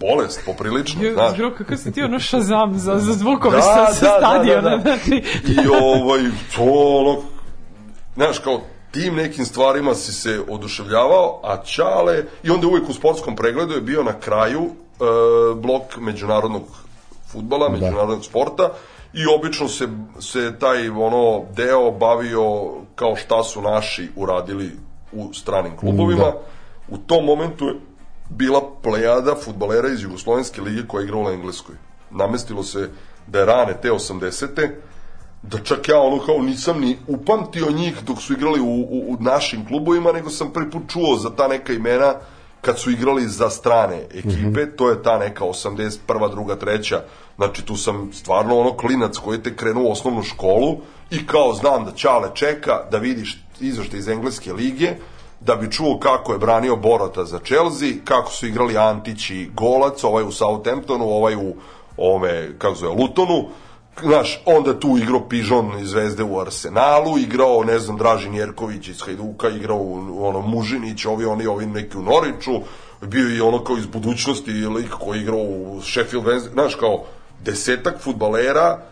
bolest, 0.00 0.40
poprilično. 0.46 1.02
Jo, 1.04 1.12
Znaš. 1.12 1.32
Zgro, 1.32 1.54
kako 1.58 1.76
si 1.76 1.92
ti 1.92 2.02
ono 2.02 2.18
šazam 2.18 2.78
za, 2.78 2.98
za 2.98 3.12
zvukove 3.12 3.56
Da, 3.56 3.62
sa, 3.62 3.84
da, 3.84 3.92
sa 3.92 4.06
da, 4.06 4.16
stadiona, 4.18 4.70
da, 4.70 4.76
da. 4.76 4.82
znači... 4.82 5.22
I 5.48 5.68
ovaj, 5.82 6.20
to 6.56 6.62
ono, 6.64 7.16
znaš, 8.14 8.38
kao 8.38 8.60
tim 8.90 9.14
nekim 9.14 9.44
stvarima 9.44 9.94
si 9.94 10.12
se 10.12 10.40
oduševljavao, 10.48 11.40
a 11.44 11.62
Čale, 11.64 12.24
i 12.42 12.50
onda 12.50 12.66
uvijek 12.66 12.88
u 12.88 12.92
sportskom 12.92 13.36
pregledu 13.36 13.74
je 13.74 13.80
bio 13.80 14.02
na 14.02 14.12
kraju 14.12 14.70
blok 15.56 15.96
međunarodnog 15.96 16.62
futbala, 17.32 17.68
međunarodnog 17.68 18.24
sporta, 18.24 18.70
i 19.12 19.22
obično 19.38 19.68
se, 19.68 19.88
se 20.20 20.58
taj 20.58 20.88
ono 20.88 21.44
deo 21.56 21.90
bavio 21.90 22.70
kao 22.94 23.16
šta 23.16 23.42
su 23.42 23.62
naši 23.62 24.08
uradili 24.16 24.70
u 25.12 25.32
stranim 25.32 25.76
klubovima. 25.76 26.24
Da. 26.24 26.40
U 26.88 26.98
tom 26.98 27.24
momentu 27.24 27.64
je 27.64 27.74
bila 28.28 28.60
plejada 28.82 29.34
futbalera 29.44 29.88
iz 29.88 30.02
Jugoslovenske 30.02 30.62
lige 30.62 30.88
koja 30.88 31.00
je 31.00 31.04
igrala 31.04 31.30
u 31.30 31.32
Engleskoj. 31.32 31.74
Namestilo 32.10 32.62
se 32.62 32.90
da 33.26 33.38
je 33.38 33.46
rane 33.46 33.80
te 33.82 33.90
80 33.90 34.70
da 35.42 35.58
čak 35.58 35.88
ja 35.88 36.00
ono 36.00 36.18
kao 36.18 36.38
nisam 36.38 36.80
ni 36.80 36.98
upamtio 37.06 37.70
njih 37.70 37.96
dok 38.06 38.22
su 38.22 38.32
igrali 38.32 38.60
u, 38.60 38.64
u, 38.64 39.04
u 39.08 39.16
našim 39.20 39.66
klubovima, 39.66 40.12
nego 40.12 40.30
sam 40.30 40.52
prvi 40.52 40.70
put 40.70 40.82
čuo 40.88 41.16
za 41.16 41.30
ta 41.30 41.48
neka 41.48 41.72
imena 41.72 42.14
kad 42.60 42.78
su 42.78 42.90
igrali 42.90 43.28
za 43.28 43.50
strane 43.50 44.06
ekipe, 44.14 44.76
to 44.76 44.90
je 44.90 45.02
ta 45.02 45.18
neka 45.18 45.44
81. 45.44 46.30
druga, 46.30 46.56
treća, 46.56 47.02
znači 47.36 47.62
tu 47.62 47.76
sam 47.76 48.10
stvarno 48.12 48.58
ono 48.58 48.76
klinac 48.76 49.16
koji 49.16 49.42
te 49.42 49.56
krenuo 49.56 49.88
u 49.88 49.92
osnovnu 49.92 50.22
školu 50.22 50.76
i 51.10 51.26
kao 51.26 51.54
znam 51.54 51.84
da 51.84 51.92
Ćale 51.92 52.28
čeka 52.34 52.80
da 52.90 52.98
vidiš 52.98 53.44
izveštaj 53.60 53.98
iz 53.98 54.08
engleske 54.08 54.52
lige, 54.52 54.94
da 55.40 55.56
bi 55.56 55.72
čuo 55.72 55.98
kako 55.98 56.32
je 56.32 56.38
branio 56.38 56.76
Borota 56.76 57.24
za 57.24 57.38
Chelsea, 57.38 57.88
kako 58.04 58.32
su 58.32 58.46
igrali 58.46 58.76
Antić 58.76 59.30
i 59.30 59.50
Golac, 59.54 60.04
ovaj 60.04 60.24
u 60.24 60.32
Southamptonu, 60.32 61.04
ovaj 61.04 61.36
u 61.36 61.54
ove, 61.96 62.58
kako 62.58 62.74
zove, 62.74 62.94
Lutonu, 62.94 63.48
Znaš, 64.02 64.42
onda 64.46 64.80
tu 64.80 64.98
igrao 64.98 65.28
Pižon 65.28 65.78
iz 65.80 65.88
Zvezde 65.88 66.22
u 66.22 66.40
Arsenalu, 66.40 67.18
igrao, 67.18 67.64
ne 67.64 67.78
znam, 67.78 67.96
Dražin 67.96 68.34
Jerković 68.34 68.88
iz 68.88 69.02
Hajduka, 69.02 69.48
igrao 69.48 69.80
ono, 70.20 70.40
Mužinić, 70.40 71.04
ovi, 71.04 71.24
oni, 71.24 71.46
ovi 71.46 71.66
neki 71.66 71.98
u 71.98 72.02
Noriću, 72.02 72.52
bio 73.00 73.36
i 73.36 73.40
ono 73.40 73.64
kao 73.64 73.76
iz 73.76 73.86
budućnosti 73.86 74.50
lik 74.52 74.90
koji 74.90 75.18
je 75.18 75.22
igrao 75.22 75.40
u 75.40 75.80
Sheffield 75.82 76.26
Wednesday, 76.26 76.52
znaš, 76.52 76.74
kao 76.74 77.04
desetak 77.44 78.00
futbalera, 78.00 78.82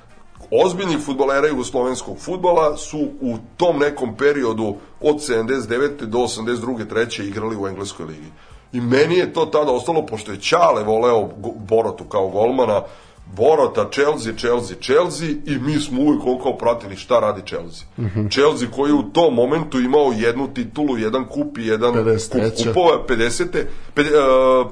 ozbiljnih 0.51 0.99
futbalera 1.05 1.49
jugoslovenskog 1.49 2.19
futbala 2.19 2.77
su 2.77 3.09
u 3.21 3.37
tom 3.57 3.79
nekom 3.79 4.17
periodu 4.17 4.77
od 5.01 5.17
79. 5.17 6.05
do 6.05 6.19
82. 6.19 6.89
treće 6.89 7.25
igrali 7.25 7.57
u 7.57 7.67
engleskoj 7.67 8.07
ligi. 8.07 8.31
I 8.73 8.81
meni 8.81 9.15
je 9.15 9.33
to 9.33 9.47
tada 9.47 9.73
ostalo, 9.73 10.07
pošto 10.07 10.33
je 10.33 10.41
Ćale 10.41 10.83
voleo 10.83 11.29
Borotu 11.69 12.05
kao 12.05 12.29
golmana, 12.29 12.83
Borota, 13.29 13.89
Chelsea, 13.93 14.33
Chelsea, 14.35 14.77
Chelsea 14.77 15.29
i 15.47 15.59
mi 15.59 15.81
smo 15.81 16.01
uvijek 16.03 16.23
kao 16.43 16.57
pratili 16.57 16.97
šta 16.97 17.21
radi 17.21 17.43
Chelsea. 17.47 17.87
Chelsea 18.31 18.69
koji 18.71 18.91
je 18.91 18.95
u 18.95 19.03
tom 19.03 19.35
momentu 19.35 19.81
imao 19.81 20.13
jednu 20.17 20.55
titulu, 20.55 20.99
jedan 20.99 21.25
kup 21.25 21.59
i 21.59 21.67
jedan 21.67 21.95
53.. 21.95 22.29
kup 22.51 22.67
kupova, 22.67 23.05
50. 23.09 23.65
pede- 23.95 24.09
e, 24.09 24.21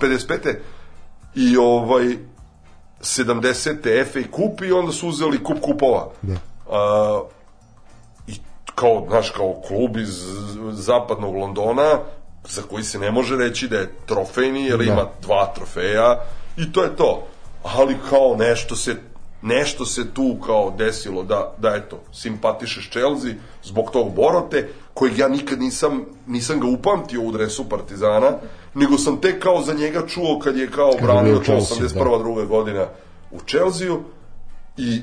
55. 0.00 0.54
I 1.34 1.56
ovaj 1.56 2.16
70. 3.00 3.76
FA 4.04 4.30
kup 4.30 4.62
i 4.62 4.72
onda 4.72 4.92
su 4.92 5.08
uzeli 5.08 5.42
kup 5.42 5.60
kupova. 5.60 6.08
Da. 6.22 6.34
A, 6.70 7.22
I 8.26 8.32
kao, 8.74 9.06
znaš, 9.08 9.30
kao 9.30 9.60
klub 9.68 9.96
iz 9.96 10.24
zapadnog 10.70 11.34
Londona, 11.36 11.98
za 12.48 12.62
koji 12.62 12.84
se 12.84 12.98
ne 12.98 13.10
može 13.10 13.36
reći 13.36 13.68
da 13.68 13.76
je 13.76 13.92
trofejni, 14.06 14.64
jer 14.64 14.78
Da. 14.78 14.84
ima 14.84 15.06
dva 15.22 15.52
trofeja 15.54 16.20
i 16.56 16.72
to 16.72 16.82
je 16.82 16.96
to. 16.96 17.26
Ali 17.74 17.96
kao 18.10 18.36
nešto 18.38 18.76
se 18.76 18.96
nešto 19.42 19.86
se 19.86 20.14
tu 20.14 20.36
kao 20.46 20.74
desilo 20.78 21.22
da, 21.22 21.54
da 21.58 21.74
eto, 21.74 22.00
simpatišeš 22.12 22.90
Chelsea 22.90 23.32
zbog 23.64 23.90
tog 23.90 24.14
Borote, 24.14 24.68
kojeg 24.94 25.18
ja 25.18 25.28
nikad 25.28 25.60
nisam, 25.60 26.04
nisam 26.26 26.60
ga 26.60 26.66
upamtio 26.66 27.22
u 27.22 27.32
dresu 27.32 27.68
Partizana, 27.68 28.32
nego 28.74 28.98
sam 28.98 29.20
tek 29.20 29.42
kao 29.42 29.62
za 29.62 29.74
njega 29.74 30.06
čuo 30.06 30.38
kad 30.38 30.56
je 30.56 30.70
kao 30.70 30.92
branio 31.02 31.36
to 31.36 31.42
Chelsea, 31.42 31.76
81. 31.76 32.18
druga 32.18 32.44
godina 32.44 32.86
u 33.30 33.38
Chelsea 33.48 33.96
i 34.76 35.00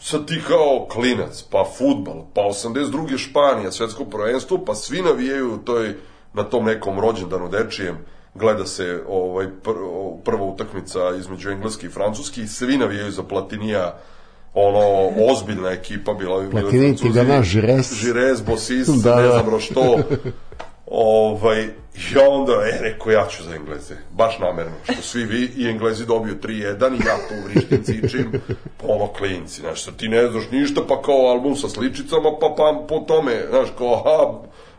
sad 0.00 0.26
ti 0.26 0.40
kao 0.48 0.86
klinac, 0.90 1.42
pa 1.50 1.64
futbal, 1.78 2.24
pa 2.34 2.40
82. 2.40 3.18
Španija, 3.18 3.72
svetsko 3.72 4.04
prvenstvo, 4.04 4.64
pa 4.66 4.74
svi 4.74 5.02
navijaju 5.02 5.58
toj, 5.64 5.94
na 6.32 6.42
tom 6.42 6.64
nekom 6.64 7.00
rođendanu 7.00 7.48
dečijem, 7.48 7.98
gleda 8.34 8.66
se 8.66 9.02
ovaj 9.08 9.46
pr, 9.62 9.70
prva 10.24 10.44
utakmica 10.44 10.98
između 11.18 11.50
engleski 11.50 11.86
i 11.86 11.90
francuski, 11.90 12.42
i 12.42 12.48
svi 12.48 12.76
navijaju 12.76 13.10
za 13.10 13.22
Platinija, 13.22 13.98
ono, 14.54 15.10
ozbiljna 15.32 15.70
ekipa 15.70 16.14
bila. 16.14 16.50
Platini, 16.50 16.86
Francuzi, 16.86 17.12
Tigana, 17.12 17.42
Žires. 17.42 17.92
Žires, 17.92 18.42
Bosis, 18.46 18.88
Da, 19.04 19.16
ne 19.16 19.22
da. 19.22 19.32
znam 19.32 19.46
bro 19.46 19.60
što. 19.60 19.98
Ovaj, 20.86 21.68
ja 22.14 22.28
onda, 22.28 22.52
e, 22.52 22.78
rekao, 22.82 23.12
ja 23.12 23.26
ću 23.26 23.42
za 23.42 23.54
Engleze. 23.54 23.94
Baš 24.10 24.38
namerno, 24.38 24.72
što 24.82 25.02
svi 25.02 25.24
vi 25.24 25.50
i 25.56 25.68
Englezi 25.68 26.06
dobiju 26.06 26.34
3-1 26.42 26.92
i 26.92 27.06
ja 27.06 27.16
tu 27.28 27.34
vrištim, 27.44 27.84
cičim, 27.84 28.32
pa 28.78 28.86
ono 28.86 29.06
klinci, 29.06 29.60
znaš, 29.60 29.84
ti 29.84 30.08
ne 30.08 30.30
znaš 30.30 30.50
ništa, 30.50 30.80
pa 30.88 31.02
kao 31.02 31.30
album 31.30 31.56
sa 31.56 31.68
sličicama, 31.68 32.30
pa, 32.40 32.54
pa 32.56 32.84
po 32.88 32.98
tome, 32.98 33.46
znaš, 33.50 33.68
kao, 33.78 33.94
aha, 33.94 34.32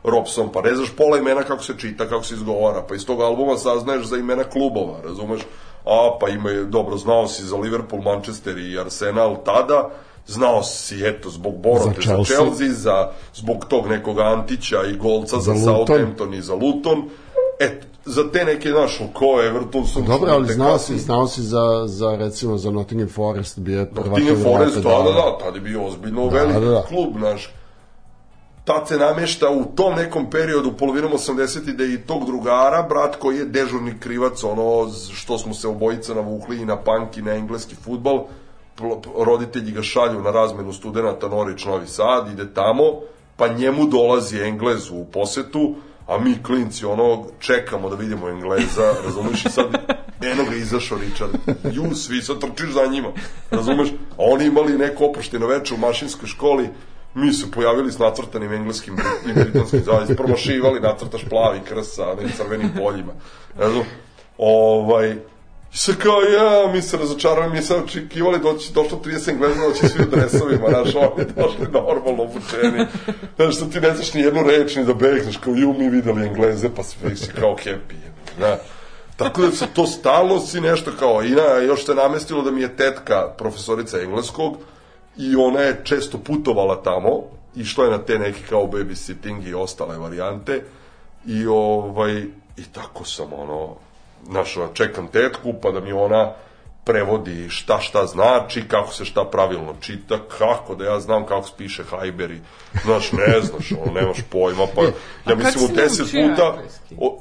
Robson, 0.04 0.50
pa 0.50 0.62
ne 0.62 0.76
znaš 0.76 0.90
pola 0.90 1.18
imena 1.18 1.44
kako 1.44 1.64
se 1.64 1.74
čita, 1.78 2.10
kako 2.10 2.24
se 2.24 2.34
izgovara, 2.34 2.82
pa 2.82 2.96
iz 2.96 3.06
tog 3.06 3.22
albuma 3.22 3.58
saznaješ 3.58 4.06
za 4.06 4.18
imena 4.18 4.44
klubova, 4.44 4.98
razumeš? 5.04 5.42
A, 5.86 6.18
pa 6.20 6.30
ima, 6.30 6.50
je- 6.50 6.64
dobro, 6.66 6.98
znao 6.98 7.28
si 7.28 7.44
za 7.46 7.56
Liverpool, 7.56 8.02
Manchester 8.02 8.58
i 8.58 8.80
Arsenal 8.80 9.38
tada, 9.46 9.90
znao 10.28 10.64
si, 10.64 11.02
eto, 11.06 11.30
zbog 11.30 11.58
Borote 11.58 11.84
Za 11.96 12.02
za 12.08 12.24
Chelsea. 12.24 12.38
Chelsea, 12.38 12.68
za, 12.70 13.10
zbog 13.36 13.66
tog 13.66 13.88
nekog 13.88 14.20
Antića 14.20 14.78
i 14.86 14.98
golca 14.98 15.40
za, 15.40 15.54
Za. 15.54 15.66
Southampton 15.66 16.34
i 16.34 16.42
za 16.42 16.54
Luton. 16.56 17.10
Eto, 17.60 17.86
za 18.06 18.32
te 18.32 18.46
neke, 18.46 18.70
znaš, 18.70 19.00
ko 19.14 19.42
Everton 19.44 19.88
sam... 19.88 20.06
Dobro, 20.06 20.32
ali 20.32 20.54
znao 20.54 20.78
si, 20.78 20.98
znao 20.98 21.28
si 21.28 21.42
za, 21.42 21.84
za 21.86 22.16
recimo 22.16 22.58
za 22.58 22.72
Nottingham 22.72 23.10
Forest, 23.10 23.60
bio 23.60 23.80
je 23.80 23.92
prvak 23.92 24.10
Nottingham 24.10 24.44
Forest, 24.44 24.76
da, 24.76 24.82
da, 24.82 25.12
da, 25.12 25.38
tad 25.40 25.56
je 25.56 25.62
bio 25.62 25.86
ozbiljno 25.86 26.28
Da, 26.28 26.36
veliki 26.36 26.60
da, 26.60 26.72
da. 26.72 26.82
klub, 26.82 27.18
znaš. 27.18 27.50
Tad 28.64 28.88
se 28.88 28.98
namešta 28.98 29.50
u 29.50 29.66
tom 29.66 29.96
nekom 29.96 30.30
periodu, 30.30 30.72
polovinom 30.78 31.12
80 31.12 31.76
da 31.76 31.84
i 31.84 31.98
tog 31.98 32.26
drugara, 32.26 32.82
brat 32.84 33.16
koji 33.16 33.38
je 33.38 33.46
dežurni 33.46 34.00
krivac, 34.00 34.44
ono 34.44 34.92
što 35.14 35.38
smo 35.38 35.54
se 35.54 35.68
obojica 35.68 36.14
navukli 36.14 36.62
i 36.62 36.66
na 36.66 36.78
punk 36.78 37.18
i 37.18 37.22
na 37.22 37.32
engleski 37.34 37.76
futbal, 37.76 38.24
p- 38.76 38.84
roditelji 39.26 39.72
ga 39.72 39.82
šalju 39.82 40.22
na 40.22 40.32
razmenu 40.32 40.74
studenta 40.74 41.28
Norić 41.28 41.66
Novi 41.66 41.88
Sad, 41.88 42.32
ide 42.32 42.54
tamo, 42.54 42.84
pa 43.38 43.48
njemu 43.48 43.86
dolazi 43.86 44.40
Englez 44.40 44.90
u 44.92 45.06
posetu, 45.14 45.76
a 46.08 46.18
mi 46.18 46.44
klinci 46.44 46.86
ono 46.86 47.26
čekamo 47.40 47.90
da 47.90 47.96
vidimo 47.96 48.30
Engleza, 48.30 48.94
razumeš? 49.06 49.46
I 49.46 49.50
sad 49.50 49.66
eno 50.22 50.44
ga 50.50 50.56
izašao 50.56 50.98
Richard, 50.98 51.32
ju 51.74 51.96
svi 51.96 52.22
sad 52.22 52.40
trčiš 52.40 52.74
za 52.74 52.86
njima, 52.86 53.08
razumeš, 53.52 53.90
a 53.90 54.16
oni 54.18 54.46
imali 54.46 54.78
neko 54.78 55.06
oprošteno 55.06 55.48
veče 55.48 55.74
u 55.74 55.78
mašinskoj 55.78 56.28
školi, 56.28 56.70
mi 57.14 57.34
se 57.34 57.52
pojavili 57.52 57.92
s 57.92 58.00
nacrtanim 58.00 58.54
engleskim 58.54 58.98
i 59.30 59.34
britanskim 59.34 59.84
zavisima, 59.84 60.16
promašivali, 60.16 60.80
nacrtaš 60.80 61.22
plavi 61.30 61.60
krst 61.70 61.96
sa 61.96 62.06
nekim 62.06 62.32
crvenim 62.38 62.70
poljima, 62.78 63.14
razumeš, 63.58 63.88
ovaj, 64.38 65.18
I 65.74 65.78
sad 65.78 65.96
kao 65.98 66.22
ja, 66.22 66.72
mi 66.74 66.82
se 66.82 66.98
razočarali, 66.98 67.54
mi 67.54 67.62
se 67.62 67.76
očekivali 67.76 68.40
doći, 68.40 68.74
došlo 68.74 69.00
30 69.06 69.30
Engleza, 69.30 69.62
doći 69.62 69.88
svi 69.88 70.04
u 70.04 70.10
dresovima, 70.10 70.70
znaš, 70.70 70.96
oni 70.96 71.26
došli 71.36 71.68
normalno 71.72 72.24
obučeni. 72.24 72.86
Znaš, 73.36 73.56
što 73.56 73.66
ti 73.66 73.82
ne 73.82 73.96
znaš 73.96 74.14
ni 74.14 74.22
jednu 74.22 74.44
reč, 74.44 74.76
ni 74.76 74.86
da 74.86 74.94
begneš, 74.94 75.38
kao 75.38 75.54
ju, 75.54 75.74
mi 75.74 75.90
videli 75.90 76.28
Engleze, 76.28 76.70
pa 76.76 76.84
sve 76.84 77.16
si 77.16 77.32
kao 77.40 77.56
happy, 77.56 77.96
da. 78.40 78.60
Tako 79.16 79.42
da 79.42 79.52
se 79.52 79.68
to 79.74 79.88
stalno 79.88 80.40
si 80.40 80.62
nešto 80.62 80.92
kao, 81.00 81.24
i 81.24 81.30
na, 81.30 81.58
još 81.66 81.86
se 81.86 81.96
namestilo 81.96 82.42
da 82.42 82.52
mi 82.52 82.62
je 82.62 82.76
tetka 82.76 83.34
profesorica 83.38 84.02
engleskog 84.02 84.58
i 85.18 85.36
ona 85.36 85.60
je 85.60 85.82
često 85.84 86.18
putovala 86.18 86.82
tamo, 86.84 87.24
išla 87.56 87.86
je 87.86 87.92
na 87.92 87.98
te 87.98 88.20
neke 88.20 88.40
kao 88.50 88.68
babysitting 88.68 89.48
i 89.48 89.54
ostale 89.54 89.98
varijante 89.98 90.64
i 91.26 91.48
ovaj, 91.48 92.24
i 92.58 92.64
tako 92.74 93.06
sam 93.06 93.34
ono, 93.34 93.76
znaš, 94.30 94.58
čekam 94.74 95.08
tetku 95.08 95.54
pa 95.62 95.72
da 95.72 95.80
mi 95.80 95.92
ona 95.92 96.34
prevodi 96.84 97.50
šta 97.50 97.80
šta 97.80 98.06
znači, 98.06 98.68
kako 98.68 98.94
se 98.94 99.06
šta 99.06 99.26
pravilno 99.26 99.76
čita, 99.80 100.18
kako 100.38 100.76
da 100.76 100.86
ja 100.86 101.00
znam 101.00 101.26
kako 101.26 101.48
se 101.48 101.54
piše 101.58 101.84
Hajberi, 101.84 102.40
znaš, 102.84 103.12
ne 103.12 103.42
znaš, 103.42 103.72
ono, 103.72 103.92
nemaš 103.94 104.18
pojma, 104.30 104.66
pa 104.76 104.82
ja 104.84 104.92
kad 105.28 105.38
mislim 105.38 105.66
u 105.66 105.76
deset 105.76 106.08
puta, 106.12 106.58
o, 107.00 107.20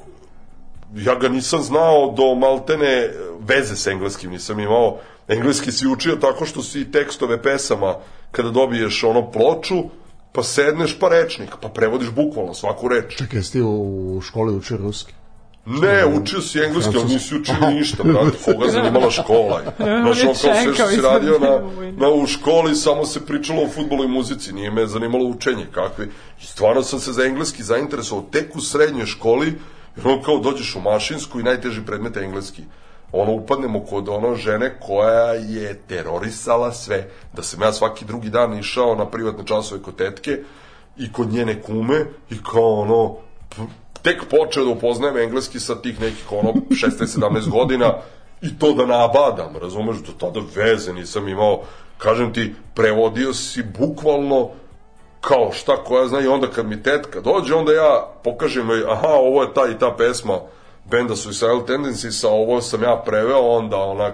ja 0.95 1.15
ga 1.15 1.29
nisam 1.29 1.61
znao 1.61 2.13
do 2.17 2.35
maltene 2.35 3.09
veze 3.39 3.75
s 3.75 3.87
engleskim 3.87 4.31
nisam 4.31 4.59
imao. 4.59 4.97
Engleski 5.31 5.71
si 5.71 5.87
učio 5.87 6.15
tako 6.15 6.45
što 6.45 6.63
si 6.63 6.91
tekstove 6.91 7.41
pesama 7.41 7.95
kada 8.31 8.49
dobiješ 8.49 9.03
ono 9.03 9.31
ploču, 9.31 9.83
pa 10.31 10.43
sedneš 10.43 10.99
pa 10.99 11.09
rečnik, 11.09 11.49
pa 11.61 11.69
prevodiš 11.69 12.09
bukvalno 12.09 12.53
svaku 12.53 12.87
reč. 12.87 13.17
Čekaj, 13.17 13.39
jesi 13.39 13.51
ti 13.51 13.61
u, 13.61 14.21
školi 14.23 14.55
učio 14.55 14.77
ruski? 14.77 15.13
Ne, 15.65 16.05
učio 16.05 16.41
si 16.41 16.59
engleski, 16.59 16.97
ali 16.97 17.13
nisi 17.13 17.35
učio 17.35 17.55
ništa, 17.69 18.03
brate, 18.03 18.37
koga 18.45 18.71
zanimala 18.71 19.11
škola. 19.11 19.61
Znaš, 19.77 20.21
On 20.21 20.25
kao 20.25 20.35
sve 20.35 20.73
što 20.73 20.87
si 20.87 21.01
radio 21.01 21.39
na, 21.39 21.59
na, 21.97 22.09
u 22.09 22.27
školi, 22.27 22.75
samo 22.75 23.05
se 23.05 23.25
pričalo 23.25 23.63
o 23.63 23.69
futbolu 23.69 24.03
i 24.03 24.07
muzici, 24.07 24.53
nije 24.53 24.71
me 24.71 24.87
zanimalo 24.87 25.25
učenje, 25.25 25.65
kakvi. 25.71 26.05
I 26.41 26.45
stvarno 26.45 26.83
sam 26.83 26.99
se 26.99 27.13
za 27.13 27.23
engleski 27.23 27.63
zainteresovao 27.63 28.25
tek 28.31 28.55
u 28.55 28.61
srednjoj 28.61 29.05
školi, 29.05 29.53
jer 29.95 30.07
ono 30.07 30.21
kao 30.21 30.39
dođeš 30.39 30.75
u 30.75 30.79
mašinsku 30.79 31.39
i 31.39 31.43
najteži 31.43 31.81
predmet 31.85 32.15
je 32.15 32.23
engleski. 32.23 32.61
Ono, 33.11 33.31
upadnemo 33.31 33.79
kod 33.85 34.09
ono 34.09 34.35
žene 34.35 34.79
koja 34.79 35.33
je 35.33 35.79
terorisala 35.87 36.71
sve. 36.71 37.07
Da 37.33 37.43
sam 37.43 37.61
ja 37.61 37.73
svaki 37.73 38.05
drugi 38.05 38.29
dan 38.29 38.59
išao 38.59 38.95
na 38.95 39.09
privatne 39.09 39.45
časove 39.45 39.81
kod 39.81 39.95
tetke 39.95 40.39
i 40.97 41.11
kod 41.11 41.31
njene 41.31 41.61
kume 41.61 42.05
i 42.29 42.43
kao 42.51 42.73
ono, 42.73 43.15
tek 44.01 44.23
počeo 44.29 44.65
da 44.65 44.71
upoznajem 44.71 45.17
engleski 45.17 45.59
sa 45.59 45.75
tih 45.75 46.01
nekih 46.01 46.31
ono 46.31 46.53
16-17 46.69 47.49
godina 47.49 47.93
i 48.41 48.59
to 48.59 48.73
da 48.73 48.85
nabadam, 48.85 49.57
razumeš, 49.61 49.97
do 49.97 50.11
tada 50.19 50.39
veze 50.55 50.93
nisam 50.93 51.27
imao, 51.27 51.61
kažem 51.97 52.33
ti, 52.33 52.53
prevodio 52.75 53.33
si 53.33 53.63
bukvalno 53.79 54.49
kao 55.21 55.51
šta 55.53 55.83
koja 55.83 56.07
zna 56.07 56.21
i 56.21 56.27
onda 56.27 56.47
kad 56.47 56.65
mi 56.65 56.83
tetka 56.83 57.21
dođe, 57.21 57.55
onda 57.55 57.73
ja 57.73 58.13
pokažem 58.23 58.69
joj, 58.69 58.83
aha, 58.87 59.07
ovo 59.07 59.41
je 59.41 59.53
ta 59.53 59.67
i 59.67 59.79
ta 59.79 59.95
pesma 59.97 60.39
benda 60.91 61.15
Suicidal 61.15 61.65
Tendencies, 61.65 62.23
a 62.23 62.29
ovo 62.29 62.61
sam 62.61 62.83
ja 62.83 63.01
preveo, 63.05 63.39
onda 63.39 63.77
ona 63.77 64.11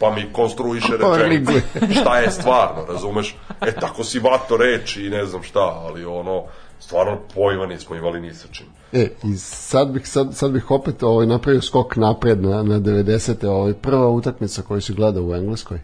pa 0.00 0.10
mi 0.10 0.32
konstruiše 0.32 0.92
rečenicu. 1.00 1.52
šta 2.00 2.18
je 2.18 2.30
stvarno, 2.30 2.84
razumeš? 2.88 3.36
E, 3.60 3.72
tako 3.72 4.04
si 4.04 4.18
vato 4.18 4.56
reči 4.56 5.06
i 5.06 5.10
ne 5.10 5.26
znam 5.26 5.42
šta, 5.42 5.82
ali 5.84 6.04
ono, 6.04 6.42
stvarno 6.80 7.18
pojma 7.34 7.66
nismo 7.66 7.96
imali 7.96 8.20
ni 8.20 8.34
sa 8.34 8.48
čim. 8.52 8.66
E, 8.92 9.08
i 9.24 9.36
sad 9.38 9.90
bih, 9.90 10.08
sad, 10.08 10.34
sad 10.34 10.50
bih 10.50 10.70
opet 10.70 11.02
ovaj, 11.02 11.26
napravio 11.26 11.62
skok 11.62 11.96
napred 11.96 12.42
na, 12.42 12.62
na 12.62 12.80
90. 12.80 13.46
Ovaj, 13.46 13.72
prva 13.72 14.08
utakmica 14.08 14.62
koju 14.62 14.80
si 14.80 14.94
gledao 14.94 15.24
u 15.24 15.34
Engleskoj. 15.34 15.80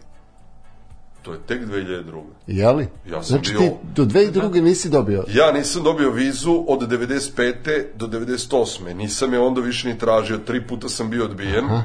To 1.23 1.33
je 1.33 1.39
tek 1.47 1.61
2002. 1.65 2.23
Jeli? 2.47 2.87
Ja 3.05 3.23
sam 3.23 3.37
znači 3.37 3.51
bio- 3.51 3.59
ti 3.59 3.71
do 3.95 4.05
2002. 4.05 4.61
nisi 4.61 4.89
dobio. 4.89 5.23
Ja 5.27 5.51
nisam 5.51 5.83
dobio 5.83 6.11
vizu 6.11 6.65
od 6.67 6.81
95. 6.91 7.85
do 7.95 8.07
98. 8.07 8.93
Nisam 8.93 9.33
je 9.33 9.39
onda 9.39 9.61
više 9.61 9.87
ni 9.87 9.97
tražio. 9.97 10.37
Tri 10.37 10.67
puta 10.67 10.89
sam 10.89 11.09
bio 11.09 11.25
odbijen. 11.25 11.65
Uh, 11.65 11.81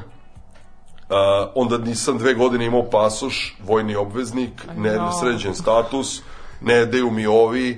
onda 1.55 1.77
nisam 1.77 2.17
dve 2.17 2.33
godine 2.33 2.65
imao 2.65 2.89
pasoš, 2.89 3.57
vojni 3.63 3.95
obveznik, 3.95 4.51
ne 4.77 4.95
no. 4.95 5.11
sređen 5.11 5.55
status, 5.55 6.21
ne 6.61 6.85
daju 6.85 7.11
mi 7.11 7.25
ovi. 7.27 7.77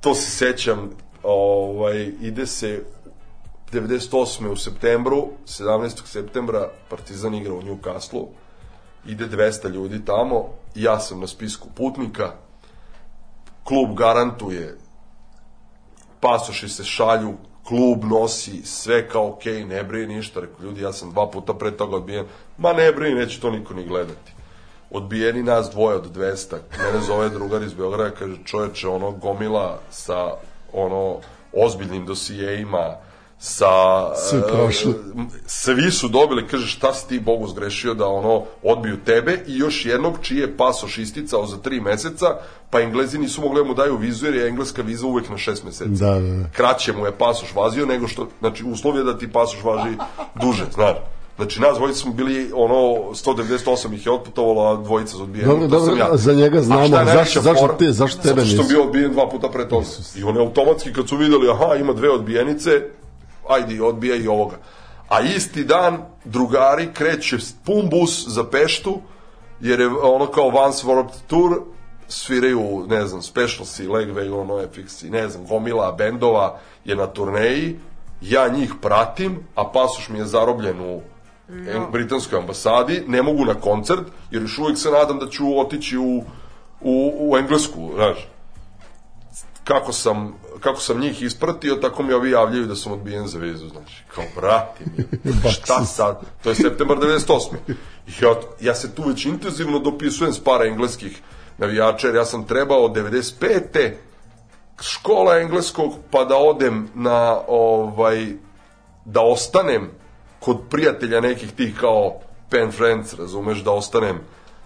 To 0.00 0.14
se 0.14 0.30
sećam, 0.30 0.90
ovaj, 1.22 2.12
ide 2.20 2.46
se 2.46 2.82
98. 3.72 4.48
u 4.48 4.56
septembru, 4.56 5.28
17. 5.46 6.06
septembra 6.06 6.68
Partizan 6.90 7.34
igra 7.34 7.54
u 7.54 7.62
Newcastle, 7.62 8.26
ide 9.06 9.26
200 9.26 9.68
ljudi 9.70 10.04
tamo, 10.04 10.48
ja 10.74 11.00
sam 11.00 11.20
na 11.20 11.26
spisku 11.26 11.68
putnika, 11.74 12.32
klub 13.64 13.96
garantuje 13.96 14.78
pasoši 16.22 16.68
se 16.68 16.84
šalju, 16.84 17.34
klub 17.64 18.04
nosi, 18.04 18.62
sve 18.64 19.08
kao 19.08 19.28
okej, 19.28 19.64
ne 19.64 19.82
brije 19.82 20.06
ništa. 20.06 20.40
Rekao, 20.40 20.64
ljudi, 20.64 20.82
ja 20.82 20.92
sam 20.92 21.10
dva 21.10 21.30
puta 21.30 21.54
pre 21.54 21.76
toga 21.76 21.96
odbijen. 21.96 22.26
Ma 22.58 22.72
ne 22.72 22.92
brije, 22.92 23.14
neće 23.14 23.40
to 23.40 23.50
niko 23.50 23.74
ni 23.74 23.86
gledati. 23.86 24.32
Odbijeni 24.90 25.42
nas 25.42 25.70
dvoje 25.70 25.96
od 25.96 26.16
200. 26.16 26.56
Mene 26.78 27.04
zove 27.06 27.28
drugar 27.28 27.62
iz 27.62 27.74
Beograda, 27.74 28.14
kaže, 28.14 28.36
čoveče, 28.44 28.88
ono, 28.88 29.10
gomila 29.10 29.80
sa, 29.90 30.34
ono, 30.72 31.18
ozbiljnim 31.52 32.06
dosijejima, 32.06 32.96
sa... 33.44 33.70
Prošli. 34.48 34.90
e, 34.90 34.94
svi 35.46 35.90
su 35.90 36.08
dobili, 36.08 36.46
kaže, 36.46 36.66
šta 36.66 36.94
si 36.94 37.08
ti 37.08 37.20
Bogu 37.20 37.48
zgrešio 37.48 37.94
da 37.94 38.06
ono 38.06 38.42
odbiju 38.62 38.96
tebe 39.04 39.32
i 39.46 39.56
još 39.58 39.86
jednog 39.86 40.18
čiji 40.22 40.38
je 40.38 40.56
pasoš 40.56 40.98
isticao 40.98 41.46
za 41.46 41.56
tri 41.56 41.80
meseca, 41.80 42.26
pa 42.70 42.80
Englezi 42.80 43.18
nisu 43.18 43.40
mogli 43.40 43.62
da 43.62 43.68
mu 43.68 43.74
daju 43.74 43.96
vizu 43.96 44.26
jer 44.26 44.34
je 44.34 44.48
engleska 44.48 44.82
viza 44.82 45.06
uvek 45.06 45.28
na 45.28 45.38
šest 45.38 45.64
meseci. 45.64 45.90
Da, 45.90 46.10
da, 46.10 46.20
da. 46.20 46.48
Kraće 46.52 46.92
mu 46.92 47.06
je 47.06 47.12
pasoš 47.12 47.54
vazio 47.54 47.86
nego 47.86 48.08
što, 48.08 48.28
znači 48.40 48.64
uslov 48.64 48.96
je 48.96 49.04
da 49.04 49.18
ti 49.18 49.32
pasoš 49.32 49.62
važi 49.64 49.96
duže, 50.42 50.64
znaš. 50.74 50.96
Znači, 51.36 51.60
nas 51.60 51.76
dvojica 51.76 51.98
smo 51.98 52.12
bili, 52.12 52.50
ono, 52.54 52.74
198 52.74 53.94
ih 53.94 54.06
je 54.06 54.12
otputovalo, 54.12 54.72
a 54.72 54.76
dvojica 54.76 55.16
za 55.16 55.22
odbijenu. 55.22 55.52
Dobro, 55.52 55.66
dobro, 55.66 55.96
ja. 55.96 56.08
za 56.16 56.32
njega 56.32 56.60
znamo. 56.62 56.88
Zašto- 56.88 57.40
zašto 57.40 57.68
te- 57.78 57.92
zašto 57.92 58.22
tebe 58.22 58.40
Zato 58.40 58.46
što 58.46 58.62
nisu? 58.62 58.68
bio 58.68 58.82
odbijen 58.84 59.12
dva 59.12 59.28
puta 59.28 59.48
pre 59.48 59.68
toga. 59.68 59.86
I 60.16 60.22
oni 60.24 60.38
automatski 60.38 60.92
kad 60.92 61.08
su 61.08 61.16
videli, 61.16 61.50
aha, 61.50 61.74
ima 61.80 61.92
dve 61.92 62.10
odbijenice, 62.10 62.70
ajde, 63.48 63.82
odbija 63.82 64.16
i 64.16 64.28
ovoga. 64.28 64.56
A 65.08 65.20
isti 65.20 65.64
dan 65.64 65.98
drugari 66.24 66.92
kreće 66.94 67.36
pun 67.64 67.88
bus 67.88 68.28
za 68.28 68.44
Peštu, 68.44 69.00
jer 69.60 69.80
je 69.80 69.88
ono 69.88 70.26
kao 70.26 70.46
Once 70.46 70.86
Warped 70.86 71.20
Tour, 71.26 71.60
sviraju, 72.08 72.86
ne 72.88 73.06
znam, 73.06 73.22
Specialsi, 73.22 73.86
Legway, 73.86 74.40
ono, 74.40 74.54
FX, 74.54 75.06
i 75.06 75.10
ne 75.10 75.28
znam, 75.28 75.46
gomila 75.46 75.92
bendova 75.92 76.58
je 76.84 76.96
na 76.96 77.06
turneji, 77.06 77.78
ja 78.20 78.48
njih 78.48 78.72
pratim, 78.80 79.38
a 79.54 79.64
pasoš 79.72 80.08
mi 80.08 80.18
je 80.18 80.24
zarobljen 80.24 80.80
u 80.80 81.00
en- 81.48 81.90
britanskoj 81.92 82.38
ambasadi, 82.38 83.04
ne 83.06 83.22
mogu 83.22 83.44
na 83.44 83.54
koncert, 83.54 84.06
jer 84.30 84.42
još 84.42 84.58
uvijek 84.58 84.78
se 84.78 84.90
nadam 84.90 85.18
da 85.18 85.28
ću 85.28 85.58
otići 85.58 85.98
u, 85.98 86.24
u, 86.80 87.12
u 87.30 87.36
Englesku, 87.36 87.90
znaš 87.94 88.28
kako 89.64 89.92
sam, 89.92 90.34
kako 90.62 90.80
sam 90.80 91.00
njih 91.00 91.22
ispratio, 91.22 91.74
tako 91.74 92.02
mi 92.02 92.12
ovi 92.12 92.30
javljaju 92.30 92.66
da 92.66 92.76
sam 92.76 92.92
odbijen 92.92 93.26
za 93.26 93.38
vizu, 93.38 93.68
znači, 93.68 94.02
kao, 94.14 94.24
brati 94.36 94.84
mi, 94.96 95.32
šta 95.52 95.84
sad? 95.84 96.20
To 96.42 96.48
je 96.48 96.54
septembar 96.54 96.96
98. 96.96 97.54
I 98.06 98.24
ja, 98.24 98.34
ja 98.60 98.74
se 98.74 98.94
tu 98.94 99.02
već 99.08 99.24
intenzivno 99.24 99.78
dopisujem 99.78 100.32
s 100.32 100.44
para 100.44 100.64
engleskih, 100.64 101.20
navijača, 101.58 102.06
jer 102.06 102.16
ja 102.16 102.24
sam 102.24 102.46
trebao 102.46 102.88
95. 102.88 103.92
škola 104.80 105.38
engleskog, 105.38 105.92
pa 106.10 106.24
da 106.24 106.36
odem 106.36 106.88
na, 106.94 107.40
ovaj, 107.48 108.26
da 109.04 109.20
ostanem 109.20 109.90
kod 110.40 110.58
prijatelja 110.70 111.20
nekih 111.20 111.52
tih 111.52 111.78
kao 111.80 112.20
pen 112.50 112.72
friends, 112.72 113.14
razumeš, 113.14 113.58
da 113.58 113.70
ostanem 113.70 114.20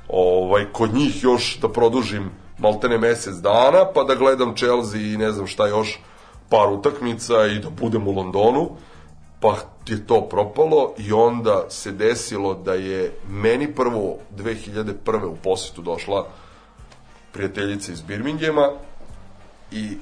ovaj, 0.09 0.65
kod 0.73 0.95
njih 0.95 1.23
još 1.23 1.59
da 1.61 1.69
produžim 1.69 2.31
maltene 2.59 2.99
mesec 2.99 3.35
dana, 3.35 3.85
pa 3.95 4.05
da 4.05 4.15
gledam 4.15 4.57
Chelsea 4.57 5.01
i 5.01 5.17
ne 5.17 5.33
znam 5.33 5.47
šta 5.47 5.67
još, 5.67 6.01
par 6.49 6.69
utakmica 6.69 7.47
i 7.47 7.59
da 7.59 7.71
budem 7.71 8.09
u 8.09 8.13
Londonu, 8.13 8.71
pa 9.41 9.57
je 9.87 10.07
to 10.07 10.29
propalo 10.29 10.95
i 10.99 11.13
onda 11.13 11.65
se 11.69 11.93
desilo 11.93 12.55
da 12.55 12.75
je 12.75 13.19
meni 13.29 13.75
prvo 13.75 14.17
2001. 14.37 15.25
u 15.25 15.37
posetu 15.37 15.83
došla 15.83 16.27
prijateljica 17.33 17.93
iz 17.93 18.03
Birminghama 18.03 18.71
i 19.73 19.99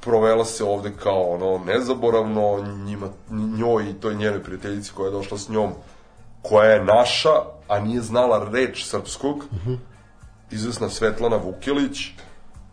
provela 0.00 0.44
se 0.44 0.64
ovde 0.64 0.92
kao 1.02 1.22
ono 1.22 1.58
nezaboravno 1.64 2.74
njima, 2.84 3.08
njoj 3.30 3.90
i 3.90 3.94
toj 3.94 4.14
njenoj 4.14 4.42
prijateljici 4.42 4.92
koja 4.94 5.06
je 5.06 5.12
došla 5.12 5.38
s 5.38 5.48
njom 5.48 5.72
koja 6.42 6.70
je 6.70 6.84
naša, 6.84 7.30
a 7.68 7.80
nije 7.80 8.00
znala 8.00 8.48
reč 8.52 8.84
srpskog 8.84 9.44
izvesna 10.50 10.88
Svetlana 10.88 11.36
Vukilić 11.36 11.98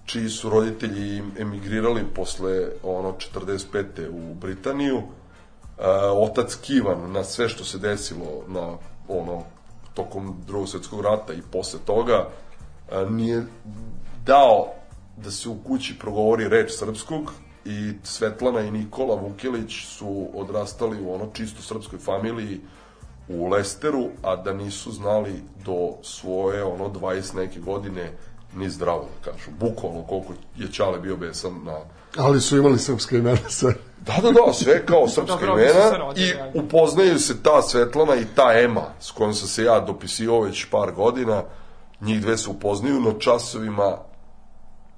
čiji 0.05 0.29
su 0.29 0.49
roditelji 0.49 1.23
emigrirali 1.39 2.05
posle 2.15 2.67
ono 2.83 3.15
45. 3.33 4.09
u 4.09 4.33
Britaniju 4.33 4.97
e, 4.97 5.03
otac 6.13 6.55
Kivan 6.55 7.11
na 7.11 7.23
sve 7.23 7.49
što 7.49 7.63
se 7.63 7.77
desilo 7.77 8.43
na 8.47 8.77
ono 9.07 9.43
tokom 9.93 10.43
drugog 10.47 10.69
svjetskog 10.69 11.01
rata 11.01 11.33
i 11.33 11.41
posle 11.51 11.79
toga 11.85 12.27
e, 12.91 13.05
nije 13.09 13.45
dao 14.25 14.67
da 15.17 15.31
se 15.31 15.49
u 15.49 15.57
kući 15.63 15.99
progovori 15.99 16.49
reč 16.49 16.71
srpskog 16.71 17.33
i 17.65 17.93
Svetlana 18.03 18.61
i 18.61 18.71
Nikola 18.71 19.15
Vukilić 19.15 19.85
su 19.85 20.29
odrastali 20.33 21.01
u 21.01 21.13
ono 21.13 21.29
čisto 21.33 21.61
srpskoj 21.61 21.99
familiji 21.99 22.61
u 23.29 23.47
Lesteru, 23.47 24.09
a 24.23 24.35
da 24.35 24.53
nisu 24.53 24.91
znali 24.91 25.41
do 25.65 25.89
svoje 26.03 26.63
ono 26.63 26.89
20 26.89 27.35
neke 27.35 27.59
godine 27.59 28.11
ni 28.55 28.69
zdravo 28.69 29.01
da 29.01 29.31
kažu. 29.31 29.51
Bukvalno 29.59 30.03
koliko 30.03 30.33
je 30.55 30.71
Ćale 30.71 30.99
bio 30.99 31.17
besan 31.17 31.63
na 31.63 31.77
Ali 32.17 32.41
su 32.41 32.57
imali 32.57 32.79
srpske 32.79 33.17
imena 33.17 33.49
sve. 33.59 33.73
Da, 34.01 34.13
da, 34.21 34.31
da, 34.31 34.53
sve 34.53 34.85
kao 34.85 35.07
srpska 35.07 35.45
Dobro, 35.45 35.63
imena 35.63 35.97
rodili, 35.97 36.27
i 36.27 36.59
upoznaju 36.59 37.19
se 37.19 37.43
ta 37.43 37.61
Svetlana 37.61 38.15
i 38.15 38.25
ta 38.35 38.59
Ema 38.59 38.85
s 38.99 39.11
kojom 39.11 39.33
sam 39.33 39.47
se 39.47 39.63
ja 39.63 39.79
dopisivao 39.79 40.41
već 40.41 40.65
par 40.71 40.91
godina. 40.91 41.43
Njih 42.01 42.21
dve 42.21 42.37
se 42.37 42.49
upoznaju 42.49 43.01
na 43.01 43.11
časovima 43.19 43.97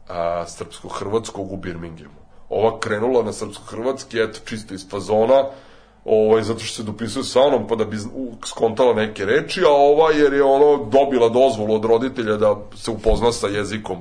a, 0.08 0.46
srpsko-hrvatskog 0.48 1.52
u 1.52 1.58
Birminghamu. 1.58 2.20
Ova 2.50 2.80
krenula 2.80 3.24
na 3.24 3.34
srpsko-hrvatski, 3.34 4.24
eto, 4.24 4.40
čisto 4.46 4.74
iz 4.74 4.90
fazona, 4.90 5.44
ovaj, 6.10 6.42
zato 6.44 6.60
što 6.60 6.76
se 6.76 6.84
dopisuje 6.84 7.24
sa 7.24 7.40
mnom, 7.48 7.68
pa 7.68 7.76
da 7.76 7.86
bi 7.86 7.98
skontala 8.46 8.94
neke 8.94 9.26
reči, 9.26 9.62
a 9.66 9.72
ova 9.72 10.12
jer 10.12 10.34
je 10.34 10.44
ono 10.44 10.86
dobila 10.86 11.30
dozvolu 11.30 11.76
od 11.76 11.86
roditelja 11.86 12.38
da 12.38 12.56
se 12.76 12.92
upozna 12.92 13.32
sa 13.32 13.48
jezikom 13.48 13.98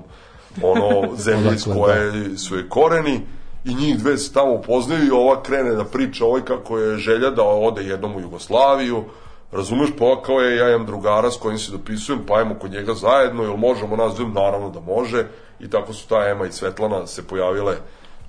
ono 0.62 1.08
zemlje 1.26 1.54
iz 1.54 1.64
koje 1.64 2.38
su 2.38 2.56
je 2.56 2.68
koreni 2.68 3.20
i 3.64 3.74
njih 3.74 3.98
dve 3.98 4.18
se 4.18 4.32
tamo 4.32 4.52
upoznaju 4.52 5.06
i 5.06 5.10
ova 5.10 5.42
krene 5.42 5.70
da 5.70 5.84
priča 5.84 6.24
ovoj 6.24 6.44
kako 6.44 6.78
je 6.78 6.98
želja 6.98 7.30
da 7.30 7.42
ode 7.42 7.82
jednom 7.82 8.16
u 8.16 8.20
Jugoslaviju 8.20 9.04
razumeš 9.52 9.90
pa 9.98 10.04
ova 10.04 10.22
kao 10.22 10.40
je 10.40 10.56
ja 10.56 10.68
imam 10.68 10.86
drugara 10.86 11.30
s 11.30 11.36
kojim 11.36 11.58
se 11.58 11.72
dopisujem 11.72 12.20
pa 12.26 12.34
ajmo 12.34 12.54
kod 12.54 12.70
njega 12.70 12.94
zajedno 12.94 13.42
jel 13.42 13.56
možemo 13.56 13.96
nas 13.96 14.14
dve 14.14 14.26
naravno 14.26 14.70
da 14.70 14.80
može. 14.80 15.26
I 15.60 15.70
tako 15.70 15.92
su 15.92 16.08
ta 16.08 16.28
Ema 16.28 16.46
i 16.46 16.52
Svetlana 16.52 17.06
se 17.06 17.26
pojavile 17.26 17.76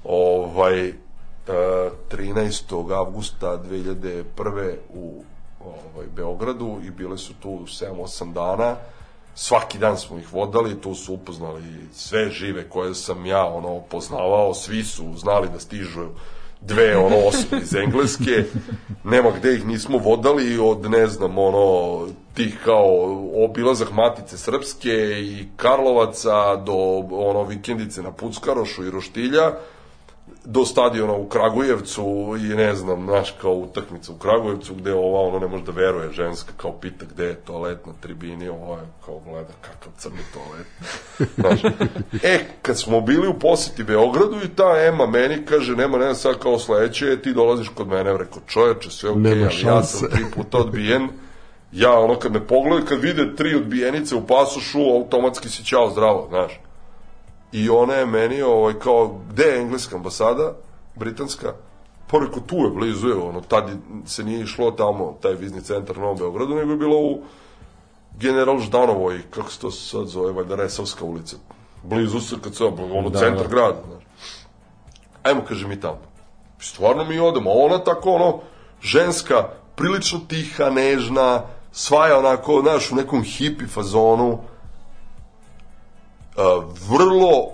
ovaj 0.04 0.94
13. 1.50 2.98
avgusta 2.98 3.60
2001. 3.70 4.76
u 4.94 5.24
ovaj, 5.66 6.08
Beogradu 6.16 6.80
i 6.84 6.90
bile 6.90 7.18
su 7.18 7.34
tu 7.34 7.50
7-8 7.50 8.34
dana 8.34 8.76
svaki 9.36 9.78
dan 9.78 9.98
smo 9.98 10.18
ih 10.18 10.34
vodali, 10.34 10.82
tu 10.82 10.96
su 10.96 11.14
upoznali 11.14 11.64
sve 11.94 12.30
žive 12.30 12.70
koje 12.70 12.96
sam 12.96 13.26
ja 13.26 13.46
ono 13.46 13.80
poznavao, 13.80 14.54
svi 14.54 14.84
su 14.84 15.18
znali 15.18 15.48
da 15.54 15.60
stižu 15.60 16.08
dve 16.62 16.98
ono 16.98 17.16
osobe 17.28 17.58
iz 17.62 17.76
Engleske, 17.76 18.44
nema 19.04 19.32
gde 19.32 19.54
ih 19.54 19.66
nismo 19.66 19.98
vodali 19.98 20.60
od 20.60 20.90
ne 20.90 21.08
znam 21.08 21.38
ono 21.38 22.08
tih 22.34 22.58
kao 22.66 22.86
obilazak 23.46 23.92
Matice 23.92 24.38
Srpske 24.38 25.22
i 25.22 25.48
Karlovaca 25.56 26.56
do 26.56 26.74
ono 27.12 27.44
vikendice 27.44 28.02
na 28.02 28.12
Puckarošu 28.12 28.86
i 28.86 28.92
Roštilja 28.92 29.52
do 30.52 30.66
stadiona 30.66 31.14
u 31.14 31.26
Kragujevcu 31.26 32.36
i 32.40 32.56
ne 32.56 32.76
znam, 32.76 33.06
znaš, 33.06 33.34
kao 33.42 33.54
utakmica 33.54 34.12
u 34.12 34.16
Kragujevcu 34.16 34.74
gde 34.74 34.94
ova 34.94 35.22
ono 35.22 35.40
ne 35.40 35.48
može 35.48 35.64
da 35.64 35.72
veruje 35.72 36.12
ženska 36.12 36.52
kao 36.58 36.72
pita 36.72 37.06
gde 37.14 37.26
je 37.26 37.36
toalet 37.36 37.86
na 37.86 37.94
tribini, 38.02 38.50
ovo 38.50 38.76
je 38.76 38.82
kao 39.06 39.20
gleda 39.26 39.54
kakav 39.62 39.92
crni 39.98 40.20
toalet. 40.34 40.68
Znaš, 41.40 41.74
e, 42.24 42.40
kad 42.62 42.80
smo 42.80 43.02
bili 43.02 43.28
u 43.28 43.40
poseti 43.40 43.84
Beogradu 43.84 44.38
i 44.46 44.56
ta 44.56 44.76
Ema 44.88 45.06
meni 45.06 45.46
kaže, 45.46 45.76
nema, 45.76 45.98
nema 45.98 46.14
sad 46.14 46.40
kao 46.40 46.60
sledeće, 46.60 47.22
ti 47.22 47.34
dolaziš 47.34 47.70
kod 47.76 47.88
mene, 47.88 48.18
rekao 48.18 48.42
čoveče, 48.48 48.92
sve 48.92 49.10
okej, 49.10 49.22
Nema 49.22 49.46
ali 49.46 49.66
ja 49.66 49.84
sam 49.84 50.10
tri 50.10 50.24
puta 50.36 50.58
odbijen, 50.58 51.10
ja 51.72 52.00
ono 52.00 52.20
kad 52.20 52.32
me 52.32 52.48
pogledaju, 52.48 52.86
kad 52.86 53.02
vide 53.02 53.36
tri 53.36 53.56
odbijenice 53.56 54.16
u 54.16 54.28
pasošu, 54.28 54.80
automatski 54.80 55.50
si 55.50 55.64
ćao 55.64 55.90
zdravo, 55.90 56.28
znaš. 56.30 56.60
I 57.52 57.70
ona 57.70 57.94
je 57.94 58.06
meni, 58.06 58.42
ovaj, 58.42 58.74
kao, 58.74 59.20
gde 59.30 59.44
je 59.44 59.62
engleska 59.62 59.96
ambasada, 59.96 60.54
britanska? 60.96 61.54
Pa 62.12 62.20
rekao, 62.20 62.40
tu 62.40 62.56
je, 62.56 62.70
blizu 62.70 63.08
je, 63.08 63.16
ono, 63.16 63.42
tad 63.42 63.70
se 64.06 64.24
nije 64.24 64.42
išlo 64.44 64.72
tamo, 64.72 65.18
taj 65.22 65.34
vizni 65.34 65.62
centar 65.62 65.98
u 65.98 66.02
Novom 66.02 66.18
Beogradu, 66.18 66.56
nego 66.56 66.72
je 66.72 66.78
bilo 66.78 66.98
u 66.98 67.22
General 68.20 68.60
Ždanovoj, 68.60 69.22
kako 69.30 69.52
se 69.52 69.60
to 69.60 69.72
sad 69.72 70.08
zove, 70.08 70.32
valjda 70.32 70.56
Resavska 70.56 71.06
ulica. 71.06 71.36
Blizu 71.84 72.20
se, 72.20 72.36
kad 72.44 72.56
se, 72.56 72.64
ono, 72.64 73.10
Da, 73.10 73.20
centar 73.20 73.48
da. 73.48 73.50
grada, 73.50 73.82
znaš. 73.88 74.04
Ajmo, 75.24 75.42
kaže 75.48 75.68
mi 75.68 75.80
tamo. 75.80 76.00
Stvarno 76.60 77.06
mi 77.06 77.20
odemo, 77.20 77.52
ona 77.52 77.84
tako, 77.84 78.12
ono, 78.12 78.40
ženska, 78.82 79.50
prilično 79.76 80.20
tiha, 80.28 80.70
nežna, 80.70 81.42
sva 81.72 82.08
je 82.08 82.16
onako, 82.16 82.62
znaš, 82.62 82.92
u 82.92 82.96
nekom 82.96 83.24
hipi 83.24 83.68
fazonu, 83.68 84.40
vrlo 86.90 87.48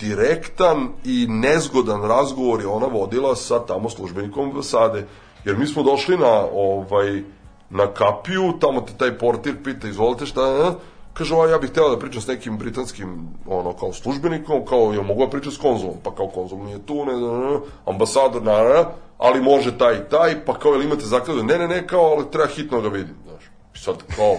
direktan 0.00 0.88
i 1.04 1.26
nezgodan 1.28 2.02
razgovor 2.02 2.60
je 2.60 2.66
ona 2.66 2.86
vodila 2.86 3.36
sa 3.36 3.58
tamo 3.58 3.90
službenikom 3.90 4.50
ambasade. 4.50 5.06
Jer 5.44 5.56
mi 5.58 5.66
smo 5.66 5.82
došli 5.82 6.16
na 6.16 6.46
ovaj 6.52 7.22
na 7.70 7.86
kapiju, 7.86 8.52
tamo 8.60 8.80
te 8.80 8.92
taj 8.98 9.18
portir 9.18 9.54
pita, 9.64 9.88
izvolite 9.88 10.26
šta, 10.26 10.46
je?" 10.46 10.72
kaže, 11.12 11.34
"A, 11.34 11.46
ja 11.50 11.58
bih 11.58 11.70
htela 11.70 11.90
da 11.90 11.98
pričam 11.98 12.22
s 12.22 12.26
nekim 12.26 12.58
britanskim, 12.58 13.28
ono, 13.46 13.72
kao 13.72 13.92
službenikom, 13.92 14.64
kao, 14.64 14.92
jel 14.92 15.02
mogu 15.02 15.24
da 15.24 15.30
pričam 15.30 15.52
s 15.52 15.58
konzulom? 15.58 15.96
Pa 16.02 16.14
kao 16.14 16.26
konzul 16.26 16.58
nije 16.58 16.86
tu, 16.86 17.04
ne, 17.04 17.12
ne, 17.12 17.38
ne, 17.38 17.58
ambasador, 17.86 18.42
na, 18.42 18.84
ali 19.18 19.42
može 19.42 19.78
taj 19.78 19.94
i 19.94 20.08
taj, 20.10 20.44
pa 20.44 20.58
kao, 20.58 20.72
jel 20.72 20.82
imate 20.82 21.04
zakladu? 21.04 21.42
Ne, 21.42 21.58
ne, 21.58 21.68
ne, 21.68 21.86
kao, 21.86 22.04
ali 22.04 22.30
treba 22.30 22.46
hitno 22.46 22.80
da 22.80 22.88
ga 22.88 22.94
vidim, 22.96 23.14
znaš. 23.28 23.49
Sad 23.80 23.96
kao, 24.16 24.36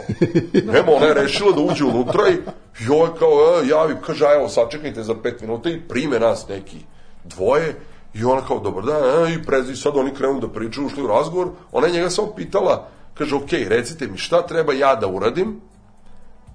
nema, 0.74 0.92
ona 0.92 1.06
je 1.06 1.14
rešila 1.14 1.52
da 1.52 1.62
uđe 1.62 1.84
unutra 1.84 2.30
i 2.30 2.38
joj 2.80 3.10
kao, 3.20 3.62
e, 3.64 3.68
javi, 3.68 3.96
kaže, 4.06 4.26
evo, 4.36 4.50
sačekajte 4.50 5.04
za 5.04 5.16
pet 5.24 5.42
minuta 5.42 5.70
i 5.70 5.82
prime 5.82 6.20
nas 6.20 6.48
neki 6.48 6.78
dvoje 7.24 7.76
i 8.14 8.24
ona 8.24 8.42
kao, 8.42 8.60
dobar 8.60 8.84
dan, 8.84 9.04
e, 9.04 9.34
i 9.34 9.44
prezi, 9.44 9.76
sad 9.76 9.98
oni 9.98 10.14
krenu 10.14 10.40
da 10.40 10.50
pričaju, 10.50 10.88
ušli 10.88 11.04
u 11.04 11.08
razgovor, 11.08 11.48
ona 11.72 11.88
je 11.88 11.94
njega 11.94 12.10
samo 12.10 12.34
pitala, 12.36 12.88
kaže, 13.14 13.36
ok, 13.36 13.52
recite 13.52 14.08
mi 14.08 14.18
šta 14.18 14.46
treba 14.46 14.74
ja 14.74 14.96
da 14.96 15.08
uradim, 15.08 15.62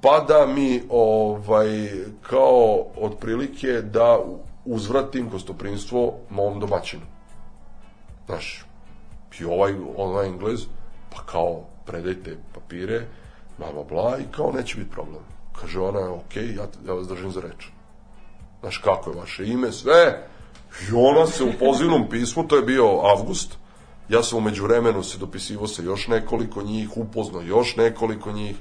pa 0.02 0.20
da 0.28 0.46
mi, 0.46 0.82
ovaj, 0.88 1.90
kao, 2.22 2.86
otprilike, 3.00 3.82
da 3.82 4.18
uzvratim 4.64 5.30
gostoprinstvo 5.30 6.14
mom 6.30 6.60
domaćinu. 6.60 7.02
Znaš, 8.26 8.64
i 9.40 9.44
ovaj, 9.44 9.74
ovaj 9.96 10.26
englez, 10.26 10.66
pa 11.10 11.22
kao, 11.22 11.64
predajte 11.86 12.36
papire, 12.54 13.06
bla, 13.58 13.72
bla, 13.72 13.84
bla, 13.84 14.18
i 14.18 14.24
kao, 14.36 14.52
neće 14.52 14.76
biti 14.76 14.90
problem. 14.90 15.22
Kaže 15.60 15.80
ona, 15.80 16.12
ok, 16.12 16.36
ja, 16.36 16.66
ja 16.86 16.92
vas 16.92 17.08
držim 17.08 17.30
za 17.30 17.40
reč. 17.40 17.66
Znaš, 18.60 18.78
kako 18.78 19.10
je 19.10 19.16
vaše 19.16 19.46
ime, 19.46 19.72
sve. 19.72 20.28
I 20.88 20.92
ona 20.94 21.26
se 21.26 21.44
u 21.44 21.52
pozivnom 21.60 22.08
pismu, 22.10 22.48
to 22.48 22.56
je 22.56 22.62
bio 22.62 23.00
avgust, 23.00 23.56
ja 24.08 24.22
sam 24.22 24.38
umeđu 24.38 24.64
vremenu 24.64 25.02
se 25.02 25.18
dopisivo 25.18 25.66
sa 25.66 25.82
još 25.82 26.08
nekoliko 26.08 26.62
njih, 26.62 26.96
upoznao 26.96 27.42
još 27.42 27.76
nekoliko 27.76 28.32
njih, 28.32 28.56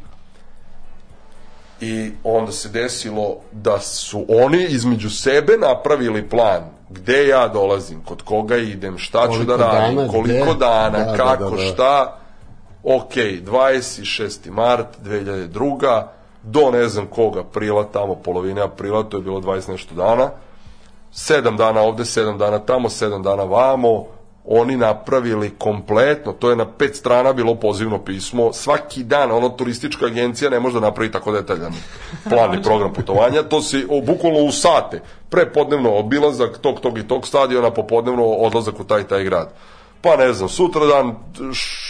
i 1.81 2.11
onda 2.23 2.51
se 2.51 2.69
desilo 2.69 3.37
da 3.51 3.79
su 3.79 4.25
oni 4.29 4.65
između 4.69 5.09
sebe 5.09 5.57
napravili 5.57 6.29
plan 6.29 6.63
gde 6.89 7.27
ja 7.27 7.47
dolazim, 7.47 8.01
kod 8.05 8.21
koga 8.21 8.57
idem, 8.57 8.97
šta 8.97 9.21
ću 9.21 9.27
Koliko 9.27 9.57
da 9.57 9.65
radim, 9.65 9.95
dana, 9.95 10.07
koliko 10.11 10.45
gde? 10.45 10.59
dana, 10.59 10.97
Da, 10.97 11.05
da, 11.05 11.17
kako, 11.17 11.49
da, 11.49 11.55
da. 11.55 11.61
šta. 11.61 12.19
Ok, 12.87 13.15
26. 13.15 14.51
mart 14.51 14.87
2002. 15.03 16.03
do 16.43 16.71
ne 16.71 16.87
znam 16.87 17.07
kog 17.07 17.37
aprila, 17.37 17.83
tamo 17.83 18.15
polovine 18.15 18.61
aprila, 18.61 19.03
to 19.03 19.17
je 19.17 19.23
bilo 19.23 19.39
20 19.41 19.71
nešto 19.71 19.95
dana, 19.95 20.29
sedam 21.11 21.57
dana 21.57 21.81
ovde, 21.81 22.05
sedam 22.05 22.37
dana 22.37 22.59
tamo, 22.59 22.89
sedam 22.89 23.23
dana 23.23 23.43
vamo, 23.43 24.05
oni 24.45 24.77
napravili 24.77 25.49
kompletno, 25.57 26.33
to 26.33 26.49
je 26.49 26.55
na 26.55 26.65
pet 26.71 26.95
strana 26.95 27.33
bilo 27.33 27.55
pozivno 27.55 28.03
pismo, 28.03 28.53
svaki 28.53 29.03
dan, 29.03 29.31
ono 29.31 29.49
turistička 29.49 30.05
agencija 30.05 30.49
ne 30.49 30.59
može 30.59 30.79
da 30.79 30.87
napravi 30.87 31.11
tako 31.11 31.31
detaljan 31.31 31.73
plan 32.29 32.59
i 32.59 32.63
program 32.63 32.93
putovanja, 32.93 33.43
to 33.43 33.61
se 33.61 33.85
bukvalno 34.05 34.39
u 34.39 34.51
sate, 34.51 35.01
prepodnevno 35.29 35.95
obilazak 35.95 36.57
tog, 36.57 36.79
tog 36.79 36.97
i 36.97 37.07
tog 37.07 37.27
stadiona, 37.27 37.71
popodnevno 37.71 38.25
odlazak 38.25 38.79
u 38.79 38.83
taj 38.83 39.03
taj 39.03 39.23
grad. 39.23 39.53
Pa 40.05 40.15
ne 40.15 40.33
znam, 40.33 40.49
sutradan 40.49 41.15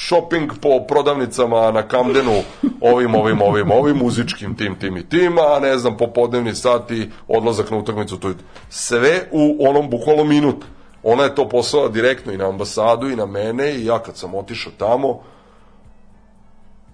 shopping 0.08 0.52
po 0.62 0.86
prodavnicama 0.88 1.72
na 1.72 1.88
Kamdenu, 1.88 2.42
ovim, 2.82 3.16
ovim, 3.16 3.42
ovim, 3.42 3.72
ovim, 3.72 3.98
muzičkim 3.98 4.56
tim, 4.56 4.76
tim 4.80 4.98
i 4.98 5.10
tim, 5.10 5.38
a 5.38 5.60
ne 5.60 5.78
znam, 5.78 5.98
popodnevni 5.98 6.56
sati, 6.56 7.10
odlazak 7.28 7.72
na 7.72 7.78
utakmicu, 7.78 8.18
to 8.18 8.28
je 8.28 8.36
sve 8.70 9.28
u 9.32 9.68
onom 9.70 9.90
bukvalno 9.90 10.24
minut. 10.24 10.66
Ona 11.04 11.24
je 11.24 11.36
to 11.36 11.50
poslala 11.50 11.90
direktno 11.90 12.34
i 12.34 12.38
na 12.38 12.50
ambasadu 12.50 13.10
i 13.10 13.16
na 13.16 13.26
mene 13.26 13.72
i 13.76 13.86
ja 13.86 14.00
kad 14.00 14.18
sam 14.18 14.36
otišao 14.36 14.72
tamo, 14.78 15.20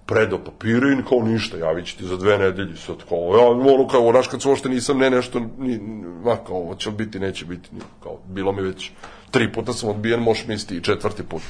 predao 0.06 0.38
papire 0.38 0.92
i 0.92 1.08
kao 1.08 1.22
ništa, 1.22 1.56
javit 1.56 1.86
ću 1.86 1.98
ti 1.98 2.04
za 2.04 2.16
dve 2.16 2.38
nedelje, 2.38 2.76
sad 2.76 2.96
kao, 3.08 3.18
ja, 3.18 3.46
ono 3.46 3.88
kao, 3.88 4.10
znaš 4.10 4.28
kad 4.28 4.42
se 4.42 4.48
uopšte 4.48 4.68
nisam, 4.68 4.98
ne 4.98 5.10
nešto, 5.10 5.40
ni, 5.58 5.78
ma 6.24 6.36
kao, 6.36 6.76
li 6.86 6.92
biti, 6.92 7.20
neće 7.20 7.44
biti, 7.44 7.68
kao, 8.02 8.18
bilo 8.28 8.52
mi 8.52 8.62
već, 8.62 8.90
tri 9.32 9.52
puta 9.52 9.72
sam 9.72 9.88
odbijen, 9.88 10.20
možeš 10.20 10.46
misliti 10.46 10.76
i 10.76 10.82
četvrti 10.82 11.22
put. 11.22 11.42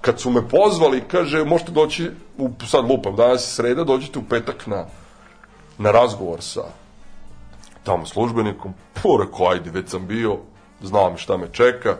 Kad 0.00 0.20
su 0.20 0.30
me 0.30 0.48
pozvali, 0.48 1.02
kaže, 1.10 1.44
možete 1.44 1.72
doći, 1.72 2.10
u, 2.38 2.50
sad 2.68 2.84
lupam, 2.84 3.16
danas 3.16 3.42
je 3.42 3.54
sreda, 3.54 3.84
dođite 3.84 4.18
u 4.18 4.22
petak 4.22 4.66
na, 4.66 4.84
na 5.78 5.90
razgovor 5.90 6.42
sa 6.42 6.62
tamo 7.82 8.06
službenikom, 8.06 8.74
pa 8.94 9.00
rekao, 9.24 9.48
ajde, 9.48 9.70
već 9.70 9.90
sam 9.90 10.06
bio, 10.06 10.38
znam 10.82 11.16
šta 11.16 11.36
me 11.36 11.48
čeka. 11.52 11.96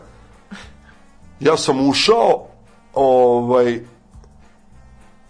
Ja 1.39 1.57
sam 1.57 1.89
ušao, 1.89 2.47
ovaj, 2.93 3.79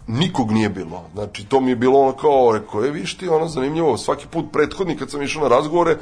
nikog 0.06 0.52
nije 0.52 0.68
bilo. 0.68 1.04
Znači, 1.14 1.46
to 1.46 1.60
mi 1.60 1.70
je 1.70 1.76
bilo 1.76 2.00
ono 2.00 2.12
kao, 2.12 2.52
rekao, 2.52 2.82
je, 2.82 2.90
viš 2.90 3.16
ti, 3.16 3.28
ono 3.28 3.48
zanimljivo, 3.48 3.96
svaki 3.98 4.26
put 4.26 4.44
prethodni 4.52 4.96
kad 4.96 5.10
sam 5.10 5.22
išao 5.22 5.42
na 5.42 5.48
razgovore, 5.48 5.96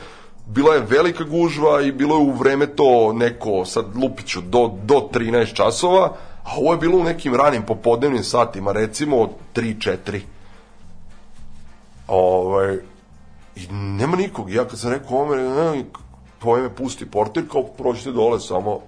bila 0.46 0.74
je 0.74 0.80
velika 0.80 1.24
gužva 1.24 1.82
i 1.82 1.92
bilo 1.92 2.16
je 2.16 2.22
u 2.22 2.32
vreme 2.32 2.66
to 2.66 3.12
neko, 3.12 3.64
sad 3.64 3.96
lupiću, 3.96 4.40
do, 4.40 4.70
do 4.82 5.08
13 5.12 5.54
časova, 5.54 6.16
a 6.44 6.56
ovo 6.56 6.72
je 6.72 6.78
bilo 6.78 6.98
u 6.98 7.04
nekim 7.04 7.34
ranim 7.34 7.62
popodnevnim 7.62 8.24
satima, 8.24 8.72
recimo 8.72 9.16
od 9.16 9.30
3-4. 9.54 10.20
Ovaj, 12.08 12.78
I 13.56 13.66
nema 13.72 14.16
nikog. 14.16 14.50
Ja 14.50 14.64
kad 14.64 14.78
sam 14.78 14.90
rekao 14.90 15.16
ovome, 15.16 15.36
ne, 15.36 15.84
ovaj 16.42 16.62
me 16.62 16.74
pusti 16.74 17.10
portir, 17.10 17.48
kao 17.52 17.62
prođite 17.62 18.12
dole 18.12 18.40
samo, 18.40 18.80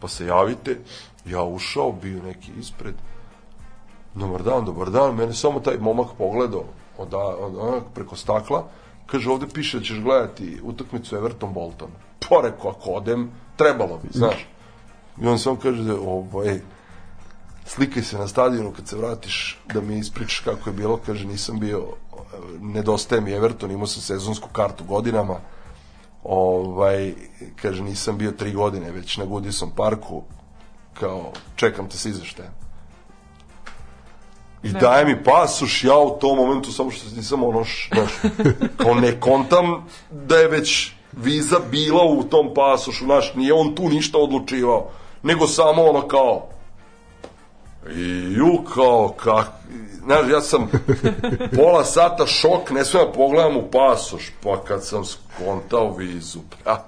pa 0.00 0.08
se 0.08 0.26
javite. 0.26 0.78
Ja 1.26 1.42
ušao, 1.42 1.92
bio 1.92 2.22
neki 2.22 2.52
ispred. 2.58 2.94
Dobar 4.14 4.42
dan, 4.42 4.64
dobar 4.64 4.90
dan. 4.90 5.14
Mene 5.14 5.34
samo 5.34 5.60
taj 5.60 5.76
momak 5.78 6.06
pogledao 6.18 6.64
od, 6.98 7.14
od, 7.14 7.56
od, 7.56 7.82
preko 7.94 8.16
stakla. 8.16 8.64
Kaže, 9.10 9.30
ovde 9.30 9.46
piše 9.54 9.78
da 9.78 9.84
ćeš 9.84 10.00
gledati 10.00 10.60
utakmicu 10.62 11.16
Everton-Bolton. 11.16 11.90
Pa 12.28 12.40
rekao, 12.42 12.70
ako 12.70 12.90
odem, 12.90 13.30
trebalo 13.56 13.98
bi, 14.02 14.08
znaš. 14.12 14.46
I 15.22 15.26
on 15.26 15.38
samo 15.38 15.56
kaže, 15.56 15.82
da, 15.82 16.00
ovaj, 16.00 16.60
slikaj 17.64 18.02
se 18.02 18.18
na 18.18 18.28
stadionu 18.28 18.72
kad 18.72 18.88
se 18.88 18.96
vratiš 18.96 19.58
da 19.74 19.80
mi 19.80 19.98
ispričaš 19.98 20.38
kako 20.38 20.70
je 20.70 20.74
bilo, 20.74 21.00
kaže 21.06 21.26
nisam 21.26 21.60
bio 21.60 21.86
nedostaje 22.60 23.20
mi 23.20 23.32
Everton, 23.32 23.70
imao 23.70 23.86
sam 23.86 24.02
sezonsku 24.02 24.48
kartu 24.52 24.84
godinama 24.84 25.40
ovaj, 26.24 27.14
kaže 27.62 27.82
nisam 27.82 28.18
bio 28.18 28.30
tri 28.30 28.52
godine 28.52 28.92
već 28.92 29.16
na 29.16 29.24
Goodison 29.24 29.70
parku 29.76 30.22
kao 30.94 31.32
čekam 31.56 31.88
te 31.88 31.96
sa 31.96 32.08
izveštajem 32.08 32.52
i 34.62 34.68
Ne. 34.68 34.80
daje 34.80 35.04
mi 35.04 35.24
pasoš, 35.24 35.84
ja 35.84 35.98
u 35.98 36.18
tom 36.18 36.36
momentu 36.36 36.72
samo 36.72 36.90
što 36.90 37.16
nisam 37.16 37.42
ono, 37.42 37.64
š- 37.64 37.90
znaš, 37.94 38.10
kao 38.82 38.94
ne 38.94 39.20
kontam 39.20 39.86
da 40.10 40.36
je 40.36 40.48
već 40.48 40.92
viza 41.12 41.58
bila 41.70 42.04
u 42.04 42.22
tom 42.22 42.54
pasošu, 42.54 43.04
znaš, 43.04 43.34
nije 43.34 43.52
on 43.52 43.74
tu 43.74 43.88
ništa 43.88 44.18
odlučivao, 44.18 44.90
nego 45.22 45.46
samo 45.46 45.82
ono 45.82 46.08
kao, 46.08 46.46
i 47.90 48.32
ju 48.36 48.64
kao, 48.74 49.08
kak, 49.08 49.46
znaš, 50.04 50.30
ja 50.30 50.40
sam 50.40 50.70
pola 51.56 51.84
sata 51.84 52.26
šok, 52.26 52.70
ne 52.70 52.84
smijem 52.84 53.06
da 53.06 53.12
pogledam 53.12 53.56
u 53.56 53.70
pasoš, 53.70 54.32
pa 54.42 54.64
kad 54.64 54.84
sam 54.86 55.04
skontao 55.04 55.92
vizu, 55.96 56.38
pa, 56.64 56.84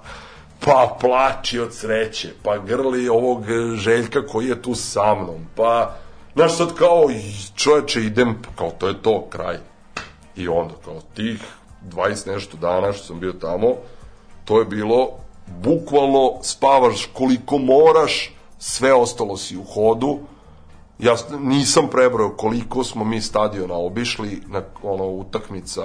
pa 0.65 0.97
plači 1.01 1.59
od 1.59 1.73
sreće, 1.73 2.29
pa 2.43 2.57
grli 2.57 3.09
ovog 3.09 3.43
Željka 3.75 4.27
koji 4.27 4.47
je 4.47 4.61
tu 4.61 4.75
sa 4.75 5.15
mnom, 5.15 5.47
pa, 5.55 5.95
znaš, 6.35 6.57
sad 6.57 6.73
kao, 6.73 7.09
čoveče, 7.55 8.01
idem, 8.01 8.41
kao, 8.55 8.71
to 8.77 8.87
je 8.87 9.01
to, 9.01 9.25
kraj. 9.29 9.57
I 10.35 10.47
onda, 10.47 10.73
kao, 10.85 11.01
tih 11.13 11.41
20 11.91 12.27
nešto 12.27 12.57
dana 12.57 12.93
što 12.93 13.05
sam 13.05 13.19
bio 13.19 13.33
tamo, 13.33 13.67
to 14.45 14.59
je 14.59 14.65
bilo, 14.65 15.09
bukvalno 15.47 16.33
spavaš 16.41 17.09
koliko 17.13 17.57
moraš, 17.57 18.33
sve 18.59 18.93
ostalo 18.93 19.37
si 19.37 19.57
u 19.57 19.63
hodu, 19.63 20.19
ja 20.99 21.15
nisam 21.39 21.87
prebrao 21.91 22.29
koliko 22.29 22.83
smo 22.83 23.03
mi 23.03 23.21
stadiona 23.21 23.73
obišli 23.73 24.41
na 24.47 24.61
ono 24.83 25.05
utakmica 25.05 25.81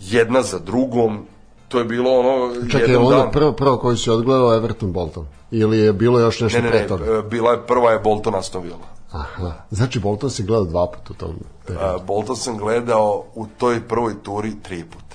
jedna 0.00 0.42
za 0.42 0.58
drugom 0.58 1.26
to 1.68 1.78
je 1.78 1.84
bilo 1.84 2.18
ono 2.18 2.54
Čekaj, 2.70 2.80
jedan 2.80 3.06
onda 3.06 3.16
dan 3.16 3.30
prvo, 3.30 3.52
prvo 3.52 3.76
koji 3.76 3.96
si 3.96 4.10
odgledao 4.10 4.54
Everton 4.54 4.92
Bolton? 4.92 5.26
Ili 5.50 5.78
je 5.78 5.92
bilo 5.92 6.20
još 6.20 6.40
nešto 6.40 6.58
ne 6.58 6.64
ne 6.64 6.70
pre 6.70 6.80
ne 6.80 6.86
toga? 6.86 7.04
e, 7.04 7.22
bila 7.22 7.52
je 7.52 7.66
prva 7.66 7.90
je 7.90 7.98
Bolton 7.98 8.34
Aston 8.34 8.62
Villa 8.62 8.95
Aha. 9.20 9.52
Znači, 9.70 9.98
Bolton 10.00 10.30
si 10.30 10.42
gledao 10.42 10.64
dva 10.64 10.86
puta 10.86 11.10
u 11.10 11.14
tom 11.14 11.36
periodu. 11.66 12.02
E, 12.02 12.04
Bolton 12.06 12.36
sam 12.36 12.56
gledao 12.56 13.24
u 13.34 13.46
toj 13.58 13.88
prvoj 13.88 14.22
turi 14.22 14.52
tri 14.62 14.84
puta 14.84 15.06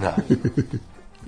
da 0.00 0.14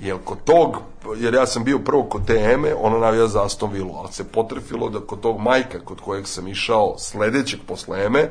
jer 0.00 0.16
kod 0.24 0.38
tog, 0.44 0.76
jer 1.16 1.34
ja 1.34 1.46
sam 1.46 1.64
bio 1.64 1.78
prvo 1.78 2.02
kod 2.02 2.26
te 2.26 2.50
Eme, 2.52 2.74
ona 2.74 2.98
navija 2.98 3.26
za 3.26 3.44
Aston 3.44 3.72
Villa, 3.72 3.94
ali 3.98 4.12
se 4.12 4.24
potrefilo 4.24 4.88
da 4.88 5.00
kod 5.00 5.20
tog 5.20 5.40
majka 5.40 5.80
kod 5.84 6.00
kojeg 6.00 6.28
sam 6.28 6.48
išao 6.48 6.94
sledećeg 6.98 7.60
posle 7.66 8.04
Eme, 8.04 8.30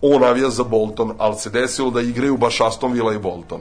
on 0.00 0.20
navija 0.20 0.50
za 0.50 0.64
Bolton, 0.64 1.14
ali 1.18 1.36
se 1.36 1.50
desilo 1.50 1.90
da 1.90 2.00
igraju 2.00 2.36
baš 2.36 2.60
Aston 2.60 2.92
Villa 2.92 3.14
i 3.14 3.18
Bolton. 3.18 3.60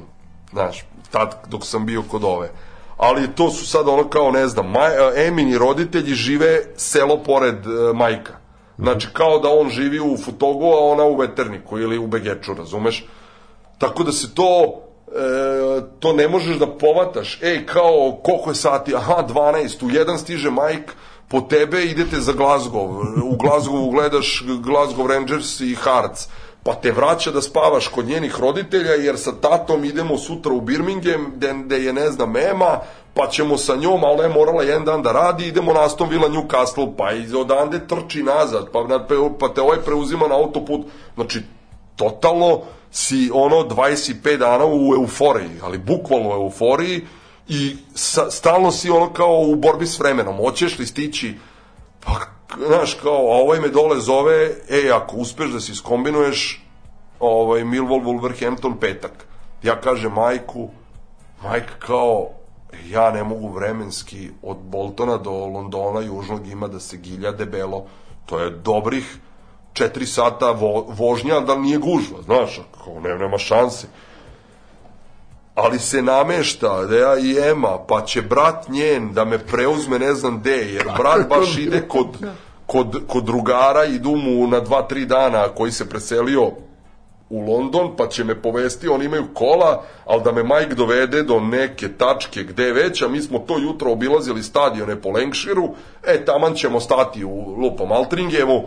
Znaš, 0.52 0.86
tad 1.12 1.36
dok 1.48 1.66
sam 1.66 1.86
bio 1.86 2.04
kod 2.12 2.24
ove. 2.24 2.52
Ali 2.98 3.28
to 3.36 3.50
su 3.50 3.68
sad 3.68 3.88
ono 3.88 4.10
kao, 4.10 4.32
ne 4.32 4.48
znam, 4.48 4.72
maj, 4.72 5.28
Emini 5.28 5.58
roditelji 5.58 6.14
žive 6.14 6.62
selo 6.78 7.18
pored 7.24 7.56
e, 7.56 7.94
majka. 7.94 8.34
Znači, 8.78 9.08
kao 9.14 9.40
da 9.40 9.50
on 9.50 9.70
živi 9.70 10.00
u 10.00 10.18
Futogu, 10.18 10.66
a 10.66 10.80
ona 10.80 11.04
u 11.04 11.16
Veterniku 11.16 11.80
ili 11.80 11.98
u 11.98 12.08
Begeču, 12.08 12.54
razumeš? 12.54 13.06
Tako 13.78 14.04
da 14.04 14.12
se 14.12 14.36
to 14.36 14.82
e, 15.08 15.82
to 16.00 16.14
ne 16.14 16.28
možeš 16.28 16.58
da 16.58 16.68
povataš. 16.68 17.40
Ej, 17.42 17.66
kao, 17.66 18.20
koliko 18.24 18.50
je 18.50 18.56
sati? 18.56 18.96
Aha, 18.96 19.24
12. 19.30 19.86
U 19.86 19.90
jedan 19.90 20.18
stiže 20.18 20.52
Mike, 20.52 20.94
po 21.28 21.42
tebe 21.42 21.86
idete 21.86 22.20
za 22.20 22.34
Glasgow. 22.34 22.88
U 23.24 23.36
Glasgowu 23.38 23.92
gledaš 23.92 24.44
Glasgow 24.46 25.08
Rangers 25.08 25.60
i 25.60 25.76
Hearts. 25.76 26.28
Pa 26.64 26.74
te 26.74 26.92
vraća 26.92 27.32
da 27.32 27.42
spavaš 27.42 27.88
kod 27.88 28.06
njenih 28.06 28.40
roditelja, 28.40 28.92
jer 28.92 29.18
sa 29.18 29.32
tatom 29.42 29.86
idemo 29.86 30.18
sutra 30.18 30.54
u 30.54 30.62
Birmingham, 30.62 31.32
gde, 31.36 31.54
gde 31.66 31.78
je, 31.84 31.94
ne 31.94 32.12
znam, 32.12 32.38
Ema, 32.38 32.80
pa 33.16 33.28
ćemo 33.28 33.58
sa 33.58 33.76
njom, 33.76 34.04
ali 34.04 34.28
ne 34.28 34.30
morala 34.34 34.64
jedan 34.64 34.86
dan 34.86 35.02
da 35.02 35.12
radi, 35.12 35.48
idemo 35.48 35.74
na 35.74 35.84
Aston 35.84 36.10
Villa 36.10 36.30
Newcastle, 36.30 36.94
pa 36.98 37.12
iz 37.12 37.34
odande 37.34 37.88
trči 37.88 38.24
nazad, 38.24 38.72
pa, 38.72 38.84
na- 38.84 39.08
pa 39.40 39.50
te 39.54 39.62
ovaj 39.62 39.82
preuzima 39.86 40.28
na 40.28 40.36
autoput. 40.36 40.82
Znači, 41.16 41.42
totalno 41.96 42.62
si 42.92 43.32
ono 43.34 43.56
25 43.56 44.38
dana 44.38 44.66
u 44.66 44.96
euforiji, 44.96 45.50
ali 45.64 45.78
bukvalno 45.78 46.30
u 46.30 46.44
euforiji 46.44 47.02
i 47.48 47.76
sa, 47.94 48.32
stalno 48.32 48.72
si 48.72 48.90
ono 48.90 49.14
kao 49.14 49.40
u 49.40 49.56
borbi 49.56 49.88
s 49.88 50.00
vremenom. 50.00 50.38
Hoćeš 50.38 50.80
li 50.80 50.86
stići 50.86 51.34
pa, 52.06 52.12
znaš, 52.68 52.94
kao, 52.94 53.32
a 53.32 53.38
ovaj 53.42 53.60
me 53.60 53.68
dole 53.68 54.00
zove, 54.00 54.52
ej, 54.70 54.92
ako 54.92 55.18
uspeš 55.18 55.50
da 55.52 55.60
si 55.60 55.76
skombinuješ 55.76 56.66
ovaj, 57.20 57.64
Millwall, 57.64 58.04
Wolverhampton, 58.04 58.80
petak. 58.80 59.26
Ja 59.64 59.82
kažem 59.82 60.12
majku, 60.12 60.70
majka 61.44 61.74
kao, 61.80 62.30
ja 62.90 63.12
ne 63.12 63.24
mogu 63.24 63.50
vremenski 63.50 64.30
od 64.42 64.58
Boltona 64.58 65.18
do 65.18 65.32
Londona 65.32 66.02
južnog 66.02 66.48
ima 66.48 66.68
da 66.68 66.80
se 66.80 66.98
gilja 66.98 67.32
debelo. 67.32 67.86
To 68.26 68.40
je 68.40 68.50
dobrih 68.50 69.18
4 69.74 70.06
sata 70.06 70.52
vo, 70.52 70.86
vožnja, 70.90 71.40
da 71.40 71.56
nije 71.56 71.78
gužva, 71.78 72.22
znaš, 72.22 72.62
kao 72.84 73.00
ne, 73.00 73.16
nema 73.16 73.38
šanse. 73.38 73.88
Ali 75.56 75.80
se 75.80 76.02
namešta 76.02 76.86
da 76.86 76.98
ja 76.98 77.20
i 77.20 77.50
Ema, 77.50 77.78
pa 77.88 78.02
će 78.02 78.22
brat 78.22 78.70
njen 78.70 79.14
da 79.14 79.26
me 79.26 79.38
preuzme 79.38 80.00
ne 80.00 80.14
znam 80.14 80.40
gde, 80.40 80.58
jer 80.74 80.86
brat 80.98 81.28
baš 81.30 81.58
ide 81.58 81.88
kod, 81.88 82.08
kod, 82.66 83.02
kod 83.08 83.24
drugara, 83.24 83.86
idu 83.86 84.16
mu 84.16 84.48
na 84.48 84.60
dva, 84.60 84.82
tri 84.82 85.06
dana 85.06 85.48
koji 85.48 85.72
se 85.72 85.90
preselio 85.90 86.52
u 87.30 87.40
London, 87.40 87.96
pa 87.98 88.08
će 88.08 88.24
me 88.24 88.42
povesti, 88.42 88.88
oni 88.88 89.06
imaju 89.06 89.26
kola, 89.34 89.84
ali 90.06 90.24
da 90.24 90.32
me 90.32 90.44
Mike 90.44 90.76
dovede 90.76 91.24
do 91.24 91.40
neke 91.40 91.90
tačke 91.98 92.44
gde 92.44 92.74
već, 92.74 93.02
a 93.02 93.08
mi 93.08 93.22
smo 93.22 93.40
to 93.40 93.60
jutro 93.60 93.92
obilazili 93.92 94.44
stadione 94.44 95.02
po 95.02 95.10
Lancashireu, 95.10 95.76
e, 96.04 96.26
taman 96.26 96.56
ćemo 96.56 96.80
stati 96.80 97.24
u 97.24 97.56
lupom 97.58 97.92
Altringevu, 97.92 98.64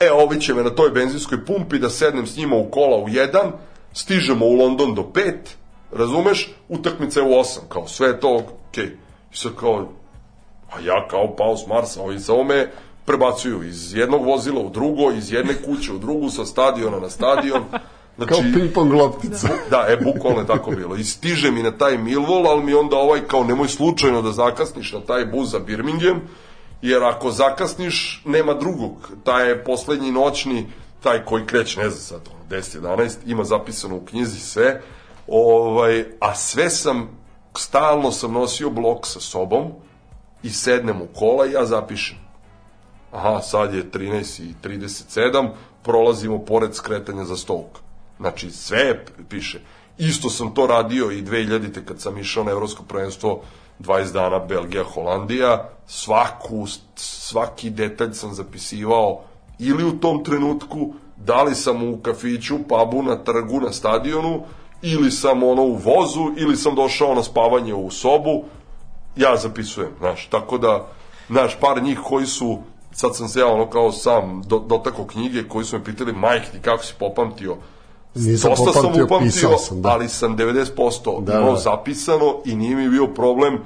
e, 0.00 0.10
ovi 0.12 0.40
će 0.40 0.54
me 0.54 0.62
na 0.62 0.70
toj 0.70 0.90
benzinskoj 0.90 1.44
pumpi 1.44 1.78
da 1.78 1.90
sednem 1.90 2.26
s 2.26 2.36
njima 2.36 2.56
u 2.56 2.70
kola 2.70 2.96
u 2.96 3.08
jedan, 3.08 3.52
stižemo 3.92 4.46
u 4.46 4.54
London 4.54 4.94
do 4.94 5.12
pet, 5.12 5.56
razumeš, 5.92 6.54
utakmica 6.68 7.20
je 7.20 7.26
u 7.26 7.38
osam, 7.38 7.62
kao 7.68 7.88
sve 7.88 8.20
to 8.20 8.36
okej. 8.36 8.84
Okay. 8.84 8.90
I 9.32 9.36
sad 9.36 9.52
kao, 9.54 9.88
a 10.72 10.80
ja 10.80 11.08
kao 11.08 11.36
pao 11.36 11.56
s 11.56 11.66
Marsa, 11.66 12.02
ovi 12.02 12.18
samo 12.18 12.44
me 12.44 12.70
prebacuju 13.04 13.62
iz 13.62 13.94
jednog 13.94 14.24
vozila 14.24 14.60
u 14.60 14.70
drugo, 14.70 15.10
iz 15.12 15.32
jedne 15.32 15.54
kuće 15.62 15.92
u 15.92 15.98
drugu, 15.98 16.30
sa 16.30 16.44
stadiona 16.44 17.00
na 17.00 17.10
stadion. 17.10 17.64
Znači, 18.18 18.32
Kao 18.32 18.40
ping-pong 18.40 18.92
loptica. 18.92 19.48
Da, 19.70 19.86
e, 19.88 19.96
bukvalno 19.96 20.40
je 20.40 20.46
tako 20.46 20.70
bilo. 20.70 20.96
I 20.96 21.04
stiže 21.04 21.50
mi 21.50 21.62
na 21.62 21.70
taj 21.70 21.98
Millwall, 21.98 22.48
ali 22.48 22.64
mi 22.64 22.74
onda 22.74 22.96
ovaj 22.96 23.20
kao 23.20 23.44
nemoj 23.44 23.68
slučajno 23.68 24.22
da 24.22 24.32
zakasniš 24.32 24.92
na 24.92 25.00
taj 25.00 25.26
bus 25.26 25.48
za 25.48 25.58
Birmingham, 25.58 26.20
jer 26.82 27.04
ako 27.04 27.30
zakasniš, 27.30 28.22
nema 28.24 28.54
drugog. 28.54 29.10
Taj 29.24 29.48
je 29.48 29.64
poslednji 29.64 30.12
noćni, 30.12 30.66
taj 31.02 31.24
koji 31.24 31.46
kreće, 31.46 31.80
ne 31.80 31.90
znam 31.90 32.00
sad, 32.00 32.28
ono, 32.34 32.60
10-11, 32.60 33.16
ima 33.26 33.44
zapisano 33.44 33.96
u 33.96 34.04
knjizi 34.04 34.40
sve, 34.40 34.82
ovaj, 35.28 36.04
a 36.20 36.34
sve 36.34 36.70
sam, 36.70 37.08
stalno 37.56 38.12
sam 38.12 38.32
nosio 38.32 38.70
blok 38.70 39.06
sa 39.06 39.20
sobom 39.20 39.72
i 40.42 40.50
sednem 40.50 41.02
u 41.02 41.06
kola 41.14 41.46
i 41.46 41.52
ja 41.52 41.66
zapišem. 41.66 42.18
Aha, 43.12 43.40
sad 43.40 43.74
je 43.74 43.90
13 43.90 44.42
i 44.42 44.54
37, 44.68 45.50
prolazimo 45.82 46.38
pored 46.38 46.74
skretanja 46.74 47.24
za 47.24 47.36
Stoke. 47.36 47.87
Znači, 48.20 48.50
sve 48.50 49.04
piše. 49.28 49.60
Isto 49.98 50.30
sam 50.30 50.54
to 50.54 50.66
radio 50.66 51.10
i 51.10 51.22
2000. 51.22 51.84
kad 51.84 52.00
sam 52.00 52.18
išao 52.18 52.44
na 52.44 52.50
Evropsko 52.50 52.82
prvenstvo 52.82 53.42
20 53.80 54.12
dana 54.12 54.38
Belgija, 54.38 54.84
Holandija, 54.84 55.68
svaku, 55.86 56.66
svaki 56.96 57.70
detalj 57.70 58.12
sam 58.12 58.34
zapisivao 58.34 59.20
ili 59.58 59.84
u 59.84 60.00
tom 60.00 60.24
trenutku, 60.24 60.94
da 61.16 61.42
li 61.42 61.54
sam 61.54 61.82
u 61.82 61.98
kafiću, 62.02 62.58
pubu, 62.68 63.02
na 63.02 63.24
trgu, 63.24 63.60
na 63.60 63.72
stadionu, 63.72 64.42
ili 64.82 65.10
sam 65.10 65.42
ono 65.42 65.62
u 65.62 65.74
vozu, 65.74 66.32
ili 66.36 66.56
sam 66.56 66.74
došao 66.74 67.14
na 67.14 67.22
spavanje 67.22 67.74
u 67.74 67.90
sobu, 67.90 68.44
ja 69.16 69.36
zapisujem, 69.36 69.90
znaš, 69.98 70.26
tako 70.26 70.58
da, 70.58 70.86
znaš, 71.28 71.60
par 71.60 71.82
njih 71.82 71.98
koji 72.04 72.26
su, 72.26 72.58
sad 72.92 73.16
sam 73.16 73.28
se 73.28 73.40
ja 73.40 73.46
ono 73.46 73.70
kao 73.70 73.92
sam 73.92 74.42
do, 74.46 74.82
knjige, 75.12 75.48
koji 75.48 75.64
su 75.64 75.78
me 75.78 75.84
pitali, 75.84 76.12
majke 76.12 76.50
ti 76.52 76.58
kako 76.62 76.84
si 76.84 76.94
popamtio, 76.98 77.56
Nisam 78.18 78.50
Dosta 78.50 78.72
sam 78.72 79.02
upamtio, 79.04 79.58
sam, 79.58 79.82
da. 79.82 79.88
ali 79.88 80.08
sam 80.08 80.36
90% 80.36 81.24
Da, 81.24 81.32
da, 81.32 81.38
imao 81.38 81.52
da. 81.52 81.58
zapisano 81.58 82.34
i 82.44 82.54
nije 82.56 82.76
mi 82.76 82.88
bio 82.88 83.06
problem 83.06 83.58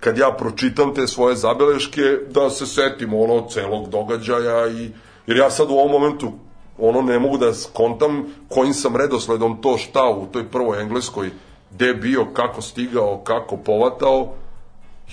kad 0.00 0.18
ja 0.18 0.34
pročitam 0.38 0.94
te 0.94 1.06
svoje 1.06 1.36
zabeleške 1.36 2.02
da 2.30 2.50
se 2.50 2.66
setim 2.66 3.14
ono 3.14 3.46
celog 3.48 3.88
događaja 3.88 4.68
i 4.68 4.90
jer 5.26 5.36
ja 5.36 5.50
sad 5.50 5.70
u 5.70 5.74
ovom 5.74 5.90
momentu 5.90 6.32
ono 6.78 7.02
ne 7.02 7.18
mogu 7.18 7.38
da 7.38 7.54
skontam 7.54 8.24
kojim 8.48 8.74
sam 8.74 8.96
redosledom 8.96 9.62
to 9.62 9.78
šta 9.78 10.08
u 10.08 10.26
toj 10.26 10.48
prvoj 10.48 10.82
engleskoj 10.82 11.30
gde 11.70 11.94
bio, 11.94 12.26
kako 12.32 12.62
stigao, 12.62 13.20
kako 13.24 13.56
povatao 13.56 14.32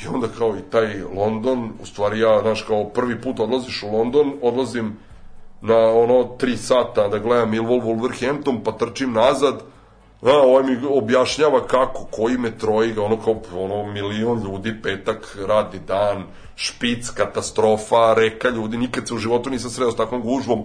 i 0.04 0.08
onda 0.08 0.28
kao 0.38 0.56
i 0.58 0.72
taj 0.72 1.04
London, 1.16 1.70
u 1.82 1.86
stvari 1.86 2.20
ja, 2.20 2.42
znaš, 2.42 2.62
kao 2.62 2.90
prvi 2.90 3.22
put 3.22 3.40
odlaziš 3.40 3.84
u 3.84 3.98
London, 3.98 4.34
odlazim 4.42 4.98
na 5.62 5.78
ono 5.78 6.24
tri 6.24 6.58
sata 6.58 7.08
da 7.08 7.20
gledam 7.20 7.52
Millwall 7.52 7.82
Wolverhampton, 7.82 8.64
pa 8.64 8.72
trčim 8.72 9.14
nazad, 9.14 9.62
a, 10.22 10.32
ovaj 10.32 10.64
mi 10.64 10.78
objašnjava 10.90 11.68
kako, 11.68 12.08
koji 12.12 12.38
metroji, 12.38 12.98
ono 12.98 13.18
kao 13.18 13.42
ono, 13.56 13.92
milion 13.92 14.44
ljudi, 14.44 14.82
petak, 14.84 15.38
radni 15.48 15.80
dan, 15.88 16.24
špic, 16.56 17.10
katastrofa, 17.10 18.14
reka 18.14 18.50
ljudi, 18.50 18.78
nikad 18.78 19.08
se 19.08 19.14
u 19.14 19.18
životu 19.18 19.50
nisam 19.50 19.70
sreo 19.70 19.92
s 19.92 19.96
takvom 19.96 20.22
gužvom, 20.22 20.64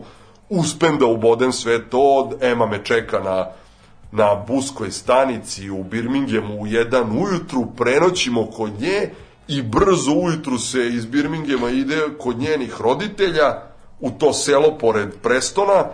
uspem 0.49 0.99
da 0.99 1.07
ubodem 1.07 1.53
sve 1.53 1.91
to, 1.91 2.31
Ema 2.41 2.67
me 2.67 2.85
čeka 2.85 3.19
na 3.19 3.47
na 4.13 4.35
buskoj 4.49 4.91
stanici 4.91 5.71
u 5.71 5.85
Birminghamu 5.85 6.61
u 6.61 6.67
jedan 6.67 7.19
ujutru, 7.19 7.67
prenoćimo 7.77 8.47
kod 8.47 8.81
nje 8.81 9.11
i 9.49 9.63
brzo 9.63 10.13
ujutru 10.13 10.59
se 10.59 10.89
iz 10.89 11.07
Birminghama 11.07 11.71
ide 11.71 11.97
kod 12.19 12.39
njenih 12.39 12.81
roditelja 12.81 13.63
u 14.01 14.11
to 14.11 14.33
selo 14.33 14.79
pored 14.79 15.09
Prestona, 15.23 15.85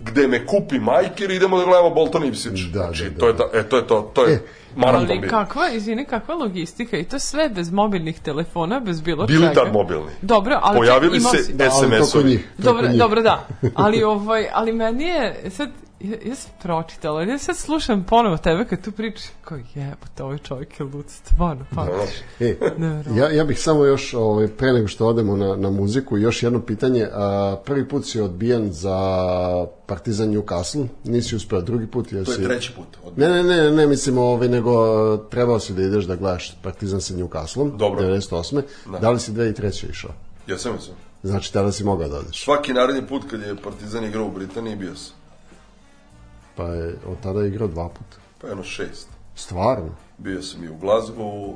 gde 0.00 0.28
me 0.28 0.46
kupi 0.46 0.78
majker 0.78 1.30
i 1.30 1.36
idemo 1.36 1.58
da 1.58 1.64
gledamo 1.64 1.90
Bolton 1.90 2.24
Ipswich. 2.24 2.64
Da, 2.64 2.78
znači, 2.80 3.04
da, 3.04 3.10
da. 3.10 3.18
to 3.18 3.28
je, 3.28 3.36
ta, 3.36 3.44
e, 3.54 3.62
to 3.62 3.76
je 3.76 3.86
to, 3.86 4.10
to 4.14 4.24
je 4.24 4.34
E, 4.34 4.38
maraton 4.76 5.06
Ali 5.06 5.18
bio. 5.18 5.30
kakva, 5.30 5.70
izvini, 5.70 6.04
kakva 6.04 6.34
logistika 6.34 6.96
i 6.98 7.04
to 7.04 7.18
sve 7.18 7.48
bez 7.48 7.70
mobilnih 7.70 8.20
telefona, 8.20 8.80
bez 8.80 9.00
bilo 9.00 9.26
Bili 9.26 9.40
čega. 9.42 9.54
tad 9.54 9.72
mobilni. 9.72 10.10
Dobro, 10.22 10.58
ali 10.62 10.76
Pojavili 10.78 11.20
se 11.20 11.38
si- 11.38 11.52
SMS-ovi. 11.52 12.40
Dobro, 12.58 12.88
dobro, 12.88 13.22
da. 13.22 13.46
Ali, 13.74 14.02
ovaj, 14.02 14.46
ali 14.52 14.72
meni 14.72 15.04
je, 15.04 15.50
sad, 15.50 15.70
ja, 16.02 16.16
ja 16.24 16.34
sam 16.34 16.50
pročitala, 16.62 17.22
ja 17.22 17.38
sad 17.38 17.56
slušam 17.56 18.04
ponovo 18.04 18.36
tebe 18.36 18.64
kad 18.64 18.84
tu 18.84 18.92
pričaš, 18.92 19.24
kao 19.44 19.58
jebote, 19.74 20.22
ovaj 20.22 20.38
čovjek 20.38 20.80
je 20.80 20.84
lud, 20.84 21.04
stvarno, 21.08 21.64
pa. 21.74 21.86
E, 22.40 22.56
ja, 23.16 23.30
ja 23.30 23.44
bih 23.44 23.60
samo 23.60 23.84
još, 23.84 24.14
ovaj, 24.14 24.48
pre 24.48 24.72
nego 24.72 24.88
što 24.88 25.06
odemo 25.06 25.36
na, 25.36 25.56
na 25.56 25.70
muziku, 25.70 26.18
još 26.18 26.42
jedno 26.42 26.60
pitanje. 26.60 27.08
A, 27.12 27.56
prvi 27.64 27.88
put 27.88 28.06
si 28.06 28.20
odbijen 28.20 28.72
za 28.72 28.96
Partizan 29.86 30.28
Newcastle, 30.28 30.86
nisi 31.04 31.36
uspeo 31.36 31.60
drugi 31.60 31.86
put. 31.86 32.12
Jer 32.12 32.24
To 32.24 32.30
je 32.30 32.36
si... 32.36 32.44
treći 32.44 32.72
put. 32.76 32.86
Od... 33.04 33.18
Ne, 33.18 33.28
ne, 33.28 33.42
ne, 33.42 33.70
ne 33.70 33.86
mislim 33.86 34.18
ovaj, 34.18 34.48
nego 34.48 35.16
trebao 35.16 35.60
si 35.60 35.72
da 35.72 35.82
ideš 35.82 36.04
da 36.04 36.16
gledaš 36.16 36.56
Partizan 36.62 37.00
sa 37.00 37.14
Newcastlom, 37.14 37.76
Dobro. 37.76 38.04
98. 38.04 38.62
Da. 38.92 38.98
da 38.98 39.10
li 39.10 39.20
si 39.20 39.32
2003. 39.32 39.90
išao? 39.90 40.10
Ja 40.46 40.58
sam 40.58 40.80
sam. 40.80 40.94
Znači, 41.22 41.52
tada 41.52 41.72
si 41.72 41.84
mogao 41.84 42.08
da 42.08 42.18
odeš. 42.18 42.44
Svaki 42.44 42.72
naredni 42.72 43.06
put 43.06 43.22
kad 43.30 43.40
je 43.40 43.56
Partizan 43.56 44.04
igrao 44.04 44.26
u 44.26 44.30
Britaniji 44.30 44.76
bio 44.76 44.96
sam. 44.96 45.21
Pa 46.56 46.64
je 46.64 46.94
od 47.06 47.16
tada 47.22 47.44
igrao 47.44 47.68
dva 47.68 47.88
puta. 47.88 48.16
Pa 48.40 48.46
jedno 48.46 48.64
šest. 48.64 49.08
Stvarno? 49.34 49.88
Bio 50.18 50.42
sam 50.42 50.64
i 50.64 50.68
u 50.68 50.76
Glasgowu, 50.76 51.54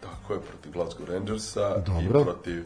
tako 0.00 0.32
je, 0.32 0.40
protiv 0.40 0.72
Glasgow 0.72 1.04
Rangersa, 1.06 1.78
Dobro. 1.78 2.20
i 2.20 2.24
protiv 2.24 2.64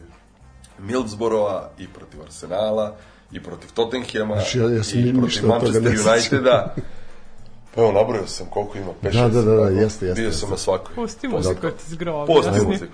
Middlesbrougha, 0.79 1.69
i 1.77 1.87
protiv 1.87 2.21
Arsenala, 2.21 2.95
i 3.31 3.43
protiv 3.43 3.69
Tottenhama, 3.73 4.35
Znači, 4.35 4.59
ja- 4.59 4.69
ja 4.69 4.83
sam 4.83 4.99
i 4.99 5.13
protiv 5.13 5.47
Manchester. 5.47 5.81
Uniteda. 6.07 6.75
Pa 7.75 7.81
evo, 7.81 7.91
nabrojao 7.91 8.27
sam 8.27 8.47
koliko 8.49 8.77
ima, 8.77 8.91
5 9.03 9.13
Da, 9.13 9.29
da, 9.29 9.41
da, 9.41 9.51
da, 9.53 9.69
jeste, 9.69 10.05
jeste, 10.05 10.13
Bio 10.13 10.27
jeste. 10.27 10.39
sam 10.39 10.49
na 10.49 10.57
svakoj. 10.57 10.95
Pusti 10.95 11.27
muziku 11.27 11.61
ti 11.61 11.83
zgrobi. 11.87 12.33
Pusti 12.33 12.65
muziku. 12.65 12.85
It 12.85 12.89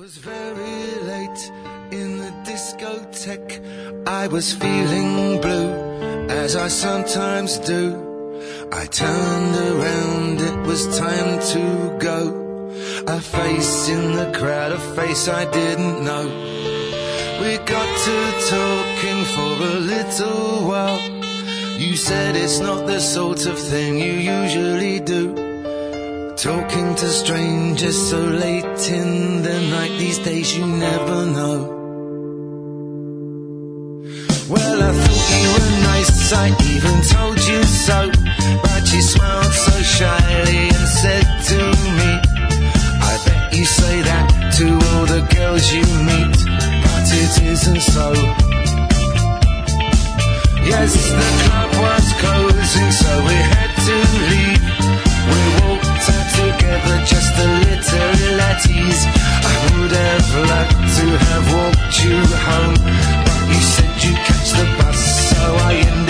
was 0.00 0.16
very 0.16 0.94
late 1.12 1.52
in 1.90 2.16
the 2.16 2.32
discotheque. 2.48 3.60
I 4.08 4.28
was 4.28 4.50
feeling 4.54 5.38
blue, 5.42 5.72
as 6.30 6.56
I 6.56 6.68
sometimes 6.68 7.58
do. 7.58 7.84
I 8.72 8.86
turned 8.86 9.56
around, 9.72 10.40
it 10.40 10.66
was 10.66 10.98
time 10.98 11.38
to 11.52 11.98
go. 11.98 12.20
A 13.08 13.20
face 13.20 13.90
in 13.90 14.16
the 14.16 14.32
crowd, 14.38 14.72
a 14.72 14.78
face 14.96 15.28
I 15.28 15.44
didn't 15.50 16.02
know. 16.02 16.26
We 17.42 17.58
got 17.58 17.90
to 18.06 18.16
talking 18.56 19.20
for 19.34 19.52
a 19.72 19.76
little 19.94 20.66
while. 20.66 21.00
You 21.78 21.94
said 21.96 22.36
it's 22.36 22.58
not 22.58 22.86
the 22.86 23.00
sort 23.00 23.44
of 23.44 23.58
thing 23.58 23.98
you 23.98 24.12
usually 24.12 24.98
do. 25.00 25.49
Talking 26.42 26.94
to 26.94 27.06
strangers 27.06 28.08
so 28.08 28.18
late 28.18 28.88
in 28.88 29.42
the 29.42 29.60
night, 29.68 29.98
these 29.98 30.16
days 30.20 30.56
you 30.56 30.64
never 30.64 31.26
know. 31.26 31.68
Well, 34.48 34.82
I 34.82 34.90
thought 34.90 35.28
you 35.36 35.48
were 35.52 35.72
nice, 35.84 36.32
I 36.32 36.46
even 36.72 36.96
told 37.12 37.38
you 37.44 37.62
so. 37.64 38.10
But 38.62 38.90
you 38.90 39.02
smiled 39.02 39.52
so 39.52 39.82
shyly 39.82 40.68
and 40.68 40.88
said 40.88 41.26
to 41.50 41.58
me, 41.98 42.10
I 43.04 43.20
bet 43.26 43.54
you 43.54 43.66
say 43.66 44.00
that 44.00 44.54
to 44.56 44.66
all 44.72 45.04
the 45.04 45.20
girls 45.36 45.70
you 45.70 45.84
meet, 46.08 46.38
but 46.84 47.04
it 47.20 47.42
isn't 47.52 47.82
so. 47.82 48.14
Yes, 50.64 50.94
the 50.94 51.30
club 51.44 51.70
was 51.84 52.12
closing, 52.22 52.92
so 52.92 53.24
we 53.28 53.34
had 53.34 53.69
just 57.06 57.30
little 57.38 58.40
at. 58.40 58.60
I 58.62 59.56
would 59.74 59.92
have 59.92 60.28
liked 60.52 60.82
to 60.96 61.06
have 61.26 61.46
walked 61.54 61.96
you 62.04 62.18
home, 62.48 62.76
but 63.24 63.42
you 63.48 63.60
said 63.72 63.92
you'd 64.04 64.20
catch 64.28 64.50
the 64.52 64.66
bus, 64.78 65.00
so 65.30 65.40
I 65.56 65.72
ended 65.74 66.09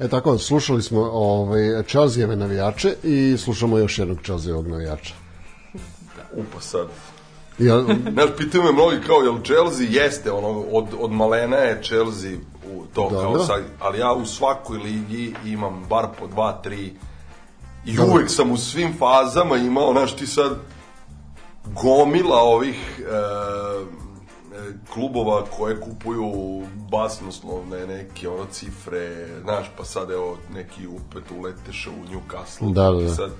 E 0.00 0.08
tako, 0.08 0.38
slušali 0.38 0.82
smo 0.82 1.00
ovaj, 1.00 1.82
Chelsea-eve 1.82 2.36
navijače 2.36 2.94
i 3.02 3.36
slušamo 3.38 3.78
još 3.78 3.98
jednog 3.98 4.18
Chelsea-evog 4.18 4.66
navijača. 4.68 5.14
Upa 6.32 6.60
sad. 6.60 6.86
Ja, 7.58 7.84
Znaš, 8.12 8.30
pitaju 8.38 8.64
me 8.64 8.72
mnogi 8.72 8.96
kao, 9.06 9.16
jel 9.16 9.42
Chelsea 9.44 9.86
jeste, 9.90 10.32
ono, 10.32 10.48
od, 10.72 10.86
od 10.98 11.12
malena 11.12 11.56
je 11.56 11.82
Chelsea 11.82 12.30
u 12.72 12.84
to 12.94 13.10
Dobro. 13.10 13.32
kao 13.32 13.44
sad, 13.44 13.62
ali 13.80 13.98
ja 13.98 14.12
u 14.12 14.26
svakoj 14.26 14.78
ligi 14.78 15.34
imam 15.44 15.84
bar 15.88 16.06
po 16.18 16.26
dva, 16.26 16.60
tri 16.62 16.92
i 17.86 17.98
uvek 17.98 18.30
sam 18.30 18.50
u 18.50 18.56
svim 18.56 18.98
fazama 18.98 19.56
imao, 19.56 19.92
znaš, 19.92 20.16
ti 20.16 20.26
sad 20.26 20.56
gomila 21.64 22.40
ovih 22.40 23.00
e, 23.00 24.05
klubova 24.92 25.44
koje 25.56 25.80
kupuju 25.80 26.32
basnoslovne 26.90 27.86
neke 27.86 28.28
ono 28.28 28.44
cifre, 28.50 29.28
znaš, 29.42 29.66
pa 29.76 29.84
sad 29.84 30.10
evo 30.10 30.36
neki 30.54 30.86
upet 30.86 31.24
uleteše 31.38 31.90
u 31.90 32.14
Newcastle. 32.14 32.72
Da, 32.72 32.90
da, 32.90 33.02
da. 33.02 33.14
Sad, 33.14 33.30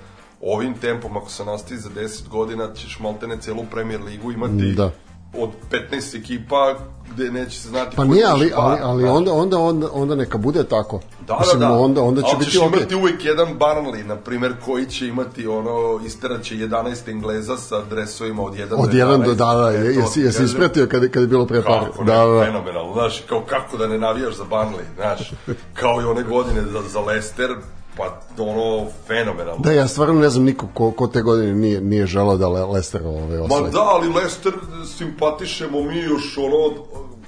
ovim 0.40 0.74
tempom, 0.74 1.16
ako 1.16 1.30
se 1.30 1.44
nastavi 1.44 1.80
za 1.80 1.90
10 1.90 2.28
godina, 2.28 2.74
ćeš 2.74 3.00
maltene 3.00 3.40
celu 3.40 3.64
Premier 3.70 4.00
ligu 4.02 4.32
imati 4.32 4.72
Da. 4.72 4.90
Od 5.34 5.50
15 5.90 6.18
ekipa 6.20 6.74
gde 7.14 7.30
neće 7.30 7.60
se 7.60 7.68
znati 7.68 7.96
pa 7.96 8.04
nije, 8.04 8.24
ali, 8.26 8.52
ali, 8.56 8.78
ali 8.82 9.02
znaš. 9.02 9.12
onda, 9.16 9.32
onda, 9.32 9.58
onda, 9.58 9.88
onda 9.92 10.14
neka 10.14 10.38
bude 10.38 10.64
tako. 10.64 11.00
Da, 11.26 11.36
Mislim, 11.40 11.60
da, 11.60 11.66
da. 11.66 11.72
Onda, 11.72 12.02
onda 12.02 12.22
će 12.22 12.28
Ali 12.28 12.38
biti 12.38 12.50
ćeš 12.50 12.60
okej. 12.60 12.78
imati 12.78 12.94
uvek 12.94 13.24
jedan 13.24 13.58
Barnley, 13.58 14.06
na 14.06 14.16
primjer, 14.16 14.52
koji 14.64 14.86
će 14.86 15.06
imati 15.06 15.46
ono, 15.46 16.00
isteraće 16.06 16.54
11 16.54 17.10
Engleza 17.10 17.56
sa 17.56 17.84
dresovima 17.84 18.42
od 18.42 18.54
1 18.54 18.74
Od 18.74 18.90
do 18.90 18.96
jedan 18.98 19.20
do 19.20 19.30
11. 19.30 19.34
da, 19.34 19.54
da, 19.54 19.70
E, 19.70 19.94
to 19.94 20.00
jesi, 20.00 20.20
jesi 20.20 20.44
ispratio 20.44 20.86
kad, 20.86 21.10
kad 21.10 21.22
je 21.22 21.28
bilo 21.28 21.46
pre 21.46 21.62
par. 21.62 21.84
Kako 21.84 22.04
Da, 22.04 22.16
da, 22.16 22.26
da. 22.26 22.44
fenomenalno, 22.44 22.92
znaš, 22.92 23.22
kao 23.28 23.42
kako 23.48 23.76
da 23.76 23.86
ne 23.86 23.98
navijaš 23.98 24.36
za 24.36 24.44
Barnley, 24.44 24.84
znaš, 24.96 25.32
kao 25.74 26.00
i 26.02 26.04
one 26.04 26.22
godine 26.22 26.62
za, 26.62 26.80
za 26.88 27.00
Leicester, 27.00 27.50
pa 27.96 28.20
ono, 28.38 28.86
fenomenalno. 29.06 29.62
Da, 29.62 29.72
ja 29.72 29.88
stvarno 29.88 30.20
ne 30.20 30.30
znam 30.30 30.44
niko 30.44 30.68
ko, 30.74 30.90
ko 30.90 31.06
te 31.06 31.22
godine 31.22 31.54
nije, 31.54 31.80
nije 31.80 32.06
želao 32.06 32.36
da 32.36 32.48
Le, 32.48 32.64
Leicester 32.64 33.02
ove 33.06 33.38
Ma 33.38 33.44
osvoji. 33.44 33.72
da, 33.72 33.82
ali 33.82 34.08
Leicester 34.08 34.52
simpatišemo 34.98 35.82
mi 35.82 35.98
još 35.98 36.38
ono, 36.38 36.74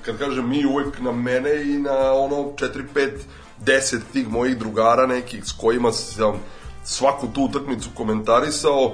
kad 0.03 0.19
kažem 0.19 0.49
mi 0.49 0.67
uvek 0.67 1.01
na 1.01 1.13
mene 1.13 1.63
i 1.63 1.79
na 1.79 2.13
ono 2.13 2.37
4, 2.37 2.83
5, 2.95 3.11
10 3.65 3.99
tih 4.13 4.29
mojih 4.29 4.59
drugara 4.59 5.07
nekih 5.07 5.45
s 5.45 5.53
kojima 5.53 5.93
sam 5.93 6.35
svaku 6.85 7.27
tu 7.35 7.43
utakmicu 7.43 7.89
komentarisao, 7.95 8.93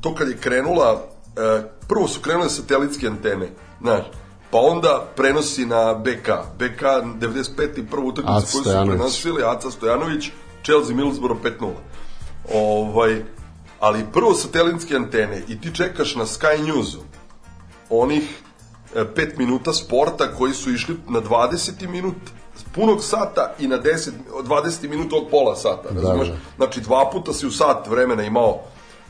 to 0.00 0.14
kad 0.14 0.28
je 0.28 0.36
krenula, 0.36 1.02
e, 1.36 1.62
prvo 1.88 2.08
su 2.08 2.20
krenule 2.20 2.48
satelitske 2.50 3.06
antene, 3.06 3.48
znaš, 3.80 4.04
pa 4.50 4.58
onda 4.58 5.06
prenosi 5.16 5.66
na 5.66 5.94
BK. 5.94 6.28
BK 6.58 6.82
95. 7.20 7.78
i 7.78 7.86
prvu 7.86 8.08
utakmicu 8.08 8.46
koju 8.52 8.64
su 8.64 8.70
prenosili, 8.86 9.42
Aca 9.44 9.70
Stojanović, 9.70 10.30
Chelsea 10.64 10.94
Middlesbrough 10.94 11.42
5-0. 11.42 11.72
Ovaj, 12.54 13.22
ali 13.80 14.04
prvo 14.12 14.34
satelitske 14.34 14.96
antene 14.96 15.42
i 15.48 15.60
ti 15.60 15.74
čekaš 15.74 16.14
na 16.14 16.26
Sky 16.26 16.64
Newsu 16.64 16.98
onih 17.90 18.42
5 18.94 19.38
minuta 19.38 19.72
sporta 19.72 20.34
koji 20.38 20.54
su 20.54 20.70
išli 20.70 20.96
na 21.08 21.20
20 21.20 21.88
minut 21.88 22.16
punog 22.74 23.04
sata 23.04 23.54
i 23.58 23.68
na 23.68 23.78
10, 23.78 24.10
od 24.34 24.46
20 24.46 24.88
minuta 24.88 25.16
od 25.16 25.28
pola 25.30 25.56
sata, 25.56 25.88
razumeš? 25.94 26.28
da. 26.28 26.36
Znači 26.56 26.80
dva 26.80 27.10
puta 27.12 27.32
si 27.32 27.46
u 27.46 27.50
sat 27.50 27.88
vremena 27.88 28.22
imao 28.22 28.60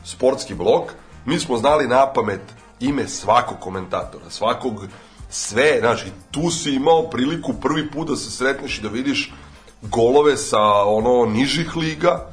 sportski 0.05 0.53
blok, 0.53 0.91
mi 1.25 1.39
smo 1.39 1.57
znali 1.57 1.87
na 1.87 2.13
pamet 2.13 2.41
ime 2.79 3.07
svakog 3.07 3.59
komentatora, 3.59 4.29
svakog 4.29 4.87
sve, 5.29 5.77
znači 5.79 6.05
tu 6.31 6.49
si 6.49 6.71
imao 6.71 7.09
priliku 7.09 7.53
prvi 7.53 7.91
put 7.91 8.07
da 8.07 8.15
se 8.15 8.31
sretneš 8.31 8.79
i 8.79 8.81
da 8.81 8.89
vidiš 8.89 9.33
golove 9.89 10.37
sa 10.37 10.61
ono 10.85 11.25
nižih 11.25 11.77
liga, 11.77 12.29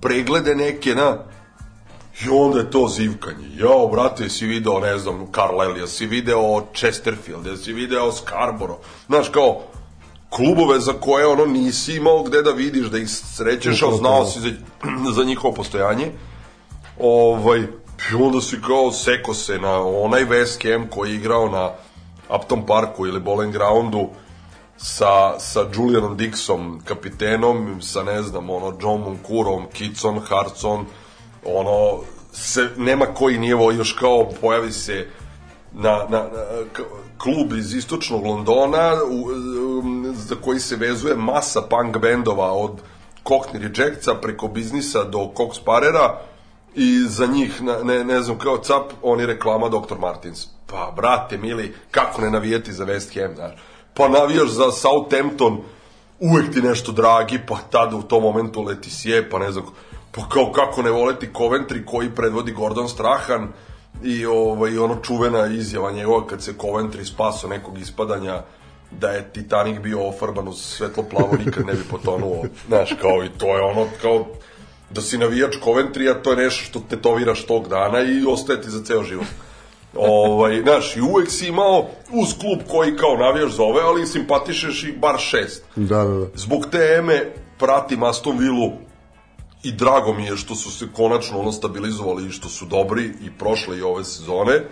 preglede 0.00 0.54
neke 0.54 0.94
na 0.94 1.18
I 2.24 2.28
onda 2.28 2.58
je 2.58 2.70
to 2.70 2.88
zivkanje. 2.88 3.48
Jao, 3.56 3.88
brate, 3.88 4.24
jesi 4.24 4.46
video, 4.46 4.80
ne 4.80 4.98
znam, 4.98 5.26
Carlisle, 5.34 5.80
jesi 5.80 6.06
video 6.06 6.66
Chesterfield, 6.74 7.46
jesi 7.46 7.72
video 7.72 8.12
Scarborough. 8.12 8.80
Znaš, 9.06 9.28
kao, 9.28 9.60
klubove 10.30 10.80
za 10.80 10.92
koje 10.92 11.26
ono 11.26 11.46
nisi 11.46 11.96
imao 11.96 12.22
gde 12.22 12.42
da 12.42 12.50
vidiš, 12.50 12.86
da 12.86 12.98
ih 12.98 13.10
srećeš, 13.10 13.82
ali 13.82 13.96
znao 13.96 14.26
si 14.26 14.40
za, 14.40 14.50
za 15.16 15.24
njihovo 15.24 15.54
postojanje. 15.54 16.12
Ovaj, 17.00 17.60
i 18.12 18.14
onda 18.22 18.40
si 18.40 18.56
kao 18.66 18.92
seko 18.92 19.34
se 19.34 19.58
na 19.58 19.82
onaj 19.82 20.24
West 20.24 20.72
Ham 20.72 20.88
koji 20.88 21.10
je 21.10 21.16
igrao 21.16 21.48
na 21.48 21.70
Upton 22.36 22.66
Parku 22.66 23.06
ili 23.06 23.20
Bowling 23.20 23.52
Groundu 23.52 24.08
sa, 24.76 25.38
sa 25.38 25.66
Julianom 25.74 26.16
Dixom, 26.16 26.80
kapitenom, 26.84 27.82
sa 27.82 28.02
ne 28.02 28.22
znam, 28.22 28.50
ono, 28.50 28.76
John 28.82 29.00
Monkurom, 29.00 29.66
Kitson, 29.72 30.20
Hartson, 30.28 30.86
ono, 31.44 32.00
se, 32.32 32.68
nema 32.76 33.06
koji 33.06 33.38
nije 33.38 33.54
ovo 33.54 33.72
još 33.72 33.92
kao 33.92 34.28
pojavi 34.40 34.72
se 34.72 35.08
na, 35.72 35.90
na, 36.08 36.18
na 36.18 36.44
klub 37.18 37.52
iz 37.52 37.74
istočnog 37.74 38.26
Londona 38.26 38.92
u, 39.10 39.28
um, 39.78 40.12
za 40.16 40.34
koji 40.44 40.60
se 40.60 40.76
vezuje 40.76 41.14
masa 41.14 41.62
punk 41.62 41.98
bendova 41.98 42.52
od 42.52 42.80
Cockney 43.24 43.78
Rejectsa 43.78 44.14
preko 44.14 44.48
biznisa 44.48 45.04
do 45.04 45.18
Cox 45.18 45.64
Parera 45.64 46.20
i 46.74 47.00
za 47.00 47.26
njih, 47.26 47.62
na, 47.62 47.82
ne, 47.82 48.04
ne 48.04 48.22
znam, 48.22 48.38
kao 48.38 48.58
cap, 48.58 48.92
oni 49.02 49.26
reklama 49.26 49.68
Dr. 49.68 49.98
Martins. 49.98 50.46
Pa, 50.66 50.92
brate, 50.96 51.38
mili, 51.38 51.74
kako 51.90 52.20
ne 52.20 52.30
navijeti 52.30 52.72
za 52.72 52.84
West 52.84 53.20
Ham, 53.20 53.34
znaš? 53.34 53.52
Pa 53.96 54.08
navijaš 54.08 54.48
za 54.48 54.72
Southampton, 54.72 55.60
uvek 56.20 56.52
ti 56.52 56.62
nešto 56.62 56.92
dragi, 56.92 57.38
pa 57.48 57.58
tada 57.70 57.96
u 57.96 58.02
tom 58.02 58.22
momentu 58.22 58.62
leti 58.62 58.90
sje, 58.90 59.30
pa 59.30 59.38
ne 59.38 59.52
znam, 59.52 59.64
Pa 60.16 60.28
kao 60.28 60.52
kako 60.52 60.82
ne 60.82 60.90
voleti 60.90 61.28
Coventry 61.34 61.84
koji 61.84 62.10
predvodi 62.10 62.52
Gordon 62.52 62.88
Strahan 62.88 63.48
i 64.04 64.26
ovaj, 64.26 64.78
ono 64.78 64.96
čuvena 65.02 65.46
izjava 65.46 65.92
njegova 65.92 66.26
kad 66.26 66.42
se 66.42 66.52
Coventry 66.52 67.04
spaso 67.04 67.48
nekog 67.48 67.78
ispadanja 67.78 68.42
da 68.90 69.08
je 69.08 69.32
Titanic 69.32 69.80
bio 69.80 70.08
ofarban 70.08 70.48
uz 70.48 70.56
svetlo 70.60 71.02
plavo 71.02 71.36
nikad 71.44 71.66
ne 71.66 71.72
bi 71.72 71.82
potonuo. 71.90 72.44
Znaš, 72.68 72.94
kao 73.00 73.24
i 73.24 73.38
to 73.38 73.56
je 73.56 73.62
ono, 73.62 73.86
kao 74.02 74.26
da 74.90 75.00
si 75.00 75.18
navijač 75.18 75.56
Coventry, 75.64 76.10
a 76.10 76.22
to 76.22 76.30
je 76.30 76.36
nešto 76.36 76.64
što 76.64 76.80
tetoviraš 76.80 77.46
tog 77.46 77.68
dana 77.68 78.00
i 78.00 78.24
ostaje 78.28 78.62
ti 78.62 78.70
za 78.70 78.84
ceo 78.84 79.02
život. 79.02 79.26
Ovaj, 79.98 80.60
znaš, 80.62 80.96
i 80.96 81.00
uvek 81.00 81.30
si 81.30 81.48
imao 81.48 81.86
uz 82.12 82.28
klub 82.40 82.58
koji 82.70 82.96
kao 82.96 83.16
navijaš 83.16 83.52
zove, 83.52 83.82
ali 83.82 84.06
simpatišeš 84.06 84.84
ih 84.84 84.98
bar 85.00 85.18
šest. 85.18 85.64
Da, 85.76 86.04
da, 86.04 86.14
da. 86.14 86.26
Zbog 86.34 86.66
te 86.70 86.96
eme 86.98 87.32
pratim 87.58 88.02
Aston 88.02 88.38
Villu 88.38 88.72
i 89.62 89.72
drago 89.72 90.12
mi 90.12 90.24
je 90.24 90.36
što 90.36 90.54
su 90.54 90.70
se 90.70 90.86
konačno 90.96 91.38
ono 91.38 91.52
stabilizovali 91.52 92.26
i 92.26 92.30
što 92.30 92.48
su 92.48 92.64
dobri 92.64 93.04
i 93.04 93.30
prošle 93.38 93.78
i 93.78 93.82
ove 93.82 94.04
sezone. 94.04 94.54
E, 94.54 94.64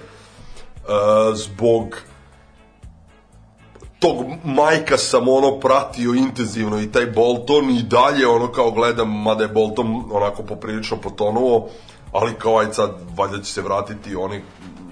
zbog 1.34 1.96
tog 3.98 4.16
majka 4.44 4.96
sam 4.98 5.28
ono 5.28 5.60
pratio 5.60 6.14
intenzivno 6.14 6.80
i 6.80 6.92
taj 6.92 7.06
Bolton 7.06 7.70
i 7.70 7.82
dalje 7.82 8.26
ono 8.26 8.52
kao 8.52 8.70
gledam, 8.70 9.22
mada 9.22 9.44
je 9.44 9.48
Bolton 9.48 10.05
onako 10.12 10.42
poprilično 10.42 10.96
potonuo, 10.96 11.68
ali 12.12 12.34
kao 12.34 12.59
aj 12.59 12.72
sad 12.72 12.90
valjda 13.16 13.42
će 13.42 13.52
se 13.52 13.62
vratiti 13.62 14.16
oni 14.16 14.42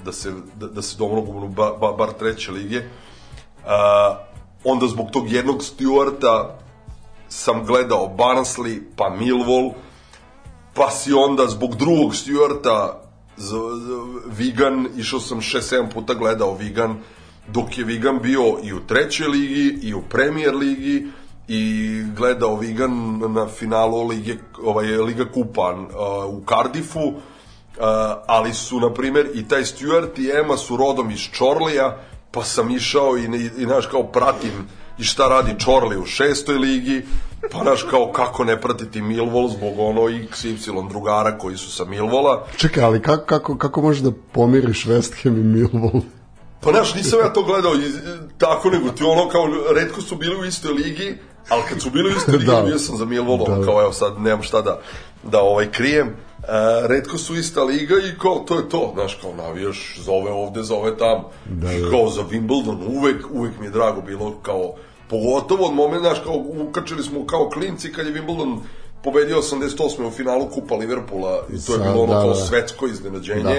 da 0.04 0.12
se, 0.12 0.32
da, 0.56 0.66
da 0.66 0.82
se 0.82 0.96
domognu 0.98 1.48
ba, 1.48 1.72
ba, 1.80 1.92
bar 1.92 2.12
treće 2.12 2.52
lige. 2.52 2.78
Uh, 2.78 4.16
onda 4.64 4.86
zbog 4.86 5.10
tog 5.10 5.32
jednog 5.32 5.62
Stewarta 5.62 6.48
sam 7.28 7.64
gledao 7.64 8.14
Barnsley, 8.18 8.80
pa 8.96 9.10
Millwall, 9.10 9.72
pa 10.74 10.90
si 10.90 11.12
onda 11.12 11.46
zbog 11.46 11.76
drugog 11.76 12.12
Stewarta 12.12 12.92
z, 13.36 13.48
z, 13.48 13.56
Vigan, 14.26 14.88
išao 14.96 15.20
sam 15.20 15.40
6-7 15.40 15.92
puta 15.92 16.14
gledao 16.14 16.54
Vigan, 16.54 16.96
dok 17.48 17.78
je 17.78 17.84
Vigan 17.84 18.18
bio 18.22 18.58
i 18.62 18.72
u 18.72 18.80
trećoj 18.86 19.26
ligi 19.26 19.78
i 19.82 19.94
u 19.94 20.02
Premier 20.02 20.54
ligi 20.54 21.06
i 21.48 22.02
gledao 22.16 22.56
Vigan 22.56 23.18
na 23.32 23.48
finalu 23.48 24.06
lige, 24.06 24.36
ovaj, 24.62 24.86
Liga 24.86 25.24
Kupa 25.32 25.72
uh, 25.72 26.34
u 26.34 26.42
Cardiffu, 26.48 27.12
uh, 27.78 27.84
ali 28.26 28.54
su, 28.54 28.80
na 28.80 28.94
primer, 28.94 29.28
i 29.34 29.48
taj 29.48 29.64
Stuart 29.64 30.18
i 30.18 30.30
Emma 30.40 30.56
su 30.56 30.76
rodom 30.76 31.10
iz 31.10 31.20
Čorlija, 31.20 31.98
pa 32.30 32.44
sam 32.44 32.70
išao 32.70 33.18
i, 33.18 33.22
i, 33.22 33.50
i 33.62 33.64
znaš, 33.64 33.86
kao 33.86 34.02
pratim 34.02 34.68
i 34.98 35.04
šta 35.04 35.28
radi 35.28 35.54
Čorli 35.58 35.96
u 35.96 36.06
šestoj 36.06 36.54
ligi, 36.58 37.02
pa 37.52 37.58
znaš, 37.62 37.82
kao 37.82 38.12
kako 38.12 38.44
ne 38.44 38.60
pratiti 38.60 39.02
Millwall 39.02 39.50
zbog 39.56 39.78
ono 39.78 40.00
XY 40.00 40.88
drugara 40.88 41.38
koji 41.38 41.56
su 41.56 41.70
sa 41.70 41.84
Millwalla, 41.84 42.40
Čekaj, 42.56 42.84
ali 42.84 43.02
kako, 43.02 43.24
kako, 43.26 43.58
kako 43.58 43.82
možeš 43.82 44.02
da 44.02 44.10
pomiriš 44.32 44.86
West 44.86 45.22
Ham 45.22 45.36
i 45.36 45.44
Millwall? 45.44 46.02
Pa 46.60 46.70
znaš, 46.70 46.94
nisam 46.94 47.18
ja 47.20 47.32
to 47.32 47.42
gledao 47.42 47.74
iz, 47.74 47.98
tako, 48.38 48.70
nego 48.70 48.90
ti 48.90 49.04
ono 49.04 49.28
kao, 49.28 49.48
redko 49.74 50.00
su 50.00 50.16
bili 50.16 50.36
u 50.36 50.44
istoj 50.44 50.72
ligi, 50.72 51.14
ali 51.48 51.62
kad 51.68 51.80
su 51.80 51.90
bili 51.90 52.14
u 52.14 52.16
istoj 52.16 52.34
ligi, 52.38 52.46
Da. 52.50 52.62
bio 52.62 52.78
sam 52.78 52.96
za 52.96 53.04
Da, 53.04 53.56
da. 53.56 53.64
kao 53.64 53.82
evo 53.82 53.92
sad 53.92 54.20
nemam 54.20 54.42
šta 54.42 54.62
da, 54.62 54.80
da 55.22 55.40
ovaj 55.40 55.70
krijem. 55.70 56.16
Uh, 56.42 56.48
redko 56.86 57.18
su 57.18 57.36
ista 57.36 57.64
liga 57.64 57.94
i 57.94 58.18
kao 58.18 58.38
to 58.38 58.58
je 58.58 58.68
to, 58.68 58.90
znaš, 58.94 59.18
kao 59.22 59.34
navijaš, 59.34 59.98
zove 60.04 60.30
ovde, 60.30 60.62
zove 60.62 60.96
tamo. 60.96 61.30
Da, 61.44 61.72
I 61.72 61.82
kao 61.90 62.08
za 62.08 62.22
Wimbledon 62.22 62.96
uvek, 62.96 63.26
uvek 63.32 63.52
mi 63.60 63.66
je 63.66 63.70
drago 63.70 64.00
bilo 64.00 64.38
kao, 64.42 64.74
pogotovo 65.10 65.66
od 65.66 65.74
momenta, 65.74 66.08
znaš, 66.08 66.18
kao 66.24 66.44
ukačili 66.68 67.02
smo 67.02 67.26
kao 67.26 67.50
klinci 67.52 67.92
kad 67.92 68.06
je 68.06 68.12
Wimbledon 68.12 68.58
pobedio 69.02 69.42
88. 69.42 70.06
u 70.06 70.10
finalu 70.10 70.48
Kupa 70.48 70.74
Liverpoola 70.74 71.46
i 71.52 71.66
to 71.66 71.72
je 71.72 71.78
bilo 71.78 72.02
ono 72.02 72.14
da, 72.14 72.20
kao 72.20 72.28
da. 72.28 72.34
svetsko 72.34 72.86
iznenađenje. 72.86 73.42
Da. 73.42 73.54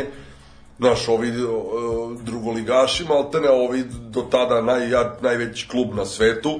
Znaš, 0.80 1.08
ovi 1.08 1.30
uh, 1.30 2.22
drugoligaši, 2.22 3.06
maltene 3.10 3.50
ovi 3.50 3.84
do 4.10 4.22
tada 4.22 4.62
naj, 4.62 4.90
najveći 5.22 5.68
klub 5.68 5.96
na 5.96 6.06
svetu, 6.06 6.60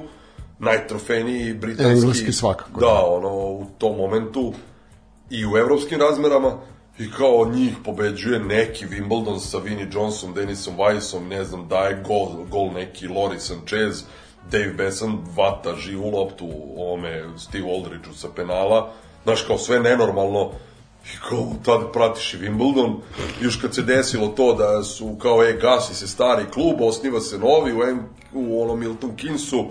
najtrofejniji 0.58 1.54
britanski. 1.54 1.92
Engleski 1.92 2.32
svakako, 2.32 2.80
Da, 2.80 2.86
da. 2.86 3.04
ono, 3.06 3.28
u 3.34 3.66
tom 3.78 3.96
momentu 3.96 4.52
i 5.30 5.46
u 5.46 5.56
evropskim 5.56 6.00
razmerama 6.00 6.52
i 6.98 7.10
kao 7.10 7.50
njih 7.52 7.74
pobeđuje 7.84 8.38
neki 8.38 8.86
Wimbledon 8.86 9.38
sa 9.38 9.58
Vinnie 9.58 9.88
Johnson, 9.92 10.34
Denisom 10.34 10.76
Weissom, 10.76 11.28
ne 11.28 11.44
znam, 11.44 11.68
daje 11.68 12.02
gol, 12.06 12.44
gol 12.50 12.72
neki 12.72 13.08
Lori 13.08 13.40
Sanchez, 13.40 14.02
Dave 14.50 14.72
Besson 14.72 15.18
vata 15.36 15.74
živu 15.76 16.10
loptu 16.10 16.50
ome 16.76 17.24
Steve 17.38 17.74
Aldridgeu 17.74 18.14
sa 18.14 18.28
penala, 18.36 18.92
znaš, 19.24 19.42
kao 19.42 19.58
sve 19.58 19.80
nenormalno, 19.80 20.50
I 21.04 21.16
kao, 21.28 21.52
tad 21.64 21.92
pratiš 21.92 22.34
i 22.34 22.38
Wimbledon, 22.38 22.96
još 23.40 23.56
kad 23.56 23.74
se 23.74 23.82
desilo 23.82 24.28
to 24.28 24.54
da 24.54 24.82
su 24.82 25.16
kao, 25.22 25.44
e, 25.44 25.58
gasi 25.60 25.94
se 25.94 26.08
stari 26.08 26.44
klub, 26.52 26.80
osniva 26.80 27.20
se 27.20 27.38
novi 27.38 27.72
u, 27.72 27.82
M, 27.82 28.08
u 28.32 28.62
onom 28.62 28.80
Milton 28.80 29.10
Keynesu, 29.16 29.66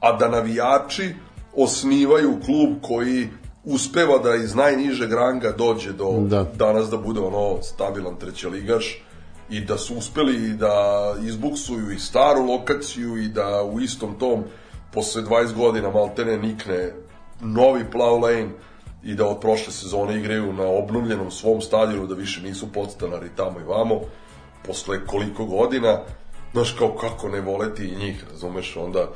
a 0.00 0.12
da 0.12 0.28
navijači 0.28 1.14
osnivaju 1.56 2.40
klub 2.44 2.76
koji 2.82 3.28
uspeva 3.64 4.18
da 4.18 4.34
iz 4.34 4.54
najnižeg 4.54 5.12
ranga 5.12 5.52
dođe 5.52 5.92
do 5.92 6.10
Da. 6.20 6.44
danas 6.54 6.90
da 6.90 6.96
bude 6.96 7.20
ono 7.20 7.62
stabilan 7.62 8.16
trećeligaš 8.16 9.02
i 9.50 9.60
da 9.60 9.78
su 9.78 9.94
uspeli 9.94 10.48
da 10.48 11.14
izbuksuju 11.22 11.90
i 11.90 11.98
staru 11.98 12.46
lokaciju 12.46 13.16
i 13.16 13.28
da 13.28 13.62
u 13.62 13.80
istom 13.80 14.18
tom 14.18 14.44
posle 14.92 15.22
20 15.22 15.54
godina 15.54 15.90
maltene 15.90 16.38
nikne 16.38 16.92
novi 17.40 17.84
plow 17.92 18.22
lane 18.22 18.48
i 19.04 19.14
da 19.14 19.26
od 19.26 19.40
prošle 19.40 19.72
sezone 19.72 20.16
igraju 20.16 20.52
na 20.52 20.66
obnovljenom 20.66 21.30
svom 21.30 21.60
stadionu, 21.60 22.06
da 22.06 22.14
više 22.14 22.42
nisu 22.42 22.72
podstanari 22.72 23.28
tamo 23.36 23.60
i 23.60 23.62
vamo, 23.62 24.00
posle 24.66 25.06
koliko 25.06 25.44
godina, 25.44 26.00
znaš 26.52 26.72
kao 26.78 26.96
kako 26.96 27.28
ne 27.28 27.40
voleti 27.40 27.84
i 27.84 27.96
njih, 27.96 28.24
razumeš, 28.30 28.76
onda 28.76 29.08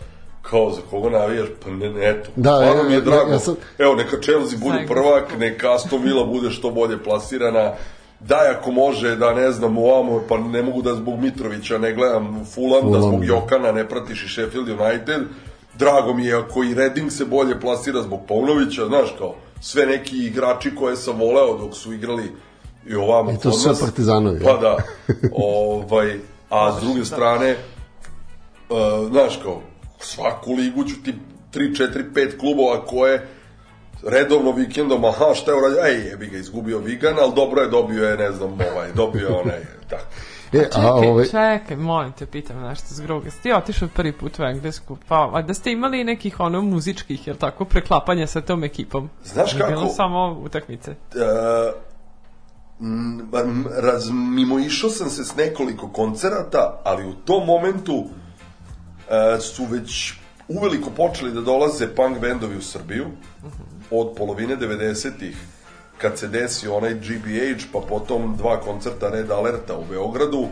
kao 0.51 0.71
za 0.71 0.81
koga 0.91 1.11
navijaš, 1.11 1.49
pa 1.65 1.71
ne, 1.71 1.91
ne 1.91 2.11
eto, 2.11 2.31
Da, 2.37 2.51
stvarno 2.53 2.75
ja- 2.75 2.83
mi 2.83 2.93
je 2.93 2.95
ja- 2.95 3.01
drago, 3.01 3.33
ja 3.33 3.39
sam- 3.39 3.57
evo 3.79 3.95
neka 3.95 4.17
Chelsea 4.19 4.59
bude 4.59 4.85
prvak, 4.87 5.39
neka 5.39 5.75
Aston 5.75 6.03
Villa 6.03 6.25
bude 6.25 6.51
što 6.51 6.71
bolje 6.71 7.03
plasirana, 7.03 7.73
daj 8.21 8.49
ako 8.49 8.71
može 8.71 9.17
da 9.17 9.35
ne 9.35 9.53
znam 9.53 9.79
ovamo, 9.79 10.23
pa 10.29 10.39
ne 10.39 10.63
mogu 10.63 10.83
da 10.83 10.95
zbog 10.95 11.21
Mitrovića 11.21 11.79
ne 11.79 11.93
gledam 11.93 12.25
Fulham, 12.47 12.73
da 12.83 12.99
Fulham, 12.99 13.03
zbog 13.03 13.21
da. 13.21 13.27
Jokana 13.27 13.73
ne 13.73 13.89
pratiš 13.89 14.25
i 14.25 14.29
Sheffield 14.29 14.69
United, 14.71 15.21
drago 15.75 16.15
mi 16.15 16.25
je 16.25 16.35
ako 16.35 16.65
i 16.65 16.75
Reading 16.75 17.13
se 17.13 17.25
bolje 17.25 17.61
plasira 17.61 18.03
zbog 18.03 18.21
Paunovića, 18.29 18.87
znaš 18.87 19.15
kao, 19.19 19.35
sve 19.61 19.87
neki 19.87 20.17
igrači 20.19 20.75
koje 20.75 20.97
sam 20.97 21.19
voleo 21.19 21.59
dok 21.59 21.75
su 21.75 21.93
igrali 21.93 22.33
i 22.87 22.95
ovamo 22.95 23.31
I 23.31 23.35
to 23.35 23.41
kod 23.43 23.55
su 23.55 23.61
sve 23.61 23.75
partizanovi, 23.81 24.41
Pa 24.41 24.51
ja? 24.51 24.57
da, 24.57 24.77
ovaj, 25.35 26.19
a 26.51 26.73
s 26.73 26.85
druge 26.85 27.05
strane, 27.05 27.57
uh, 28.71 28.77
znaš 29.11 29.41
kao, 29.43 29.61
svaku 29.99 30.53
ligu 30.53 30.85
ću 30.85 31.03
ti 31.05 31.15
3, 31.55 31.77
4, 31.93 32.13
5 32.15 32.39
klubova 32.39 32.85
koje 32.85 33.29
redovno 34.03 34.53
vikendom, 34.53 35.05
aha, 35.05 35.35
šta 35.35 35.51
je 35.51 35.57
uradio, 35.57 35.85
ej, 35.85 36.09
jebi 36.09 36.27
ga, 36.27 36.39
izgubio 36.39 36.79
Vigan, 36.79 37.15
ali 37.21 37.33
dobro 37.37 37.63
je, 37.63 37.69
dobio 37.69 38.09
je, 38.09 38.17
ne 38.17 38.33
znam, 38.33 38.53
ovaj, 38.53 38.93
dobio 38.95 39.29
je 39.29 39.35
onaj, 39.35 39.61
tako. 39.91 40.05
E, 40.53 40.59
a 40.59 40.63
Čekaj, 40.63 41.09
ovaj, 41.09 41.25
čekaj, 41.25 41.77
molim 41.77 42.13
te, 42.13 42.27
pitam 42.27 42.63
nešto 42.63 42.87
zgroga. 42.91 43.31
Si 43.31 43.43
ti 43.43 43.53
otišao 43.53 43.89
prvi 43.95 44.13
put 44.13 44.39
u 44.39 44.43
Englesku, 44.43 44.97
pa 45.09 45.31
a 45.35 45.43
da 45.43 45.55
ste 45.55 45.73
imali 45.73 46.05
nekih 46.05 46.41
ono 46.41 46.63
muzičkih, 46.63 47.27
jel 47.27 47.37
tako, 47.37 47.65
preklapanja 47.65 48.27
sa 48.27 48.41
tom 48.41 48.65
ekipom? 48.65 49.11
Znaš 49.25 49.53
Ili 49.53 49.63
Bilo 49.69 49.81
kako? 49.81 49.93
samo 49.95 50.41
utakmice. 50.45 50.91
Uh, 50.91 51.75
m, 52.81 53.29
m, 53.35 53.67
raz, 53.83 54.11
mimo 54.11 54.59
išao 54.59 54.91
sam 54.91 55.11
se 55.11 55.25
s 55.25 55.37
nekoliko 55.37 55.89
koncerata, 55.89 56.81
ali 56.85 57.07
u 57.07 57.15
tom 57.15 57.47
momentu 57.47 58.05
su 59.41 59.65
već 59.65 60.13
uveliko 60.49 60.91
počeli 60.91 61.33
da 61.33 61.41
dolaze 61.41 61.95
punk 61.95 62.19
bendovi 62.19 62.57
u 62.57 62.63
Srbiju 62.63 63.07
od 63.91 64.15
polovine 64.17 64.57
90-ih 64.57 65.37
kad 65.99 66.19
se 66.19 66.29
desio 66.29 66.77
onaj 66.77 66.95
GBH, 66.95 67.65
pa 67.73 67.81
potom 67.81 68.37
dva 68.37 68.61
koncerta 68.61 69.11
Red 69.11 69.31
Alerta 69.31 69.77
u 69.77 69.85
Beogradu, 69.85 70.47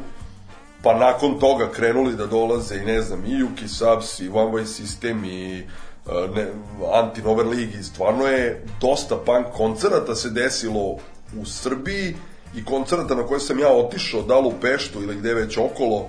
pa 0.83 0.99
nakon 0.99 1.39
toga 1.39 1.71
krenuli 1.73 2.17
da 2.17 2.27
dolaze 2.27 2.77
i 2.77 2.85
ne 2.85 3.03
znam, 3.03 3.25
i 3.25 3.29
Yuki 3.29 3.69
Subs, 3.69 4.21
i 4.21 4.29
One 4.29 4.53
Way 4.53 4.65
System, 4.65 5.27
i 5.27 5.63
uh, 6.07 6.37
ne, 6.37 6.47
Anti-Nover 6.93 7.47
League, 7.47 7.83
stvarno 7.83 8.27
je 8.27 8.65
dosta 8.81 9.17
punk 9.17 9.47
koncerata 9.53 10.15
se 10.15 10.31
desilo 10.31 10.97
u 11.41 11.45
Srbiji 11.45 12.15
i 12.57 12.65
koncerata 12.65 13.15
na 13.15 13.27
koje 13.27 13.41
sam 13.41 13.59
ja 13.59 13.69
otišao, 13.69 14.23
da 14.23 14.39
li 14.39 14.49
u 14.49 14.61
Peštu 14.61 15.03
ili 15.03 15.17
gde 15.17 15.35
već 15.35 15.59
okolo, 15.59 15.97
uh, 15.97 16.09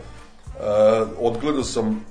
odgledao 1.19 1.63
sam 1.63 2.05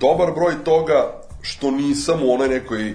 dobar 0.00 0.32
broj 0.32 0.64
toga 0.64 1.20
što 1.42 1.70
nisam 1.70 2.20
u 2.22 2.32
onoj 2.32 2.48
nekoj 2.48 2.94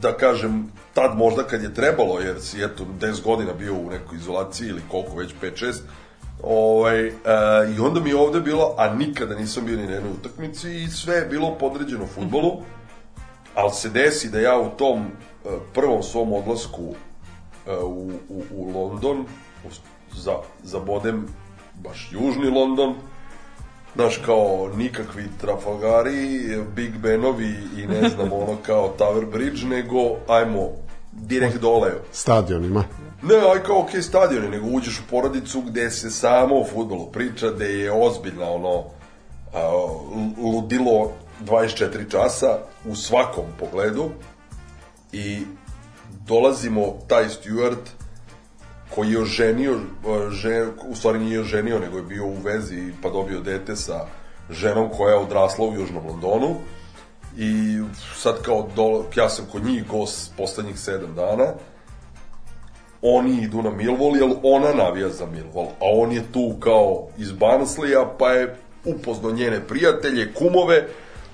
da 0.00 0.12
kažem, 0.12 0.72
tad 0.94 1.16
možda 1.16 1.42
kad 1.42 1.62
je 1.62 1.74
trebalo, 1.74 2.20
jer 2.20 2.40
si 2.40 2.64
eto 2.64 2.86
10 3.00 3.22
godina 3.22 3.52
bio 3.52 3.74
u 3.74 3.90
nekoj 3.90 4.16
izolaciji 4.18 4.68
ili 4.68 4.82
koliko 4.90 5.16
već 5.16 5.34
5-6, 5.42 5.74
ovaj, 6.42 7.06
e, 7.06 7.12
i 7.76 7.80
onda 7.80 8.00
mi 8.00 8.10
je 8.10 8.16
ovde 8.16 8.40
bilo, 8.40 8.74
a 8.78 8.94
nikada 8.94 9.34
nisam 9.34 9.64
bio 9.64 9.76
ni 9.76 9.86
na 9.86 9.92
jednoj 9.92 10.12
utakmici 10.12 10.82
i 10.82 10.88
sve 10.88 11.14
je 11.14 11.26
bilo 11.26 11.58
podređeno 11.58 12.06
futbolu, 12.06 12.62
ali 13.54 13.72
se 13.72 13.88
desi 13.88 14.30
da 14.30 14.40
ja 14.40 14.60
u 14.60 14.70
tom 14.70 15.00
e, 15.00 15.48
prvom 15.74 16.02
svom 16.02 16.32
odlasku 16.32 16.94
e, 17.66 17.76
u, 17.76 18.10
u, 18.28 18.42
u 18.50 18.78
London, 18.78 19.24
za, 20.12 20.32
za 20.62 20.78
bodem 20.80 21.26
baš 21.74 22.08
južni 22.12 22.50
London, 22.50 22.94
znaš, 23.96 24.16
kao 24.26 24.70
nikakvi 24.76 25.24
Trafalgari, 25.40 26.40
Big 26.76 26.98
Benovi 26.98 27.54
i 27.76 27.86
ne 27.86 28.08
znam, 28.08 28.32
ono 28.32 28.56
kao 28.66 28.94
Tower 28.98 29.30
Bridge, 29.30 29.66
nego 29.66 30.16
ajmo 30.28 30.68
direkt 31.12 31.60
dole. 31.60 31.92
Stadion 32.12 32.64
ima. 32.64 32.84
Ne, 33.22 33.34
aj 33.36 33.62
kao 33.66 33.80
okej 33.80 34.02
stadioni, 34.02 34.48
nego 34.48 34.66
uđeš 34.66 34.98
u 35.00 35.02
porodicu 35.10 35.60
gde 35.60 35.90
se 35.90 36.10
samo 36.10 36.60
o 36.60 36.64
futbolu 36.64 37.12
priča, 37.12 37.50
gde 37.50 37.64
je 37.64 37.92
ozbiljna 37.92 38.50
ono 38.50 38.84
a, 39.54 39.72
ludilo 40.38 41.12
24 41.44 42.10
časa 42.10 42.58
u 42.84 42.94
svakom 42.94 43.44
pogledu 43.58 44.10
i 45.12 45.42
dolazimo 46.26 46.94
taj 47.08 47.28
Stuart 47.28 47.95
koji 48.94 49.10
je 49.10 49.20
oženio, 49.20 49.80
žen, 50.30 50.70
u 50.88 50.94
stvari 50.94 51.18
nije 51.18 51.40
oženio, 51.40 51.78
nego 51.78 51.96
je 51.96 52.02
bio 52.02 52.26
u 52.26 52.36
vezi 52.44 52.92
pa 53.02 53.10
dobio 53.10 53.40
dete 53.40 53.76
sa 53.76 54.06
ženom 54.50 54.88
koja 54.96 55.14
je 55.14 55.20
odrasla 55.20 55.66
u 55.66 55.74
Južnom 55.74 56.06
Londonu. 56.06 56.56
I 57.38 57.80
sad 58.16 58.42
kao 58.42 58.68
dole, 58.76 59.04
ja 59.16 59.28
sam 59.28 59.46
kod 59.52 59.64
njih 59.64 59.86
gost 59.86 60.32
poslednjih 60.36 60.78
sedam 60.78 61.14
dana. 61.14 61.52
Oni 63.02 63.42
idu 63.42 63.62
na 63.62 63.70
Millwall, 63.70 64.16
jer 64.16 64.36
ona 64.42 64.72
navija 64.72 65.08
za 65.08 65.26
Millwall, 65.26 65.68
a 65.68 65.84
on 66.02 66.12
je 66.12 66.22
tu 66.32 66.56
kao 66.60 67.08
iz 67.18 67.32
Barnslija, 67.32 68.14
pa 68.18 68.30
je 68.30 68.56
upoznao 68.84 69.32
njene 69.32 69.66
prijatelje, 69.66 70.34
kumove, 70.34 70.88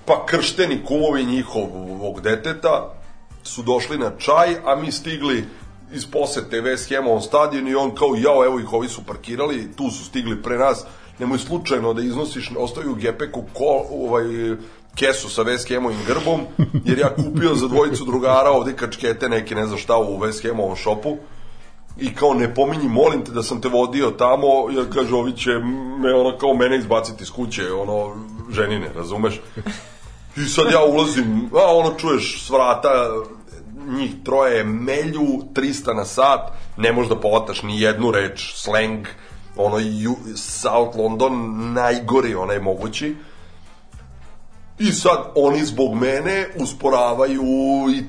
pa 0.05 0.27
kršteni 0.27 0.85
kumovi 0.85 1.25
njihovog 1.25 2.21
deteta 2.21 2.95
su 3.43 3.63
došli 3.63 3.99
na 3.99 4.11
čaj, 4.19 4.57
a 4.65 4.77
mi 4.77 4.93
stigli 4.93 5.45
iz 5.93 6.07
posete 6.07 6.63
West 6.63 6.97
Hamovom 6.97 7.21
stadionu 7.21 7.71
i 7.71 7.75
on 7.75 7.95
kao, 7.95 8.15
jao, 8.17 8.45
evo 8.45 8.61
ih, 8.61 8.73
ovi 8.73 8.89
su 8.89 9.05
parkirali, 9.07 9.73
tu 9.77 9.91
su 9.91 10.05
stigli 10.05 10.43
pre 10.43 10.59
nas, 10.59 10.85
nemoj 11.19 11.39
slučajno 11.39 11.95
da 11.95 12.03
iznosiš, 12.03 12.51
ostaju 12.59 12.93
u 12.93 12.95
gepeku 12.95 13.43
ko, 13.55 13.87
ovaj, 13.91 14.25
kesu 14.95 15.31
sa 15.31 15.43
West 15.43 15.75
Hamovim 15.75 15.99
grbom, 16.07 16.41
jer 16.85 16.99
ja 16.99 17.15
kupio 17.15 17.55
za 17.55 17.69
dvojicu 17.69 18.05
drugara 18.05 18.51
ovde 18.51 18.77
kačkete 18.77 19.29
neke, 19.29 19.55
ne 19.55 19.67
znam 19.67 19.79
šta, 19.79 19.97
u 19.97 20.19
West 20.19 20.49
Hamovom 20.49 20.77
šopu, 20.77 21.17
i 22.01 22.15
kao 22.15 22.35
ne 22.35 22.55
pominji, 22.55 22.89
molim 22.89 23.25
te 23.25 23.33
da 23.33 23.43
sam 23.43 23.61
te 23.61 23.69
vodio 23.69 24.11
tamo, 24.11 24.47
jer 24.71 24.93
kaže, 24.95 25.15
ovi 25.15 25.33
će 25.33 25.51
me 25.99 26.15
ono 26.15 26.39
kao 26.39 26.55
mene 26.55 26.79
izbaciti 26.79 27.23
iz 27.23 27.31
kuće, 27.31 27.73
ono, 27.73 28.17
ženine, 28.51 28.89
razumeš? 28.97 29.41
I 30.37 30.49
sad 30.49 30.73
ja 30.73 30.85
ulazim, 30.85 31.51
a 31.55 31.77
ono 31.77 31.95
čuješ 31.99 32.47
s 32.47 32.51
vrata, 32.51 32.89
njih 33.89 34.15
troje 34.25 34.65
melju, 34.65 35.27
300 35.55 35.97
na 35.97 36.05
sat, 36.05 36.53
ne 36.77 36.93
možeš 36.93 37.09
da 37.09 37.21
povataš 37.21 37.63
ni 37.63 37.81
jednu 37.81 38.11
reč, 38.11 38.53
slang, 38.55 39.07
ono, 39.57 39.77
South 40.37 40.99
London, 40.99 41.33
najgori 41.73 42.35
onaj 42.35 42.59
mogući. 42.59 43.17
I 44.79 44.93
sad 44.93 45.33
oni 45.35 45.65
zbog 45.65 45.95
mene 45.95 46.47
usporavaju 46.57 47.43
i, 47.95 48.03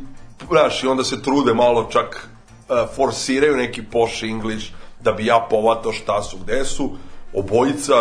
znaš, 0.49 0.83
i 0.83 0.87
onda 0.87 1.03
se 1.03 1.21
trude 1.21 1.53
malo 1.53 1.89
čak 1.91 2.29
uh, 2.69 2.95
forsiraju 2.95 3.57
neki 3.57 3.83
posh 3.83 4.23
English 4.23 4.71
da 5.01 5.11
bi 5.11 5.25
ja 5.25 5.47
povatao 5.49 5.91
šta 5.91 6.21
su, 6.21 6.37
gde 6.37 6.65
su. 6.65 6.91
Obojica 7.33 7.93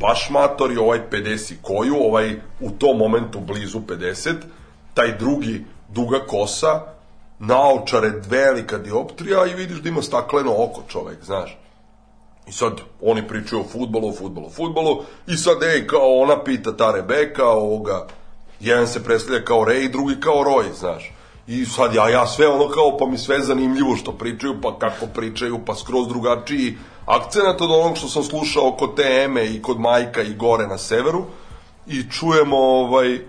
baš 0.00 0.30
matori, 0.30 0.76
ovaj 0.76 1.00
50 1.10 1.54
koju, 1.62 1.96
ovaj 1.96 2.40
u 2.60 2.70
tom 2.70 2.98
momentu 2.98 3.40
blizu 3.40 3.80
50, 3.80 4.34
taj 4.94 5.18
drugi 5.18 5.64
duga 5.88 6.18
kosa, 6.26 6.95
naočare 7.38 8.12
velika 8.28 8.78
dioptrija 8.78 9.46
i 9.46 9.54
vidiš 9.54 9.78
da 9.78 9.88
ima 9.88 10.02
stakleno 10.02 10.52
oko 10.58 10.82
čovek, 10.88 11.24
znaš. 11.24 11.58
I 12.46 12.52
sad 12.52 12.72
oni 13.02 13.28
pričaju 13.28 13.60
o 13.60 13.68
futbolu, 13.72 14.12
futbolu, 14.12 14.50
futbolu 14.50 15.02
i 15.26 15.36
sad 15.36 15.62
ej, 15.62 15.86
kao 15.86 16.18
ona 16.18 16.44
pita 16.44 16.76
ta 16.76 16.92
Rebeka, 16.92 17.48
ovoga, 17.48 18.06
jedan 18.60 18.86
se 18.86 19.04
predstavlja 19.04 19.44
kao 19.44 19.58
Ray, 19.58 19.90
drugi 19.90 20.20
kao 20.20 20.34
Roy, 20.34 20.72
znaš. 20.78 21.12
I 21.46 21.64
sad 21.66 21.94
ja, 21.94 22.08
ja 22.08 22.26
sve 22.26 22.48
ono 22.48 22.68
kao, 22.68 22.96
pa 22.98 23.06
mi 23.06 23.18
sve 23.18 23.40
zanimljivo 23.40 23.96
što 23.96 24.12
pričaju, 24.12 24.60
pa 24.62 24.78
kako 24.78 25.06
pričaju, 25.14 25.58
pa 25.66 25.74
skroz 25.74 26.08
drugačiji 26.08 26.78
akcenat 27.06 27.60
od 27.60 27.70
onog 27.70 27.96
što 27.96 28.08
sam 28.08 28.22
slušao 28.22 28.76
kod 28.78 28.96
te 28.96 29.22
Eme 29.24 29.46
i 29.46 29.62
kod 29.62 29.80
Majka 29.80 30.22
i 30.22 30.34
gore 30.34 30.66
na 30.66 30.78
severu. 30.78 31.24
I 31.86 32.10
čujemo, 32.10 32.56
ovaj, 32.56 33.20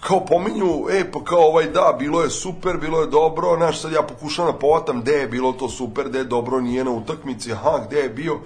kao 0.00 0.24
pominju, 0.26 0.88
e, 0.90 1.10
pa 1.12 1.24
kao 1.24 1.40
ovaj, 1.40 1.66
da, 1.66 1.96
bilo 1.98 2.22
je 2.22 2.30
super, 2.30 2.76
bilo 2.76 3.00
je 3.00 3.06
dobro, 3.06 3.56
znaš, 3.56 3.80
sad 3.80 3.92
ja 3.92 4.02
pokušavam 4.02 4.52
da 4.52 4.58
povatam 4.58 5.00
gde 5.00 5.12
je 5.12 5.28
bilo 5.28 5.52
to 5.52 5.68
super, 5.68 6.08
gde 6.08 6.18
je 6.18 6.24
dobro, 6.24 6.60
nije 6.60 6.84
na 6.84 6.90
utakmici, 6.90 7.52
aha, 7.52 7.78
gde 7.86 8.00
je 8.00 8.08
bio, 8.08 8.38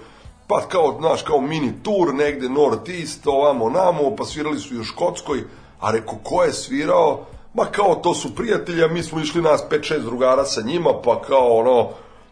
pa 0.47 0.61
kao, 0.61 0.95
znaš, 0.99 1.21
kao 1.21 1.41
mini 1.41 1.73
tour, 1.83 2.13
negde 2.13 2.49
North 2.49 2.89
East, 2.89 3.27
ovamo, 3.27 3.69
namo, 3.69 4.15
pa 4.15 4.25
svirali 4.25 4.59
su 4.59 4.75
i 4.75 4.79
u 4.79 4.83
Škotskoj, 4.83 5.43
a 5.79 5.91
reko, 5.91 6.15
ko 6.23 6.43
je 6.43 6.53
svirao, 6.53 7.25
ma 7.53 7.65
kao, 7.65 7.95
to 7.95 8.13
su 8.13 8.35
prijatelji, 8.35 8.83
a 8.83 8.87
mi 8.87 9.03
smo 9.03 9.19
išli 9.21 9.41
nas 9.41 9.63
5-6 9.71 9.99
drugara 9.99 10.45
sa 10.45 10.61
njima, 10.61 10.89
pa 11.03 11.21
kao, 11.21 11.57
ono, 11.57 11.89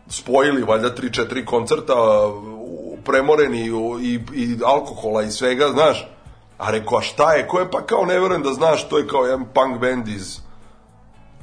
spojili, 0.10 0.64
valjda, 0.64 0.96
3-4 0.96 1.46
koncerta, 1.46 1.94
premoreni 3.06 3.72
u- 3.72 4.00
i, 4.00 4.14
i 4.36 4.58
alkohola 4.66 5.24
i 5.24 5.32
svega, 5.32 5.70
znaš, 5.70 6.08
A 6.64 6.72
rekao, 6.72 6.98
a 6.98 7.02
šta 7.02 7.34
je, 7.34 7.48
ko 7.48 7.60
je, 7.60 7.72
pa 7.72 7.82
kao 7.82 8.06
ne 8.06 8.20
verujem 8.20 8.44
da 8.44 8.54
znaš, 8.54 8.88
to 8.90 8.98
je 8.98 9.08
kao 9.08 9.26
jedan 9.26 9.46
punk 9.54 9.82
band 9.82 10.08
iz, 10.08 10.40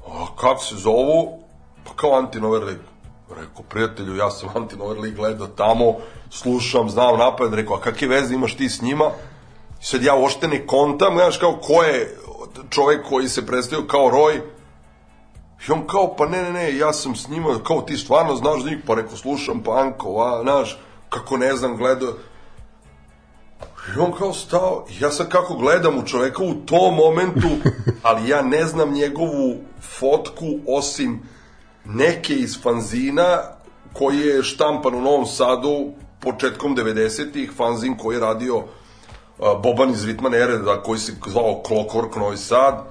a 0.06 0.26
kako 0.36 0.62
se 0.62 0.76
zovu, 0.76 1.42
pa 1.84 1.92
kao 1.96 2.10
Anti-Nover 2.10 2.64
League. 2.64 2.84
Rekao, 3.30 3.62
prijatelju, 3.68 4.16
ja 4.16 4.30
sam 4.30 4.48
Anti-Nover 4.54 5.00
League 5.00 5.16
gledao 5.16 5.46
tamo, 5.46 5.94
slušam, 6.30 6.90
znam 6.90 7.18
napad, 7.18 7.54
rekao, 7.54 7.76
a 7.76 7.80
kakve 7.80 8.08
veze 8.08 8.34
imaš 8.34 8.56
ti 8.56 8.68
s 8.68 8.82
njima? 8.82 9.10
I 9.80 9.84
sad 9.84 10.02
ja 10.02 10.14
uopšte 10.14 10.48
ne 10.48 10.66
kontam, 10.66 11.14
znaš, 11.14 11.38
kao 11.38 11.58
ko 11.62 11.82
je 11.82 12.18
čovek 12.70 13.08
koji 13.08 13.28
se 13.28 13.46
predstavio 13.46 13.86
kao 13.86 14.10
Roy, 14.10 14.40
I 15.68 15.72
on 15.72 15.86
kao, 15.86 16.14
pa 16.16 16.26
ne, 16.26 16.42
ne, 16.42 16.52
ne, 16.52 16.76
ja 16.76 16.92
sam 16.92 17.16
s 17.16 17.28
njima, 17.28 17.58
kao 17.64 17.80
ti 17.80 17.96
stvarno 17.96 18.36
znaš 18.36 18.64
njih, 18.64 18.78
pa 18.86 18.94
rekao, 18.94 19.16
slušam 19.16 19.62
punkova, 19.62 20.42
znaš, 20.42 20.78
kako 21.08 21.36
ne 21.36 21.56
znam, 21.56 21.76
gledao, 21.76 22.14
I 23.96 23.98
on 23.98 24.12
kao 24.12 24.32
stao, 24.32 24.86
ja 25.00 25.10
sad 25.10 25.28
kako 25.28 25.54
gledam 25.54 25.98
u 25.98 26.06
čoveka 26.06 26.42
u 26.42 26.54
tom 26.54 26.94
momentu, 26.94 27.48
ali 28.02 28.28
ja 28.28 28.42
ne 28.42 28.64
znam 28.64 28.92
njegovu 28.92 29.56
fotku 29.98 30.46
osim 30.66 31.22
neke 31.84 32.34
iz 32.34 32.62
fanzina 32.62 33.38
koji 33.92 34.18
je 34.18 34.42
štampan 34.42 34.94
u 34.94 35.00
Novom 35.00 35.26
Sadu 35.26 35.92
početkom 36.20 36.76
90-ih, 36.76 37.52
fanzin 37.56 37.96
koji 37.96 38.16
je 38.16 38.20
radio 38.20 38.64
Boban 39.62 39.90
iz 39.90 40.04
Ritman 40.04 40.34
Ereda 40.34 40.82
koji 40.82 40.98
se 40.98 41.12
zvao 41.26 41.62
Clockwork 41.68 42.18
Novi 42.18 42.36
Sad, 42.36 42.84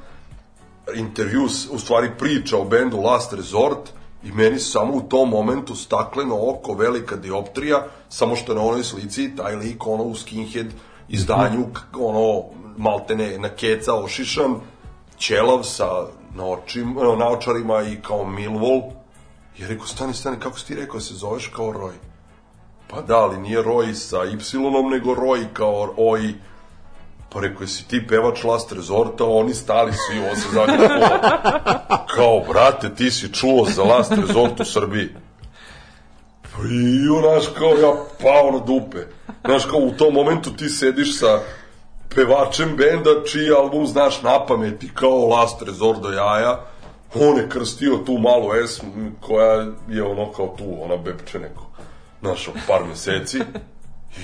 intervju, 0.95 1.45
u 1.71 1.79
stvari 1.79 2.11
priča 2.17 2.57
o 2.57 2.65
bendu 2.65 2.97
Last 2.97 3.33
Resort 3.33 3.89
i 4.23 4.31
meni 4.31 4.59
samo 4.59 4.93
u 4.93 5.01
tom 5.01 5.29
momentu 5.29 5.75
stakleno 5.75 6.49
oko, 6.49 6.73
velika 6.73 7.15
dioptrija, 7.15 7.85
samo 8.09 8.35
što 8.35 8.53
na 8.53 8.61
onoj 8.61 8.83
slici 8.83 9.35
taj 9.35 9.55
lik 9.55 9.87
ono 9.87 10.03
u 10.03 10.15
skinhead 10.15 10.67
izdanju, 11.09 11.65
ono 11.99 12.43
maltene 12.77 13.37
na 13.37 13.49
keca 13.49 13.93
ošišan, 13.93 14.55
ćelav 15.17 15.63
sa 15.63 16.05
naočim, 16.35 16.95
naočarima 17.19 17.81
i 17.81 18.01
kao. 18.01 18.25
I 19.57 19.61
ja 19.61 19.67
rekao, 19.67 19.87
stani, 19.87 20.13
stani, 20.13 20.39
kako 20.39 20.59
si 20.59 20.67
ti 20.67 20.75
rekao 20.75 20.95
da 20.95 21.01
se 21.01 21.13
zoveš 21.13 21.47
kao 21.47 21.65
Roy? 21.65 21.93
Pa 22.87 23.01
da, 23.01 23.17
ali 23.17 23.37
nije 23.37 23.63
Roy 23.63 23.93
sa 23.93 24.23
Y, 24.25 24.89
nego 24.91 25.15
Roy 25.15 25.45
kao 25.53 25.93
OI. 25.97 26.33
Pa 27.33 27.39
rekao, 27.39 27.61
jesi 27.61 27.87
ti 27.87 28.07
pevač 28.07 28.43
Last 28.43 28.71
Resorta, 28.71 29.25
oni 29.25 29.53
stali 29.53 29.93
svi, 29.93 30.19
ovo 30.19 30.35
se 30.35 30.47
zadnje. 30.53 30.77
Kao, 32.15 32.43
brate, 32.49 32.95
ti 32.95 33.11
si 33.11 33.33
čuo 33.33 33.65
za 33.65 33.83
Last 33.83 34.11
Resort 34.11 34.59
u 34.59 34.65
Srbiji. 34.65 35.09
Pa 36.41 36.63
i 36.71 37.09
onaš 37.09 37.47
kao 37.57 37.69
ja 37.69 37.93
pao 38.21 38.51
na 38.51 38.59
dupe. 38.59 39.18
Znaš, 39.45 39.65
kao 39.65 39.79
u 39.79 39.91
tom 39.91 40.13
momentu 40.13 40.49
ti 40.55 40.69
sediš 40.69 41.19
sa 41.19 41.39
pevačem 42.15 42.75
benda 42.77 43.09
čiji 43.31 43.51
album 43.51 43.87
znaš 43.87 44.21
na 44.21 44.45
pamet 44.45 44.83
i 44.83 44.89
kao 44.93 45.27
Last 45.27 45.61
Resort 45.61 46.01
do 46.01 46.11
jaja. 46.11 46.65
On 47.15 47.37
je 47.37 47.49
krstio 47.49 47.97
tu 48.05 48.17
malu 48.17 48.49
S 48.67 48.81
koja 49.21 49.67
je 49.87 50.03
ono 50.03 50.31
kao 50.31 50.55
tu, 50.57 50.77
ona 50.81 50.97
bebče 50.97 51.39
neko. 51.39 51.65
Znaš, 52.21 52.49
par 52.67 52.81
meseci. 52.89 53.39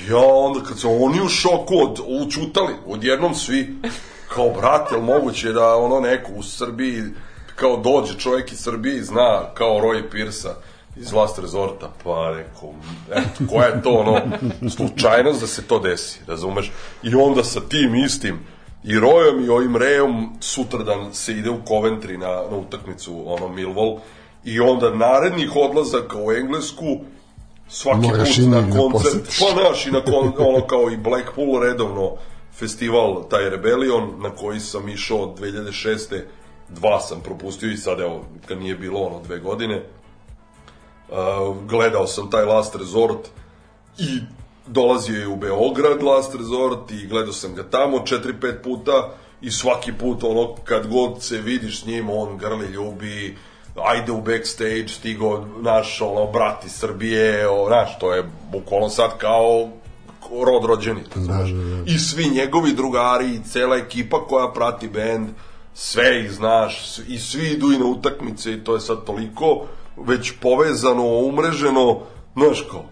Ja, 0.09 0.25
onda 0.25 0.59
kad 0.59 0.79
se 0.79 0.87
oni 0.87 1.21
u 1.21 1.29
šoku 1.29 1.75
od, 1.83 1.99
učutali, 2.07 2.73
odjednom 2.87 3.35
svi, 3.35 3.75
kao, 4.33 4.49
brate, 4.49 4.97
moguće 4.97 5.51
da 5.51 5.75
ono 5.75 5.99
neko 5.99 6.31
u 6.35 6.43
Srbiji, 6.43 7.03
kao 7.55 7.77
dođe 7.77 8.19
čovjek 8.19 8.51
iz 8.51 8.59
Srbije 8.59 8.97
i 8.97 9.03
zna, 9.03 9.53
kao 9.53 9.79
Roy 9.79 10.09
Pirsa 10.11 10.55
iz 10.95 11.13
Last 11.13 11.39
Resorta, 11.39 11.91
pa 12.03 12.29
rekao, 12.29 12.73
eto, 13.11 13.51
koja 13.51 13.67
je 13.67 13.81
to 13.81 13.89
ono, 13.89 14.21
slučajnost 14.75 15.41
da 15.41 15.47
se 15.47 15.67
to 15.67 15.79
desi, 15.79 16.19
razumeš? 16.27 16.71
I 17.03 17.15
onda 17.15 17.43
sa 17.43 17.59
tim 17.59 17.95
istim, 17.95 18.39
i 18.83 18.93
Royom 18.93 19.45
i 19.45 19.49
ovim 19.49 19.77
Rejom 19.77 20.37
sutradan 20.39 21.13
se 21.13 21.33
ide 21.33 21.49
u 21.49 21.61
Coventry 21.67 22.17
na, 22.17 22.27
na 22.27 22.57
utakmicu, 22.57 23.23
ono, 23.25 23.47
Millwall, 23.47 23.99
I 24.45 24.59
onda 24.59 24.95
narednih 24.95 25.55
odlazaka 25.55 26.17
u 26.17 26.31
Englesku, 26.31 26.99
svaki 27.67 28.07
Moraš 28.07 28.35
put 28.35 28.45
na 28.47 28.61
da 28.61 28.77
koncert, 28.77 29.39
pa 29.39 29.63
naš 29.63 29.85
i 29.85 29.91
na 29.91 30.01
kon, 30.03 30.33
ono 30.37 30.67
kao 30.67 30.91
i 30.91 30.97
Blackpool 30.97 31.59
redovno 31.61 32.11
festival, 32.53 33.29
taj 33.29 33.49
Rebellion, 33.49 34.13
na 34.17 34.29
koji 34.29 34.59
sam 34.59 34.89
išao 34.89 35.17
od 35.17 35.39
2006. 35.39 36.21
Dva 36.69 36.99
sam 36.99 37.21
propustio 37.21 37.71
i 37.71 37.77
sad 37.77 37.99
evo, 37.99 38.25
kad 38.45 38.59
nije 38.59 38.75
bilo 38.75 38.99
ono 38.99 39.21
dve 39.21 39.39
godine, 39.39 39.83
Uh, 41.09 41.17
gledao 41.67 42.07
sam 42.07 42.29
taj 42.29 42.45
Last 42.45 42.75
Resort 42.75 43.27
i 43.97 44.19
dolazio 44.67 45.19
je 45.19 45.27
u 45.27 45.35
Beograd 45.35 46.03
Last 46.03 46.35
Resort 46.35 46.91
i 46.91 47.07
gledao 47.07 47.33
sam 47.33 47.55
ga 47.55 47.63
tamo 47.63 47.97
4-5 47.97 48.63
puta 48.63 49.09
i 49.41 49.51
svaki 49.51 49.93
put 49.93 50.23
ono 50.23 50.55
kad 50.63 50.87
god 50.87 51.23
se 51.23 51.37
vidiš 51.37 51.81
s 51.81 51.85
njim 51.85 52.09
on 52.09 52.37
grli 52.37 52.67
ljubi 52.67 53.37
ajde 53.83 54.11
u 54.11 54.21
backstage 54.21 54.87
stigo 54.87 55.45
naš 55.61 56.01
ono 56.01 56.31
brat 56.31 56.65
iz 56.65 56.71
Srbije 56.71 57.49
o, 57.49 57.67
znaš 57.67 57.99
to 57.99 58.13
je 58.13 58.29
bukvalno 58.51 58.89
sad 58.89 59.17
kao 59.17 59.69
rod 60.45 60.65
rođeni 60.65 61.01
znaš. 61.15 61.49
i 61.85 61.99
svi 61.99 62.29
njegovi 62.29 62.73
drugari 62.73 63.35
i 63.35 63.43
cela 63.43 63.77
ekipa 63.77 64.25
koja 64.27 64.51
prati 64.51 64.87
bend 64.87 65.29
sve 65.73 66.21
ih 66.21 66.31
znaš 66.31 66.99
i 67.07 67.19
svi 67.19 67.51
idu 67.51 67.71
i 67.71 67.77
na 67.77 67.85
utakmice 67.85 68.53
i 68.53 68.63
to 68.63 68.73
je 68.73 68.79
sad 68.79 69.03
toliko 69.05 69.65
već 69.97 70.33
povezano, 70.41 71.03
umreženo 71.03 71.99
znaš 72.35 72.61
kao 72.71 72.83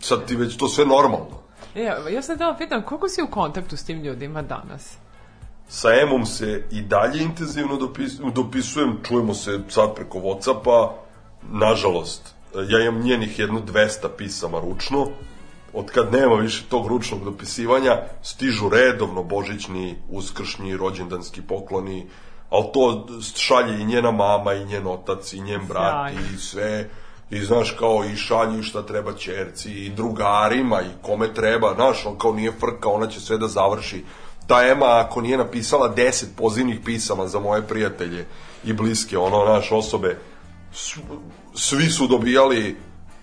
sad 0.00 0.26
ti 0.26 0.36
već 0.36 0.56
to 0.56 0.68
sve 0.68 0.86
normalno 0.86 1.42
Ja, 1.74 2.08
ja 2.08 2.22
sam 2.22 2.38
tela 2.38 2.56
pitam, 2.56 2.82
koliko 2.82 3.08
si 3.08 3.22
u 3.22 3.30
kontaktu 3.30 3.76
s 3.76 3.84
tim 3.84 4.02
ljudima 4.02 4.42
danas? 4.42 4.96
sa 5.72 5.88
Emom 6.02 6.26
se 6.26 6.64
i 6.70 6.82
dalje 6.82 7.22
intenzivno 7.22 7.76
dopis, 7.76 8.12
dopisujem, 8.34 8.98
čujemo 9.08 9.34
se 9.34 9.60
sad 9.68 9.94
preko 9.94 10.18
Whatsappa, 10.18 10.90
nažalost, 11.42 12.34
ja 12.68 12.80
imam 12.80 13.02
njenih 13.02 13.38
jedno 13.38 13.60
200 13.60 14.08
pisama 14.18 14.60
ručno, 14.60 15.08
od 15.72 15.90
kad 15.90 16.12
nema 16.12 16.34
više 16.34 16.64
tog 16.68 16.86
ručnog 16.86 17.24
dopisivanja, 17.24 18.02
stižu 18.22 18.68
redovno 18.68 19.22
božićni, 19.22 19.96
uskršnji, 20.10 20.76
rođendanski 20.76 21.42
pokloni, 21.42 22.06
ali 22.52 22.64
to 22.72 23.06
šalje 23.36 23.80
i 23.80 23.84
njena 23.84 24.10
mama, 24.10 24.54
i 24.54 24.64
njen 24.64 24.86
otac, 24.86 25.32
i 25.32 25.40
njen 25.40 25.60
brat, 25.68 26.12
i 26.34 26.38
sve, 26.38 26.88
i 27.30 27.44
znaš 27.44 27.70
kao 27.78 28.04
i 28.12 28.16
šalju 28.16 28.58
i 28.58 28.62
šta 28.62 28.82
treba 28.82 29.12
čerci 29.12 29.70
i 29.70 29.90
drugarima 29.90 30.80
i 30.80 31.02
kome 31.02 31.34
treba, 31.34 31.74
znaš, 31.74 32.06
on 32.06 32.18
kao 32.18 32.32
nije 32.32 32.52
frka, 32.52 32.88
ona 32.88 33.06
će 33.06 33.20
sve 33.20 33.38
da 33.38 33.48
završi. 33.48 34.04
Ta 34.46 34.66
Ema 34.68 35.00
ako 35.00 35.20
nije 35.20 35.36
napisala 35.36 35.94
10 35.94 36.24
pozivnih 36.36 36.80
pisama 36.84 37.28
za 37.28 37.40
moje 37.40 37.62
prijatelje 37.62 38.26
i 38.64 38.72
bliske, 38.72 39.18
ono, 39.18 39.44
naš 39.44 39.72
osobe, 39.72 40.18
svi 41.54 41.90
su 41.90 42.06
dobijali 42.06 42.76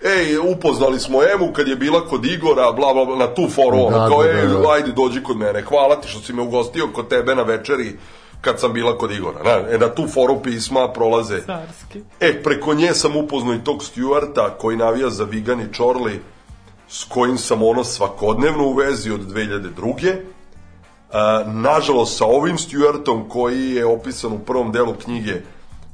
ej, 0.04 0.38
upoznali 0.38 1.00
smo 1.00 1.18
Emu 1.22 1.52
kad 1.52 1.68
je 1.68 1.76
bila 1.76 2.06
kod 2.08 2.24
Igora, 2.24 2.72
bla, 2.72 2.94
bla, 2.94 3.04
bla, 3.04 3.16
na 3.16 3.34
tu 3.34 3.48
foru, 3.48 3.76
ono, 3.76 3.98
Da, 3.98 4.08
kao, 4.08 4.22
da, 4.22 4.30
ej, 4.30 4.46
da, 4.46 4.54
da. 4.54 4.70
ajde, 4.70 4.92
dođi 4.92 5.22
kod 5.22 5.36
mene, 5.36 5.62
hvala 5.62 6.00
ti 6.00 6.08
što 6.08 6.20
si 6.20 6.32
me 6.32 6.42
ugostio 6.42 6.88
kod 6.94 7.08
tebe 7.08 7.34
na 7.34 7.42
večeri 7.42 7.98
kad 8.40 8.60
sam 8.60 8.72
bila 8.72 8.98
kod 8.98 9.12
Igora. 9.12 9.42
Na, 9.42 9.70
e, 9.70 9.78
na 9.78 9.88
tu 9.88 10.06
foru 10.08 10.42
pisma 10.42 10.92
prolaze 10.92 11.40
Carski. 11.46 12.02
E, 12.20 12.42
preko 12.42 12.74
nje 12.74 12.94
sam 12.94 13.16
upoznao 13.16 13.54
i 13.54 13.64
tog 13.64 13.82
Stewarta 13.82 14.50
koji 14.58 14.76
navija 14.76 15.10
za 15.10 15.24
Vigan 15.24 15.60
i 15.60 15.72
Čorli, 15.72 16.20
s 16.88 17.04
kojim 17.04 17.38
sam 17.38 17.62
ono 17.62 17.84
svakodnevno 17.84 18.64
u 18.64 18.72
vezi 18.72 19.10
od 19.10 19.20
2002. 19.20 20.16
A, 21.12 21.44
nažalost, 21.46 22.18
sa 22.18 22.26
ovim 22.26 22.56
Stewartom 22.56 23.28
koji 23.28 23.70
je 23.70 23.86
opisan 23.86 24.32
u 24.32 24.38
prvom 24.38 24.72
delu 24.72 24.94
knjige 24.94 25.34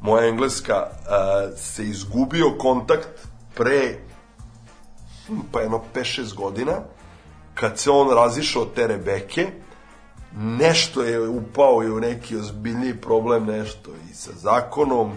Moja 0.00 0.28
engleska, 0.28 0.74
a, 0.74 1.48
se 1.56 1.84
izgubio 1.84 2.50
kontakt 2.58 3.28
pre 3.54 3.98
pa 5.52 5.60
jedno 5.60 5.82
5-6 5.94 6.34
godina, 6.34 6.72
kad 7.54 7.78
se 7.78 7.90
on 7.90 8.14
razišao 8.14 8.62
od 8.62 8.74
te 8.74 8.86
Rebeke, 8.86 9.46
nešto 10.34 11.02
je 11.02 11.28
upao 11.28 11.82
i 11.82 11.90
u 11.90 12.00
neki 12.00 12.36
ozbiljniji 12.36 12.94
problem, 12.94 13.46
nešto 13.46 13.90
i 14.10 14.14
sa 14.14 14.30
zakonom, 14.32 15.12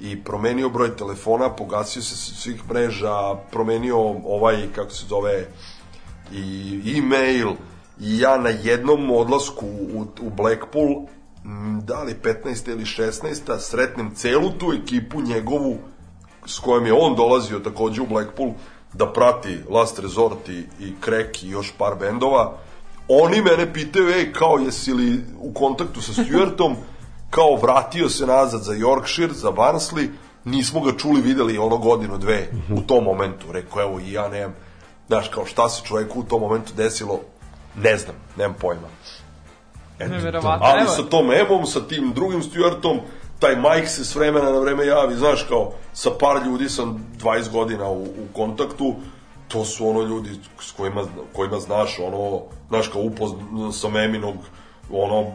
i 0.00 0.24
promenio 0.24 0.68
broj 0.68 0.96
telefona, 0.96 1.50
pogasio 1.56 2.02
se 2.02 2.16
svih 2.16 2.68
mreža, 2.68 3.34
promenio 3.50 3.98
ovaj, 4.24 4.66
kako 4.74 4.90
se 4.90 5.06
zove, 5.06 5.46
i 6.32 6.94
e-mail, 6.98 7.48
i 8.00 8.18
ja 8.18 8.38
na 8.38 8.48
jednom 8.48 9.10
odlasku 9.10 9.66
u, 9.66 10.06
u 10.20 10.30
Blackpool, 10.30 11.06
da 11.82 12.02
li 12.02 12.16
15. 12.22 12.70
ili 12.70 12.84
16. 12.84 13.58
sretnem 13.58 14.14
celu 14.14 14.50
tu 14.50 14.72
ekipu 14.82 15.20
njegovu 15.20 15.78
s 16.46 16.58
kojom 16.58 16.86
je 16.86 16.92
on 16.92 17.16
dolazio 17.16 17.58
takođe 17.58 18.02
u 18.02 18.06
Blackpool 18.06 18.50
da 18.92 19.12
prati 19.12 19.58
Last 19.68 19.98
Resort 19.98 20.48
i, 20.48 20.64
i 20.80 20.92
Crack 21.04 21.42
i 21.42 21.48
još 21.48 21.74
par 21.78 21.94
bendova. 22.00 22.58
Oni 23.12 23.42
mene 23.42 23.72
pitaju, 23.72 24.08
ej, 24.08 24.32
kao 24.32 24.58
jesi 24.58 24.92
li 24.92 25.24
u 25.38 25.52
kontaktu 25.52 26.02
sa 26.02 26.12
Stewartom, 26.12 26.74
kao 27.30 27.56
vratio 27.56 28.08
se 28.08 28.26
nazad 28.26 28.62
za 28.62 28.72
Yorkshire, 28.72 29.32
za 29.32 29.50
Barnsley, 29.50 30.08
nismo 30.44 30.80
ga 30.80 30.92
čuli, 30.98 31.20
videli 31.20 31.58
ono 31.58 31.76
godinu, 31.76 32.18
dve 32.18 32.48
u 32.76 32.80
tom 32.80 33.04
momentu. 33.04 33.52
Rekao, 33.52 33.82
evo 33.82 34.00
i 34.00 34.12
ja 34.12 34.28
nemam, 34.28 34.54
znaš, 35.06 35.28
kao 35.28 35.46
šta 35.46 35.68
se 35.68 35.82
čoveku 35.84 36.20
u 36.20 36.24
tom 36.24 36.40
momentu 36.40 36.72
desilo, 36.76 37.20
ne 37.76 37.96
znam, 37.96 38.16
nemam 38.36 38.56
pojma. 38.60 38.88
Eto, 39.98 40.10
Neverovatno. 40.10 40.66
Ali 40.66 40.88
sa 40.88 41.02
tom 41.02 41.32
Emom, 41.32 41.66
sa 41.66 41.80
tim 41.80 42.12
drugim 42.14 42.42
Stewartom, 42.42 42.98
taj 43.38 43.56
Mike 43.56 43.86
se 43.86 44.04
s 44.04 44.14
vremena 44.14 44.50
na 44.50 44.58
vreme 44.58 44.86
javi, 44.86 45.16
znaš, 45.16 45.42
kao 45.42 45.72
sa 45.92 46.10
par 46.20 46.46
ljudi 46.46 46.68
sam 46.68 47.06
20 47.18 47.50
godina 47.50 47.88
u, 47.88 48.02
u 48.02 48.26
kontaktu, 48.32 48.94
to 49.52 49.64
su 49.64 49.88
ono 49.88 50.02
ljudi 50.02 50.30
s 50.60 50.72
kojima, 50.72 51.04
kojima 51.32 51.60
znaš, 51.60 51.98
ono, 51.98 52.40
znaš, 52.68 52.88
kao 52.88 53.02
upoznan 53.02 53.72
sam 53.72 53.96
Eminog, 53.96 54.36
ono, 54.92 55.32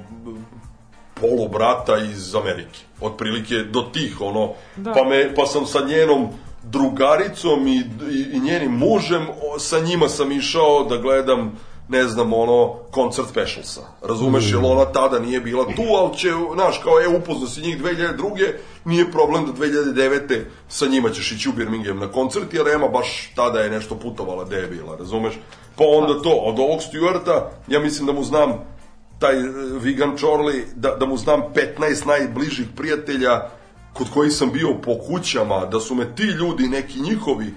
polu 1.21 1.47
brata 1.47 1.97
iz 1.97 2.35
Amerike. 2.35 2.79
Otprilike 3.01 3.55
do 3.55 3.81
tih, 3.81 4.21
ono, 4.21 4.53
Da. 4.75 4.93
pa, 4.93 5.03
me, 5.03 5.35
pa 5.35 5.45
sam 5.45 5.65
sa 5.65 5.85
njenom 5.85 6.27
drugaricom 6.63 7.67
i, 7.67 7.77
i, 8.11 8.25
i 8.33 8.39
njenim 8.39 8.71
mužem, 8.71 9.27
sa 9.59 9.79
njima 9.79 10.09
sam 10.09 10.31
išao 10.31 10.83
da 10.83 10.97
gledam 10.97 11.59
ne 11.87 12.03
znam, 12.03 12.33
ono, 12.33 12.73
koncert 12.91 13.29
specialsa. 13.29 13.81
Razumeš, 14.01 14.51
jer 14.51 14.59
ona 14.63 14.85
tada 14.85 15.19
nije 15.19 15.39
bila 15.39 15.65
tu, 15.65 15.83
ali 15.97 16.17
će, 16.17 16.31
znaš, 16.53 16.81
kao, 16.83 17.01
e, 17.01 17.07
upoznao 17.07 17.47
si 17.47 17.61
njih 17.61 17.83
2002. 17.83 18.51
Nije 18.85 19.11
problem 19.11 19.45
da 19.45 19.51
2009. 19.51 20.41
sa 20.69 20.85
njima 20.85 21.09
ćeš 21.09 21.31
ići 21.31 21.49
u 21.49 21.53
Birmingham 21.53 21.99
na 21.99 22.11
koncert, 22.11 22.53
jer 22.53 22.67
Ema 22.67 22.87
baš 22.87 23.31
tada 23.35 23.59
je 23.59 23.69
nešto 23.69 23.95
putovala, 23.95 24.43
gde 24.43 24.55
je 24.55 24.67
bila, 24.67 24.95
razumeš? 24.95 25.33
Pa 25.75 25.83
onda 25.87 26.21
to, 26.21 26.29
od 26.29 26.59
ovog 26.59 26.79
Stewarta, 26.79 27.41
ja 27.67 27.79
mislim 27.79 28.07
da 28.07 28.13
mu 28.13 28.23
znam 28.23 28.53
taj 29.19 29.39
e, 29.39 29.49
Vigan 29.81 30.17
Čorli, 30.17 30.65
da, 30.75 30.95
da 30.95 31.05
mu 31.05 31.17
znam 31.17 31.41
15 31.79 32.07
najbližih 32.07 32.67
prijatelja 32.75 33.49
kod 33.93 34.09
kojih 34.13 34.33
sam 34.33 34.51
bio 34.51 34.73
po 34.83 34.97
kućama, 35.07 35.65
da 35.65 35.79
su 35.79 35.95
me 35.95 36.15
ti 36.15 36.23
ljudi, 36.23 36.67
neki 36.67 37.01
njihovi 37.01 37.53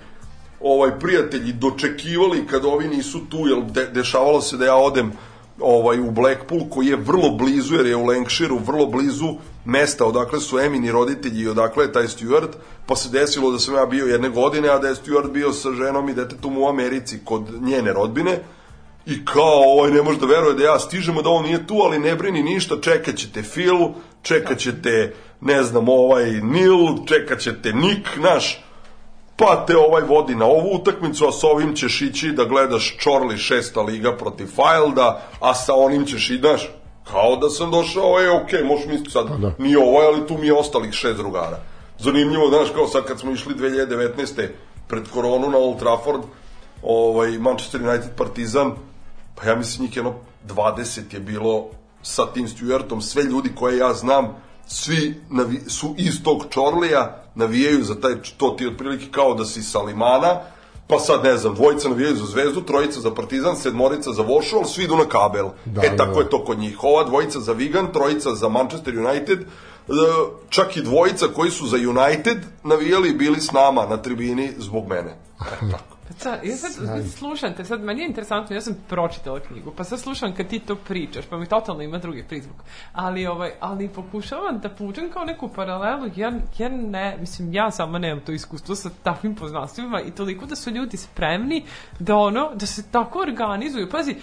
ovaj 0.61 0.99
prijatelji 0.99 1.53
dočekivali 1.53 2.47
kad 2.47 2.65
ovi 2.65 2.89
nisu 2.89 3.21
tu, 3.31 3.49
jer 3.49 3.63
de, 3.63 3.87
dešavalo 3.87 4.41
se 4.41 4.57
da 4.57 4.65
ja 4.65 4.77
odem 4.77 5.13
ovaj 5.61 6.01
u 6.01 6.11
Blackpool 6.11 6.61
koji 6.71 6.87
je 6.87 6.97
vrlo 6.97 7.31
blizu 7.31 7.75
jer 7.75 7.87
je 7.87 7.97
u 7.97 8.05
Lancashireu 8.05 8.59
vrlo 8.59 8.87
blizu 8.87 9.35
mesta 9.65 10.05
odakle 10.05 10.41
su 10.41 10.59
Emini 10.59 10.93
roditelji 10.93 11.43
i 11.43 11.49
odakle 11.49 11.85
je 11.85 11.93
taj 11.93 12.09
Stuart 12.09 12.57
pa 12.87 12.97
se 12.97 13.09
desilo 13.09 13.51
da 13.51 13.59
sam 13.59 13.75
ja 13.75 13.87
bio 13.87 14.07
jedne 14.07 14.29
godine 14.29 14.69
a 14.69 14.79
da 14.79 14.89
je 14.89 14.95
Stuart 14.95 15.31
bio 15.31 15.53
sa 15.53 15.73
ženom 15.73 16.09
i 16.09 16.15
detetom 16.15 16.59
u 16.59 16.69
Americi 16.69 17.19
kod 17.25 17.63
njene 17.63 17.93
rodbine. 17.93 18.39
I 19.07 19.25
kao 19.25 19.63
ovaj 19.73 19.91
ne 19.91 20.03
može 20.03 20.19
da 20.19 20.27
veruje 20.27 20.55
da 20.55 20.65
ja 20.65 20.79
stižemo 20.79 21.23
da 21.23 21.31
on 21.31 21.45
nije 21.45 21.67
tu 21.67 21.75
ali 21.75 21.99
ne 21.99 22.15
brini 22.15 22.43
ništa 22.43 22.81
čekat 22.81 23.17
ćete 23.17 23.43
Phil 23.43 23.89
čekat 24.23 24.59
ćete 24.59 25.15
ne 25.41 25.63
znam 25.63 25.89
ovaj 25.89 26.31
Neil 26.31 27.07
čekat 27.07 27.41
ćete 27.41 27.73
Nick 27.73 28.09
naš 28.17 28.68
pa 29.39 29.65
te 29.67 29.77
ovaj 29.77 30.03
vodi 30.03 30.35
na 30.35 30.45
ovu 30.45 30.75
utakmicu, 30.75 31.27
a 31.27 31.33
sa 31.33 31.47
ovim 31.47 31.75
ćeš 31.75 32.03
ići 32.03 32.33
da 32.33 32.45
gledaš 32.45 32.97
Čorli 32.99 33.39
šesta 33.39 33.81
liga 33.81 34.17
protiv 34.17 34.47
Filda, 34.47 35.23
a 35.41 35.55
sa 35.55 35.75
onim 35.75 36.07
ćeš 36.07 36.31
i, 36.31 36.39
znaš, 36.39 36.71
kao 37.11 37.37
da 37.37 37.51
sam 37.51 37.71
došao, 37.71 38.21
e, 38.21 38.31
okej, 38.31 38.65
možeš 38.65 38.87
misliti 38.87 39.11
sad, 39.11 39.27
da. 39.41 39.53
nije 39.59 39.79
ovaj, 39.79 40.07
ali 40.07 40.27
tu 40.27 40.39
mi 40.39 40.47
je 40.47 40.55
ostalih 40.55 40.93
šest 40.93 41.17
drugara. 41.17 41.59
Zanimljivo, 41.99 42.49
znaš, 42.49 42.69
kao 42.75 42.87
sad 42.87 43.05
kad 43.05 43.21
smo 43.21 43.33
išli 43.33 43.55
2019. 43.55 44.49
pred 44.89 45.09
koronu 45.09 45.51
na 45.51 45.59
Old 45.59 45.79
Trafford, 45.79 46.23
ovaj, 46.83 47.39
Manchester 47.39 47.89
United 47.89 48.11
Partizan, 48.17 48.73
pa 49.35 49.49
ja 49.49 49.57
mislim 49.57 49.87
njih 49.87 49.97
jedno 49.97 50.15
20 50.49 51.15
je 51.15 51.21
bilo 51.21 51.67
sa 52.03 52.27
tim 52.27 52.47
Stewartom, 52.47 53.01
sve 53.01 53.23
ljudi 53.23 53.51
koje 53.55 53.79
ja 53.79 53.95
znam, 53.95 54.37
svi 54.67 55.21
navi, 55.31 55.61
su 55.69 55.95
iz 55.99 56.23
tog 56.23 56.45
Čorlija, 56.51 57.25
navijaju 57.39 57.85
za 57.85 58.01
taj, 58.01 58.15
to 58.37 58.51
ti 58.51 58.67
otprilike 58.67 59.07
kao 59.11 59.35
da 59.35 59.45
si 59.45 59.63
sa 59.63 59.79
Limana, 59.79 60.41
pa 60.87 60.99
sad 60.99 61.25
ne 61.25 61.37
znam, 61.37 61.55
dvojica 61.55 61.89
navijaju 61.89 62.17
za 62.17 62.27
Zvezdu, 62.27 62.61
trojica 62.61 63.01
za 63.01 63.11
Partizan, 63.15 63.57
sedmorica 63.57 64.13
za 64.13 64.23
Vošu, 64.23 64.57
ali 64.57 64.67
svi 64.67 64.85
idu 64.85 64.97
na 64.97 65.05
kabel. 65.05 65.49
Da, 65.65 65.83
e, 65.85 65.89
da, 65.89 65.97
tako 65.97 66.15
da. 66.15 66.21
je 66.21 66.31
to 66.31 66.45
kod 66.45 66.59
njih. 66.59 66.79
Ova 66.83 67.05
dvojica 67.05 67.41
za 67.41 67.53
Vigan, 67.53 67.93
trojica 67.93 68.35
za 68.35 68.49
Manchester 68.49 68.99
United, 68.99 69.39
čak 70.49 70.77
i 70.77 70.83
dvojica 70.83 71.27
koji 71.35 71.51
su 71.51 71.67
za 71.67 71.77
United 71.77 72.39
navijali 72.65 73.13
bili 73.13 73.41
s 73.41 73.53
nama 73.53 73.87
na 73.87 73.97
tribini 73.97 74.53
zbog 74.59 74.89
mene. 74.89 75.17
E, 75.41 75.71
tako. 75.71 75.98
Sad, 76.19 76.45
ja 76.45 76.57
sad 76.57 76.73
slušam 77.11 77.55
te, 77.55 77.65
sad 77.65 77.81
meni 77.81 78.01
je 78.01 78.09
interesantno, 78.09 78.57
ja 78.57 78.61
sam 78.61 78.77
pročitala 78.89 79.41
knjigu, 79.41 79.73
pa 79.77 79.85
sad 79.85 80.01
slušam 80.01 80.35
kad 80.35 80.49
ti 80.49 80.59
to 80.59 80.77
pričaš, 80.77 81.27
pa 81.27 81.39
mi 81.39 81.47
totalno 81.47 81.83
ima 81.83 81.99
drugi 81.99 82.25
prizvuk. 82.29 82.57
Ali, 82.93 83.27
ovaj, 83.27 83.53
ali 83.61 83.89
pokušavam 83.89 84.59
da 84.59 84.69
pučem 84.69 85.11
kao 85.11 85.25
neku 85.25 85.49
paralelu, 85.49 86.11
jer, 86.17 86.35
jer 86.59 86.73
ne, 86.73 87.17
mislim, 87.21 87.53
ja 87.53 87.71
sama 87.71 87.99
nemam 87.99 88.25
to 88.25 88.33
iskustvo 88.33 88.75
sa 88.75 88.91
takvim 89.03 89.35
poznanstvima 89.35 90.01
i 90.01 90.11
toliko 90.11 90.47
da 90.47 90.57
su 90.57 90.71
ljudi 90.71 90.97
spremni 90.97 91.65
da 91.99 92.17
ono, 92.17 92.51
da 92.55 92.67
se 92.67 92.91
tako 92.91 93.19
organizuju. 93.19 93.91
Pazi, 93.91 94.17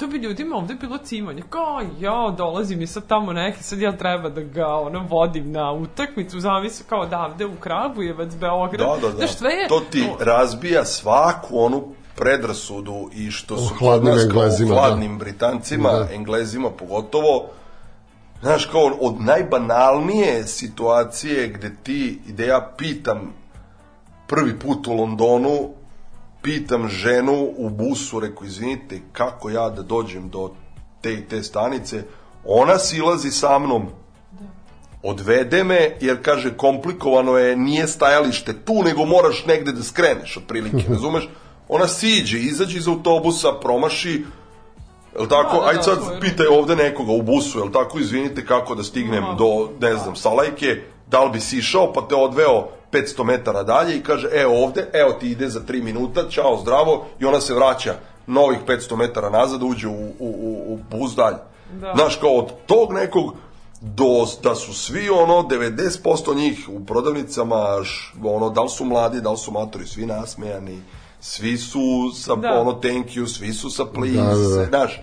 to 0.00 0.06
bi 0.06 0.18
ljudima 0.18 0.56
ovde 0.56 0.74
bilo 0.74 0.98
cimanje. 0.98 1.42
Kao, 1.50 1.80
ja 2.00 2.34
dolazim 2.36 2.82
i 2.82 2.86
sad 2.86 3.06
tamo 3.06 3.32
neki, 3.32 3.62
sad 3.62 3.80
ja 3.80 3.96
treba 3.96 4.28
da 4.28 4.40
ga 4.40 4.66
ono, 4.66 5.06
vodim 5.08 5.52
na 5.52 5.72
utakmicu, 5.72 6.40
zavisi 6.40 6.84
kao 6.88 7.00
odavde 7.00 7.46
u 7.46 7.56
Kragujevac, 7.60 8.34
Beograd. 8.34 8.86
Da, 8.86 8.96
da, 9.00 9.12
da. 9.12 9.16
Znaš, 9.16 9.36
sve 9.36 9.50
je, 9.50 9.68
To 9.68 9.80
ti 9.80 10.08
razbija 10.20 10.84
svaku 10.84 11.58
onu 11.58 11.84
predrasudu 12.16 13.10
i 13.12 13.30
što 13.30 13.56
su 13.56 13.74
hladnim 13.74 14.12
kod 14.12 14.16
nas 14.16 14.32
kao 14.32 14.42
Englezima, 14.42 14.74
hladnim 14.74 15.18
Britancima, 15.18 15.92
Da. 15.92 16.08
Englezima 16.12 16.70
pogotovo, 16.70 17.46
znaš, 18.42 18.64
kao 18.64 18.90
od 19.00 19.20
najbanalnije 19.20 20.46
situacije 20.46 21.48
gde 21.48 21.76
ti, 21.82 22.20
gde 22.26 22.46
ja 22.46 22.72
pitam 22.78 23.34
prvi 24.26 24.58
put 24.58 24.86
u 24.86 24.92
Londonu, 24.92 25.79
pitam 26.42 26.88
ženu 26.88 27.50
u 27.56 27.70
busu, 27.70 28.20
reko, 28.20 28.44
izvinite, 28.44 29.00
kako 29.12 29.50
ja 29.50 29.70
da 29.70 29.82
dođem 29.82 30.28
do 30.28 30.50
te 31.00 31.14
i 31.14 31.24
te 31.24 31.42
stanice, 31.42 32.02
ona 32.44 32.78
silazi 32.78 33.30
sa 33.30 33.58
mnom, 33.58 33.86
odvede 35.02 35.64
me, 35.64 35.96
jer 36.00 36.22
kaže, 36.22 36.56
komplikovano 36.56 37.38
je, 37.38 37.56
nije 37.56 37.88
stajalište 37.88 38.52
tu, 38.54 38.82
nego 38.84 39.04
moraš 39.04 39.44
negde 39.46 39.72
da 39.72 39.82
skreneš, 39.82 40.36
otprilike, 40.36 40.84
razumeš? 40.88 41.28
Ona 41.68 41.88
siđe, 41.88 42.38
izađe 42.38 42.78
iz 42.78 42.88
autobusa, 42.88 43.52
promaši, 43.52 44.24
Jel 45.18 45.26
tako? 45.28 45.54
Da, 45.54 45.60
da, 45.60 45.66
Ajde 45.66 45.76
da, 45.76 45.82
sad 45.82 45.98
je- 45.98 46.20
pitaj 46.20 46.46
ovde 46.46 46.76
nekoga 46.76 47.12
u 47.12 47.22
busu, 47.22 47.58
jel 47.58 47.70
tako? 47.70 47.98
Izvinite 47.98 48.46
kako 48.46 48.74
da 48.74 48.82
stignem 48.82 49.24
Da. 49.24 49.34
do, 49.34 49.48
ne 49.80 49.96
znam, 49.96 50.16
Salajke, 50.16 50.82
da 51.10 51.24
li 51.24 51.30
bi 51.30 51.40
si 51.40 51.58
išao, 51.58 51.92
pa 51.92 52.00
te 52.08 52.14
odveo 52.14 52.68
500 52.92 53.24
metara 53.24 53.62
dalje 53.62 53.96
i 53.96 54.02
kaže, 54.02 54.28
e 54.32 54.46
ovde, 54.46 54.90
evo 54.92 55.12
ti 55.12 55.30
ide 55.30 55.48
za 55.48 55.60
3 55.60 55.82
minuta, 55.82 56.28
čao, 56.28 56.58
zdravo, 56.62 57.06
i 57.20 57.24
ona 57.24 57.40
se 57.40 57.54
vraća 57.54 57.94
novih 58.26 58.58
500 58.66 58.96
metara 58.96 59.30
nazad, 59.30 59.62
uđe 59.62 59.88
u, 59.88 59.92
u, 59.92 60.14
u, 60.18 60.74
u 60.74 60.78
bus 60.90 61.14
dalje. 61.14 61.36
Da. 61.80 61.92
Znaš, 61.96 62.16
kao 62.16 62.30
od 62.30 62.52
tog 62.66 62.92
nekog 62.92 63.34
do, 63.80 64.26
da 64.42 64.54
su 64.54 64.74
svi 64.74 65.08
ono 65.10 65.34
90% 65.42 66.36
njih 66.36 66.68
u 66.68 66.86
prodavnicama 66.86 67.84
š, 67.84 68.14
ono 68.24 68.50
da 68.50 68.62
li 68.62 68.68
su 68.68 68.84
mladi, 68.84 69.20
da 69.20 69.30
li 69.30 69.38
su 69.38 69.52
matori, 69.52 69.86
svi 69.86 70.06
nasmejani, 70.06 70.82
svi 71.20 71.58
su 71.58 72.10
sa 72.14 72.34
Da. 72.34 72.60
ono 72.60 72.72
thank 72.72 73.06
you, 73.06 73.26
svi 73.26 73.52
su 73.52 73.70
sa 73.70 73.84
please, 73.84 74.16
Da, 74.16 74.34
da, 74.34 74.56
da. 74.56 74.66
znaš, 74.66 75.00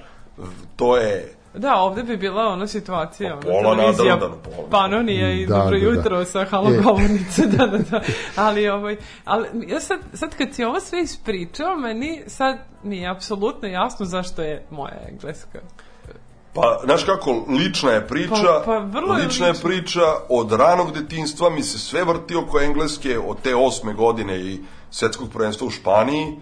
to 0.75 0.97
je 0.97 1.36
Da, 1.53 1.75
ovde 1.75 2.03
bi 2.03 2.17
bila 2.17 2.43
ona 2.43 2.67
situacija, 2.67 3.33
ona 3.33 3.41
Pa 3.41 3.47
pola 3.47 3.75
televizija 3.75 4.15
nadrndano, 4.15 4.41
pola. 4.45 4.67
Panonija 4.71 5.31
i 5.31 5.45
Da, 5.45 5.55
Dobro 5.55 5.71
da, 5.71 5.85
da. 5.85 5.91
jutro 5.91 6.25
sa 6.25 6.45
halo 6.45 6.69
E. 6.69 6.77
govornice, 6.77 7.45
da, 7.47 7.67
da, 7.67 7.77
da. 7.77 8.01
Ali, 8.35 8.69
ovaj, 8.69 8.97
ali 9.25 9.47
ja 9.67 9.79
sad, 9.79 9.99
sad 10.13 10.35
kad 10.35 10.53
si 10.53 10.63
ovo 10.63 10.79
sve 10.79 11.01
ispričao, 11.01 11.75
meni 11.75 12.23
sad 12.27 12.57
mi 12.83 12.97
je 12.97 13.09
apsolutno 13.09 13.67
jasno 13.67 14.05
zašto 14.05 14.41
je 14.41 14.65
moja 14.71 14.97
engleska. 15.09 15.59
Pa, 16.53 16.79
znaš 16.83 17.03
kako, 17.03 17.45
lična 17.49 17.91
je 17.91 18.07
priča, 18.07 18.35
Pa- 18.55 18.61
pa 18.65 18.77
vrlo 18.77 19.13
je 19.13 19.23
lična 19.23 19.45
je 19.45 19.51
lična. 19.51 19.69
priča, 19.69 20.01
od 20.29 20.51
ranog 20.51 20.91
detinstva 20.91 21.49
mi 21.49 21.63
se 21.63 21.79
sve 21.79 22.03
vrti 22.03 22.35
oko 22.35 22.59
Engleske, 22.59 23.19
od 23.19 23.41
te 23.41 23.55
osme 23.55 23.93
godine 23.93 24.39
i 24.39 24.59
svetskog 24.89 25.29
prvenstva 25.33 25.67
u 25.67 25.71
Španiji 25.71 26.35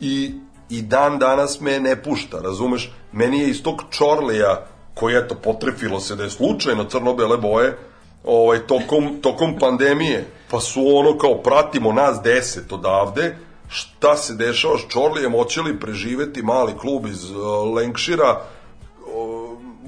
i, 0.00 0.34
i 0.70 0.82
dan 0.82 1.18
danas 1.18 1.60
me 1.60 1.80
ne 1.80 2.02
pušta, 2.02 2.40
razumeš? 2.40 2.92
Meni 3.12 3.38
je 3.38 3.50
iz 3.50 3.62
tog 3.62 3.82
Čorlija, 3.90 4.66
koji 4.94 5.16
eto 5.16 5.34
potrefilo 5.34 6.00
se 6.00 6.16
da 6.16 6.24
je 6.24 6.30
slučajno 6.30 6.84
crno-bele 6.84 7.36
boje, 7.36 7.78
ovaj, 8.24 8.66
tokom, 8.66 9.18
tokom 9.22 9.58
pandemije, 9.58 10.26
pa 10.50 10.60
su 10.60 10.96
ono 10.96 11.18
kao 11.18 11.42
pratimo 11.42 11.92
nas 11.92 12.20
deset 12.24 12.72
odavde, 12.72 13.36
šta 13.68 14.16
se 14.16 14.34
dešava 14.34 14.78
s 14.78 14.88
Čorlijem, 14.88 15.32
hoće 15.32 15.60
li 15.60 15.80
preživeti 15.80 16.42
mali 16.42 16.72
klub 16.78 17.06
iz 17.06 17.30
uh, 17.30 17.36
Lancashira, 17.76 18.40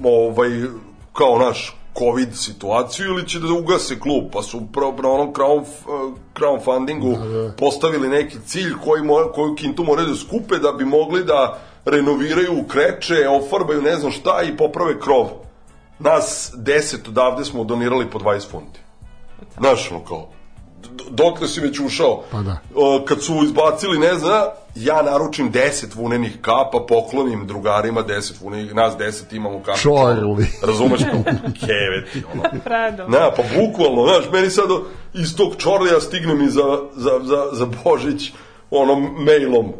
ovaj, 0.03 0.49
kao 1.13 1.39
naš 1.39 1.78
covid 1.97 2.35
situaciju 2.35 3.09
ili 3.09 3.27
će 3.27 3.39
da 3.39 3.53
ugase 3.53 3.99
klub, 3.99 4.23
pa 4.33 4.41
su 4.41 4.61
pro, 4.73 4.91
na 5.03 5.09
onom 5.09 5.33
crown, 5.33 5.65
crowdfundingu 6.35 7.17
postavili 7.57 8.09
neki 8.09 8.37
cilj 8.45 8.73
koji 8.83 9.03
mo, 9.03 9.15
koju 9.35 9.55
kintu 9.55 9.83
moraju 9.83 10.07
da 10.07 10.15
skupe 10.15 10.57
da 10.57 10.71
bi 10.71 10.85
mogli 10.85 11.23
da 11.23 11.59
renoviraju 11.85 12.63
kreče, 12.67 13.27
ofarbaju 13.29 13.81
ne 13.81 13.95
znam 13.95 14.11
šta 14.11 14.41
i 14.41 14.57
poprave 14.57 14.99
krov. 14.99 15.29
Nas 15.99 16.51
deset 16.55 17.07
odavde 17.07 17.45
smo 17.45 17.63
donirali 17.63 18.09
po 18.09 18.19
20 18.19 18.49
funti. 18.51 18.79
Znaš, 19.57 19.91
ono 19.91 20.05
kao, 20.05 20.29
dokle 21.09 21.47
si 21.47 21.61
već 21.61 21.79
ušao? 21.79 22.23
Pa 22.31 22.37
da. 22.37 22.57
Kad 23.07 23.23
su 23.23 23.33
izbacili, 23.43 23.99
ne 23.99 24.15
znam, 24.15 24.43
ja 24.75 25.01
naručim 25.01 25.51
10 25.51 25.95
vunenih 25.95 26.37
kapa, 26.41 26.85
poklonim 26.87 27.47
drugarima 27.47 28.03
10 28.03 28.41
vunenih, 28.41 28.75
nas 28.75 28.93
10 28.97 29.35
imamo 29.35 29.59
kape. 29.63 29.79
Čorli. 29.79 30.47
Razumeš 30.63 31.01
kao 31.11 31.23
keveti, 31.65 32.23
ono. 32.33 32.43
Predom. 32.63 33.11
Na, 33.11 33.31
pa 33.31 33.43
bukvalno, 33.59 34.03
znaš, 34.03 34.31
meni 34.31 34.49
sad 34.49 34.69
iz 35.13 35.35
tog 35.35 35.55
čorlija 35.57 35.99
stigne 35.99 36.33
mi 36.33 36.49
za, 36.49 36.79
za, 36.95 37.19
za, 37.23 37.49
za 37.51 37.67
Božić 37.83 38.31
onom 38.71 39.15
mailom 39.25 39.73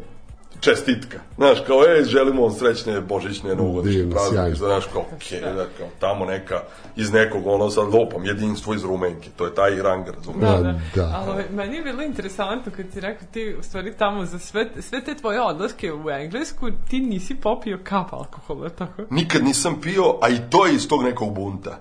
čestitka. 0.60 1.20
Znaš, 1.36 1.60
kao, 1.68 1.84
ej, 1.88 2.04
želimo 2.04 2.42
vam 2.42 2.52
srećne 2.52 3.02
božićne 3.02 3.56
novogodišnje 3.56 4.10
praznike. 4.12 4.56
Znaš, 4.56 4.86
kao, 4.94 5.06
okej, 5.16 5.42
da, 5.42 5.66
kao, 5.78 5.88
tamo 6.00 6.26
neka, 6.26 6.62
iz 6.96 7.14
nekog, 7.14 7.48
ono, 7.48 7.70
sad 7.70 7.94
lopam, 7.94 8.26
jedinstvo 8.26 8.74
iz 8.74 8.84
Rumenke. 8.84 9.30
To 9.36 9.46
je 9.46 9.56
taj 9.56 9.82
rang, 9.82 10.08
razumiješ? 10.08 10.50
Da, 10.52 10.58
Da, 10.58 10.72
da. 10.72 10.80
da. 10.96 11.16
Ali 11.16 11.30
ovaj, 11.32 11.46
meni 11.52 11.76
je 11.76 11.84
bilo 11.84 12.04
interesantno 12.04 12.72
kad 12.76 12.90
ti 12.90 13.00
rekao 13.00 13.28
ti 13.32 13.56
u 13.60 13.64
stvari 13.64 13.94
tamo 13.98 14.26
za 14.26 14.40
sve, 14.40 14.70
sve 14.80 15.04
te 15.04 15.16
tvoje 15.16 15.42
odlaske 15.42 15.94
u 15.94 16.10
Englesku 16.10 16.68
ti 16.90 17.00
nisi 17.00 17.36
popio 17.36 17.80
kap 17.84 18.14
alkohola, 18.14 18.70
tako? 18.70 19.02
nikad 19.10 19.44
nisam 19.44 19.82
pio, 19.82 20.04
a 20.22 20.30
i 20.30 20.40
to 20.50 20.66
je 20.66 20.76
iz 20.76 20.88
tog 20.88 21.04
nekog 21.04 21.34
bunta. 21.34 21.80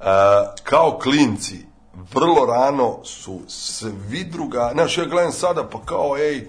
E, 0.00 0.04
kao 0.62 0.98
klinci, 1.02 1.66
vrlo 2.14 2.46
rano 2.46 3.04
su 3.04 3.40
svi 3.48 4.24
druga, 4.24 4.70
znaš, 4.72 4.98
ja 4.98 5.04
gledam 5.04 5.32
sada, 5.32 5.64
pa 5.72 5.78
kao, 5.84 6.16
ej, 6.18 6.48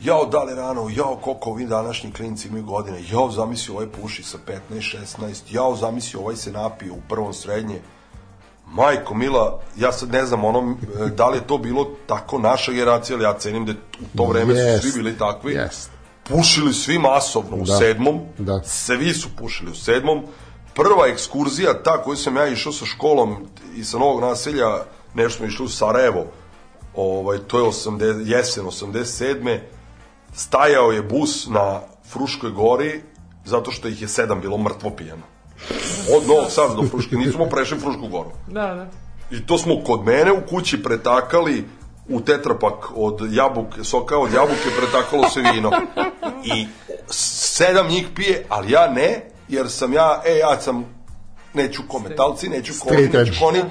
jao, 0.00 0.26
da 0.26 0.42
li 0.42 0.54
rano, 0.54 0.88
jao, 0.96 1.16
koliko 1.16 1.50
ovi 1.50 1.66
današnji 1.66 2.12
klinci 2.12 2.48
imaju 2.48 2.64
godine, 2.64 3.02
jao, 3.10 3.30
zamisli 3.30 3.74
ovaj 3.74 3.86
puši 3.86 4.22
sa 4.22 4.38
15, 4.70 4.96
16, 5.18 5.34
jao, 5.50 5.76
zamisli 5.76 6.20
ovaj 6.20 6.36
se 6.36 6.52
napije 6.52 6.92
u 6.92 7.00
prvom 7.08 7.32
srednje. 7.34 7.80
Majko 8.66 9.14
Mila, 9.14 9.60
ja 9.76 9.92
sad 9.92 10.12
ne 10.12 10.26
znam 10.26 10.44
ono, 10.44 10.76
e, 11.00 11.08
da 11.08 11.28
li 11.28 11.36
je 11.38 11.46
to 11.46 11.58
bilo 11.58 11.90
tako 12.06 12.38
naša 12.38 12.72
generacija, 12.72 13.16
ali 13.16 13.24
ja 13.24 13.38
cenim 13.38 13.66
da 13.66 13.72
u 13.72 14.16
to 14.16 14.24
vreme 14.24 14.54
Jest. 14.54 14.82
su 14.84 14.90
svi 14.90 15.02
bili 15.02 15.18
takvi 15.18 15.52
Jest. 15.54 15.90
pušili 16.24 16.74
svi 16.74 16.98
masovno 16.98 17.56
u 17.56 17.64
Da. 17.64 17.78
sedmom, 17.78 18.20
Da. 18.38 18.62
svi 18.64 19.14
su 19.14 19.28
pušili 19.38 19.70
u 19.70 19.74
sedmom. 19.74 20.22
Prva 20.74 21.06
ekskurzija, 21.06 21.82
ta 21.82 22.02
koju 22.02 22.16
sam 22.16 22.36
ja 22.36 22.46
išao 22.48 22.72
sa 22.72 22.86
školom 22.86 23.36
i 23.76 23.84
sa 23.84 23.98
novog 23.98 24.20
naselja, 24.20 24.66
nešto 25.14 25.36
smo 25.36 25.46
išli 25.46 25.64
u 25.64 25.68
Sarajevo, 25.68 26.24
ovaj, 26.94 27.38
to 27.38 27.58
je 27.58 27.64
80, 27.64 28.22
jesen 28.26 28.64
87. 28.64 29.58
Stajao 30.38 30.92
je 30.92 31.02
bus 31.02 31.46
na 31.46 31.80
Fruškoj 32.10 32.50
gori, 32.50 33.02
zato 33.44 33.70
što 33.70 33.88
ih 33.88 34.02
je 34.02 34.08
sedam 34.08 34.40
bilo 34.40 34.58
mrtvo 34.58 34.90
pijeno. 34.90 35.22
Od 36.16 36.28
Novog 36.28 36.50
Sada 36.50 36.74
do 36.74 36.82
Fruške, 36.88 37.16
nismo 37.26 37.46
prešli 37.46 37.78
Frušku 37.78 38.08
goru. 38.08 38.30
Da, 38.46 38.74
da. 38.74 38.86
I 39.36 39.46
to 39.46 39.58
smo 39.58 39.74
kod 39.86 40.04
mene 40.04 40.32
u 40.32 40.46
kući 40.50 40.82
pretakali 40.82 41.64
u 42.08 42.20
tetrapak 42.20 42.74
od 42.96 43.32
jabuke, 43.32 43.84
soka 43.84 44.18
od 44.18 44.32
jabuke 44.32 44.70
pretakalo 44.80 45.28
se 45.28 45.40
vino. 45.52 45.70
I 46.44 46.66
sedam 47.10 47.88
njih 47.88 48.06
pije, 48.14 48.46
ali 48.48 48.72
ja 48.72 48.90
ne, 48.90 49.30
jer 49.48 49.70
sam 49.70 49.92
ja, 49.92 50.22
e, 50.26 50.38
ja 50.38 50.60
sam, 50.60 50.84
neću 51.54 51.82
kometalci, 51.88 52.48
neću 52.48 52.72
koni, 52.80 53.08
neću 53.08 53.32
koni. 53.40 53.62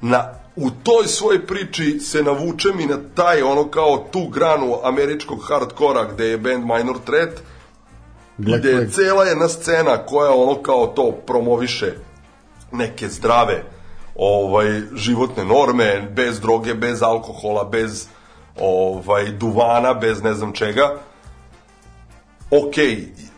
Na, 0.00 0.32
u 0.56 0.70
toj 0.70 1.06
svojoj 1.06 1.46
priči 1.46 2.00
se 2.00 2.22
navučem 2.22 2.80
i 2.80 2.86
na 2.86 2.98
taj, 3.14 3.42
ono 3.42 3.68
kao 3.68 4.06
tu 4.10 4.28
granu 4.28 4.78
američkog 4.82 5.44
hardkora 5.48 6.04
gde 6.04 6.26
je 6.26 6.38
band 6.38 6.64
Minor 6.64 6.98
Threat, 7.04 7.40
Black 8.36 8.60
gde 8.60 8.70
je 8.70 8.90
cela 8.90 9.24
jedna 9.24 9.48
scena 9.48 10.06
koja 10.06 10.30
ono 10.30 10.62
kao 10.62 10.86
to 10.86 11.12
promoviše 11.26 11.92
neke 12.72 13.08
zdrave 13.08 13.62
ovaj 14.14 14.80
životne 14.94 15.44
norme 15.44 16.08
bez 16.16 16.40
droge, 16.40 16.74
bez 16.74 17.02
alkohola, 17.02 17.64
bez 17.64 18.06
ovaj 18.60 19.30
duvana, 19.30 19.94
bez 19.94 20.22
ne 20.22 20.34
znam 20.34 20.52
čega. 20.52 20.96
Ok, 22.50 22.74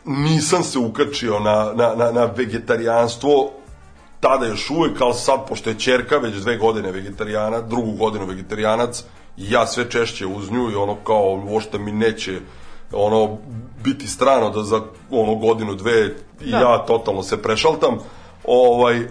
nisam 0.05 0.63
se 0.63 0.79
ukačio 0.79 1.39
na, 1.39 1.73
na, 1.75 1.95
na, 1.95 2.13
na 2.13 2.25
vegetarijanstvo 2.25 3.51
tada 4.21 4.47
još 4.47 4.71
uvek, 4.71 5.01
ali 5.01 5.15
sad, 5.15 5.49
pošto 5.49 5.71
je 5.71 5.79
čerka 5.79 6.19
već 6.19 6.35
dve 6.35 6.57
godine 6.57 6.93
vegetarijana, 6.93 7.61
drugu 7.61 7.93
godinu 7.93 8.27
vegetarijanac, 8.27 9.05
i 9.37 9.51
ja 9.51 9.67
sve 9.67 9.91
češće 9.91 10.27
uz 10.27 10.51
nju 10.51 10.71
i 10.71 10.75
ono 10.75 10.95
kao, 10.95 11.43
uopšte 11.49 11.79
mi 11.79 11.93
neće 11.93 12.41
ono 12.93 13.39
biti 13.85 14.07
strano 14.07 14.51
da 14.51 14.63
za 14.63 14.83
ono 15.11 15.35
godinu 15.35 15.75
dve 15.75 16.15
i 16.41 16.51
Da. 16.51 16.59
ja 16.59 16.79
totalno 16.79 17.23
se 17.23 17.43
prešaltam 17.43 17.99
ovaj 18.45 19.09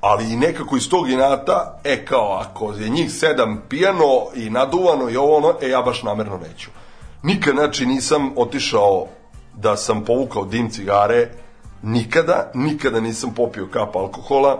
ali 0.00 0.32
i 0.32 0.36
nekako 0.36 0.76
iz 0.76 0.90
tog 0.90 1.10
inata 1.10 1.80
e 1.84 2.04
kao 2.04 2.40
ako 2.40 2.72
je 2.72 2.88
njih 2.88 3.12
sedam 3.12 3.62
pijano 3.68 4.26
i 4.34 4.50
naduvano 4.50 5.10
i 5.10 5.16
ovo 5.16 5.36
ono 5.36 5.54
e 5.62 5.68
ja 5.68 5.82
baš 5.82 6.02
namerno 6.02 6.36
neću 6.36 6.70
nikad 7.22 7.54
znači 7.54 7.86
nisam 7.86 8.32
otišao 8.36 9.06
da 9.54 9.76
sam 9.76 10.04
povukao 10.04 10.44
dim 10.44 10.70
cigare 10.70 11.28
nikada 11.82 12.50
nikada 12.54 13.00
nisam 13.00 13.34
popio 13.34 13.66
kap 13.66 13.96
alkohola 13.96 14.58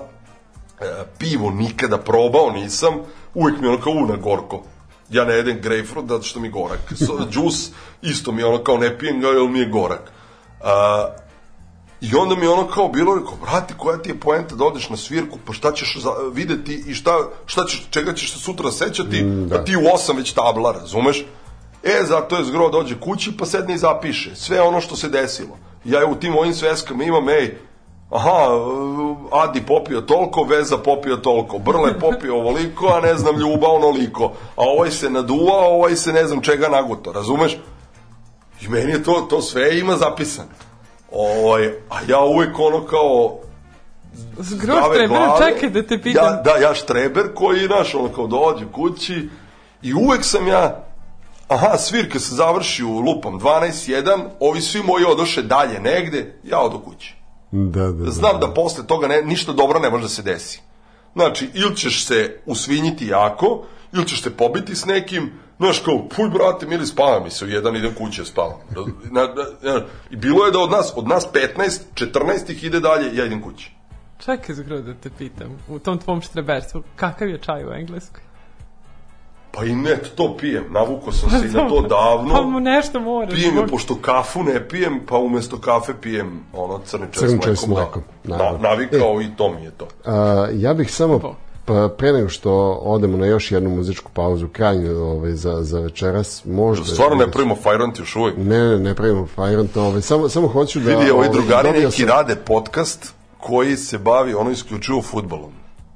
e, 0.81 0.85
pivo 1.19 1.51
nikada 1.51 1.99
probao 1.99 2.51
nisam, 2.51 2.95
uvek 3.35 3.61
mi 3.61 3.67
je 3.67 3.71
ono 3.71 3.83
kao 3.83 3.93
una 3.93 4.17
gorko. 4.17 4.63
Ja 5.11 5.25
ne 5.25 5.35
jedem 5.35 5.61
grejpfrut 5.61 6.09
zato 6.09 6.23
što 6.23 6.41
mi 6.41 6.49
je 6.49 6.53
gorak. 6.53 6.81
So, 7.07 7.19
džus 7.33 7.71
isto 8.03 8.33
mi 8.33 8.43
je 8.43 8.47
ono 8.47 8.65
kao 8.65 8.77
ne 8.77 8.99
pijem 8.99 9.21
ga 9.21 9.29
jer 9.29 9.49
mi 9.49 9.59
je 9.59 9.69
gorak. 9.69 10.13
A, 10.61 11.09
I 12.01 12.15
onda 12.15 12.35
mi 12.37 12.43
je 12.43 12.51
ono 12.51 12.67
kao 12.69 12.89
bilo, 12.89 13.15
rekao, 13.15 13.37
brati, 13.43 13.75
koja 13.79 13.99
ti 13.99 14.11
je 14.11 14.21
poenta 14.21 14.55
da 14.55 14.65
odeš 14.65 14.91
na 14.91 14.97
svirku, 14.97 15.39
pa 15.47 15.53
šta 15.53 15.73
ćeš 15.73 15.97
za, 16.03 16.11
videti 16.33 16.85
i 16.87 16.95
šta, 16.95 17.29
šta 17.47 17.65
ćeš, 17.65 17.87
čega 17.91 18.15
ćeš 18.15 18.33
se 18.33 18.39
sutra 18.39 18.71
sećati, 18.71 19.23
mm, 19.23 19.49
da. 19.49 19.57
pa 19.57 19.65
ti 19.65 19.77
u 19.77 19.95
osam 19.95 20.17
već 20.17 20.33
tabla, 20.33 20.73
razumeš? 20.73 21.25
E, 21.83 22.05
zato 22.05 22.37
je 22.37 22.45
zgro 22.45 22.69
dođe 22.69 23.01
kući 23.01 23.37
pa 23.37 23.47
sedne 23.47 23.75
i 23.75 23.79
zapiše 23.79 24.35
sve 24.35 24.61
ono 24.61 24.81
što 24.81 24.97
se 24.97 25.09
desilo. 25.09 25.59
Ja 25.87 26.07
u 26.07 26.15
tim 26.15 26.33
mojim 26.33 26.55
sveskama 26.55 27.05
imam, 27.05 27.29
ej, 27.29 27.59
aha, 28.11 28.49
Adi 29.33 29.63
popio 29.67 30.01
toliko, 30.01 30.45
Veza 30.45 30.79
popio 30.79 31.17
toliko, 31.17 31.59
Brle 31.59 31.99
popio 32.11 32.37
ovoliko, 32.37 32.87
a 32.87 33.01
ne 33.01 33.15
znam, 33.15 33.37
Ljuba 33.37 33.69
onoliko, 33.69 34.25
a 34.57 34.63
ovaj 34.63 34.91
se 34.91 35.11
naduvao, 35.11 35.61
a 35.61 35.69
ovaj 35.69 35.97
se 35.97 36.13
ne 36.13 36.27
znam 36.27 36.41
čega 36.41 36.69
naguto, 36.69 37.13
razumeš? 37.13 37.59
I 38.61 38.69
meni 38.69 38.93
je 38.93 39.03
to, 39.03 39.27
to 39.31 39.43
sve 39.43 39.79
ima 39.79 39.97
zapisano. 39.97 40.49
Ovaj, 41.13 41.67
a 41.67 41.97
ja 42.09 42.21
uvek 42.21 42.59
ono 42.59 42.85
kao 42.85 43.39
Zgroš 44.39 45.09
glave. 45.09 45.53
čekaj 45.53 45.71
da 45.71 45.83
te 45.83 46.03
pitam. 46.03 46.25
Ja, 46.25 46.33
da, 46.33 46.51
ja 46.51 46.75
štreber 46.75 47.35
koji, 47.35 47.67
znaš, 47.67 47.95
ono 47.95 48.09
kao 48.09 48.27
dođe 48.27 48.65
kući 48.73 49.29
i 49.83 49.95
uvek 49.95 50.25
sam 50.25 50.49
ja, 50.49 50.86
aha, 51.49 51.79
svirka 51.79 52.19
se 52.19 52.35
završi 52.35 52.85
u 52.85 52.99
lupom 52.99 53.41
12-1, 53.41 54.29
ovi 54.41 54.61
svi 54.61 54.83
moji 54.83 55.05
odoše 55.05 55.43
dalje 55.43 55.81
negde, 55.81 56.35
ja 56.45 56.61
odo 56.61 56.79
kući. 56.79 57.15
Da, 57.51 57.83
da, 57.83 57.93
da. 57.93 58.11
Znam 58.11 58.41
da 58.41 58.55
posle 58.55 58.87
toga 58.87 59.07
ne, 59.07 59.23
ništa 59.23 59.53
dobro 59.53 59.79
ne 59.79 59.91
može 59.91 60.03
da 60.03 60.09
se 60.09 60.23
desi. 60.23 60.61
Znači, 61.15 61.51
ili 61.55 61.77
ćeš 61.77 62.07
se 62.07 62.41
usvinjiti 62.47 63.07
jako, 63.07 63.65
ili 63.93 64.09
ćeš 64.09 64.23
se 64.23 64.37
pobiti 64.37 64.75
s 64.75 64.85
nekim, 64.85 65.33
znaš 65.59 65.79
kao, 65.79 66.09
puj 66.17 66.29
brate, 66.29 66.67
mili, 66.67 66.87
spava 66.87 67.21
mi 67.25 67.31
se 67.31 67.45
u 67.45 67.49
jedan, 67.49 67.77
idem 67.77 67.95
kuće, 67.95 68.25
spavam. 68.25 68.59
Na, 69.11 69.23
na, 69.23 69.73
na, 69.73 69.81
I 70.11 70.17
bilo 70.17 70.45
je 70.45 70.53
da 70.53 70.59
od 70.59 70.71
nas, 70.71 70.93
od 70.97 71.09
nas 71.09 71.29
15, 71.57 71.81
14 71.95 72.51
ih 72.51 72.65
ide 72.65 72.81
dalje, 72.81 73.17
ja 73.17 73.25
idem 73.25 73.43
kući. 73.43 73.73
Čekaj 74.19 74.55
zgro 74.55 74.81
da 74.81 74.95
te 74.95 75.11
pitam, 75.19 75.59
u 75.69 75.79
tom 75.79 75.99
tvom 75.99 76.21
štreberstvu, 76.21 76.83
kakav 76.97 77.29
je 77.29 77.39
čaj 77.39 77.65
u 77.65 77.73
Engleskoj? 77.73 78.26
Pa 79.51 79.65
i 79.65 79.75
ne, 79.75 79.97
to 80.17 80.37
pijem, 80.37 80.65
navuko 80.71 81.13
sam 81.13 81.31
se 81.31 81.47
i 81.47 81.51
na 81.51 81.69
to 81.71 81.81
davno. 81.81 82.35
Pa 82.35 82.41
mu 82.43 82.61
nešto 82.61 83.01
moraš. 83.01 83.35
Pijem 83.35 83.57
je, 83.57 83.67
pošto 83.67 83.95
kafu 83.95 84.43
ne 84.43 84.69
pijem, 84.69 85.01
pa 85.09 85.17
umesto 85.17 85.59
kafe 85.59 85.93
pijem 86.03 86.41
ono 86.53 86.79
crni 86.79 87.07
čaj 87.13 87.21
Crni 87.29 87.39
s 87.41 87.45
čaj 87.45 87.57
s 87.57 87.67
mlekom. 87.67 87.85
mlekom, 87.85 88.03
Da. 88.25 88.53
Na, 88.53 88.59
navikao 88.59 89.21
i 89.21 89.27
to 89.37 89.53
mi 89.53 89.63
je 89.65 89.71
to. 89.71 89.89
A, 90.05 90.49
ja 90.53 90.75
bih 90.75 90.95
samo 90.95 91.35
pa, 91.67 91.89
pre 91.89 92.13
nego 92.13 92.29
što 92.29 92.53
odemo 92.73 93.17
na 93.17 93.27
još 93.27 93.53
jednu 93.53 93.71
muzičku 93.71 94.11
pauzu, 94.15 94.49
krajnju 94.49 94.97
ovaj, 94.97 95.33
za, 95.33 95.59
za 95.63 95.81
večeras, 95.81 96.45
možda... 96.45 96.85
Stvarno 96.85 97.17
ne 97.17 97.31
pravimo 97.31 97.55
Fajrant 97.55 97.99
još 97.99 98.17
uvijek. 98.17 98.37
Ne, 98.37 98.59
ne, 98.61 98.79
ne 98.79 98.95
pravimo 98.95 99.27
Fajrant, 99.27 99.77
ovaj, 99.77 100.01
samo, 100.03 100.29
samo 100.29 100.49
hoću 100.49 100.81
da... 100.81 100.91
Vidi, 100.91 101.11
ovi 101.11 101.29
drugari 101.33 101.69
dobio 101.69 101.83
neki 101.83 101.97
sam- 101.97 102.09
rade 102.09 102.37
podcast 102.37 103.15
koji 103.39 103.77
se 103.77 103.99
bavi 103.99 104.35
ono 104.35 104.51
isključivo 104.51 105.03
futbolom. 105.03 105.53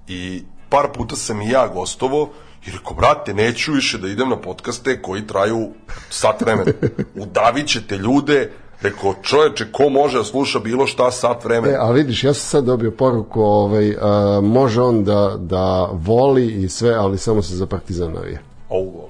I 0.09 0.43
par 0.69 0.89
puta 0.95 1.17
sam 1.17 1.41
i 1.43 1.49
ja 1.49 1.69
gostovo 1.69 2.29
i 2.67 2.71
rekao, 2.71 2.95
brate, 2.95 3.35
neću 3.35 3.73
više 3.73 3.99
da 3.99 4.09
idem 4.09 4.29
na 4.29 4.37
podcaste 4.37 5.03
koji 5.03 5.27
traju 5.27 5.69
sat 6.11 6.41
vremena. 6.41 6.73
Udavit 7.15 7.67
ćete 7.69 7.97
ljude, 7.97 8.51
rekao, 8.83 9.15
čoveče, 9.23 9.73
ko 9.73 9.89
može 9.89 10.19
da 10.19 10.25
sluša 10.25 10.59
bilo 10.59 10.87
šta 10.87 11.11
sat 11.11 11.45
E, 11.45 11.49
vremena? 11.49 11.79
a 11.81 11.91
vidiš, 11.91 12.25
ja 12.25 12.35
sam 12.35 12.49
sad 12.49 12.65
dobio 12.65 12.91
poruku, 12.91 13.41
ovaj, 13.43 13.97
a, 14.01 14.41
može 14.43 14.83
on 14.83 15.05
da, 15.05 15.37
da 15.39 15.89
voli 15.93 16.47
i 16.47 16.69
sve, 16.69 16.95
ali 16.95 17.19
samo 17.19 17.43
se 17.43 17.57
za 17.57 17.67
partizan 17.67 18.13
navija. 18.13 18.39
Au. 18.71 19.09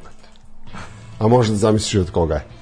A 1.18 1.28
možda 1.28 1.56
zamisliš 1.56 2.00
od 2.00 2.10
koga 2.10 2.34
je. 2.34 2.59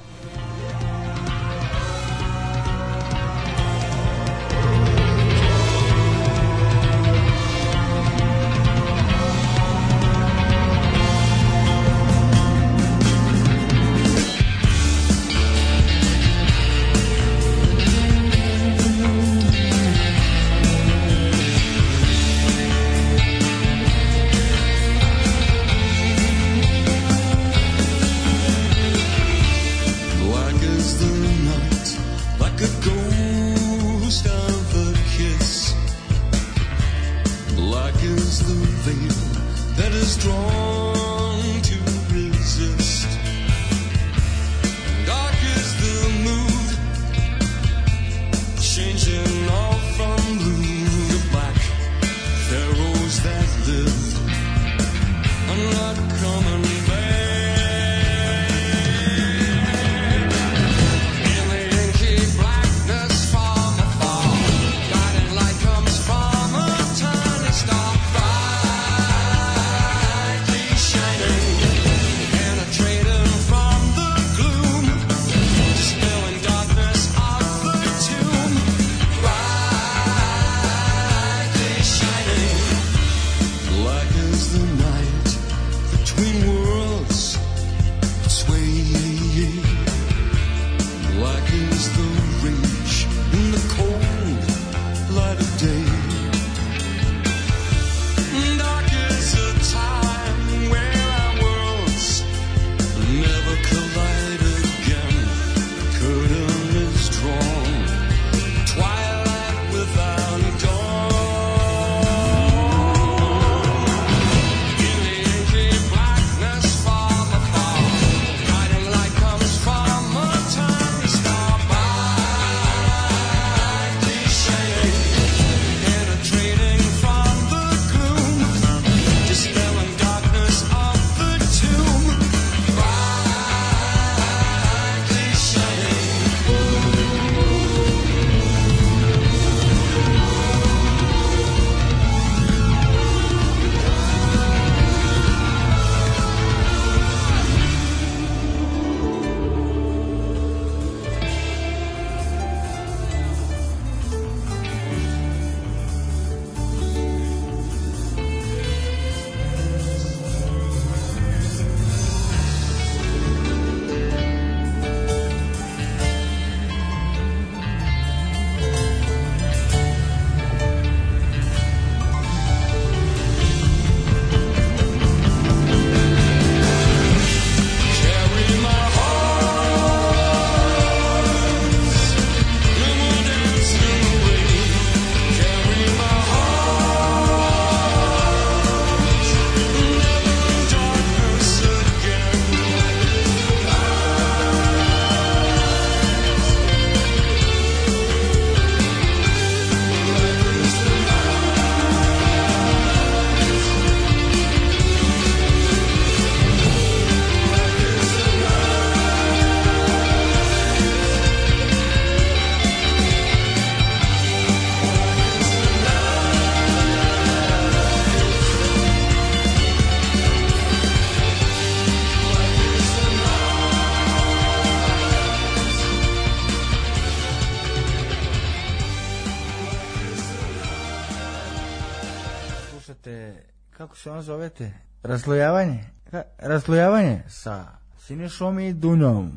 Ono 234.18 234.22
zovete? 234.22 234.72
Raslojavanje. 235.02 235.84
Ka- 236.12 236.22
Raslojavanje 236.38 237.22
sa 237.28 237.64
Sinišom 237.98 238.58
i 238.58 238.72
Dunjom. 238.72 239.32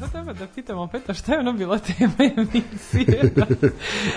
Sad 0.00 0.10
treba 0.12 0.32
da 0.32 0.46
pitam 0.54 0.78
opet, 0.78 1.10
a 1.10 1.14
šta 1.14 1.32
je 1.32 1.38
ono 1.38 1.52
bila 1.52 1.78
tema 1.78 2.14
emisije? 2.18 3.32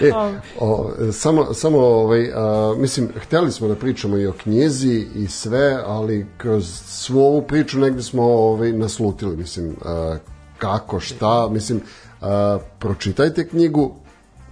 E, 0.01 0.11
o, 0.59 0.91
samo, 1.11 1.53
samo 1.53 1.79
ovaj, 1.79 2.31
a, 2.35 2.75
mislim, 2.77 3.09
hteli 3.15 3.51
smo 3.51 3.67
da 3.67 3.75
pričamo 3.75 4.17
i 4.17 4.27
o 4.27 4.33
knjizi 4.33 5.07
i 5.15 5.27
sve, 5.27 5.77
ali 5.85 6.27
kroz 6.37 6.81
svu 6.85 7.19
ovu 7.19 7.41
priču 7.41 7.79
negde 7.79 8.01
smo 8.01 8.23
ovaj, 8.23 8.71
naslutili, 8.71 9.37
mislim, 9.37 9.75
a, 9.85 10.17
kako, 10.57 10.99
šta, 10.99 11.49
mislim, 11.49 11.81
a, 12.21 12.59
pročitajte 12.79 13.47
knjigu, 13.47 13.95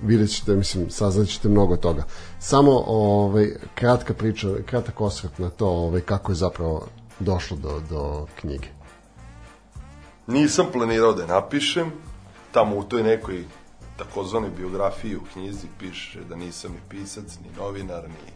vidjet 0.03 0.29
ćete, 0.31 0.55
mislim, 0.55 0.89
saznat 0.89 1.27
ćete 1.27 1.49
mnogo 1.49 1.77
toga. 1.77 2.03
Samo 2.39 2.83
ovaj, 2.87 3.55
kratka 3.75 4.13
priča, 4.13 4.47
kratak 4.65 5.01
osvrt 5.01 5.39
na 5.39 5.49
to 5.49 5.67
ovaj, 5.67 6.01
kako 6.01 6.31
je 6.31 6.35
zapravo 6.35 6.87
došlo 7.19 7.57
do, 7.57 7.81
do 7.89 8.27
knjige. 8.39 8.67
Nisam 10.27 10.65
planirao 10.73 11.13
da 11.13 11.21
je 11.21 11.27
napišem, 11.27 11.91
tamo 12.51 12.77
u 12.77 12.83
toj 12.83 13.03
nekoj 13.03 13.43
takozvanoj 13.97 14.49
biografiji 14.49 15.15
u 15.15 15.21
knjizi 15.33 15.67
piše 15.79 16.23
da 16.29 16.35
nisam 16.35 16.71
ni 16.71 16.79
pisac, 16.89 17.37
ni 17.43 17.61
novinar, 17.61 18.03
ni 18.03 18.31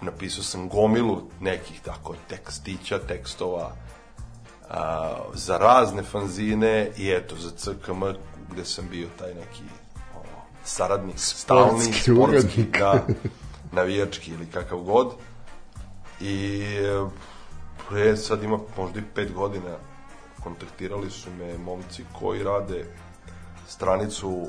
napisao 0.00 0.42
sam 0.42 0.68
gomilu 0.68 1.22
nekih 1.40 1.80
tako 1.80 2.14
tekstića, 2.28 2.98
tekstova 2.98 3.72
a, 4.70 5.16
za 5.34 5.58
razne 5.58 6.02
fanzine 6.02 6.90
i 6.96 7.10
eto 7.10 7.36
za 7.36 7.50
CKM 7.50 8.02
gde 8.52 8.64
sam 8.64 8.88
bio 8.90 9.08
taj 9.18 9.34
neki 9.34 9.62
saradnik, 10.66 11.18
stalni, 11.18 11.82
Sportski 11.82 12.12
sportski, 12.12 12.64
da, 12.78 13.06
navijački 13.72 14.30
ili 14.30 14.46
kakav 14.46 14.78
god. 14.78 15.12
I 16.20 16.62
e, 17.96 18.16
sad 18.16 18.42
ima 18.42 18.58
možda 18.76 19.00
i 19.00 19.02
pet 19.14 19.32
godina 19.32 19.76
kontaktirali 20.42 21.10
su 21.10 21.30
me 21.38 21.58
momci 21.58 22.04
koji 22.18 22.42
rade 22.42 22.84
stranicu 23.68 24.46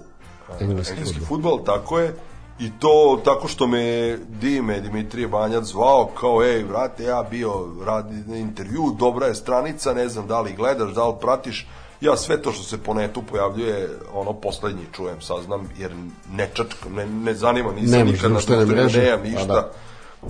a, 0.50 0.64
Engleski 0.64 0.94
engleski 0.94 1.20
futbol, 1.20 1.64
tako 1.64 2.00
je. 2.00 2.16
I 2.60 2.72
to 2.80 3.22
tako 3.26 3.48
što 3.48 3.68
me 3.68 4.18
Dime 4.18 4.80
Dimitrije 4.80 5.28
Banjac 5.28 5.64
zvao 5.64 6.10
kao, 6.20 6.44
ej, 6.44 6.64
vrate, 6.64 7.04
ja 7.04 7.24
bio 7.32 7.68
radi 7.86 8.16
na 8.28 8.38
intervju, 8.38 8.96
dobra 9.00 9.28
je 9.28 9.36
stranica, 9.36 9.94
ne 9.94 10.10
znam 10.10 10.28
da 10.28 10.42
li 10.42 10.54
gledaš, 10.54 10.94
da 10.94 11.08
li 11.08 11.16
pratiš. 11.22 11.68
Ja 12.01 12.17
sve 12.17 12.42
to 12.42 12.51
što 12.51 12.64
se 12.64 12.77
po 12.77 12.93
netu 12.93 13.22
pojavljuje, 13.22 13.90
ono, 14.14 14.34
poslednji 14.34 14.85
čujem, 14.95 15.22
saznam, 15.22 15.69
jer 15.77 15.92
ne 16.32 16.50
čačkam, 16.53 16.93
ne, 16.93 17.06
ne 17.06 17.34
zanima, 17.34 17.72
nisam 17.72 17.98
Nemaš 18.00 18.11
nikad 18.14 18.32
na 18.32 18.35
društvenim, 18.38 18.67
mreže? 18.67 19.01
nemam 19.01 19.22
ništa. 19.24 19.45
da. 19.53 19.72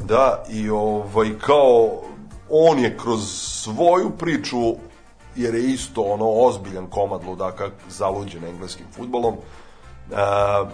Da, 0.04 0.44
i 0.50 0.70
ovaj, 0.70 1.30
kao, 1.42 2.02
on 2.50 2.80
je 2.80 2.98
kroz 2.98 3.22
svoju 3.64 4.10
priču, 4.10 4.76
jer 5.36 5.56
je 5.56 5.64
isto 5.64 6.02
ono 6.02 6.30
ozbiljan 6.32 6.88
komad 6.88 7.26
ludaka 7.26 7.70
zaluđen 7.90 8.44
engleskim 8.44 8.86
futbolom, 8.96 9.36
a, 10.16 10.66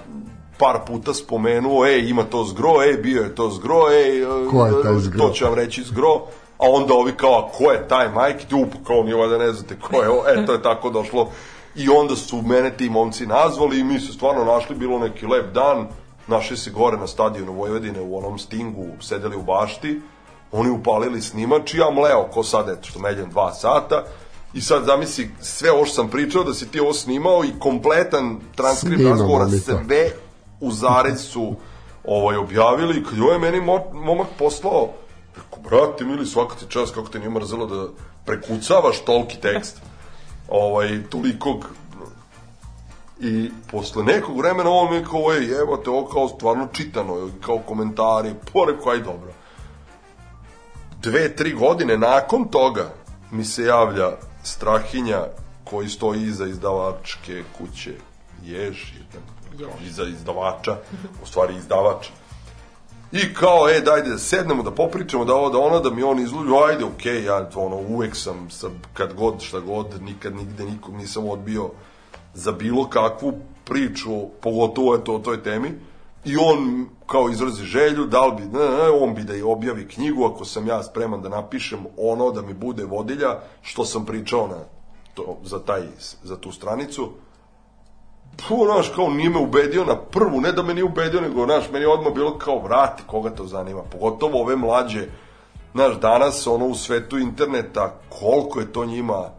par 0.58 0.80
puta 0.88 1.14
spomenuo, 1.14 1.86
ej, 1.86 2.10
ima 2.10 2.24
to 2.24 2.44
zgro, 2.44 2.84
ej, 2.84 2.94
bio 2.98 3.22
je 3.24 3.36
to 3.36 3.50
zgro, 3.50 3.92
ej, 3.92 4.26
Ko 4.52 4.66
je 4.66 4.84
taj 4.84 5.00
Zgro? 5.00 5.20
to 5.28 5.34
ću 5.34 5.46
vam 5.46 5.54
reći 5.54 5.84
zgro, 5.84 6.22
a 6.58 6.70
onda 6.70 6.94
ovi 6.94 7.12
kao, 7.18 7.40
a 7.40 7.50
ko 7.58 7.72
je 7.72 7.88
taj 7.88 8.10
Mike, 8.10 8.46
tu, 8.50 8.66
pa 8.72 8.78
kao 8.88 9.04
mi 9.04 9.14
valjda 9.14 9.38
ne 9.38 9.54
znate 9.54 9.80
ko 9.80 10.02
je, 10.02 10.10
ovo, 10.10 10.24
e, 10.28 10.46
to 10.46 10.54
je 10.54 10.62
tako 10.62 10.90
došlo, 10.90 11.30
i 11.76 11.90
onda 11.90 12.16
su 12.16 12.42
mene 12.42 12.78
ti 12.78 12.90
momci 12.90 13.26
nazvali 13.26 13.80
i 13.80 13.84
mi 13.84 14.00
se 14.00 14.14
stvarno 14.14 14.44
našli, 14.44 14.76
bilo 14.76 15.00
neki 15.00 15.26
lep 15.26 15.54
dan, 15.54 15.88
našli 16.28 16.58
se 16.58 16.70
gore 16.72 16.98
na 16.98 17.08
stadionu 17.08 17.54
Vojvodine 17.54 18.02
u 18.02 18.18
onom 18.18 18.40
stingu, 18.40 18.86
sedeli 19.02 19.36
u 19.36 19.44
bašti, 19.44 20.02
oni 20.52 20.70
upalili 20.70 21.22
snimač 21.22 21.74
i 21.74 21.78
ja 21.78 21.90
mleo 21.90 22.28
ko 22.34 22.44
sad, 22.44 22.70
eto 22.70 22.88
što 22.88 23.00
meljem 23.00 23.30
dva 23.30 23.54
sata, 23.54 24.04
I 24.54 24.62
sad 24.62 24.86
zamisli 24.86 25.30
sve 25.42 25.72
ovo 25.72 25.86
što 25.86 25.96
sam 25.96 26.10
pričao 26.10 26.44
da 26.44 26.54
si 26.54 26.72
ti 26.72 26.80
ovo 26.80 26.94
snimao 26.94 27.46
i 27.46 27.60
kompletan 27.60 28.40
transkript 28.56 29.04
razgovora. 29.04 29.50
sve 29.50 30.12
u 30.62 30.72
zarez 30.72 31.22
su 31.22 31.56
ovaj, 32.06 32.38
objavili. 32.38 33.00
I 33.00 33.04
kad 33.04 33.18
je 33.18 33.24
ovaj 33.24 33.40
meni 33.40 33.62
mo, 33.62 33.80
momak 33.94 34.28
poslao 34.40 34.90
brate, 35.64 36.06
mili, 36.06 36.26
svaka 36.26 36.56
ti 36.56 36.66
čast, 36.70 36.94
kako 36.94 37.08
te 37.10 37.20
nije 37.20 37.30
mrzelo 37.30 37.66
da 37.66 37.88
prekucavaš 38.26 39.06
toliki 39.06 39.38
tekst. 39.42 39.82
ovaj, 40.50 41.04
tolikog 41.10 41.66
I 43.20 43.52
posle 43.72 44.04
nekog 44.04 44.38
vremena 44.38 44.70
on 44.70 44.96
mi 44.96 45.06
kao, 45.06 45.34
ej, 45.34 45.60
evo 45.60 45.78
te, 45.78 45.90
ovo 45.90 46.06
kao 46.06 46.28
stvarno 46.28 46.68
čitano, 46.74 47.30
kao 47.46 47.60
komentari, 47.60 48.34
po 48.54 48.66
rekao, 48.66 48.92
aj 48.92 49.00
dobro. 49.00 49.34
Dve, 51.02 51.36
tri 51.36 51.54
godine 51.54 51.98
nakon 51.98 52.48
toga 52.48 52.94
mi 53.32 53.46
se 53.46 53.64
javlja 53.64 54.12
Strahinja 54.44 55.26
koji 55.64 55.90
stoji 55.90 56.22
iza 56.22 56.48
izdavačke 56.48 57.44
kuće 57.58 57.94
Jež, 58.44 58.78
jedan, 58.94 59.70
iza 59.88 60.04
izdavača, 60.04 60.78
u 61.24 61.26
stvari 61.26 61.56
izdavač. 61.56 62.08
I 63.14 63.34
kao, 63.34 63.70
e, 63.70 63.82
dajde 63.82 64.10
da 64.10 64.18
sednemo, 64.18 64.64
da 64.64 64.72
popričamo, 64.72 65.26
da 65.26 65.36
ovo, 65.36 65.50
da 65.50 65.60
ono, 65.60 65.80
da 65.80 65.90
mi 65.90 66.04
on 66.04 66.20
izluđu, 66.20 66.56
ajde, 66.56 66.86
okej, 66.86 67.22
okay, 67.22 67.26
ja, 67.26 67.50
ono, 67.56 67.76
uvek 67.76 68.16
sam, 68.16 68.50
sa, 68.50 68.70
kad 68.94 69.14
god, 69.14 69.42
šta 69.42 69.60
god, 69.60 70.02
nikad, 70.02 70.36
nigde, 70.36 70.66
nikog 70.66 70.96
nisam 70.96 71.30
odbio 71.30 71.70
za 72.34 72.52
bilo 72.52 72.90
kakvu 72.90 73.34
priču, 73.66 74.28
pogotovo 74.42 74.96
eto 74.96 75.16
o 75.16 75.20
toj 75.20 75.44
temi, 75.44 75.72
i 76.26 76.38
on 76.38 76.90
kao 77.06 77.30
izrazi 77.30 77.64
želju, 77.64 78.06
da 78.06 78.26
li 78.26 78.36
bi, 78.36 78.58
ne, 78.58 78.66
ne, 78.70 78.90
on 79.02 79.14
bi 79.16 79.24
da 79.24 79.34
je 79.34 79.44
objavi 79.44 79.88
knjigu, 79.88 80.26
ako 80.26 80.46
sam 80.46 80.68
ja 80.68 80.84
spreman 80.84 81.22
da 81.22 81.30
napišem 81.30 81.86
ono, 81.98 82.32
da 82.32 82.42
mi 82.42 82.54
bude 82.54 82.86
vodilja, 82.86 83.40
što 83.62 83.86
sam 83.86 84.06
pričao 84.06 84.48
na 84.48 84.60
to, 85.14 85.38
za, 85.44 85.60
taj, 85.60 85.82
za 86.24 86.38
tu 86.38 86.52
stranicu, 86.52 87.12
Puh, 88.38 88.68
znaš, 88.74 88.90
kao 88.96 89.10
nije 89.10 89.30
me 89.30 89.40
ubedio 89.40 89.86
na 89.86 89.96
prvu, 89.96 90.42
ne 90.42 90.52
da 90.52 90.64
me 90.64 90.74
nije 90.74 90.84
ubedio, 90.84 91.22
nego, 91.22 91.46
znaš, 91.46 91.64
meni 91.72 91.86
je 91.86 91.90
odmah 91.90 92.14
bilo 92.14 92.38
kao, 92.38 92.60
vrati, 92.60 93.04
koga 93.08 93.30
to 93.30 93.46
zanima, 93.46 93.82
pogotovo 93.92 94.42
ove 94.42 94.56
mlađe, 94.56 95.08
znaš, 95.74 96.00
danas, 96.00 96.48
ono, 96.48 96.66
u 96.66 96.76
svetu 96.76 97.20
interneta, 97.20 97.94
koliko 98.10 98.60
je 98.60 98.72
to 98.72 98.86
njima 98.86 99.30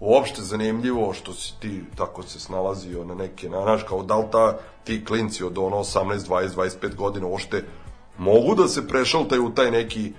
uopšte 0.00 0.42
zanimljivo 0.42 1.12
što 1.12 1.32
si 1.32 1.54
ti 1.60 1.84
tako 1.96 2.22
se 2.22 2.40
snalazio 2.40 3.04
na 3.04 3.14
neke, 3.14 3.48
na, 3.48 3.62
znaš, 3.62 3.82
kao 3.82 4.02
da 4.02 4.16
li 4.16 4.24
ta, 4.32 4.56
ti 4.84 5.04
klinci 5.04 5.44
od 5.44 5.58
ono 5.58 5.76
18, 5.76 6.18
20, 6.28 6.48
25 6.56 6.94
godina 6.94 7.26
uopšte 7.26 7.64
mogu 8.18 8.54
da 8.54 8.68
se 8.68 8.88
prešaltaju 8.88 9.46
u 9.46 9.50
taj 9.50 9.70
neki 9.70 10.12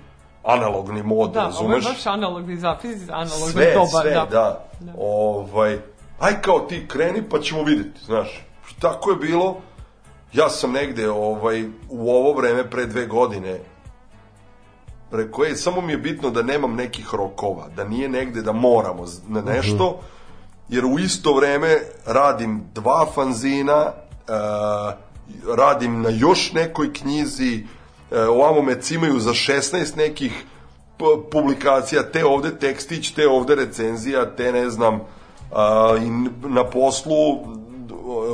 analogni 0.44 1.02
mod, 1.02 1.32
Da, 1.32 1.40
ovo 1.40 1.46
je 1.46 1.50
razumeš? 1.50 1.84
baš 1.84 2.06
analogni 2.06 2.56
zapis, 2.56 3.02
analogno 3.02 3.46
sve, 3.46 3.74
doba. 3.74 4.00
sve, 4.02 4.10
da. 4.10 4.26
da. 4.30 4.68
da. 4.80 4.92
Ovaj, 4.98 5.78
aj 6.18 6.42
kao 6.42 6.58
ti 6.58 6.86
kreni 6.88 7.22
pa 7.28 7.40
ćemo 7.40 7.62
videti, 7.62 8.04
znaš. 8.04 8.46
Tako 8.80 9.10
je 9.10 9.16
bilo. 9.16 9.60
Ja 10.32 10.48
sam 10.48 10.72
negde 10.72 11.10
ovaj, 11.10 11.64
u 11.88 12.10
ovo 12.10 12.32
vreme 12.32 12.70
pre 12.70 12.86
dve 12.86 13.06
godine 13.06 13.60
rekao, 15.12 15.44
ej, 15.44 15.56
samo 15.56 15.80
mi 15.80 15.92
je 15.92 15.98
bitno 15.98 16.30
da 16.30 16.42
nemam 16.42 16.74
nekih 16.74 17.14
rokova, 17.14 17.68
da 17.76 17.84
nije 17.84 18.08
negde 18.08 18.42
da 18.42 18.52
moramo 18.52 19.04
na 19.28 19.40
nešto, 19.40 20.00
jer 20.68 20.84
u 20.84 20.98
isto 20.98 21.34
vreme 21.34 21.78
radim 22.06 22.62
dva 22.74 23.06
fanzina, 23.14 23.84
e, 23.84 23.92
radim 25.56 26.02
na 26.02 26.08
još 26.10 26.52
nekoj 26.52 26.92
knjizi, 26.92 27.64
e, 28.10 28.20
ovamo 28.20 28.62
me 28.62 28.80
cimaju 28.80 29.20
za 29.20 29.30
16 29.30 29.96
nekih 29.96 30.44
publikacija, 31.30 32.02
te 32.02 32.24
ovde 32.24 32.58
tekstić, 32.58 33.10
te 33.10 33.28
ovde 33.28 33.54
recenzija, 33.54 34.36
te 34.36 34.52
ne 34.52 34.70
znam, 34.70 35.00
a, 35.52 35.96
i 36.02 36.10
na 36.48 36.64
poslu 36.64 37.14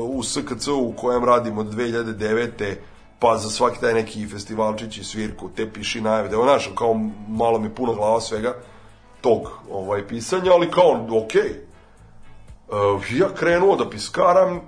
u 0.02 0.22
SKC 0.22 0.68
u 0.68 0.92
kojem 0.96 1.24
radim 1.24 1.58
od 1.58 1.66
2009 1.66 2.74
pa 3.18 3.38
za 3.38 3.50
svaki 3.50 3.80
taj 3.80 3.94
neki 3.94 4.26
festivalčić 4.26 4.98
i 4.98 5.04
svirku, 5.04 5.48
te 5.56 5.72
piši 5.72 6.00
najave, 6.00 6.28
je 6.28 6.42
znaš, 6.42 6.70
kao 6.78 6.94
malo 7.28 7.58
mi 7.58 7.74
puno 7.74 7.94
glava 7.94 8.20
svega 8.20 8.54
tog 9.20 9.50
ovaj, 9.70 10.08
pisanja, 10.08 10.52
ali 10.52 10.70
kao, 10.70 11.06
okej, 11.24 11.68
Uh, 12.68 13.12
ja 13.12 13.28
krenuo 13.34 13.76
da 13.76 13.90
piskaram, 13.90 14.60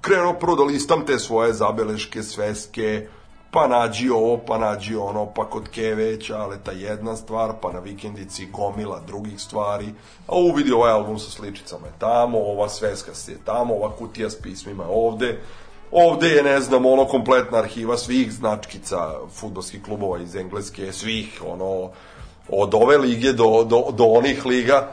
krenuo 0.00 0.32
prvo 0.32 0.56
da 0.56 0.62
listam 0.62 1.06
te 1.06 1.18
svoje 1.18 1.52
zabeleške, 1.52 2.22
sveske, 2.22 3.08
pa 3.52 3.68
nađi 3.68 4.10
ovo, 4.10 4.36
pa 4.46 4.58
nađi 4.58 4.96
ono, 4.96 5.26
pa 5.26 5.50
kod 5.50 5.68
Keveća, 5.68 6.38
ali 6.38 6.56
ta 6.64 6.72
jedna 6.72 7.16
stvar, 7.16 7.52
pa 7.62 7.72
na 7.72 7.78
vikendici 7.78 8.46
gomila 8.46 9.00
drugih 9.06 9.40
stvari, 9.40 9.86
a 10.26 10.36
uvidi 10.36 10.72
ovaj 10.72 10.92
album 10.92 11.18
sa 11.18 11.30
sličicama 11.30 11.86
je 11.86 11.92
tamo, 11.98 12.38
ova 12.38 12.68
sveska 12.68 13.12
je 13.28 13.38
tamo, 13.44 13.74
ova 13.74 13.96
kutija 13.96 14.30
s 14.30 14.36
pismima 14.42 14.82
je 14.82 14.88
ovde, 14.92 15.40
ovde 15.90 16.28
je, 16.28 16.42
ne 16.42 16.60
znam, 16.60 16.86
ono, 16.86 17.04
kompletna 17.04 17.58
arhiva 17.58 17.96
svih 17.96 18.32
značkica 18.32 19.14
futbolskih 19.34 19.82
klubova 19.82 20.18
iz 20.18 20.36
Engleske, 20.36 20.92
svih, 20.92 21.42
ono, 21.46 21.90
od 22.48 22.74
ove 22.74 22.98
lige 22.98 23.32
do, 23.32 23.64
do, 23.64 23.84
do 23.90 24.04
onih 24.04 24.46
liga, 24.46 24.88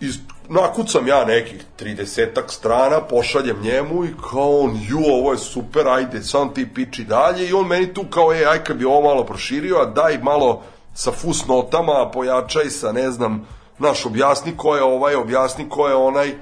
i 0.00 0.06
nakucam 0.48 1.08
ja 1.08 1.24
nekih 1.24 1.64
30 1.80 2.28
strana, 2.48 3.00
pošaljem 3.00 3.56
njemu 3.62 4.04
i 4.04 4.14
kao 4.30 4.58
on, 4.60 4.78
ju, 4.88 4.98
ovo 4.98 5.32
je 5.32 5.38
super, 5.38 5.88
ajde, 5.88 6.22
sam 6.22 6.54
ti 6.54 6.74
piči 6.74 7.04
dalje 7.04 7.48
i 7.48 7.52
on 7.52 7.66
meni 7.66 7.94
tu 7.94 8.04
kao, 8.10 8.32
e, 8.32 8.44
aj 8.44 8.64
kad 8.64 8.76
bi 8.76 8.84
ovo 8.84 9.02
malo 9.02 9.24
proširio, 9.24 9.76
a 9.76 9.84
daj 9.84 10.18
malo 10.18 10.62
sa 10.94 11.12
fusnotama, 11.12 12.10
pojačaj 12.12 12.70
sa, 12.70 12.92
ne 12.92 13.10
znam, 13.10 13.46
naš, 13.78 14.06
objasni 14.06 14.56
ko 14.56 14.76
je 14.76 14.82
ovaj, 14.82 15.14
objasni 15.14 15.68
ko 15.68 15.88
je 15.88 15.94
onaj. 15.94 16.34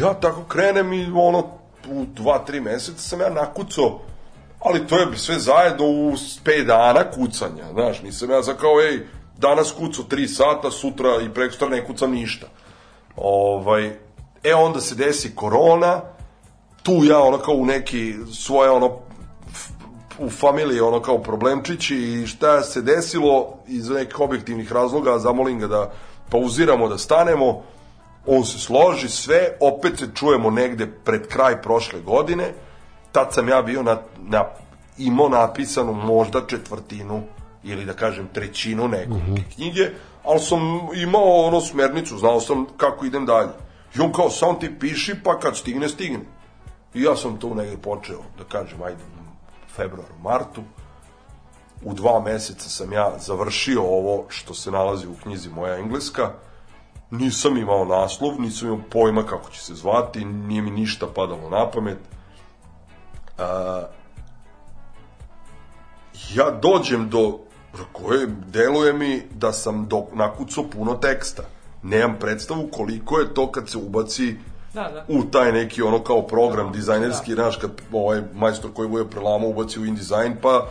Ja 0.00 0.14
tako 0.14 0.44
krenem 0.44 0.92
i 0.92 1.10
ono, 1.14 1.38
u 1.88 2.04
dva, 2.14 2.38
tri 2.38 2.60
meseca 2.60 3.02
sam 3.02 3.20
ja 3.20 3.30
nakucao, 3.30 4.00
ali 4.60 4.86
to 4.86 4.98
je 4.98 5.16
sve 5.16 5.38
zajedno 5.38 5.86
u 5.86 6.12
5 6.44 6.64
dana 6.64 7.10
kucanja, 7.10 7.72
znaš, 7.72 8.02
nisam 8.02 8.30
ja 8.30 8.42
za 8.42 8.54
kao, 8.54 8.80
ej, 8.80 9.06
danas 9.38 9.72
kucao 9.72 10.04
3 10.04 10.26
sata, 10.26 10.70
sutra 10.70 11.20
i 11.22 11.34
prekstra 11.34 11.68
ne 11.68 11.86
kucam 11.86 12.10
ništa. 12.10 12.46
Ovaj, 13.22 13.90
e 14.44 14.54
onda 14.54 14.80
se 14.80 14.94
desi 14.94 15.34
korona, 15.34 16.00
tu 16.82 17.04
ja 17.04 17.18
ono 17.18 17.38
kao 17.38 17.54
u 17.54 17.66
neki 17.66 18.14
svoje 18.32 18.70
ono 18.70 18.98
u 20.18 20.30
familiji 20.30 20.80
ono 20.80 21.00
kao 21.00 21.18
problemčići 21.18 21.96
i 21.96 22.26
šta 22.26 22.62
se 22.62 22.82
desilo 22.82 23.54
iz 23.66 23.88
nekih 23.90 24.20
objektivnih 24.20 24.72
razloga, 24.72 25.18
zamolim 25.18 25.58
ga 25.58 25.66
da 25.66 25.90
pauziramo, 26.30 26.88
da 26.88 26.98
stanemo, 26.98 27.62
on 28.26 28.44
se 28.44 28.58
složi 28.58 29.08
sve, 29.08 29.48
opet 29.60 29.98
se 29.98 30.06
čujemo 30.14 30.50
negde 30.50 30.86
pred 31.04 31.28
kraj 31.28 31.62
prošle 31.62 32.00
godine, 32.00 32.52
tad 33.12 33.34
sam 33.34 33.48
ja 33.48 33.62
bio 33.62 33.82
na, 33.82 33.98
na 34.18 34.44
imao 34.98 35.28
napisanu 35.28 35.92
možda 35.92 36.46
četvrtinu 36.46 37.22
ili 37.64 37.84
da 37.84 37.92
kažem 37.92 38.28
trećinu 38.32 38.88
nekog 38.88 39.20
knjige, 39.54 39.90
ali 40.28 40.40
sam 40.40 40.60
imao 40.94 41.46
ono 41.46 41.60
smernicu, 41.60 42.18
znao 42.18 42.40
sam 42.40 42.66
kako 42.76 43.06
idem 43.06 43.26
dalje. 43.26 43.52
I 43.96 44.00
on 44.00 44.12
kao, 44.12 44.30
samo 44.30 44.54
ti 44.54 44.78
piši, 44.78 45.14
pa 45.24 45.38
kad 45.38 45.56
stigne, 45.56 45.88
stigne. 45.88 46.24
I 46.94 47.02
ja 47.02 47.16
sam 47.16 47.38
tu 47.38 47.54
negde 47.54 47.76
počeo, 47.76 48.22
da 48.38 48.44
kažem, 48.44 48.82
ajde, 48.82 49.02
u 49.02 49.70
februaru, 49.76 50.14
martu. 50.22 50.62
U 51.82 51.94
dva 51.94 52.20
meseca 52.20 52.68
sam 52.68 52.92
ja 52.92 53.12
završio 53.18 53.82
ovo 53.82 54.24
što 54.28 54.54
se 54.54 54.70
nalazi 54.70 55.06
u 55.06 55.14
knjizi 55.22 55.48
Moja 55.48 55.78
engleska. 55.78 56.32
Nisam 57.10 57.56
imao 57.56 57.84
naslov, 57.84 58.40
nisam 58.40 58.68
imao 58.68 58.84
pojma 58.90 59.22
kako 59.22 59.50
će 59.50 59.60
se 59.60 59.74
zvati, 59.74 60.24
nije 60.24 60.62
mi 60.62 60.70
ništa 60.70 61.06
padalo 61.14 61.50
na 61.50 61.70
pamet. 61.70 61.98
A, 63.38 63.82
ja 66.34 66.50
dođem 66.50 67.08
do 67.08 67.38
koje 67.92 68.26
deluje 68.26 68.92
mi 68.92 69.22
da 69.34 69.52
sam 69.52 69.86
do, 69.88 70.06
nakucao 70.12 70.64
puno 70.64 70.94
teksta. 70.94 71.42
Nemam 71.82 72.16
predstavu 72.20 72.68
koliko 72.72 73.18
je 73.18 73.34
to 73.34 73.52
kad 73.52 73.68
se 73.68 73.78
ubaci 73.78 74.34
Da, 74.74 74.82
da. 74.82 75.04
u 75.08 75.22
taj 75.22 75.52
neki 75.52 75.82
ono 75.82 76.02
kao 76.04 76.22
program 76.26 76.72
dizajnerski, 76.72 77.34
znaš, 77.34 77.56
kad 77.56 77.70
ovaj 77.92 78.22
majstor 78.34 78.72
koji 78.74 78.88
bude 78.88 79.04
prelamo 79.10 79.48
ubaci 79.48 79.80
u 79.80 79.84
InDesign, 79.84 80.36
pa 80.42 80.66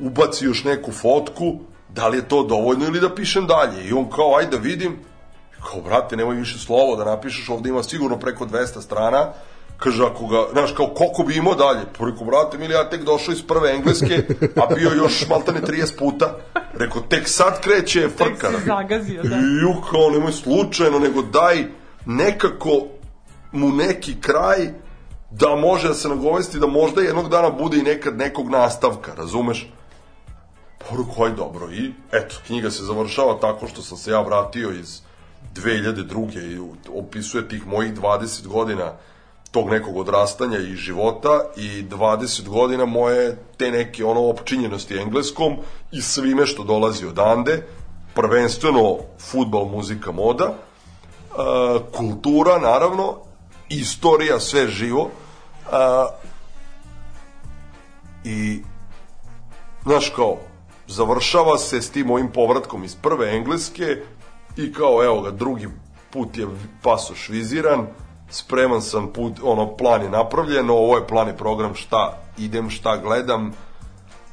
ubaci 0.00 0.44
još 0.44 0.64
neku 0.64 0.92
fotku, 0.92 1.58
da 1.88 2.08
li 2.08 2.18
je 2.18 2.28
to 2.28 2.42
dovoljno 2.42 2.86
ili 2.86 3.00
da 3.00 3.14
pišem 3.14 3.46
dalje. 3.46 3.88
I 3.88 3.92
on 3.92 4.10
kao, 4.10 4.36
ajde 4.38 4.50
da 4.50 4.62
vidim, 4.62 4.98
kao, 5.62 5.80
brate, 5.80 6.16
nemoj 6.16 6.36
više 6.36 6.58
slovo 6.58 6.96
da 6.96 7.04
napišeš, 7.04 7.48
ovde 7.48 7.68
ima 7.68 7.82
sigurno 7.82 8.18
preko 8.18 8.46
200 8.46 8.80
strana, 8.80 9.32
kaže, 9.78 10.04
ako 10.04 10.26
ga, 10.26 10.46
znaš, 10.52 10.72
kao, 10.72 10.86
koliko 10.86 11.22
bi 11.22 11.36
imao 11.36 11.54
dalje? 11.54 11.80
Pa 11.98 12.04
rekao, 12.04 12.24
brate, 12.26 12.58
mili, 12.58 12.74
ja 12.74 12.90
tek 12.90 13.04
došao 13.04 13.32
iz 13.32 13.42
prve 13.42 13.70
engleske, 13.70 14.22
a 14.62 14.74
bio 14.74 14.90
još 14.90 15.28
maltane 15.28 15.60
30 15.60 15.98
puta. 15.98 16.38
Rekao, 16.74 17.02
tek 17.02 17.28
sad 17.28 17.60
kreće 17.60 18.08
frka. 18.08 18.50
si 18.50 18.64
zagazio, 18.66 19.22
da. 19.22 19.36
Ju, 19.36 19.74
kao, 19.90 20.10
nemoj 20.10 20.32
slučajno, 20.32 20.98
nego 20.98 21.22
daj 21.22 21.64
nekako 22.06 22.86
mu 23.52 23.68
neki 23.68 24.20
kraj 24.20 24.68
da 25.30 25.56
može 25.56 25.88
da 25.88 25.94
se 25.94 26.08
nagovesti 26.08 26.58
da 26.58 26.66
možda 26.66 27.02
jednog 27.02 27.28
dana 27.28 27.50
bude 27.50 27.78
i 27.78 27.82
nekad 27.82 28.18
nekog 28.18 28.50
nastavka, 28.50 29.14
razumeš? 29.14 29.70
Poruku, 30.88 31.24
aj 31.24 31.30
dobro. 31.30 31.72
I 31.72 31.92
eto, 32.12 32.36
knjiga 32.46 32.70
se 32.70 32.84
završava 32.84 33.38
tako 33.40 33.66
što 33.66 33.82
sam 33.82 33.98
se 33.98 34.10
ja 34.10 34.20
vratio 34.20 34.70
iz 34.70 35.00
2002. 35.54 36.52
i 36.52 36.60
opisuje 36.94 37.48
tih 37.48 37.66
mojih 37.66 37.94
20 37.94 38.46
godina 38.46 38.92
tog 39.54 39.70
nekog 39.70 39.96
odrastanja 39.96 40.58
i 40.58 40.76
života 40.76 41.44
i 41.56 41.84
20 41.90 42.48
godina 42.48 42.84
moje 42.84 43.38
te 43.56 43.70
neke 43.70 44.04
ono 44.04 44.20
opčinjenosti 44.20 44.98
engleskom 44.98 45.56
i 45.92 46.02
svime 46.02 46.46
što 46.46 46.64
dolazi 46.64 47.06
odande, 47.06 47.66
prvenstveno 48.14 48.98
futbal, 49.30 49.64
muzika, 49.64 50.12
moda, 50.12 50.44
uh, 50.48 51.82
kultura 51.96 52.58
naravno, 52.58 53.16
istorija, 53.68 54.40
sve 54.40 54.68
živo. 54.68 55.02
Uh, 55.02 55.70
I 58.24 58.62
znaš 59.82 60.12
kao, 60.16 60.36
završava 60.86 61.58
se 61.58 61.82
s 61.82 61.90
tim 61.90 62.06
mojim 62.06 62.32
povratkom 62.32 62.84
iz 62.84 62.96
prve 63.02 63.36
engleske 63.36 64.02
i 64.56 64.72
kao, 64.72 65.04
evo 65.04 65.20
ga, 65.20 65.30
drugi 65.30 65.68
put 66.10 66.36
je 66.36 66.46
pasoš 66.82 67.28
viziran, 67.28 67.86
spreman 68.30 68.82
sam 68.82 69.12
put, 69.12 69.32
ono, 69.42 69.76
plan 69.76 70.02
je 70.02 70.08
napravljen, 70.08 70.70
ovo 70.70 70.96
je 70.96 71.06
plan 71.06 71.28
i 71.28 71.36
program 71.36 71.74
šta 71.74 72.18
idem, 72.38 72.70
šta 72.70 72.96
gledam, 72.96 73.52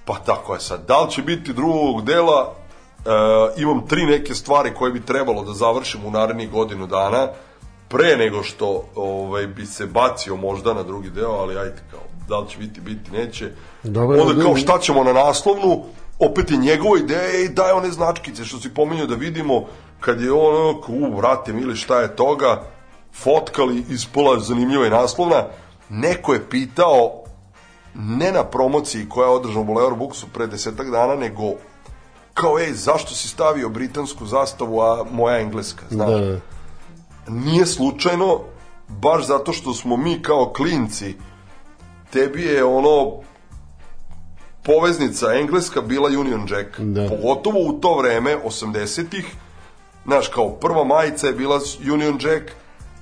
pa 0.05 0.15
tako 0.25 0.53
je 0.53 0.59
sad. 0.59 0.85
Da 0.87 1.01
li 1.01 1.11
će 1.11 1.21
biti 1.21 1.53
drugog 1.53 2.05
dela, 2.05 2.53
e, 3.05 3.61
imam 3.61 3.87
tri 3.87 4.05
neke 4.05 4.35
stvari 4.35 4.73
koje 4.73 4.91
bi 4.91 5.05
trebalo 5.05 5.43
da 5.43 5.53
završim 5.53 6.05
u 6.05 6.11
narednih 6.11 6.51
godinu 6.51 6.87
dana, 6.87 7.27
pre 7.87 8.17
nego 8.17 8.43
što 8.43 8.83
ovaj, 8.95 9.47
bi 9.47 9.65
se 9.65 9.85
bacio 9.85 10.35
možda 10.35 10.73
na 10.73 10.83
drugi 10.83 11.09
deo, 11.09 11.31
ali 11.31 11.57
ajde 11.57 11.81
kao, 11.91 11.99
da 12.27 12.39
li 12.39 12.49
će 12.49 12.57
biti, 12.57 12.81
biti, 12.81 13.11
neće. 13.11 13.51
Dobro, 13.83 14.21
Onda 14.21 14.33
da- 14.33 14.43
kao 14.43 14.55
šta 14.55 14.79
ćemo 14.79 15.03
na 15.03 15.13
naslovnu, 15.13 15.83
opet 16.19 16.51
je 16.51 16.57
njegova 16.57 16.97
ideja, 16.97 17.39
ej, 17.41 17.49
daj 17.49 17.71
one 17.71 17.91
značkice 17.91 18.45
što 18.45 18.57
si 18.59 18.73
pominjao 18.73 19.07
da 19.07 19.15
vidimo, 19.15 19.65
kad 19.99 20.21
je 20.21 20.31
on, 20.31 20.55
ono, 20.55 20.81
u, 20.87 21.17
vrate, 21.17 21.53
mili, 21.53 21.75
šta 21.75 22.01
je 22.01 22.15
toga, 22.15 22.63
fotkali, 23.13 23.85
ispola 23.89 24.39
zanimljiva 24.39 24.83
je 24.85 24.91
naslovna, 24.91 25.45
neko 25.89 26.33
je 26.33 26.49
pitao, 26.49 27.23
ne 27.93 28.31
na 28.31 28.43
promociji 28.43 29.09
koja 29.09 29.25
je 29.25 29.35
održana 29.35 29.59
u 29.59 29.63
Boulevard 29.63 29.97
Booksu 29.97 30.27
pre 30.33 30.47
desetak 30.47 30.91
dana, 30.91 31.15
nego 31.15 31.43
kao, 32.33 32.59
ej, 32.59 32.73
zašto 32.73 33.15
si 33.15 33.27
stavio 33.27 33.69
britansku 33.69 34.25
zastavu, 34.25 34.81
a 34.81 35.05
moja 35.11 35.39
engleska, 35.39 35.85
znaš? 35.89 36.09
Da, 36.09 36.19
da. 36.19 36.39
nije 37.27 37.65
slučajno, 37.65 38.39
baš 38.87 39.27
zato 39.27 39.53
što 39.53 39.73
smo 39.73 39.97
mi 39.97 40.21
kao 40.21 40.53
klinci, 40.55 41.15
tebi 42.09 42.41
je 42.41 42.63
ono 42.63 43.21
poveznica 44.63 45.33
engleska 45.33 45.81
bila 45.81 46.09
Union 46.19 46.47
Jack. 46.49 46.79
Da. 46.79 47.09
Pogotovo 47.09 47.59
u 47.59 47.73
to 47.73 47.97
vreme, 47.97 48.37
80-ih, 48.45 49.35
znaš, 50.05 50.27
kao 50.27 50.49
prva 50.49 50.83
majica 50.83 51.27
je 51.27 51.33
bila 51.33 51.59
Union 51.93 52.19
Jack 52.21 52.51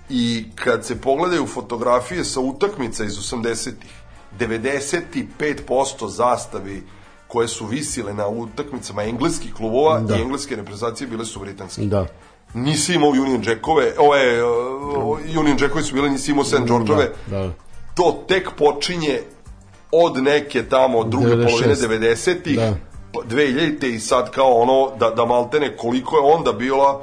i 0.10 0.46
kad 0.56 0.86
se 0.86 1.02
pogledaju 1.02 1.48
fotografije 1.48 2.24
sa 2.26 2.40
utakmica 2.40 3.04
iz 3.04 3.14
80-ih, 3.14 3.92
95% 4.40 6.08
zastavi 6.08 6.84
koje 7.28 7.48
su 7.48 7.66
visile 7.66 8.14
na 8.14 8.28
utakmicama 8.28 9.04
engleskih 9.04 9.54
klubova 9.54 10.00
Da. 10.00 10.16
i 10.18 10.22
engleske 10.22 10.56
reprezentacije 10.56 11.08
bile 11.08 11.26
su 11.26 11.40
britanske 11.40 11.82
Da. 11.82 12.06
nisi 12.54 12.94
imao 12.94 13.10
Union 13.10 13.44
Jackove, 13.46 13.94
ove, 13.98 14.44
uh, 14.44 15.20
Union 15.40 15.58
Jackovi 15.62 15.84
su 15.84 15.94
bile, 15.96 16.10
nisi 16.10 16.32
imao 16.32 16.44
St. 16.44 16.66
Georgeove, 16.68 17.12
Da, 17.28 17.38
da. 17.38 17.54
to 17.96 18.24
tek 18.28 18.50
počinje 18.58 19.20
od 19.92 20.24
neke 20.24 20.64
tamo 20.64 21.04
druge 21.04 21.28
96. 21.28 21.46
polovine 21.46 21.76
90-ih, 21.76 22.56
Da. 22.56 22.74
pa 23.14 23.20
2000 23.30 23.86
i 23.88 24.00
sad 24.00 24.32
kao 24.32 24.54
ono, 24.54 24.92
da, 25.00 25.10
da 25.10 25.26
maltene 25.26 25.78
koliko 25.78 26.16
je 26.18 26.34
onda 26.36 26.54
bila 26.54 27.02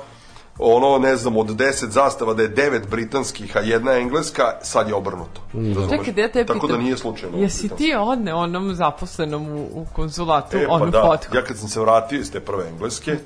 ono, 0.58 0.98
ne 0.98 1.16
znam, 1.16 1.36
od 1.36 1.46
10 1.46 1.88
zastava 1.88 2.34
da 2.34 2.42
je 2.42 2.54
9 2.54 2.88
britanskih, 2.90 3.56
a 3.56 3.60
jedna 3.60 3.92
engleska, 3.92 4.42
sad 4.62 4.88
je 4.88 4.94
obrnuto. 4.94 5.40
Razumeš? 5.52 5.90
Čekaj, 5.90 6.12
da 6.12 6.20
ja 6.20 6.32
te 6.32 6.46
Tako 6.46 6.66
da 6.66 6.72
pitam, 6.72 6.84
nije 6.84 6.96
slučajno. 6.96 7.38
Jesi 7.38 7.68
ti 7.68 7.94
odne 7.98 8.34
onom 8.34 8.74
zaposlenom 8.74 9.48
u, 9.48 9.62
u 9.72 9.86
konzulatu 9.92 10.56
E, 10.56 10.66
pa 10.66 10.72
onu 10.72 10.90
da, 10.90 11.02
fotku? 11.02 11.36
ja 11.36 11.44
kad 11.44 11.58
sam 11.58 11.68
se 11.68 11.80
vratio 11.80 12.20
iz 12.20 12.32
te 12.32 12.40
prve 12.40 12.68
engleske, 12.68 13.16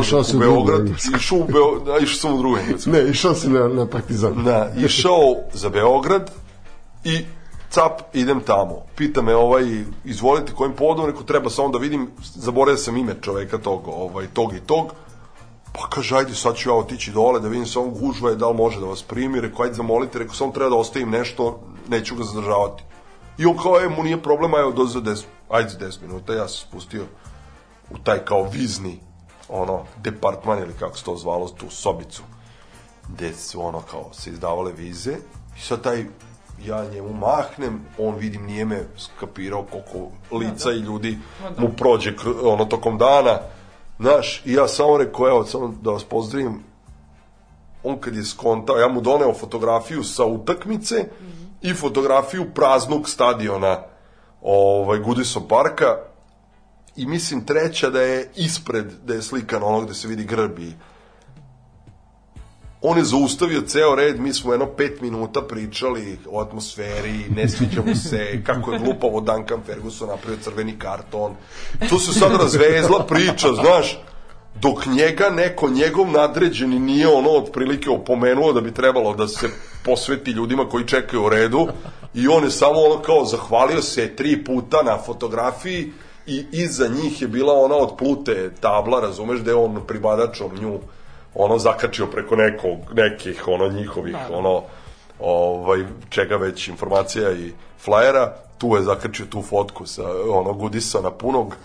Išao 0.00 0.24
si 0.24 0.36
u 0.36 0.38
Beograd, 0.38 0.88
išao 1.16 1.38
u 1.38 1.44
Beo, 1.44 1.78
da, 1.86 1.98
išao 1.98 2.16
sam 2.16 2.34
u 2.34 2.38
drugu 2.38 2.56
englesku. 2.56 2.90
Ne, 2.90 3.08
išao 3.10 3.34
si 3.34 3.48
na, 3.48 3.68
na 3.68 3.86
partizan. 3.86 4.44
Da, 4.44 4.72
išao 4.76 5.36
za 5.52 5.68
Beograd 5.68 6.30
i 7.04 7.24
cap, 7.70 8.00
idem 8.12 8.40
tamo. 8.40 8.82
Pita 8.96 9.22
me 9.22 9.34
ovaj, 9.34 9.84
izvolite 10.04 10.52
kojim 10.52 10.72
povodom, 10.72 11.06
rekao, 11.06 11.22
treba 11.22 11.50
samo 11.50 11.68
da 11.68 11.78
vidim, 11.78 12.10
zaboravio 12.34 12.78
sam 12.78 12.96
ime 12.96 13.14
čoveka 13.20 13.58
tog, 13.58 13.88
ovaj, 13.88 14.26
tog 14.26 14.54
i 14.54 14.60
tog. 14.60 14.92
Pa 15.72 15.88
kaže, 15.90 16.16
ajde, 16.16 16.34
sad 16.34 16.56
ću 16.56 16.68
ja 16.70 16.74
otići 16.74 17.10
dole 17.10 17.40
da 17.40 17.48
vidim 17.48 17.66
samo 17.66 17.86
gužva 17.86 18.30
je, 18.30 18.36
da 18.36 18.48
li 18.48 18.56
može 18.56 18.80
da 18.80 18.86
vas 18.86 19.02
primi. 19.02 19.40
Rekao, 19.40 19.64
ajde, 19.64 19.74
zamolite, 19.74 20.18
rekao, 20.18 20.34
samo 20.34 20.52
treba 20.52 20.70
da 20.70 20.76
ostavim 20.76 21.10
nešto, 21.10 21.60
neću 21.88 22.16
ga 22.16 22.24
zadržavati. 22.24 22.84
I 23.38 23.46
on 23.46 23.56
kao, 23.56 23.80
e, 23.80 23.88
mu 23.88 24.02
nije 24.02 24.22
problema, 24.22 24.58
evo, 24.58 24.86
za 24.86 25.00
10, 25.00 25.24
ajde 25.50 25.68
za 25.68 25.78
10 25.78 26.02
minuta, 26.02 26.34
ja 26.34 26.48
se 26.48 26.58
spustio 26.58 27.04
u 27.90 27.98
taj 27.98 28.18
kao 28.18 28.42
vizni, 28.52 29.00
ono, 29.48 29.84
departman 29.96 30.58
ili 30.58 30.72
kako 30.78 30.98
se 30.98 31.04
to 31.04 31.16
zvalo, 31.16 31.48
tu 31.48 31.70
sobicu 31.70 32.22
gde 33.08 33.34
su 33.34 33.66
ono 33.66 33.80
kao 33.80 34.08
se 34.12 34.30
izdavale 34.30 34.72
vize. 34.72 35.16
I 35.56 35.60
sad 35.60 35.82
taj 35.82 36.04
ja 36.64 36.84
njemu 36.84 37.12
mahnem, 37.12 37.80
on 37.98 38.14
vidim 38.14 38.46
nije 38.46 38.64
me 38.64 38.86
skapirao 38.96 39.64
koliko 39.70 40.12
lica 40.36 40.70
i 40.70 40.78
ljudi 40.78 41.18
mu 41.58 41.68
prođe 41.76 42.14
ono 42.44 42.64
tokom 42.64 42.98
dana, 42.98 43.38
znaš, 44.02 44.42
i 44.44 44.52
ja 44.52 44.68
samo 44.68 44.96
rekao, 44.96 45.28
evo, 45.28 45.44
samo 45.44 45.74
da 45.82 45.90
vas 45.90 46.04
pozdravim, 46.04 46.62
on 47.82 47.98
kad 48.00 48.16
je 48.16 48.24
skontao, 48.24 48.76
ja 48.76 48.88
mu 48.88 49.00
doneo 49.00 49.34
fotografiju 49.34 50.04
sa 50.04 50.24
utakmice 50.24 51.08
i 51.62 51.74
fotografiju 51.74 52.46
praznog 52.54 53.08
stadiona 53.08 53.78
ovaj, 54.42 54.98
Goodison 54.98 55.48
parka. 55.48 55.96
I 56.96 57.06
mislim 57.06 57.44
treća 57.46 57.90
da 57.90 58.02
je 58.02 58.30
ispred, 58.36 58.92
da 59.04 59.14
je 59.14 59.22
slikan 59.22 59.62
ono 59.62 59.80
gde 59.80 59.94
se 59.94 60.08
vidi 60.08 60.24
grb 60.24 60.58
i 60.58 60.72
on 62.82 62.98
je 62.98 63.04
zaustavio 63.04 63.60
ceo 63.60 63.94
red, 63.94 64.20
mi 64.20 64.32
smo 64.32 64.52
jedno 64.52 64.66
pet 64.66 65.00
minuta 65.00 65.42
pričali 65.42 66.18
o 66.30 66.40
atmosferi, 66.40 67.26
ne 67.36 67.48
sviđa 67.48 67.82
mu 67.86 67.94
se, 67.94 68.42
kako 68.46 68.72
je 68.72 68.78
glupavo 68.78 69.20
Duncan 69.20 69.62
Ferguson 69.66 70.08
napravio 70.08 70.38
crveni 70.42 70.78
karton. 70.78 71.34
Tu 71.88 71.98
se 71.98 72.12
sad 72.12 72.32
razvezla 72.32 73.06
priča, 73.06 73.48
znaš, 73.52 73.98
dok 74.60 74.86
njega 74.86 75.30
neko, 75.30 75.70
njegov 75.70 76.10
nadređeni 76.10 76.78
nije 76.78 77.08
ono 77.08 77.30
otprilike 77.30 77.90
opomenuo 77.90 78.52
da 78.52 78.60
bi 78.60 78.74
trebalo 78.74 79.14
da 79.14 79.28
se 79.28 79.48
posveti 79.84 80.30
ljudima 80.30 80.68
koji 80.68 80.86
čekaju 80.86 81.24
u 81.24 81.28
redu 81.28 81.68
i 82.14 82.28
on 82.28 82.44
je 82.44 82.50
samo 82.50 82.80
ono 82.80 83.02
kao 83.02 83.24
zahvalio 83.24 83.82
se 83.82 84.16
tri 84.16 84.44
puta 84.44 84.82
na 84.82 84.98
fotografiji 84.98 85.92
i 86.26 86.44
iza 86.52 86.88
njih 86.88 87.22
je 87.22 87.28
bila 87.28 87.54
ona 87.54 87.76
od 87.76 87.96
plute 87.98 88.50
tabla, 88.60 89.00
razumeš, 89.00 89.40
da 89.40 89.50
je 89.50 89.56
on 89.56 89.80
pribadačom 89.86 90.50
nju 90.60 90.78
ono 91.34 91.58
zakačio 91.58 92.06
preko 92.06 92.36
nekog, 92.36 92.78
nekih 92.94 93.48
ono 93.48 93.68
njihovih 93.68 94.16
ono 94.32 94.62
ovaj 95.20 95.84
čega 96.08 96.36
već 96.36 96.68
informacija 96.68 97.32
i 97.32 97.52
flajera 97.78 98.32
tu 98.58 98.76
je 98.76 98.82
zakačio 98.82 99.26
tu 99.26 99.42
fotku 99.42 99.86
sa 99.86 100.02
ono 100.30 100.52
Goodisona 100.52 101.10
punog 101.10 101.56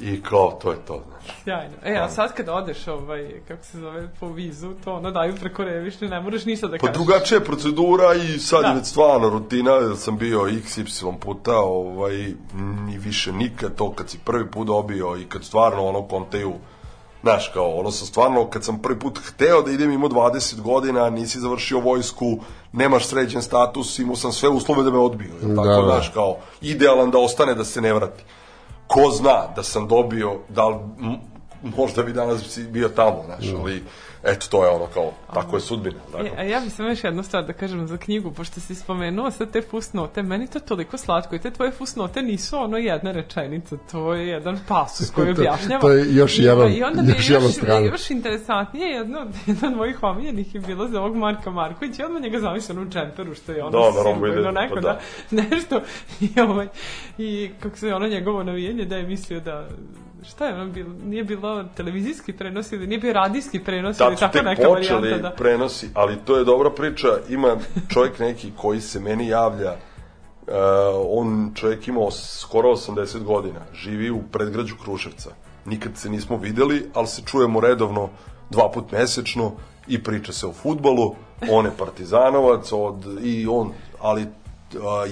i 0.00 0.22
kao 0.22 0.58
to 0.62 0.70
je 0.70 0.76
to 0.86 1.02
znači 1.08 1.42
Sjajno. 1.44 1.74
E, 1.84 1.96
a 1.96 2.08
sad 2.08 2.34
kad 2.34 2.48
odeš, 2.48 2.88
ovaj, 2.88 3.40
kako 3.48 3.64
se 3.64 3.78
zove, 3.78 4.08
po 4.20 4.28
vizu, 4.28 4.72
to 4.84 4.94
ono 4.94 5.10
daju 5.10 5.34
preko 5.40 5.64
revišnje, 5.64 6.08
ne 6.08 6.20
moraš 6.20 6.44
ništa 6.44 6.66
da 6.66 6.76
Pa 6.78 6.86
kažeš. 6.86 6.94
drugačija 6.94 7.38
je 7.38 7.44
procedura 7.44 8.14
i 8.14 8.38
sad 8.38 8.62
Da. 8.62 8.68
je 8.68 8.74
već 8.74 8.86
stvarno 8.86 9.28
rutina, 9.28 9.72
jer 9.72 9.96
sam 9.96 10.18
bio 10.18 10.40
XY 10.40 11.18
puta, 11.18 11.56
ovaj, 11.58 12.34
ni 12.86 12.98
više 12.98 13.32
nikad 13.32 13.74
to 13.74 13.92
kad 13.92 14.10
si 14.10 14.18
prvi 14.24 14.50
put 14.50 14.66
dobio 14.66 15.16
i 15.16 15.24
kad 15.24 15.44
stvarno 15.44 15.84
ono 15.86 16.02
konteju, 16.02 16.52
znaš, 17.22 17.48
kao, 17.48 17.70
ono 17.78 17.90
sam 17.90 18.06
stvarno, 18.06 18.50
kad 18.50 18.64
sam 18.64 18.82
prvi 18.82 18.98
put 18.98 19.18
hteo 19.18 19.62
da 19.62 19.70
idem, 19.70 19.90
imao 19.92 20.08
20 20.08 20.60
godina, 20.60 21.10
nisi 21.10 21.40
završio 21.40 21.80
vojsku, 21.80 22.38
nemaš 22.72 23.06
sređen 23.06 23.42
status, 23.42 23.98
imao 23.98 24.16
sam 24.16 24.32
sve 24.32 24.48
uslove 24.48 24.82
da 24.82 24.90
me 24.90 24.98
odbiju, 24.98 25.30
jel 25.42 25.56
tako, 25.56 25.68
Da, 25.68 25.74
da. 25.76 25.82
znaš, 25.82 26.08
kao, 26.08 26.36
idealan 26.60 27.10
da 27.10 27.18
ostane, 27.18 27.54
da 27.54 27.64
se 27.64 27.80
ne 27.80 27.92
vrati. 27.92 28.22
Ko 28.86 29.10
zna 29.10 29.46
da 29.56 29.62
sam 29.62 29.88
dobio, 29.88 30.38
da 30.48 30.68
li, 30.68 30.76
možda 31.76 32.02
bi 32.02 32.12
danas 32.12 32.58
bio 32.58 32.88
tamo, 32.88 33.22
znaš, 33.26 33.54
ali, 33.62 33.84
eto, 34.24 34.46
to 34.50 34.64
je 34.64 34.70
ono 34.70 34.86
kao, 34.86 35.12
tako 35.34 35.56
je 35.56 35.60
sudbina. 35.60 35.96
Tako. 36.12 36.24
E, 36.24 36.30
a 36.36 36.42
ja 36.42 36.60
bih 36.60 36.72
samo 36.72 36.88
još 36.88 37.04
jednu 37.04 37.22
stvar 37.22 37.44
da 37.44 37.52
kažem 37.52 37.86
za 37.86 37.96
knjigu, 37.96 38.30
pošto 38.32 38.60
si 38.60 38.74
spomenuo 38.74 39.30
sad 39.30 39.50
te 39.50 39.62
fusnote, 39.62 40.22
meni 40.22 40.46
to 40.46 40.60
toliko 40.60 40.98
slatko 40.98 41.34
i 41.34 41.38
te 41.38 41.50
tvoje 41.50 41.70
fusnote 41.70 42.22
nisu 42.22 42.56
ono 42.58 42.76
jedna 42.76 43.12
rečenica, 43.12 43.76
to 43.92 44.14
je 44.14 44.28
jedan 44.28 44.58
pasus 44.68 45.10
koji 45.10 45.26
To- 45.26 45.32
objašnjava. 45.32 45.80
to 45.80 45.90
je 45.90 46.06
još 46.10 46.38
I- 46.38 46.42
jedan- 46.42 46.72
I 46.72 46.82
onda 46.82 47.02
mi 47.02 47.08
je 47.08 47.14
još 47.14 47.30
jedna 47.30 47.46
još, 47.46 47.54
strana. 47.54 47.86
još 47.86 48.10
interesantnije, 48.10 48.88
jedno, 48.88 49.18
jedno 49.46 49.68
od 49.68 49.76
mojih 49.76 50.02
omiljenih 50.02 50.54
je 50.54 50.60
bilo 50.60 50.88
za 50.88 51.00
ovog 51.00 51.16
Marka 51.16 51.50
Markovića, 51.50 52.02
i 52.02 52.06
odmah 52.06 52.22
njega 52.22 52.38
zamišljam 52.38 52.78
u 52.78 52.86
džemperu, 52.86 53.34
što 53.34 53.52
je 53.52 53.64
ono 53.64 53.70
Da, 53.72 53.92
sigurno 54.04 54.50
neko, 54.52 54.74
pa 54.74 54.80
da. 54.80 55.00
da. 55.30 55.42
nešto, 55.50 55.80
i, 56.20 56.40
ovaj, 56.40 56.68
i 57.18 57.50
kako 57.60 57.76
se 57.76 57.94
ono 57.94 58.08
njegovo 58.08 58.42
navijenje, 58.42 58.84
da 58.84 58.96
je 58.96 59.02
mislio 59.02 59.40
da 59.40 59.68
šta 60.22 60.46
je 60.46 60.54
ono 60.54 60.72
bilo, 60.72 60.90
nije 61.04 61.24
bilo 61.24 61.64
televizijski 61.76 62.32
prenos 62.32 62.72
ili 62.72 62.86
nije 62.86 62.98
bio 62.98 63.12
radijski 63.12 63.64
prenos 63.64 64.00
ili 64.00 64.16
tako 64.16 64.42
neka 64.42 64.62
počeli 64.62 65.00
varijanta, 65.00 65.28
da. 65.28 65.34
prenosi, 65.34 65.90
ali 65.94 66.16
to 66.24 66.36
je 66.36 66.44
dobra 66.44 66.70
priča. 66.70 67.08
Ima 67.28 67.56
čovjek 67.88 68.18
neki 68.18 68.52
koji 68.56 68.80
se 68.80 69.00
meni 69.00 69.28
javlja, 69.28 69.72
uh, 69.72 70.54
on 71.08 71.52
čovjek 71.54 71.88
imao 71.88 72.10
skoro 72.10 72.68
80 72.68 73.22
godina, 73.22 73.60
živi 73.74 74.10
u 74.10 74.22
predgrađu 74.32 74.74
Kruševca. 74.84 75.30
Nikad 75.64 75.96
se 75.96 76.10
nismo 76.10 76.36
videli, 76.36 76.90
ali 76.94 77.06
se 77.06 77.22
čujemo 77.22 77.60
redovno 77.60 78.08
dva 78.50 78.70
put 78.70 78.92
mesečno 78.92 79.52
i 79.88 80.02
priča 80.02 80.32
se 80.32 80.46
o 80.46 80.52
futbalu. 80.52 81.14
On 81.50 81.64
je 81.64 81.72
partizanovac 81.78 82.72
od, 82.72 83.18
i 83.22 83.46
on, 83.46 83.72
ali 84.00 84.22
uh, 84.22 84.28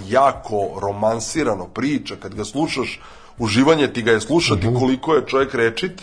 jako 0.08 0.80
romansirano 0.80 1.66
priča 1.66 2.16
kad 2.16 2.34
ga 2.34 2.44
slušaš, 2.44 3.00
uživanje 3.39 3.92
ti 3.92 4.02
ga 4.02 4.12
je 4.12 4.20
slušati 4.20 4.75
koliko 4.78 5.15
je 5.15 5.26
čovjek 5.26 5.55
rečit 5.55 6.02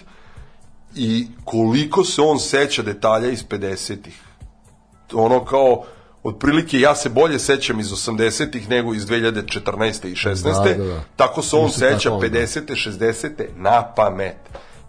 i 0.96 1.28
koliko 1.46 2.04
se 2.04 2.22
on 2.22 2.40
seća 2.40 2.82
detalja 2.82 3.30
iz 3.30 3.44
50-ih. 3.50 4.22
Ono 5.14 5.46
kao, 5.46 5.84
otprilike 6.24 6.80
ja 6.80 6.96
se 6.96 7.10
bolje 7.10 7.40
sećam 7.40 7.80
iz 7.80 7.88
80-ih 7.88 8.70
nego 8.70 8.94
iz 8.94 9.06
2014. 9.06 10.08
i 10.08 10.16
16. 10.16 10.44
Da, 10.44 10.74
da, 10.74 10.84
da. 10.84 11.04
Tako 11.16 11.42
se 11.42 11.56
on 11.56 11.70
seća 11.70 12.10
tako, 12.10 12.28
da. 12.28 12.40
50. 12.40 12.62
60. 12.90 13.30
na 13.56 13.94
pamet. 13.96 14.38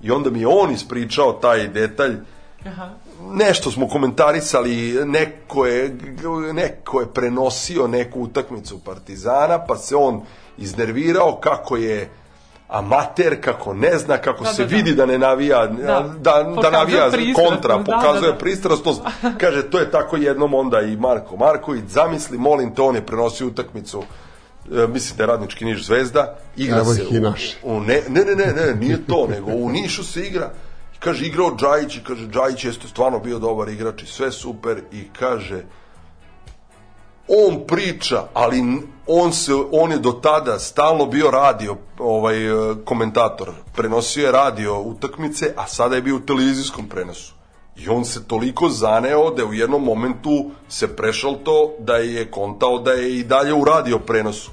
I 0.02 0.10
onda 0.10 0.30
mi 0.30 0.40
je 0.40 0.46
on 0.46 0.72
ispričao 0.72 1.32
taj 1.32 1.68
detalj 1.68 2.16
Aha. 2.64 2.90
nešto 3.32 3.70
smo 3.70 3.88
komentarisali, 3.88 5.06
neko 5.06 5.66
je, 5.66 5.96
neko 6.52 7.00
je 7.00 7.12
prenosio 7.12 7.86
neku 7.86 8.20
utakmicu 8.20 8.78
Partizana, 8.78 9.64
pa 9.66 9.76
se 9.76 9.96
on 9.96 10.22
iznervirao 10.58 11.38
kako 11.42 11.76
je 11.76 12.10
amater, 12.68 13.40
kako 13.40 13.74
ne 13.74 13.98
zna, 13.98 14.18
kako 14.18 14.44
Da, 14.44 14.50
se 14.50 14.62
da, 14.62 14.68
da. 14.68 14.76
vidi 14.76 14.94
da 14.94 15.06
ne 15.06 15.18
navija, 15.18 15.66
da, 15.66 16.14
da, 16.18 16.42
da 16.62 16.70
navija 16.70 17.08
pristrasnost, 17.12 17.50
kontra, 17.50 17.76
da, 17.76 17.84
pokazuje 17.84 18.20
da, 18.22 18.32
da. 18.32 18.38
pristrasnost. 18.38 19.00
Kaže, 19.40 19.62
to 19.62 19.78
je 19.78 19.90
tako 19.90 20.16
jednom 20.16 20.54
onda 20.54 20.80
i 20.80 20.96
Marko 20.96 21.36
Marković, 21.36 21.84
zamisli, 21.84 22.38
molim 22.38 22.74
te, 22.74 22.82
on 22.82 22.94
je 22.94 23.06
prenosio 23.06 23.46
utakmicu 23.46 24.02
e, 24.74 24.86
mislim 24.86 25.16
da 25.16 25.22
je 25.22 25.26
radnički 25.26 25.64
Niš 25.64 25.86
zvezda, 25.86 26.36
igra 26.56 26.78
Evo 26.78 26.94
se 26.94 27.02
ih 27.02 27.12
i 27.12 27.18
u- 27.18 27.32
u 27.64 27.80
ne, 27.80 28.02
ne, 28.08 28.24
ne, 28.24 28.34
ne, 28.36 28.52
ne, 28.56 28.74
nije 28.74 29.06
to, 29.06 29.26
nego 29.26 29.50
u 29.50 29.70
Nišu 29.70 30.04
se 30.04 30.20
igra. 30.22 30.50
Kaže, 30.98 31.26
igrao 31.26 31.56
Džajić 31.56 31.96
i 31.96 32.04
kaže, 32.04 32.28
Džajić 32.28 32.64
jeste 32.64 32.88
stvarno 32.88 33.18
bio 33.18 33.38
dobar 33.38 33.68
igrač 33.68 34.02
i 34.02 34.06
sve 34.06 34.32
super 34.32 34.80
i 34.92 35.08
kaže, 35.18 35.62
on 37.28 37.66
priča, 37.66 38.22
ali 38.34 38.82
on 39.06 39.32
se 39.32 39.52
on 39.72 39.92
je 39.92 39.98
do 39.98 40.12
tada 40.12 40.58
stalno 40.58 41.06
bio 41.06 41.30
radio 41.30 41.76
ovaj 41.98 42.46
e, 42.46 42.74
komentator, 42.84 43.52
prenosio 43.74 44.26
je 44.26 44.32
radio 44.32 44.80
utakmice, 44.80 45.52
a 45.56 45.66
sada 45.66 45.94
je 45.94 46.02
bio 46.02 46.16
u 46.16 46.20
televizijskom 46.20 46.88
prenosu. 46.88 47.32
I 47.76 47.88
on 47.88 48.04
se 48.04 48.28
toliko 48.28 48.68
zaneo 48.68 49.30
da 49.30 49.42
je 49.42 49.48
u 49.48 49.54
jednom 49.54 49.84
momentu 49.84 50.50
se 50.68 50.96
prešal 50.96 51.34
to 51.44 51.74
da 51.78 51.96
je 51.96 52.30
kontao 52.30 52.78
da 52.78 52.92
je 52.92 53.18
i 53.18 53.24
dalje 53.24 53.54
u 53.54 53.64
radio 53.64 53.98
prenosu. 53.98 54.50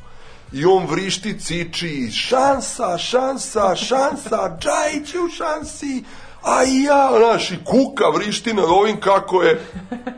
I 0.53 0.66
on 0.66 0.85
vrišti, 0.85 1.40
ciči, 1.40 2.11
šansa, 2.11 2.98
šansa, 2.98 3.76
šansa, 3.76 4.58
Džajić 4.60 5.14
je 5.14 5.22
u 5.22 5.30
šansi, 5.30 6.03
a 6.44 6.64
i 6.64 6.84
ja, 6.84 7.12
znaš, 7.18 7.52
i 7.52 7.64
kuka 7.64 8.10
vrišti 8.10 8.54
nad 8.54 8.66
ovim 8.66 9.00
kako 9.00 9.44
je, 9.44 9.66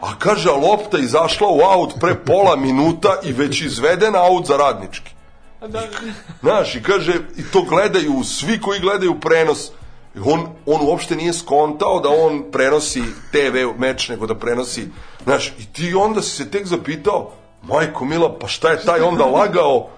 a 0.02 0.20
kaže, 0.20 0.50
lopta 0.50 0.98
izašla 0.98 1.48
u 1.48 1.60
aut 1.62 1.94
pre 2.00 2.16
pola 2.16 2.56
minuta 2.56 3.20
i 3.24 3.32
već 3.32 3.62
izveden 3.62 4.16
aut 4.16 4.46
za 4.46 4.58
radnički. 4.58 5.12
Da, 5.68 5.82
Znaš, 6.42 6.76
i 6.76 6.84
kaže, 6.84 7.14
i 7.38 7.44
to 7.54 7.62
gledaju, 7.62 8.24
svi 8.24 8.62
koji 8.62 8.80
gledaju 8.80 9.20
prenos, 9.20 9.72
on, 10.26 10.48
on 10.66 10.88
uopšte 10.88 11.16
nije 11.16 11.34
skontao 11.34 12.00
da 12.00 12.10
on 12.10 12.44
prenosi 12.52 13.04
TV 13.32 13.80
meč, 13.80 14.10
nego 14.10 14.28
da 14.28 14.36
prenosi, 14.36 14.88
znaš, 15.24 15.48
i 15.48 15.74
ti 15.74 15.94
onda 15.94 16.22
si 16.22 16.30
se 16.30 16.52
tek 16.52 16.66
zapitao, 16.66 17.32
majko 17.64 18.06
mila, 18.06 18.40
pa 18.40 18.48
šta 18.48 18.72
je 18.72 18.86
taj 18.86 19.02
onda 19.02 19.26
lagao 19.26 19.90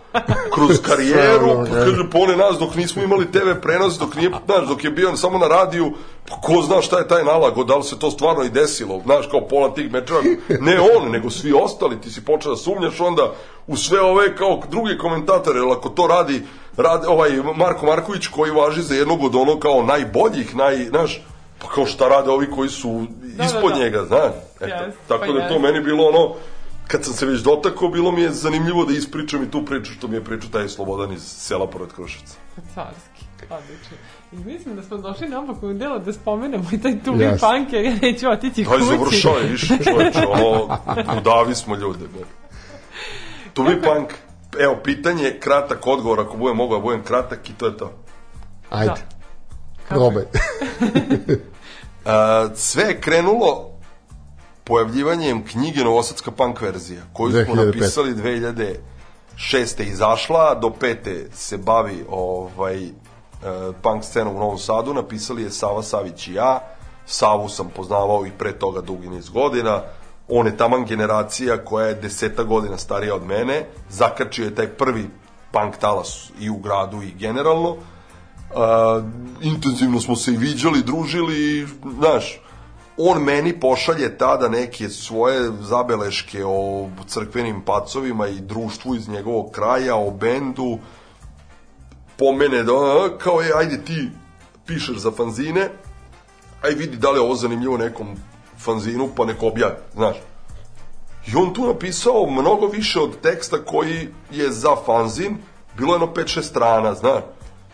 kroz 0.54 0.82
karijeru, 0.82 1.48
pa 1.70 1.76
kaže, 1.76 2.10
pone 2.12 2.36
nas 2.38 2.58
dok 2.60 2.76
nismo 2.76 3.04
imali 3.04 3.32
TV 3.32 3.62
prenos, 3.62 3.98
dok 4.00 4.16
nije, 4.16 4.32
znaš, 4.46 4.68
dok 4.68 4.84
je 4.84 4.92
bio 4.92 5.16
samo 5.16 5.38
na 5.38 5.48
radiju, 5.48 5.94
pa 6.30 6.36
ko 6.36 6.62
zna 6.62 6.82
šta 6.82 6.98
je 6.98 7.08
taj 7.08 7.24
nalago, 7.24 7.64
da 7.64 7.76
li 7.76 7.84
se 7.84 8.00
to 8.00 8.12
stvarno 8.12 8.44
i 8.44 8.50
desilo, 8.50 9.02
znaš, 9.06 9.28
kao 9.32 9.48
pola 9.48 9.74
tih 9.74 9.92
mečeva, 9.92 10.20
ne 10.60 10.80
on, 10.80 11.12
nego 11.12 11.30
svi 11.30 11.54
ostali, 11.64 12.02
ti 12.02 12.10
si 12.12 12.26
počeo 12.26 12.52
da 12.52 12.58
sumnjaš 12.58 13.00
onda 13.00 13.32
u 13.68 13.76
sve 13.78 14.02
ove 14.02 14.36
kao 14.36 14.62
drugi 14.72 14.98
komentatore, 14.98 15.60
jer 15.60 15.72
ako 15.78 15.90
to 15.90 16.08
radi, 16.08 16.42
radi 16.78 17.08
ovaj 17.08 17.32
Marko 17.56 17.86
Marković 17.86 18.28
koji 18.28 18.52
važi 18.52 18.82
za 18.82 18.96
jednog 18.96 19.24
od 19.24 19.36
ono 19.36 19.60
kao 19.60 19.84
najboljih, 19.84 20.56
naj, 20.56 20.76
znaš, 20.86 21.22
pa 21.62 21.68
kao 21.68 21.86
šta 21.86 22.08
rade 22.08 22.30
ovi 22.30 22.52
koji 22.52 22.70
su 22.70 23.06
Da, 23.38 23.44
ispod 23.44 23.72
da, 23.72 23.78
da. 23.78 23.84
njega, 23.84 24.06
znaš, 24.06 24.32
eto, 24.56 24.66
Jeste, 24.66 25.00
tako 25.08 25.26
pa 25.28 25.34
da 25.34 25.48
to 25.48 25.54
jeste. 25.54 25.60
meni 25.60 25.82
bilo 25.82 26.04
ono, 26.08 26.34
kad 26.88 27.06
sam 27.06 27.14
se 27.14 27.26
već 27.26 27.40
dotakao, 27.40 27.90
bilo 27.90 28.12
mi 28.12 28.22
je 28.22 28.32
zanimljivo 28.32 28.86
da 28.86 28.94
ispričam 28.94 29.44
i 29.44 29.52
tu 29.52 29.66
priču 29.66 29.94
što 29.94 30.08
mi 30.08 30.16
je 30.16 30.24
pričao 30.24 30.50
taj 30.50 30.70
Slobodan 30.70 31.14
iz 31.14 31.22
sela 31.24 31.68
pored 31.68 31.94
Kruševca. 31.94 32.36
carski. 32.76 33.26
Odlično. 33.44 33.98
I 34.32 34.36
mislim 34.36 34.76
da 34.76 34.84
smo 34.84 34.98
došli 34.98 35.28
napokon 35.30 35.78
dela 35.78 36.00
da 36.00 36.14
spomenemo 36.14 36.64
i 36.72 36.82
taj 36.82 37.00
tubi 37.00 37.24
Jeste. 37.24 37.38
yes. 37.38 37.58
punk, 37.58 37.74
jer 37.74 37.86
ja 37.86 37.96
neću 38.02 38.30
otići 38.30 38.64
Daj 38.64 38.74
kući. 38.74 38.86
završaj, 38.88 39.44
više 39.44 39.74
čoveče, 39.84 40.20
ono, 40.34 40.78
udavi 41.18 41.56
smo 41.56 41.76
ljude. 41.76 42.00
Ne. 42.06 42.26
To 43.54 43.64
bi 43.64 43.82
punk, 43.82 44.14
evo, 44.60 44.78
pitanje, 44.84 45.38
kratak 45.40 45.88
odgovor, 45.88 46.20
ako 46.20 46.38
budem 46.38 46.58
mogao 46.58 46.78
da 46.78 46.84
budem 46.84 47.04
kratak 47.04 47.50
i 47.50 47.54
to 47.54 47.66
je 47.66 47.78
to. 47.78 47.92
Ajde, 48.70 48.94
Da. 48.94 48.96
probaj. 49.90 50.24
A, 52.06 52.50
sve 52.56 52.84
je 52.84 53.02
krenulo 53.02 53.77
pojavljivanjem 54.68 55.46
knjige 55.46 55.84
Novosadska 55.84 56.32
punk 56.32 56.62
verzija, 56.62 57.02
koju 57.14 57.46
smo 57.46 57.56
2005. 57.56 57.66
napisali 57.66 58.14
2006. 59.38 59.84
izašla, 59.92 60.56
do 60.56 60.70
pete 60.70 61.28
se 61.34 61.58
bavi 61.58 62.06
ovaj, 62.10 62.86
e, 62.86 62.92
punk 63.82 64.04
scenom 64.04 64.36
u 64.36 64.40
Novom 64.40 64.58
Sadu, 64.58 64.94
napisali 64.94 65.44
je 65.44 65.52
Sava 65.52 65.84
Savić 65.84 66.28
i 66.28 66.34
ja, 66.34 66.60
Savu 67.06 67.50
sam 67.50 67.70
poznavao 67.76 68.26
i 68.26 68.32
pre 68.38 68.52
toga 68.52 68.82
dugi 68.82 69.10
niz 69.10 69.30
godina, 69.30 69.82
on 70.28 70.46
je 70.46 70.58
taman 70.58 70.86
generacija 70.86 71.58
koja 71.66 71.88
je 71.88 71.96
deseta 71.96 72.44
godina 72.44 72.78
starija 72.78 73.16
od 73.16 73.26
mene, 73.26 73.66
zakačio 73.90 74.46
je 74.46 74.56
taj 74.56 74.68
prvi 74.68 75.10
punk 75.52 75.78
talas 75.78 76.32
i 76.40 76.50
u 76.50 76.58
gradu 76.58 77.02
i 77.02 77.12
generalno, 77.12 77.76
a, 78.56 79.02
intenzivno 79.42 80.00
smo 80.00 80.16
se 80.16 80.34
i 80.34 80.38
viđali, 80.38 80.84
družili 80.84 81.36
i, 81.36 81.68
znaš, 82.00 82.42
on 82.98 83.24
meni 83.24 83.60
pošalje 83.60 84.18
tada 84.18 84.50
neke 84.50 84.90
svoje 84.90 85.52
zabeleške 85.62 86.46
o 86.46 86.90
crkvenim 87.08 87.62
pacovima 87.62 88.28
i 88.28 88.40
društvu 88.40 88.96
iz 88.96 89.08
njegovog 89.10 89.52
kraja, 89.52 89.96
o 89.96 90.12
bendu, 90.12 90.80
pomene 92.18 92.64
da, 92.64 92.74
kao 93.18 93.42
je, 93.42 93.52
ajde 93.56 93.86
ti 93.86 94.10
pišeš 94.66 94.98
za 94.98 95.12
fanzine, 95.12 95.70
aj 96.62 96.72
vidi 96.72 96.98
da 96.98 97.12
li 97.12 97.18
je 97.18 97.22
ovo 97.22 97.36
zanimljivo 97.36 97.78
nekom 97.78 98.16
fanzinu, 98.58 99.10
pa 99.16 99.26
nek 99.26 99.44
objavi, 99.44 99.76
znaš. 99.94 100.18
I 101.28 101.36
on 101.36 101.54
tu 101.54 101.68
napisao 101.68 102.30
mnogo 102.30 102.68
više 102.68 103.00
od 103.00 103.22
teksta 103.22 103.58
koji 103.66 104.08
je 104.32 104.52
za 104.52 104.76
fanzin, 104.86 105.38
bilo 105.78 105.94
je 105.94 105.96
jedno 105.96 106.14
5-6 106.16 106.42
strana, 106.42 106.94
znaš. 106.94 107.24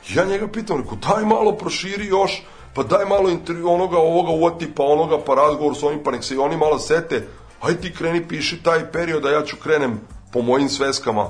Ja 0.10 0.26
njega 0.26 0.48
pitam, 0.48 0.78
rekao, 0.78 0.96
daj 0.96 1.26
malo 1.26 1.58
proširi 1.58 2.08
još, 2.08 2.44
pa 2.74 2.84
daj 2.84 3.06
malo 3.06 3.30
intervju 3.30 3.70
onoga, 3.70 3.98
ovoga 3.98 4.32
uvati, 4.32 4.74
pa 4.76 4.84
onoga, 4.84 5.18
pa 5.26 5.36
razgovor 5.36 5.76
s 5.76 5.84
ovim, 5.84 6.04
pa 6.04 6.12
nek 6.12 6.24
se 6.24 6.36
i 6.36 6.38
oni 6.38 6.58
malo 6.58 6.80
sete. 6.80 7.28
Aj 7.62 7.76
ti 7.76 7.94
kreni, 7.94 8.28
piši 8.28 8.64
taj 8.64 8.92
period, 8.92 9.26
a 9.26 9.32
ja 9.32 9.44
ću 9.46 9.58
krenem 9.64 10.02
po 10.32 10.42
mojim 10.42 10.70
sveskama. 10.70 11.30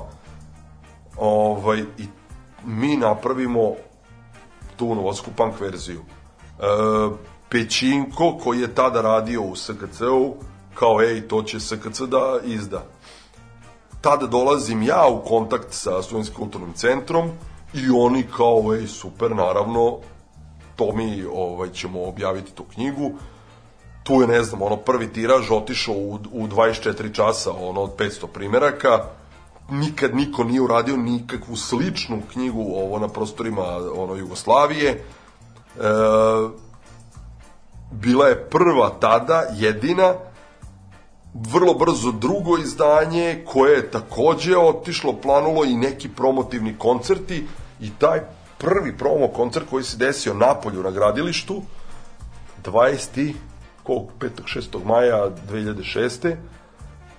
Ovaj, 1.16 1.80
I 1.98 2.04
mi 2.64 2.96
napravimo 2.96 3.74
tu 4.76 4.94
novosku 4.94 5.30
punk 5.36 5.60
verziju. 5.60 6.00
E, 6.00 6.64
Pećinko, 7.48 8.38
koji 8.44 8.60
je 8.60 8.74
tada 8.74 9.00
radio 9.00 9.42
u 9.42 9.56
SKC-u, 9.56 10.34
kao, 10.74 11.02
ej, 11.02 11.28
to 11.28 11.42
će 11.42 11.60
SKC 11.60 12.00
da 12.00 12.38
izda. 12.44 12.84
Tada 14.00 14.26
dolazim 14.26 14.82
ja 14.82 15.06
u 15.08 15.24
kontakt 15.24 15.66
sa 15.70 16.02
Studentskim 16.02 16.36
kulturnim 16.36 16.72
centrom 16.72 17.30
i 17.74 17.90
oni 17.90 18.24
kao, 18.36 18.74
ej, 18.74 18.86
super, 18.86 19.36
naravno, 19.36 19.98
to 20.76 20.92
mi 20.92 21.24
ovaj, 21.34 21.70
ćemo 21.70 22.04
objaviti 22.04 22.52
tu 22.52 22.64
knjigu. 22.64 23.12
Tu 24.02 24.20
je, 24.20 24.26
ne 24.26 24.42
znam, 24.42 24.62
ono, 24.62 24.76
prvi 24.76 25.12
tiraž 25.12 25.50
otišao 25.50 25.94
u, 25.94 26.14
u 26.32 26.46
24 26.46 27.14
časa, 27.14 27.52
ono, 27.52 27.80
od 27.80 27.96
500 27.96 28.26
primeraka. 28.26 29.04
Nikad 29.70 30.14
niko 30.14 30.44
nije 30.44 30.60
uradio 30.60 30.96
nikakvu 30.96 31.56
sličnu 31.56 32.22
knjigu 32.32 32.60
ovo 32.60 32.98
na 32.98 33.08
prostorima 33.08 33.62
ono 33.96 34.14
Jugoslavije. 34.14 34.90
E, 34.90 35.00
bila 37.90 38.26
je 38.26 38.44
prva 38.50 38.90
tada, 39.00 39.42
jedina, 39.54 40.14
vrlo 41.34 41.74
brzo 41.74 42.12
drugo 42.12 42.58
izdanje 42.58 43.44
koje 43.46 43.76
je 43.76 43.90
takođe 43.90 44.56
otišlo, 44.56 45.12
planulo 45.12 45.64
i 45.64 45.76
neki 45.76 46.08
promotivni 46.08 46.78
koncerti 46.78 47.46
i 47.80 47.90
taj 47.98 48.20
prvi 48.64 48.96
promo 48.98 49.28
koncert 49.28 49.66
koji 49.70 49.84
se 49.84 49.96
desio 49.96 50.34
napolju 50.34 50.82
na 50.82 50.90
gradilištu 50.90 51.62
20. 52.64 53.32
kog 53.82 54.08
5. 54.20 54.28
6. 54.44 54.84
maja 54.84 55.30
2006. 55.50 56.36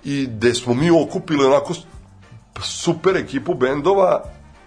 i 0.04 0.26
gde 0.26 0.54
smo 0.54 0.74
mi 0.74 0.90
okupili 0.90 1.46
onako 1.46 1.74
super 2.62 3.16
ekipu 3.16 3.54
bendova 3.54 4.22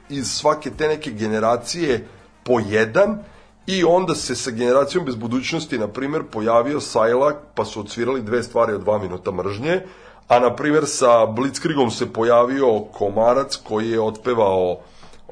iz 0.09 0.31
svake 0.31 0.71
te 0.71 0.87
neke 0.87 1.11
generacije 1.11 2.07
po 2.43 2.59
jedan 2.59 3.23
i 3.67 3.83
onda 3.83 4.15
se 4.15 4.35
sa 4.35 4.51
generacijom 4.51 5.05
bez 5.05 5.15
budućnosti, 5.15 5.77
na 5.77 5.87
primjer, 5.87 6.23
pojavio 6.31 6.79
Sajlak, 6.79 7.35
pa 7.55 7.65
su 7.65 7.79
odsvirali 7.79 8.21
dve 8.21 8.43
stvari 8.43 8.73
od 8.73 8.81
dva 8.81 8.97
minuta 8.97 9.31
mržnje, 9.31 9.81
a 10.27 10.39
na 10.39 10.55
primjer 10.55 10.83
sa 10.87 11.25
Blitzkriegom 11.25 11.91
se 11.91 12.13
pojavio 12.13 12.79
Komarac 12.79 13.55
koji 13.55 13.89
je 13.89 14.01
otpevao 14.01 14.79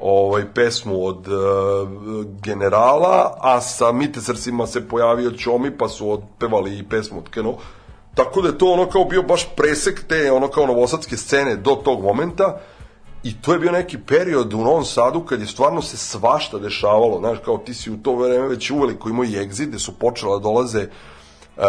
ovaj 0.00 0.44
pesmu 0.54 1.06
od 1.06 1.28
uh, 1.28 1.88
generala, 2.42 3.36
a 3.40 3.60
sa 3.60 3.92
Mitesrsima 3.92 4.66
se 4.66 4.88
pojavio 4.88 5.30
Čomi, 5.30 5.78
pa 5.78 5.88
su 5.88 6.10
otpevali 6.12 6.78
i 6.78 6.88
pesmu 6.88 7.18
od 7.18 7.30
Keno. 7.30 7.54
Tako 8.14 8.42
da 8.42 8.48
je 8.48 8.58
to 8.58 8.72
ono 8.72 8.86
kao 8.86 9.04
bio 9.04 9.22
baš 9.22 9.48
presek 9.56 10.04
te 10.08 10.32
ono 10.32 10.48
kao 10.48 10.66
novosadske 10.66 11.16
scene 11.16 11.56
do 11.56 11.74
tog 11.84 12.02
momenta 12.02 12.58
i 13.22 13.42
to 13.42 13.52
je 13.52 13.58
bio 13.58 13.72
neki 13.72 13.98
period 13.98 14.54
u 14.54 14.58
Novom 14.58 14.84
Sadu 14.84 15.20
kad 15.20 15.40
je 15.40 15.46
stvarno 15.46 15.82
se 15.82 15.96
svašta 15.96 16.58
dešavalo, 16.58 17.18
znaš, 17.18 17.38
kao 17.44 17.58
ti 17.58 17.74
si 17.74 17.90
u 17.90 17.96
to 17.96 18.14
vreme 18.14 18.48
već 18.48 18.70
uveliko 18.70 19.08
imao 19.08 19.24
i 19.24 19.28
exit, 19.28 19.66
gde 19.66 19.78
su 19.78 19.92
počela 19.92 20.36
da 20.36 20.42
dolaze 20.42 20.88
uh, 21.56 21.62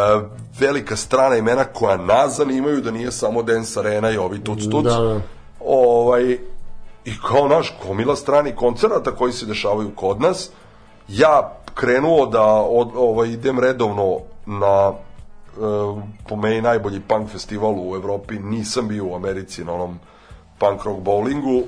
velika 0.60 0.96
strana 0.96 1.36
imena 1.36 1.64
koja 1.64 1.98
nas 1.98 2.38
zanimaju, 2.38 2.82
da 2.82 2.92
nije 2.92 3.12
samo 3.12 3.44
Dance 3.44 3.80
Arena 3.80 4.12
i 4.12 4.18
ovi 4.18 4.44
tuc 4.44 4.60
tuc. 4.72 4.84
Da, 4.84 5.00
da. 5.00 5.22
Ovaj, 5.66 6.38
I 7.10 7.14
kao 7.28 7.48
naš 7.48 7.74
komila 7.88 8.16
strani 8.16 8.56
koncerata 8.56 9.12
koji 9.12 9.34
se 9.34 9.46
dešavaju 9.46 9.92
kod 9.96 10.22
nas, 10.22 10.50
ja 11.08 11.58
krenuo 11.76 12.26
da 12.26 12.44
od, 12.54 12.92
ovaj, 12.96 13.30
idem 13.30 13.60
redovno 13.60 14.18
na 14.46 14.92
e, 14.92 14.94
po 16.28 16.36
meni 16.36 16.62
najbolji 16.62 17.00
punk 17.00 17.30
festival 17.30 17.74
u 17.78 17.96
Evropi, 17.96 18.40
nisam 18.40 18.88
bio 18.88 19.06
u 19.06 19.16
Americi 19.16 19.64
na 19.64 19.74
onom 19.74 20.00
punk 20.60 20.84
rock 20.84 21.00
bowlingu 21.00 21.64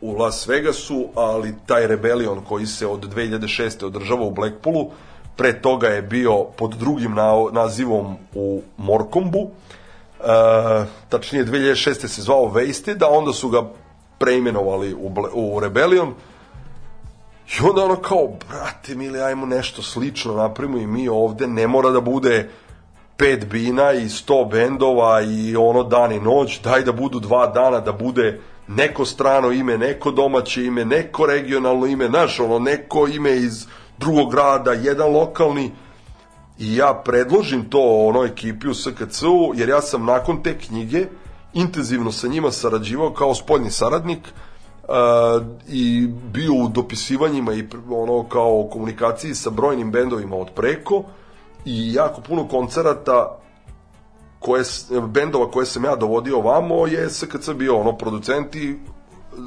u 0.00 0.12
Las 0.12 0.48
Vegasu, 0.48 1.08
ali 1.14 1.54
taj 1.66 1.86
Rebellion 1.86 2.40
koji 2.48 2.66
se 2.66 2.86
od 2.86 3.14
2006. 3.14 3.86
održava 3.86 4.22
u 4.22 4.30
Blackpoolu, 4.30 4.90
pre 5.36 5.60
toga 5.62 5.88
je 5.88 6.02
bio 6.02 6.44
pod 6.44 6.70
drugim 6.70 7.14
na, 7.14 7.32
nazivom 7.52 8.16
u 8.34 8.62
Morkombu, 8.76 9.48
e, 10.20 10.24
tačnije 11.08 11.44
2006. 11.44 12.06
se 12.06 12.22
zvao 12.22 12.52
Wasted, 12.54 13.04
a 13.04 13.08
onda 13.08 13.32
su 13.32 13.48
ga 13.48 13.62
preimenovali 14.18 14.94
u, 14.94 15.12
u 15.34 15.60
Rebellion. 15.60 16.14
I 17.46 17.66
onda 17.70 17.84
ono 17.84 17.96
kao, 17.96 18.28
brate 18.48 18.94
mili, 18.94 19.22
ajmo 19.22 19.46
nešto 19.46 19.82
slično 19.82 20.34
napravimo 20.34 20.78
i 20.78 20.86
mi 20.86 21.08
ovde, 21.08 21.46
ne 21.46 21.66
mora 21.66 21.90
da 21.90 22.00
bude 22.00 22.50
pet 23.16 23.46
bina 23.46 23.92
i 23.92 24.08
sto 24.08 24.44
bendova 24.44 25.20
i 25.22 25.56
ono 25.56 25.82
dan 25.82 26.12
i 26.12 26.20
noć, 26.20 26.60
daj 26.60 26.82
da 26.82 26.92
budu 26.92 27.20
dva 27.20 27.46
dana, 27.46 27.80
da 27.80 27.92
bude 27.92 28.40
neko 28.68 29.04
strano 29.04 29.52
ime, 29.52 29.78
neko 29.78 30.10
domaće 30.10 30.64
ime, 30.64 30.84
neko 30.84 31.26
regionalno 31.26 31.86
ime, 31.86 32.08
znaš, 32.08 32.40
ono, 32.40 32.58
neko 32.58 33.08
ime 33.08 33.36
iz 33.36 33.66
drugog 33.98 34.30
grada, 34.30 34.72
jedan 34.72 35.12
lokalni, 35.12 35.72
i 36.58 36.76
ja 36.76 37.02
predložim 37.04 37.70
to 37.70 38.06
onoj 38.06 38.26
ekipi 38.26 38.68
u 38.68 38.74
SKC-u, 38.74 39.52
jer 39.54 39.68
ja 39.68 39.80
sam 39.80 40.04
nakon 40.04 40.42
te 40.42 40.58
knjige 40.58 41.06
intenzivno 41.56 42.12
sa 42.12 42.28
njima 42.28 42.50
sarađivao 42.50 43.12
kao 43.12 43.34
spoljni 43.34 43.70
saradnik 43.70 44.18
uh, 44.18 45.46
i 45.68 46.06
bio 46.32 46.54
u 46.54 46.68
dopisivanjima 46.68 47.54
i 47.54 47.64
ono 47.90 48.28
kao 48.28 48.68
komunikaciji 48.72 49.34
sa 49.34 49.50
brojnim 49.50 49.90
bendovima 49.90 50.36
od 50.36 50.50
preko 50.54 51.02
i 51.64 51.92
jako 51.92 52.20
puno 52.20 52.48
koncerata 52.48 53.38
koje, 54.38 54.64
bendova 55.08 55.50
koje 55.50 55.66
sam 55.66 55.84
ja 55.84 55.96
dovodio 55.96 56.40
vamo 56.40 56.86
je 56.86 57.10
SKC 57.10 57.50
bio 57.50 57.76
ono 57.76 57.96
producenti 57.96 58.78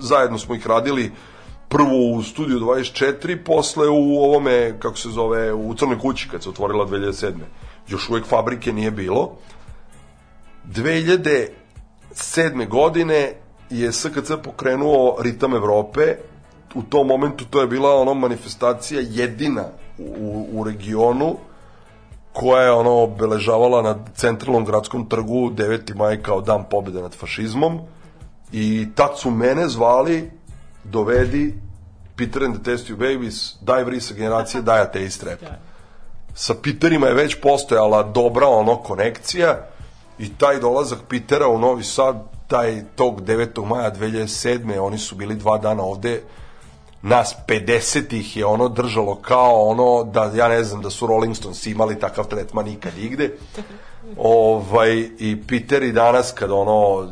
zajedno 0.02 0.38
smo 0.38 0.56
ih 0.56 0.68
radili 0.68 1.12
prvo 1.68 2.12
u 2.16 2.24
studiju 2.24 2.60
24, 2.60 3.44
posle 3.46 3.90
u 3.90 4.24
ovome, 4.24 4.80
kako 4.80 4.98
se 4.98 5.10
zove, 5.10 5.54
u 5.54 5.76
Crnoj 5.76 6.00
kući 6.00 6.30
kad 6.30 6.44
se 6.44 6.50
otvorila 6.50 6.86
2007. 6.88 7.32
Još 7.88 8.10
uvek 8.10 8.26
fabrike 8.26 8.74
nije 8.74 8.92
bilo. 8.92 9.38
2007. 12.16 12.68
godine 12.68 13.34
je 13.70 13.92
SKC 13.92 14.32
pokrenuo 14.44 15.18
Ritam 15.22 15.54
Evrope. 15.54 16.16
U 16.76 16.84
tom 16.84 17.08
momentu 17.08 17.46
to 17.46 17.62
je 17.62 17.68
bila 17.68 17.96
ono 17.96 18.14
manifestacija 18.14 19.02
jedina 19.10 19.66
u, 19.98 20.48
u 20.52 20.64
regionu 20.64 21.36
koja 22.34 22.64
je 22.64 22.72
ono 22.72 22.92
obeležavala 22.92 23.82
na 23.82 23.96
centralnom 24.16 24.66
gradskom 24.66 25.10
trgu 25.10 25.50
9. 25.50 25.96
maj 25.96 26.22
kao 26.22 26.42
dan 26.42 26.64
pobjede 26.70 27.02
nad 27.02 27.16
fašizmom 27.16 27.80
i 28.52 28.88
tad 28.96 29.20
su 29.20 29.32
mene 29.32 29.68
zvali 29.68 30.32
dovedi 30.84 31.54
Peter 32.16 32.44
and 32.44 32.56
the 32.56 32.64
Test 32.64 32.88
Tube 32.88 33.14
Babies, 33.14 33.56
Daj 33.62 33.84
Vrisa 33.84 34.14
generacije, 34.14 34.62
Daj 34.62 34.82
Ateist 34.82 35.24
Rap. 35.24 35.40
Sa 36.34 36.54
Peterima 36.64 37.08
je 37.08 37.14
već 37.14 37.36
postojala 37.42 38.04
dobra 38.04 38.48
ono 38.48 38.76
konekcija 38.76 39.68
i 40.20 40.34
taj 40.38 40.60
dolazak 40.60 41.00
Petera 41.10 41.48
u 41.48 41.60
Novi 41.60 41.84
Sad, 41.84 42.16
taj 42.48 42.84
tog 42.96 43.22
9. 43.22 43.66
maja 43.66 43.92
2007. 43.92 44.80
oni 44.80 44.98
su 44.98 45.16
bili 45.16 45.36
dva 45.36 45.58
dana 45.58 45.84
ovde, 45.84 46.22
nas 47.02 47.36
50 47.48 48.14
ih 48.14 48.38
je 48.38 48.46
ono 48.46 48.68
držalo 48.70 49.16
kao 49.16 49.68
ono 49.70 50.04
da 50.04 50.32
ja 50.36 50.48
ne 50.48 50.64
znam 50.64 50.82
da 50.82 50.90
su 50.90 51.08
Rolling 51.08 51.36
Stones 51.36 51.66
imali 51.66 52.00
takav 52.00 52.26
tretman 52.28 52.66
nikad 52.66 52.98
igde 52.98 53.38
ovaj 54.18 55.10
i 55.20 55.44
Peter 55.48 55.84
i 55.84 55.92
danas 55.92 56.32
kad 56.32 56.52
ono 56.52 57.08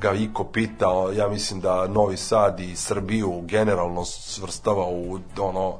ga 0.00 0.12
Iko 0.12 0.44
pita 0.44 0.86
ja 1.16 1.28
mislim 1.28 1.60
da 1.60 1.86
Novi 1.86 2.16
Sad 2.16 2.60
i 2.60 2.76
Srbiju 2.76 3.40
generalno 3.44 4.04
svrstava 4.04 4.84
u 4.84 5.18
ono 5.40 5.74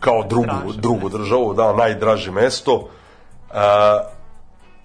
kao 0.00 0.22
drugu, 0.22 0.46
Draže 0.46 0.80
drugu 0.80 1.08
državu, 1.08 1.54
da, 1.54 1.72
najdraže 1.72 2.30
mesto. 2.30 2.88
A, 3.50 4.04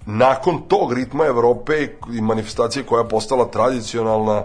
nakon 0.06 0.62
tog 0.68 0.94
ritma 0.94 1.26
Evrope 1.26 1.88
i 2.14 2.22
manifestacije 2.22 2.86
koja 2.86 3.02
je 3.02 3.10
postala 3.10 3.46
tradicionalna, 3.46 4.44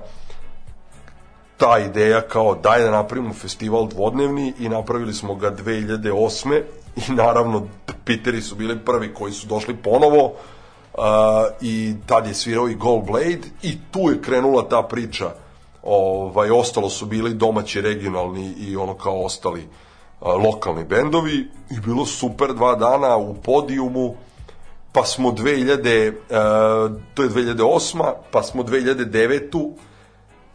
ta 1.57 1.79
ideja 1.79 2.21
kao 2.21 2.55
daj 2.55 2.83
da 2.83 2.91
napravimo 2.91 3.35
festival 3.35 3.89
dvodnevni 3.89 4.55
i 4.59 4.69
napravili 4.69 5.15
smo 5.15 5.35
ga 5.35 5.51
2008. 5.51 6.63
i 6.97 7.13
naravno 7.13 7.67
Piteri 8.05 8.43
su 8.43 8.55
bili 8.55 8.79
prvi 8.79 9.15
koji 9.15 9.33
su 9.33 9.47
došli 9.47 9.77
ponovo 9.77 10.25
uh, 10.25 11.03
i 11.61 11.95
tad 12.07 12.27
je 12.27 12.35
svirao 12.35 12.69
i 12.69 12.75
Gold 12.75 13.05
Blade 13.07 13.49
i 13.63 13.79
tu 13.91 14.01
je 14.01 14.23
krenula 14.23 14.69
ta 14.69 14.83
priča 14.83 15.31
ovaj, 15.83 16.51
ostalo 16.51 16.91
su 16.91 17.07
bili 17.07 17.35
domaći 17.35 17.81
regionalni 17.81 18.55
i 18.59 18.77
ono 18.77 18.95
kao 18.95 19.25
ostali 19.25 19.69
a, 20.21 20.33
lokalni 20.33 20.85
bendovi 20.85 21.51
i 21.71 21.81
bilo 21.81 22.07
super 22.07 22.55
dva 22.55 22.75
dana 22.75 23.17
u 23.17 23.35
podijumu 23.35 24.15
pa 24.93 25.05
smo 25.05 25.31
2000 25.31 26.09
uh, 26.11 27.01
to 27.15 27.23
je 27.23 27.29
2008 27.29 28.13
pa 28.31 28.43
smo 28.43 28.63
2009 28.63 29.73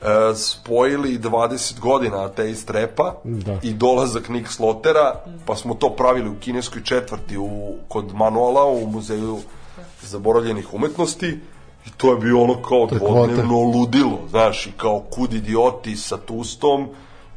e, 0.04 0.36
spojili 0.36 1.20
20 1.20 1.80
godina 1.80 2.26
Ateist 2.26 2.70
Repa 2.70 3.16
Da. 3.24 3.60
i 3.64 3.74
dolazak 3.74 4.30
Nick 4.30 4.50
Slotera, 4.50 5.16
pa 5.46 5.56
smo 5.56 5.74
to 5.74 5.90
pravili 5.90 6.30
u 6.30 6.36
kineskoj 6.40 6.84
četvrti 6.84 7.38
u, 7.38 7.76
kod 7.88 8.14
Manuala 8.14 8.66
u 8.66 8.88
muzeju 8.88 9.40
zaboravljenih 10.02 10.74
umetnosti 10.74 11.40
i 11.86 11.90
to 11.98 12.12
je 12.12 12.18
bio 12.18 12.42
ono 12.42 12.62
kao 12.62 12.88
dvodnevno 12.92 13.60
ludilo, 13.60 14.20
znaš, 14.30 14.68
i 14.68 14.72
kao 14.78 15.00
kud 15.00 15.34
idioti 15.34 15.96
sa 15.96 16.18
Tustom 16.18 16.90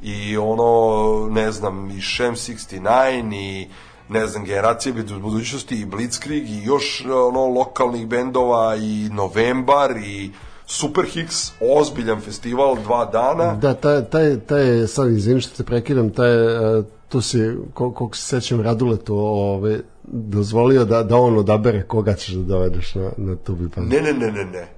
i 0.02 0.36
ono, 0.36 1.28
ne 1.30 1.52
znam, 1.52 1.90
i 1.90 2.00
Shem 2.00 2.34
69 2.34 3.34
i 3.34 3.68
ne 4.08 4.26
znam, 4.26 4.44
generacije 4.44 4.94
budućnosti 5.20 5.80
i 5.80 5.84
Blitzkrieg 5.84 6.50
i 6.50 6.62
još 6.64 7.04
ono 7.06 7.46
lokalnih 7.46 8.06
bendova 8.06 8.76
i 8.76 9.08
Novembar 9.12 9.96
i 9.96 10.30
Super 10.66 11.04
Hicks, 11.04 11.52
ozbiljan 11.60 12.20
festival, 12.20 12.76
dva 12.82 13.04
dana. 13.04 13.54
Da, 13.54 13.74
taj, 13.74 14.04
taj, 14.04 14.40
taj 14.40 14.86
sad 14.86 15.10
izvim 15.10 15.40
što 15.40 15.56
te 15.56 15.64
prekidam, 15.64 16.10
taj, 16.10 16.34
e, 16.34 16.82
tu 17.08 17.20
si, 17.20 17.38
kol, 17.74 17.92
koliko 17.92 18.16
se 18.16 18.22
sećam, 18.22 18.60
Raduletu 18.60 19.16
ove, 19.18 19.80
dozvolio 20.02 20.84
da, 20.84 21.02
da 21.02 21.16
on 21.16 21.38
odabere 21.38 21.82
koga 21.82 22.14
ćeš 22.14 22.34
da 22.34 22.42
dovedeš 22.42 22.94
na, 22.94 23.10
na 23.16 23.36
tubi 23.36 23.68
pa. 23.68 23.80
Ne, 23.80 24.00
ne, 24.00 24.12
ne, 24.12 24.32
ne, 24.32 24.44
ne. 24.44 24.68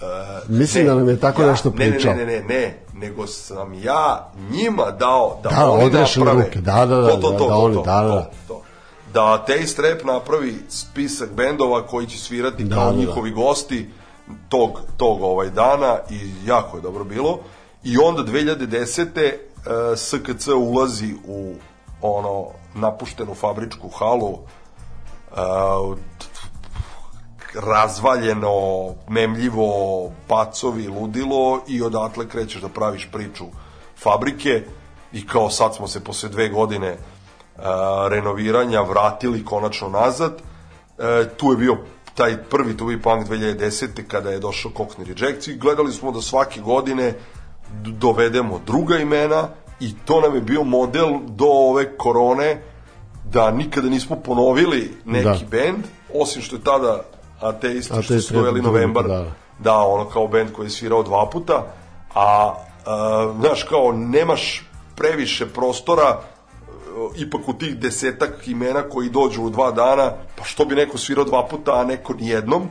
Uh, 0.00 0.50
Mislim 0.50 0.86
da 0.86 0.94
nam 0.94 1.08
je 1.08 1.20
tako 1.20 1.42
nešto 1.42 1.70
pričao. 1.70 2.14
Ne, 2.14 2.26
ne, 2.26 2.26
ne, 2.26 2.40
ne, 2.40 2.48
ne, 2.48 2.78
nego 2.94 3.26
sam 3.26 3.74
ja 3.74 4.32
njima 4.50 4.90
dao 4.90 5.40
da, 5.42 5.48
Da, 5.48 5.70
oni 5.70 5.90
naprave. 5.90 6.44
ruke, 6.44 6.60
da, 6.60 6.86
da, 6.86 6.96
da, 6.96 7.10
to, 7.10 7.16
to, 7.16 7.30
da, 7.30 7.38
to, 7.38 7.48
da 7.48 7.54
oni, 7.54 7.74
to, 7.74 7.82
da, 7.82 8.00
da. 8.02 8.30
to, 8.48 8.54
to. 8.54 8.63
Da 9.14 9.44
Taste 9.44 9.82
Rap 9.82 10.04
napravi 10.04 10.54
spisak 10.68 11.30
bendova 11.32 11.86
koji 11.86 12.06
će 12.06 12.18
svirati 12.18 12.64
Da, 12.64 12.76
kao 12.76 12.84
da, 12.84 12.92
da. 12.92 12.98
njihovi 12.98 13.30
gosti 13.30 13.90
tog, 14.48 14.80
tog 14.96 15.22
ovaj 15.22 15.50
dana 15.50 15.98
i 16.10 16.30
jako 16.46 16.76
je 16.76 16.82
dobro 16.82 17.04
bilo. 17.04 17.38
I 17.84 17.96
onda 17.98 18.22
2010. 18.22 19.32
Uh, 19.66 19.98
SKC 19.98 20.48
ulazi 20.48 21.14
u 21.26 21.54
ono 22.02 22.46
napuštenu 22.74 23.34
fabričku 23.34 23.88
halu 23.88 24.30
uh, 24.30 25.98
razvaljeno, 27.54 28.50
memljivo, 29.08 30.10
pacovi, 30.28 30.88
ludilo 30.88 31.62
i 31.68 31.82
odatle 31.82 32.28
krećeš 32.28 32.62
da 32.62 32.68
praviš 32.68 33.08
priču 33.12 33.44
fabrike 34.02 34.62
i 35.12 35.26
kao 35.26 35.50
sad 35.50 35.74
smo 35.74 35.88
se 35.88 36.04
posle 36.04 36.28
dve 36.28 36.48
godine 36.48 36.96
renoviranja 38.08 38.80
vratili 38.80 39.44
konačno 39.44 39.88
nazad. 39.88 40.32
E, 40.98 41.28
tu 41.36 41.50
je 41.50 41.56
bio 41.56 41.76
taj 42.14 42.36
prvi 42.36 42.76
Tubi 42.76 43.02
Punk 43.02 43.28
2010. 43.28 43.88
kada 44.08 44.30
je 44.30 44.38
došao 44.38 44.72
Cockney 44.72 45.20
Rejects 45.20 45.48
i 45.48 45.56
gledali 45.56 45.92
smo 45.92 46.12
da 46.12 46.20
svake 46.20 46.60
godine 46.60 47.14
dovedemo 47.82 48.60
druga 48.66 48.96
imena 48.98 49.48
i 49.80 49.94
to 50.04 50.20
nam 50.20 50.34
je 50.34 50.40
bio 50.40 50.64
model 50.64 51.08
do 51.26 51.46
ove 51.46 51.96
korone 51.96 52.62
da 53.24 53.50
nikada 53.50 53.88
nismo 53.88 54.16
ponovili 54.16 54.96
neki 55.04 55.44
Da. 55.44 55.50
bend, 55.50 55.84
osim 56.14 56.42
što 56.42 56.56
je 56.56 56.62
tada 56.62 57.02
ateisti 57.40 57.86
što 57.86 57.94
Ateisti 57.94 58.28
su 58.28 58.34
doveli 58.34 58.62
Novembar, 58.62 59.04
da. 59.04 59.24
da, 59.58 59.78
ono 59.78 60.04
kao 60.04 60.26
bend 60.28 60.52
koji 60.52 60.66
je 60.66 60.70
svirao 60.70 61.02
dva 61.02 61.30
puta, 61.32 61.66
a, 62.14 62.54
a 62.86 63.32
znaš, 63.40 63.62
kao, 63.62 63.92
nemaš 63.92 64.70
previše 64.96 65.46
prostora 65.46 66.20
ipak 67.16 67.48
u 67.48 67.52
tih 67.52 67.78
desetak 67.78 68.48
imena 68.48 68.82
koji 68.82 69.08
dođu 69.10 69.42
u 69.42 69.50
dva 69.50 69.70
dana, 69.70 70.12
pa 70.36 70.44
što 70.44 70.64
bi 70.64 70.74
neko 70.74 70.98
svirao 70.98 71.24
dva 71.24 71.46
puta, 71.46 71.80
a 71.80 71.84
neko 71.84 72.14
nijednom, 72.14 72.62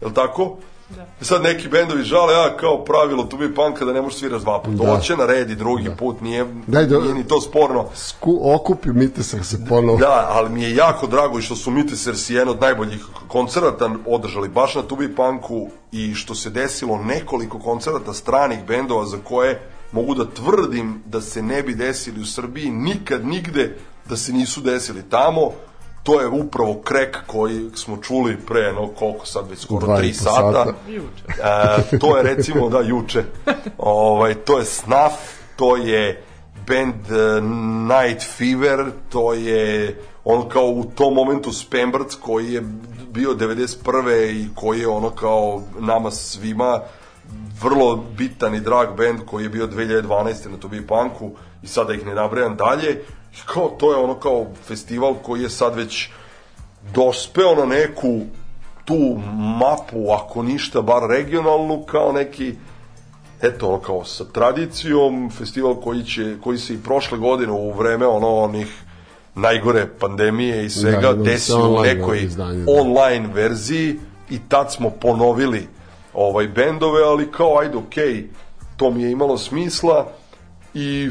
je 0.00 0.06
li 0.06 0.14
tako? 0.14 0.56
Da. 0.96 1.06
Sad 1.24 1.42
neki 1.42 1.68
bendovi 1.68 2.02
žale, 2.02 2.34
ja 2.34 2.56
kao 2.56 2.84
pravilo 2.84 3.24
tu 3.24 3.36
bi 3.36 3.54
panka 3.54 3.84
da 3.84 3.92
ne 3.92 4.02
možeš 4.02 4.18
sviraš 4.18 4.42
dva 4.42 4.62
puta. 4.62 4.84
Da. 4.84 4.94
Hoće 4.94 5.16
na 5.16 5.26
red 5.26 5.50
i 5.50 5.54
drugi 5.54 5.90
put, 5.98 6.20
nije, 6.20 6.46
Daj 6.66 6.86
do- 6.86 7.00
nije 7.00 7.14
ni 7.14 7.28
to 7.28 7.40
sporno. 7.40 7.84
Sku, 7.94 8.40
okupi 8.42 8.88
Mitesar 8.88 9.44
se 9.44 9.64
ponovo. 9.68 9.98
Da, 9.98 10.28
ali 10.30 10.50
mi 10.50 10.62
je 10.62 10.74
jako 10.74 11.06
drago 11.06 11.38
i 11.38 11.42
što 11.42 11.56
su 11.56 11.70
Mitesersi 11.70 12.34
jedan 12.34 12.48
od 12.48 12.60
najboljih 12.60 13.04
koncerata 13.28 13.90
održali 14.06 14.48
baš 14.48 14.74
na 14.74 14.82
Tubi 14.82 15.14
Punku 15.14 15.68
i 15.92 16.14
što 16.14 16.34
se 16.34 16.50
desilo 16.50 16.98
nekoliko 16.98 17.58
koncerata 17.58 18.12
stranih 18.12 18.58
bendova 18.66 19.06
za 19.06 19.18
koje 19.24 19.70
mogu 19.92 20.14
da 20.14 20.24
tvrdim 20.24 21.02
da 21.06 21.20
se 21.20 21.42
ne 21.42 21.62
bi 21.62 21.74
desili 21.74 22.20
u 22.20 22.26
Srbiji 22.26 22.70
nikad 22.70 23.26
nigde 23.26 23.76
da 24.08 24.16
se 24.16 24.32
nisu 24.32 24.60
desili 24.60 25.02
tamo. 25.10 25.50
To 26.02 26.20
je 26.20 26.26
upravo 26.28 26.74
krek 26.74 27.16
koji 27.26 27.70
smo 27.74 27.96
čuli 27.96 28.36
pre, 28.36 28.72
no 28.72 28.88
koliko 28.88 29.26
sad 29.26 29.50
već 29.50 29.58
skoro 29.58 29.86
Dva 29.86 30.00
i 30.00 30.12
3 30.12 30.18
po 30.18 30.24
sata. 30.24 30.64
sata. 30.64 30.74
E, 31.94 31.98
to 31.98 32.16
je 32.16 32.22
recimo, 32.22 32.68
da, 32.68 32.80
juče. 32.80 33.24
ovaj, 33.78 34.34
to 34.34 34.58
je 34.58 34.64
Snuff, 34.64 35.14
to 35.56 35.76
je 35.76 36.24
band 36.66 36.94
uh, 37.10 37.44
Night 37.88 38.26
Fever, 38.36 38.90
to 39.08 39.32
je 39.32 39.96
on 40.24 40.48
kao 40.48 40.66
u 40.66 40.84
tom 40.84 41.14
momentu 41.14 41.52
Spamberts 41.52 42.14
koji 42.14 42.52
je 42.52 42.62
bio 43.10 43.34
91. 43.34 44.30
i 44.30 44.48
koji 44.54 44.80
je 44.80 44.88
ono 44.88 45.10
kao 45.10 45.62
nama 45.78 46.10
svima 46.10 46.80
vrlo 47.62 48.04
bitan 48.16 48.54
i 48.54 48.60
drag 48.60 48.88
band 48.96 49.20
koji 49.26 49.42
je 49.42 49.48
bio 49.48 49.66
2012. 49.66 50.50
na 50.50 50.56
Tobi 50.56 50.86
Punku 50.86 51.30
i 51.62 51.66
sada 51.66 51.94
ih 51.94 52.06
ne 52.06 52.14
nabrajam 52.14 52.56
dalje. 52.56 52.90
I 53.32 53.36
kao, 53.46 53.68
to 53.68 53.92
je 53.92 53.96
ono 53.96 54.14
kao 54.14 54.46
festival 54.64 55.14
koji 55.22 55.42
je 55.42 55.50
sad 55.50 55.76
već 55.76 56.08
dospeo 56.94 57.54
na 57.54 57.64
neku 57.64 58.20
tu 58.84 59.20
mapu, 59.58 60.10
ako 60.10 60.42
ništa, 60.42 60.82
bar 60.82 61.02
regionalnu, 61.08 61.82
kao 61.82 62.12
neki 62.12 62.54
eto, 63.42 63.68
ono 63.68 63.80
kao 63.80 64.04
sa 64.04 64.24
tradicijom, 64.24 65.30
festival 65.30 65.74
koji, 65.74 66.04
će, 66.04 66.36
koji 66.44 66.58
se 66.58 66.74
i 66.74 66.82
prošle 66.84 67.18
godine 67.18 67.52
u 67.52 67.72
vreme 67.72 68.06
ono 68.06 68.36
onih 68.36 68.82
najgore 69.34 69.86
pandemije 69.98 70.64
i 70.64 70.70
svega 70.70 71.00
Da, 71.00 71.08
imali 71.08 71.22
ste 71.24 71.30
desio 71.30 71.70
u 71.70 71.82
nekoj 71.82 72.28
da. 72.36 72.44
online 72.80 73.28
verziji 73.34 73.96
i 74.30 74.38
tad 74.48 74.72
smo 74.72 74.90
ponovili 74.90 75.68
ovaj 76.18 76.48
bendove, 76.48 77.02
ali 77.04 77.32
kao 77.32 77.58
ajde 77.58 77.76
okej, 77.76 78.28
to 78.76 78.90
mi 78.90 79.02
je 79.02 79.10
imalo 79.10 79.38
smisla 79.38 80.06
i 80.74 81.10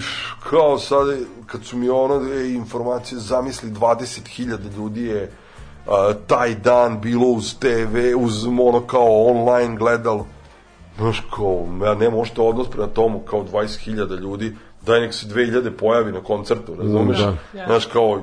kao 0.49 0.77
sad 0.79 1.07
kad 1.45 1.63
su 1.63 1.77
mi 1.77 1.89
ono 1.89 2.33
e, 2.33 2.49
informacije 2.49 3.19
zamisli 3.19 3.71
20.000 3.71 4.75
ljudi 4.77 5.03
je 5.03 5.31
a, 5.87 6.13
taj 6.27 6.55
dan 6.55 7.01
bilo 7.01 7.27
uz 7.27 7.55
TV, 7.59 7.97
uz 8.17 8.45
ono 8.45 8.81
kao 8.81 9.23
online 9.25 9.75
gledal 9.75 10.23
Znaš, 10.97 11.23
kao, 11.35 11.67
ja 11.85 11.95
nema 11.95 12.17
ošte 12.17 12.41
odnos 12.41 12.69
prema 12.69 12.87
tomu, 12.87 13.19
kao 13.19 13.43
20.000 13.43 14.19
ljudi, 14.19 14.55
daj 14.81 15.01
nek 15.01 15.13
se 15.13 15.27
2000 15.27 15.71
pojavi 15.71 16.11
na 16.11 16.23
koncertu, 16.23 16.75
razumeš? 16.75 17.17
Da. 17.17 17.35
Znaš, 17.65 17.85
kao, 17.85 18.21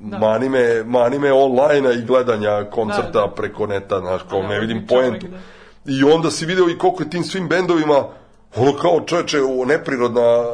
mani 0.00 0.48
me, 0.48 0.84
mani 0.84 1.18
me 1.18 1.32
online 1.32 1.94
i 1.94 2.04
gledanja 2.04 2.64
koncerta 2.70 3.10
Da, 3.10 3.26
da. 3.26 3.32
preko 3.36 3.66
neta, 3.66 4.00
znaš, 4.00 4.22
kao, 4.30 4.42
Da, 4.42 4.48
ne 4.48 4.60
vidim 4.60 4.86
čovek, 4.88 5.10
poentu. 5.10 5.26
da. 5.26 5.36
I 5.86 6.04
onda 6.04 6.30
si 6.30 6.46
video 6.46 6.70
i 6.70 6.78
koliko 6.78 7.02
je 7.02 7.10
tim 7.10 7.24
svim 7.24 7.48
bendovima 7.48 8.04
ono 8.56 8.72
kao 8.72 9.00
čoveče, 9.06 9.38
neprirodna 9.66 10.44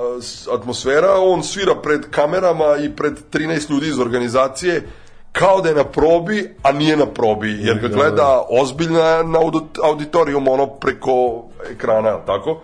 atmosfera, 0.54 1.14
on 1.18 1.42
svira 1.42 1.74
pred 1.82 2.00
kamerama 2.10 2.76
i 2.84 2.96
pred 2.96 3.12
13 3.32 3.70
ljudi 3.70 3.88
iz 3.88 3.98
organizacije, 3.98 4.88
kao 5.32 5.60
da 5.60 5.68
je 5.68 5.74
na 5.74 5.84
probi, 5.84 6.54
a 6.62 6.72
nije 6.72 6.96
na 6.96 7.06
probi, 7.06 7.58
jer 7.60 7.78
ga 7.78 7.88
gleda 7.88 8.46
ozbiljna 8.50 9.22
na 9.22 9.38
audit- 9.38 9.78
auditorijum, 9.84 10.48
ono 10.48 10.66
preko 10.66 11.44
ekrana, 11.72 12.18
tako? 12.26 12.60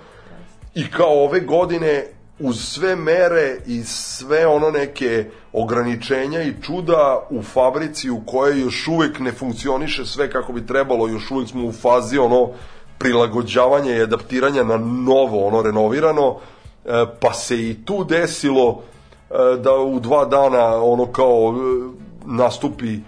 I 0.74 0.90
kao 0.90 1.24
ove 1.24 1.40
godine 1.40 2.06
uz 2.38 2.60
sve 2.60 2.96
mere 2.96 3.58
i 3.66 3.84
sve 3.84 4.46
ono 4.46 4.70
neke 4.70 5.30
ograničenja 5.52 6.42
i 6.42 6.54
čuda 6.62 7.26
u 7.30 7.42
fabrici 7.42 8.10
u 8.10 8.20
kojoj 8.26 8.60
još 8.60 8.88
uvek 8.88 9.18
ne 9.18 9.32
funkcioniše 9.32 10.06
sve 10.06 10.30
kako 10.30 10.52
bi 10.52 10.66
trebalo, 10.66 11.08
još 11.08 11.30
uvek 11.30 11.48
smo 11.48 11.66
u 11.66 11.72
fazi 11.72 12.18
ono 12.18 12.50
prilagođavanja 12.98 13.96
i 13.96 14.02
adaptiranja 14.02 14.64
na 14.64 14.76
novo, 14.76 15.46
ono 15.46 15.62
renovirano, 15.62 16.36
e, 16.84 17.04
pa 17.20 17.32
se 17.32 17.68
i 17.68 17.84
tu 17.84 18.04
desilo 18.04 18.82
e, 19.30 19.34
da 19.58 19.74
u 19.74 20.00
dva 20.00 20.24
dana 20.24 20.82
ono 20.82 21.06
kao 21.06 21.54
e, 21.56 21.90
nastupi 22.26 22.98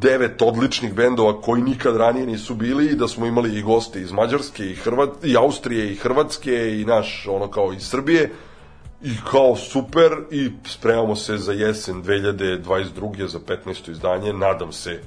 devet 0.00 0.42
odličnih 0.42 0.94
bendova 0.94 1.40
koji 1.40 1.62
nikad 1.62 1.96
ranije 1.96 2.26
nisu 2.26 2.54
bili 2.54 2.86
i 2.86 2.96
da 2.96 3.08
smo 3.08 3.26
imali 3.26 3.58
i 3.58 3.62
goste 3.62 4.00
iz 4.00 4.12
Mađarske 4.12 4.66
i, 4.70 4.74
Hrvat, 4.74 5.24
i 5.24 5.36
Austrije 5.36 5.92
i 5.92 5.94
Hrvatske 5.94 6.80
i 6.80 6.84
naš 6.84 7.26
ono 7.30 7.48
kao 7.48 7.72
iz 7.72 7.82
Srbije 7.82 8.30
i 9.02 9.10
kao 9.30 9.56
super 9.56 10.10
i 10.30 10.50
spremamo 10.66 11.16
se 11.16 11.36
za 11.36 11.52
jesen 11.52 12.02
2022. 12.02 13.26
za 13.26 13.38
15. 13.38 13.90
izdanje 13.90 14.32
nadam 14.32 14.72
se 14.72 15.00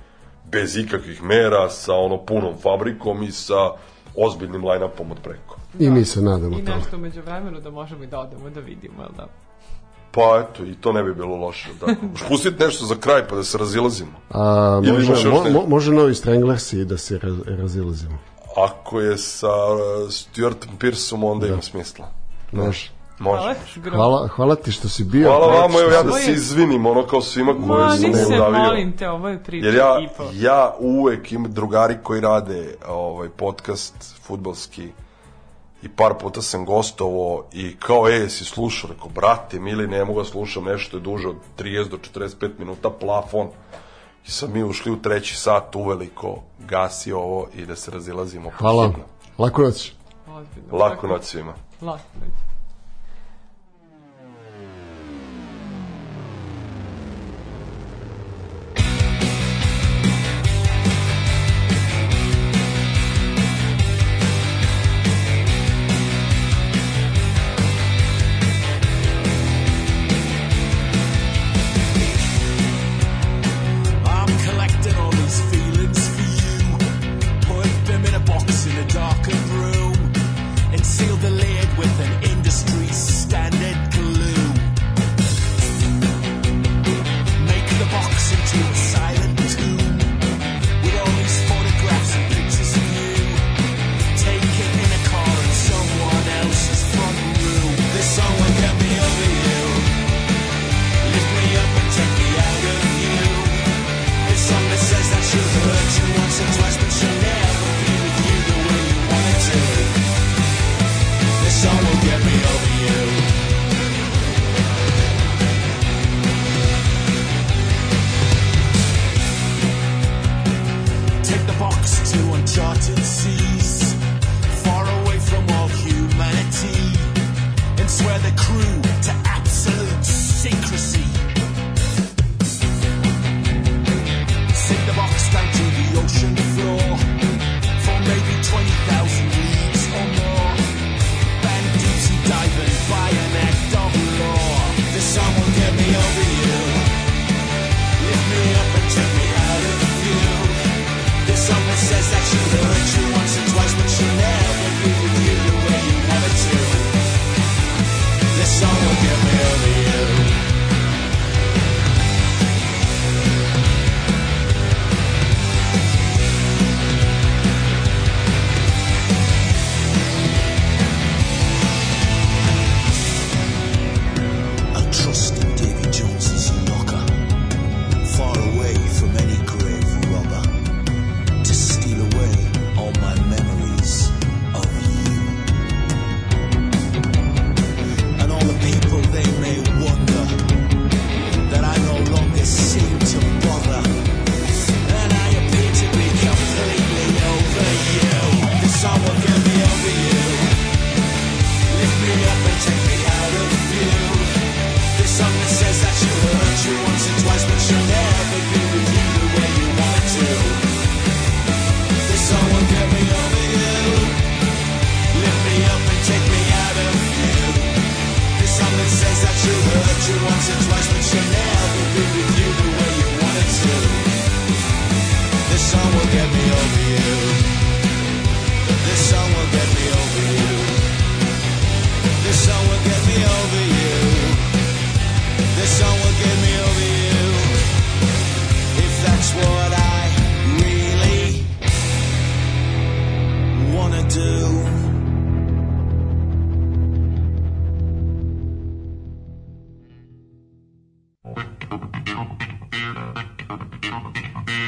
bez 0.52 0.78
ikakvih 0.78 1.24
mera 1.24 1.70
sa 1.70 1.94
ono 1.94 2.26
punom 2.26 2.54
fabrikom 2.62 3.24
i 3.24 3.32
sa 3.32 3.72
ozbiljnim 4.16 4.66
line-upom 4.66 5.12
od 5.12 5.18
preko 5.24 5.58
I 5.80 5.90
mi 5.90 6.06
se 6.06 6.22
nadamo 6.22 6.60
I 6.60 6.66
tome. 6.66 6.78
nešto 6.78 6.98
umeđu 6.98 7.22
vremenu 7.22 7.60
da 7.60 7.70
možemo 7.70 8.04
i 8.04 8.08
da 8.08 8.20
odemo 8.20 8.50
da 8.50 8.60
vidimo, 8.60 9.02
jel 9.02 9.12
da? 9.18 9.28
Pa 10.16 10.44
eto 10.44 10.66
i 10.66 10.76
to 10.76 10.94
ne 10.94 11.04
bi 11.04 11.14
bilo 11.14 11.36
loše 11.36 11.70
da. 11.80 11.96
pustiti 12.30 12.64
nešto 12.64 12.86
za 12.86 12.96
kraj 12.96 13.28
pa 13.28 13.36
da 13.36 13.44
se 13.44 13.58
razilazimo 13.58 14.12
A, 14.30 14.82
Ili 14.84 15.08
može, 15.08 15.30
mo, 15.30 15.44
mo, 15.52 15.64
može 15.68 15.92
novi 15.92 16.16
Stranglers 16.16 16.74
i 16.74 16.86
da 16.86 16.98
se 16.98 17.18
raz, 17.18 17.36
razilazimo. 17.48 18.18
ako 18.58 19.02
je 19.02 19.18
sa 19.18 19.48
uh, 19.48 20.12
Stuartom 20.12 20.78
Pearsom 20.80 21.24
onda 21.24 21.48
ima 21.48 21.62
smisla 21.62 22.06
Može. 22.52 22.92
može 23.20 23.56
Hvala. 23.96 24.28
Hvala, 24.28 24.56
ti 24.56 24.72
što 24.72 24.90
si 24.90 25.04
bio. 25.04 25.28
Hvala 25.28 25.62
vama, 25.62 25.80
evo 25.80 25.92
ja 25.92 26.04
da 26.04 26.12
se 26.12 26.32
izvinim, 26.32 26.86
ono 26.86 27.08
kao 27.08 27.22
svima 27.22 27.54
Ma, 27.54 27.68
koje 27.68 27.98
sam 27.98 28.10
nisam, 28.10 28.34
udavio. 28.34 28.60
molim 28.60 28.98
te, 28.98 29.10
ovo 29.10 29.30
je 29.30 29.44
priča 29.44 29.66
Jer 29.68 29.76
ja, 29.76 29.98
ja 30.34 30.76
uvek 30.80 31.32
imam 31.32 31.54
drugari 31.54 31.98
koji 32.04 32.22
rade 32.22 32.76
ovaj 32.88 33.30
podcast 33.30 34.16
futbalski 34.22 34.90
i 35.86 35.90
par 35.90 36.14
puta 36.20 36.42
sam 36.42 36.66
gostovo 36.66 37.46
i 37.54 37.76
kao, 37.80 38.08
e, 38.10 38.30
si 38.30 38.46
slušao, 38.46 38.90
rekao, 38.90 39.10
brate, 39.10 39.60
mili, 39.60 39.88
ne 39.88 40.06
mogu 40.06 40.20
da 40.20 40.26
slušam 40.26 40.64
nešto 40.64 40.98
je 40.98 41.02
duže 41.02 41.28
od 41.28 41.36
30 41.58 41.90
do 41.90 41.98
45 41.98 42.50
minuta, 42.60 42.90
plafon. 42.90 43.48
I 44.28 44.32
sad 44.32 44.50
mi 44.50 44.64
ušli 44.64 44.92
u 44.92 45.02
treći 45.02 45.36
sat 45.36 45.76
uveliko, 45.76 46.42
gasi 46.60 47.12
ovo 47.12 47.48
i 47.56 47.66
da 47.66 47.76
se 47.76 47.92
razilazimo. 47.92 48.50
Hvala. 48.58 48.92
Laku 49.38 49.62
noć. 49.62 49.94
Laku 50.72 51.08
noć 51.08 51.24
svima. 51.24 51.54
Laku 51.82 52.20
noć. 52.20 52.45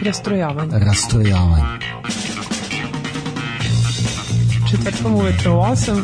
Rastrojavanje. 0.08 0.80
Rastrojavanje. 0.80 1.64
Četvrtkom 4.72 5.16
uveče 5.16 5.50
u 5.50 5.54
8. 5.54 6.02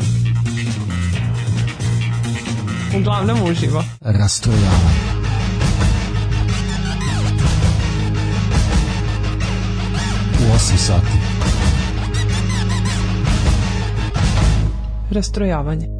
Uglavnom 3.00 3.44
uživo. 3.44 3.84
Rastrojavanje. 4.02 5.04
U 10.40 10.56
8 10.56 10.78
sati. 10.78 11.08
Rastrojavanje. 15.12 15.93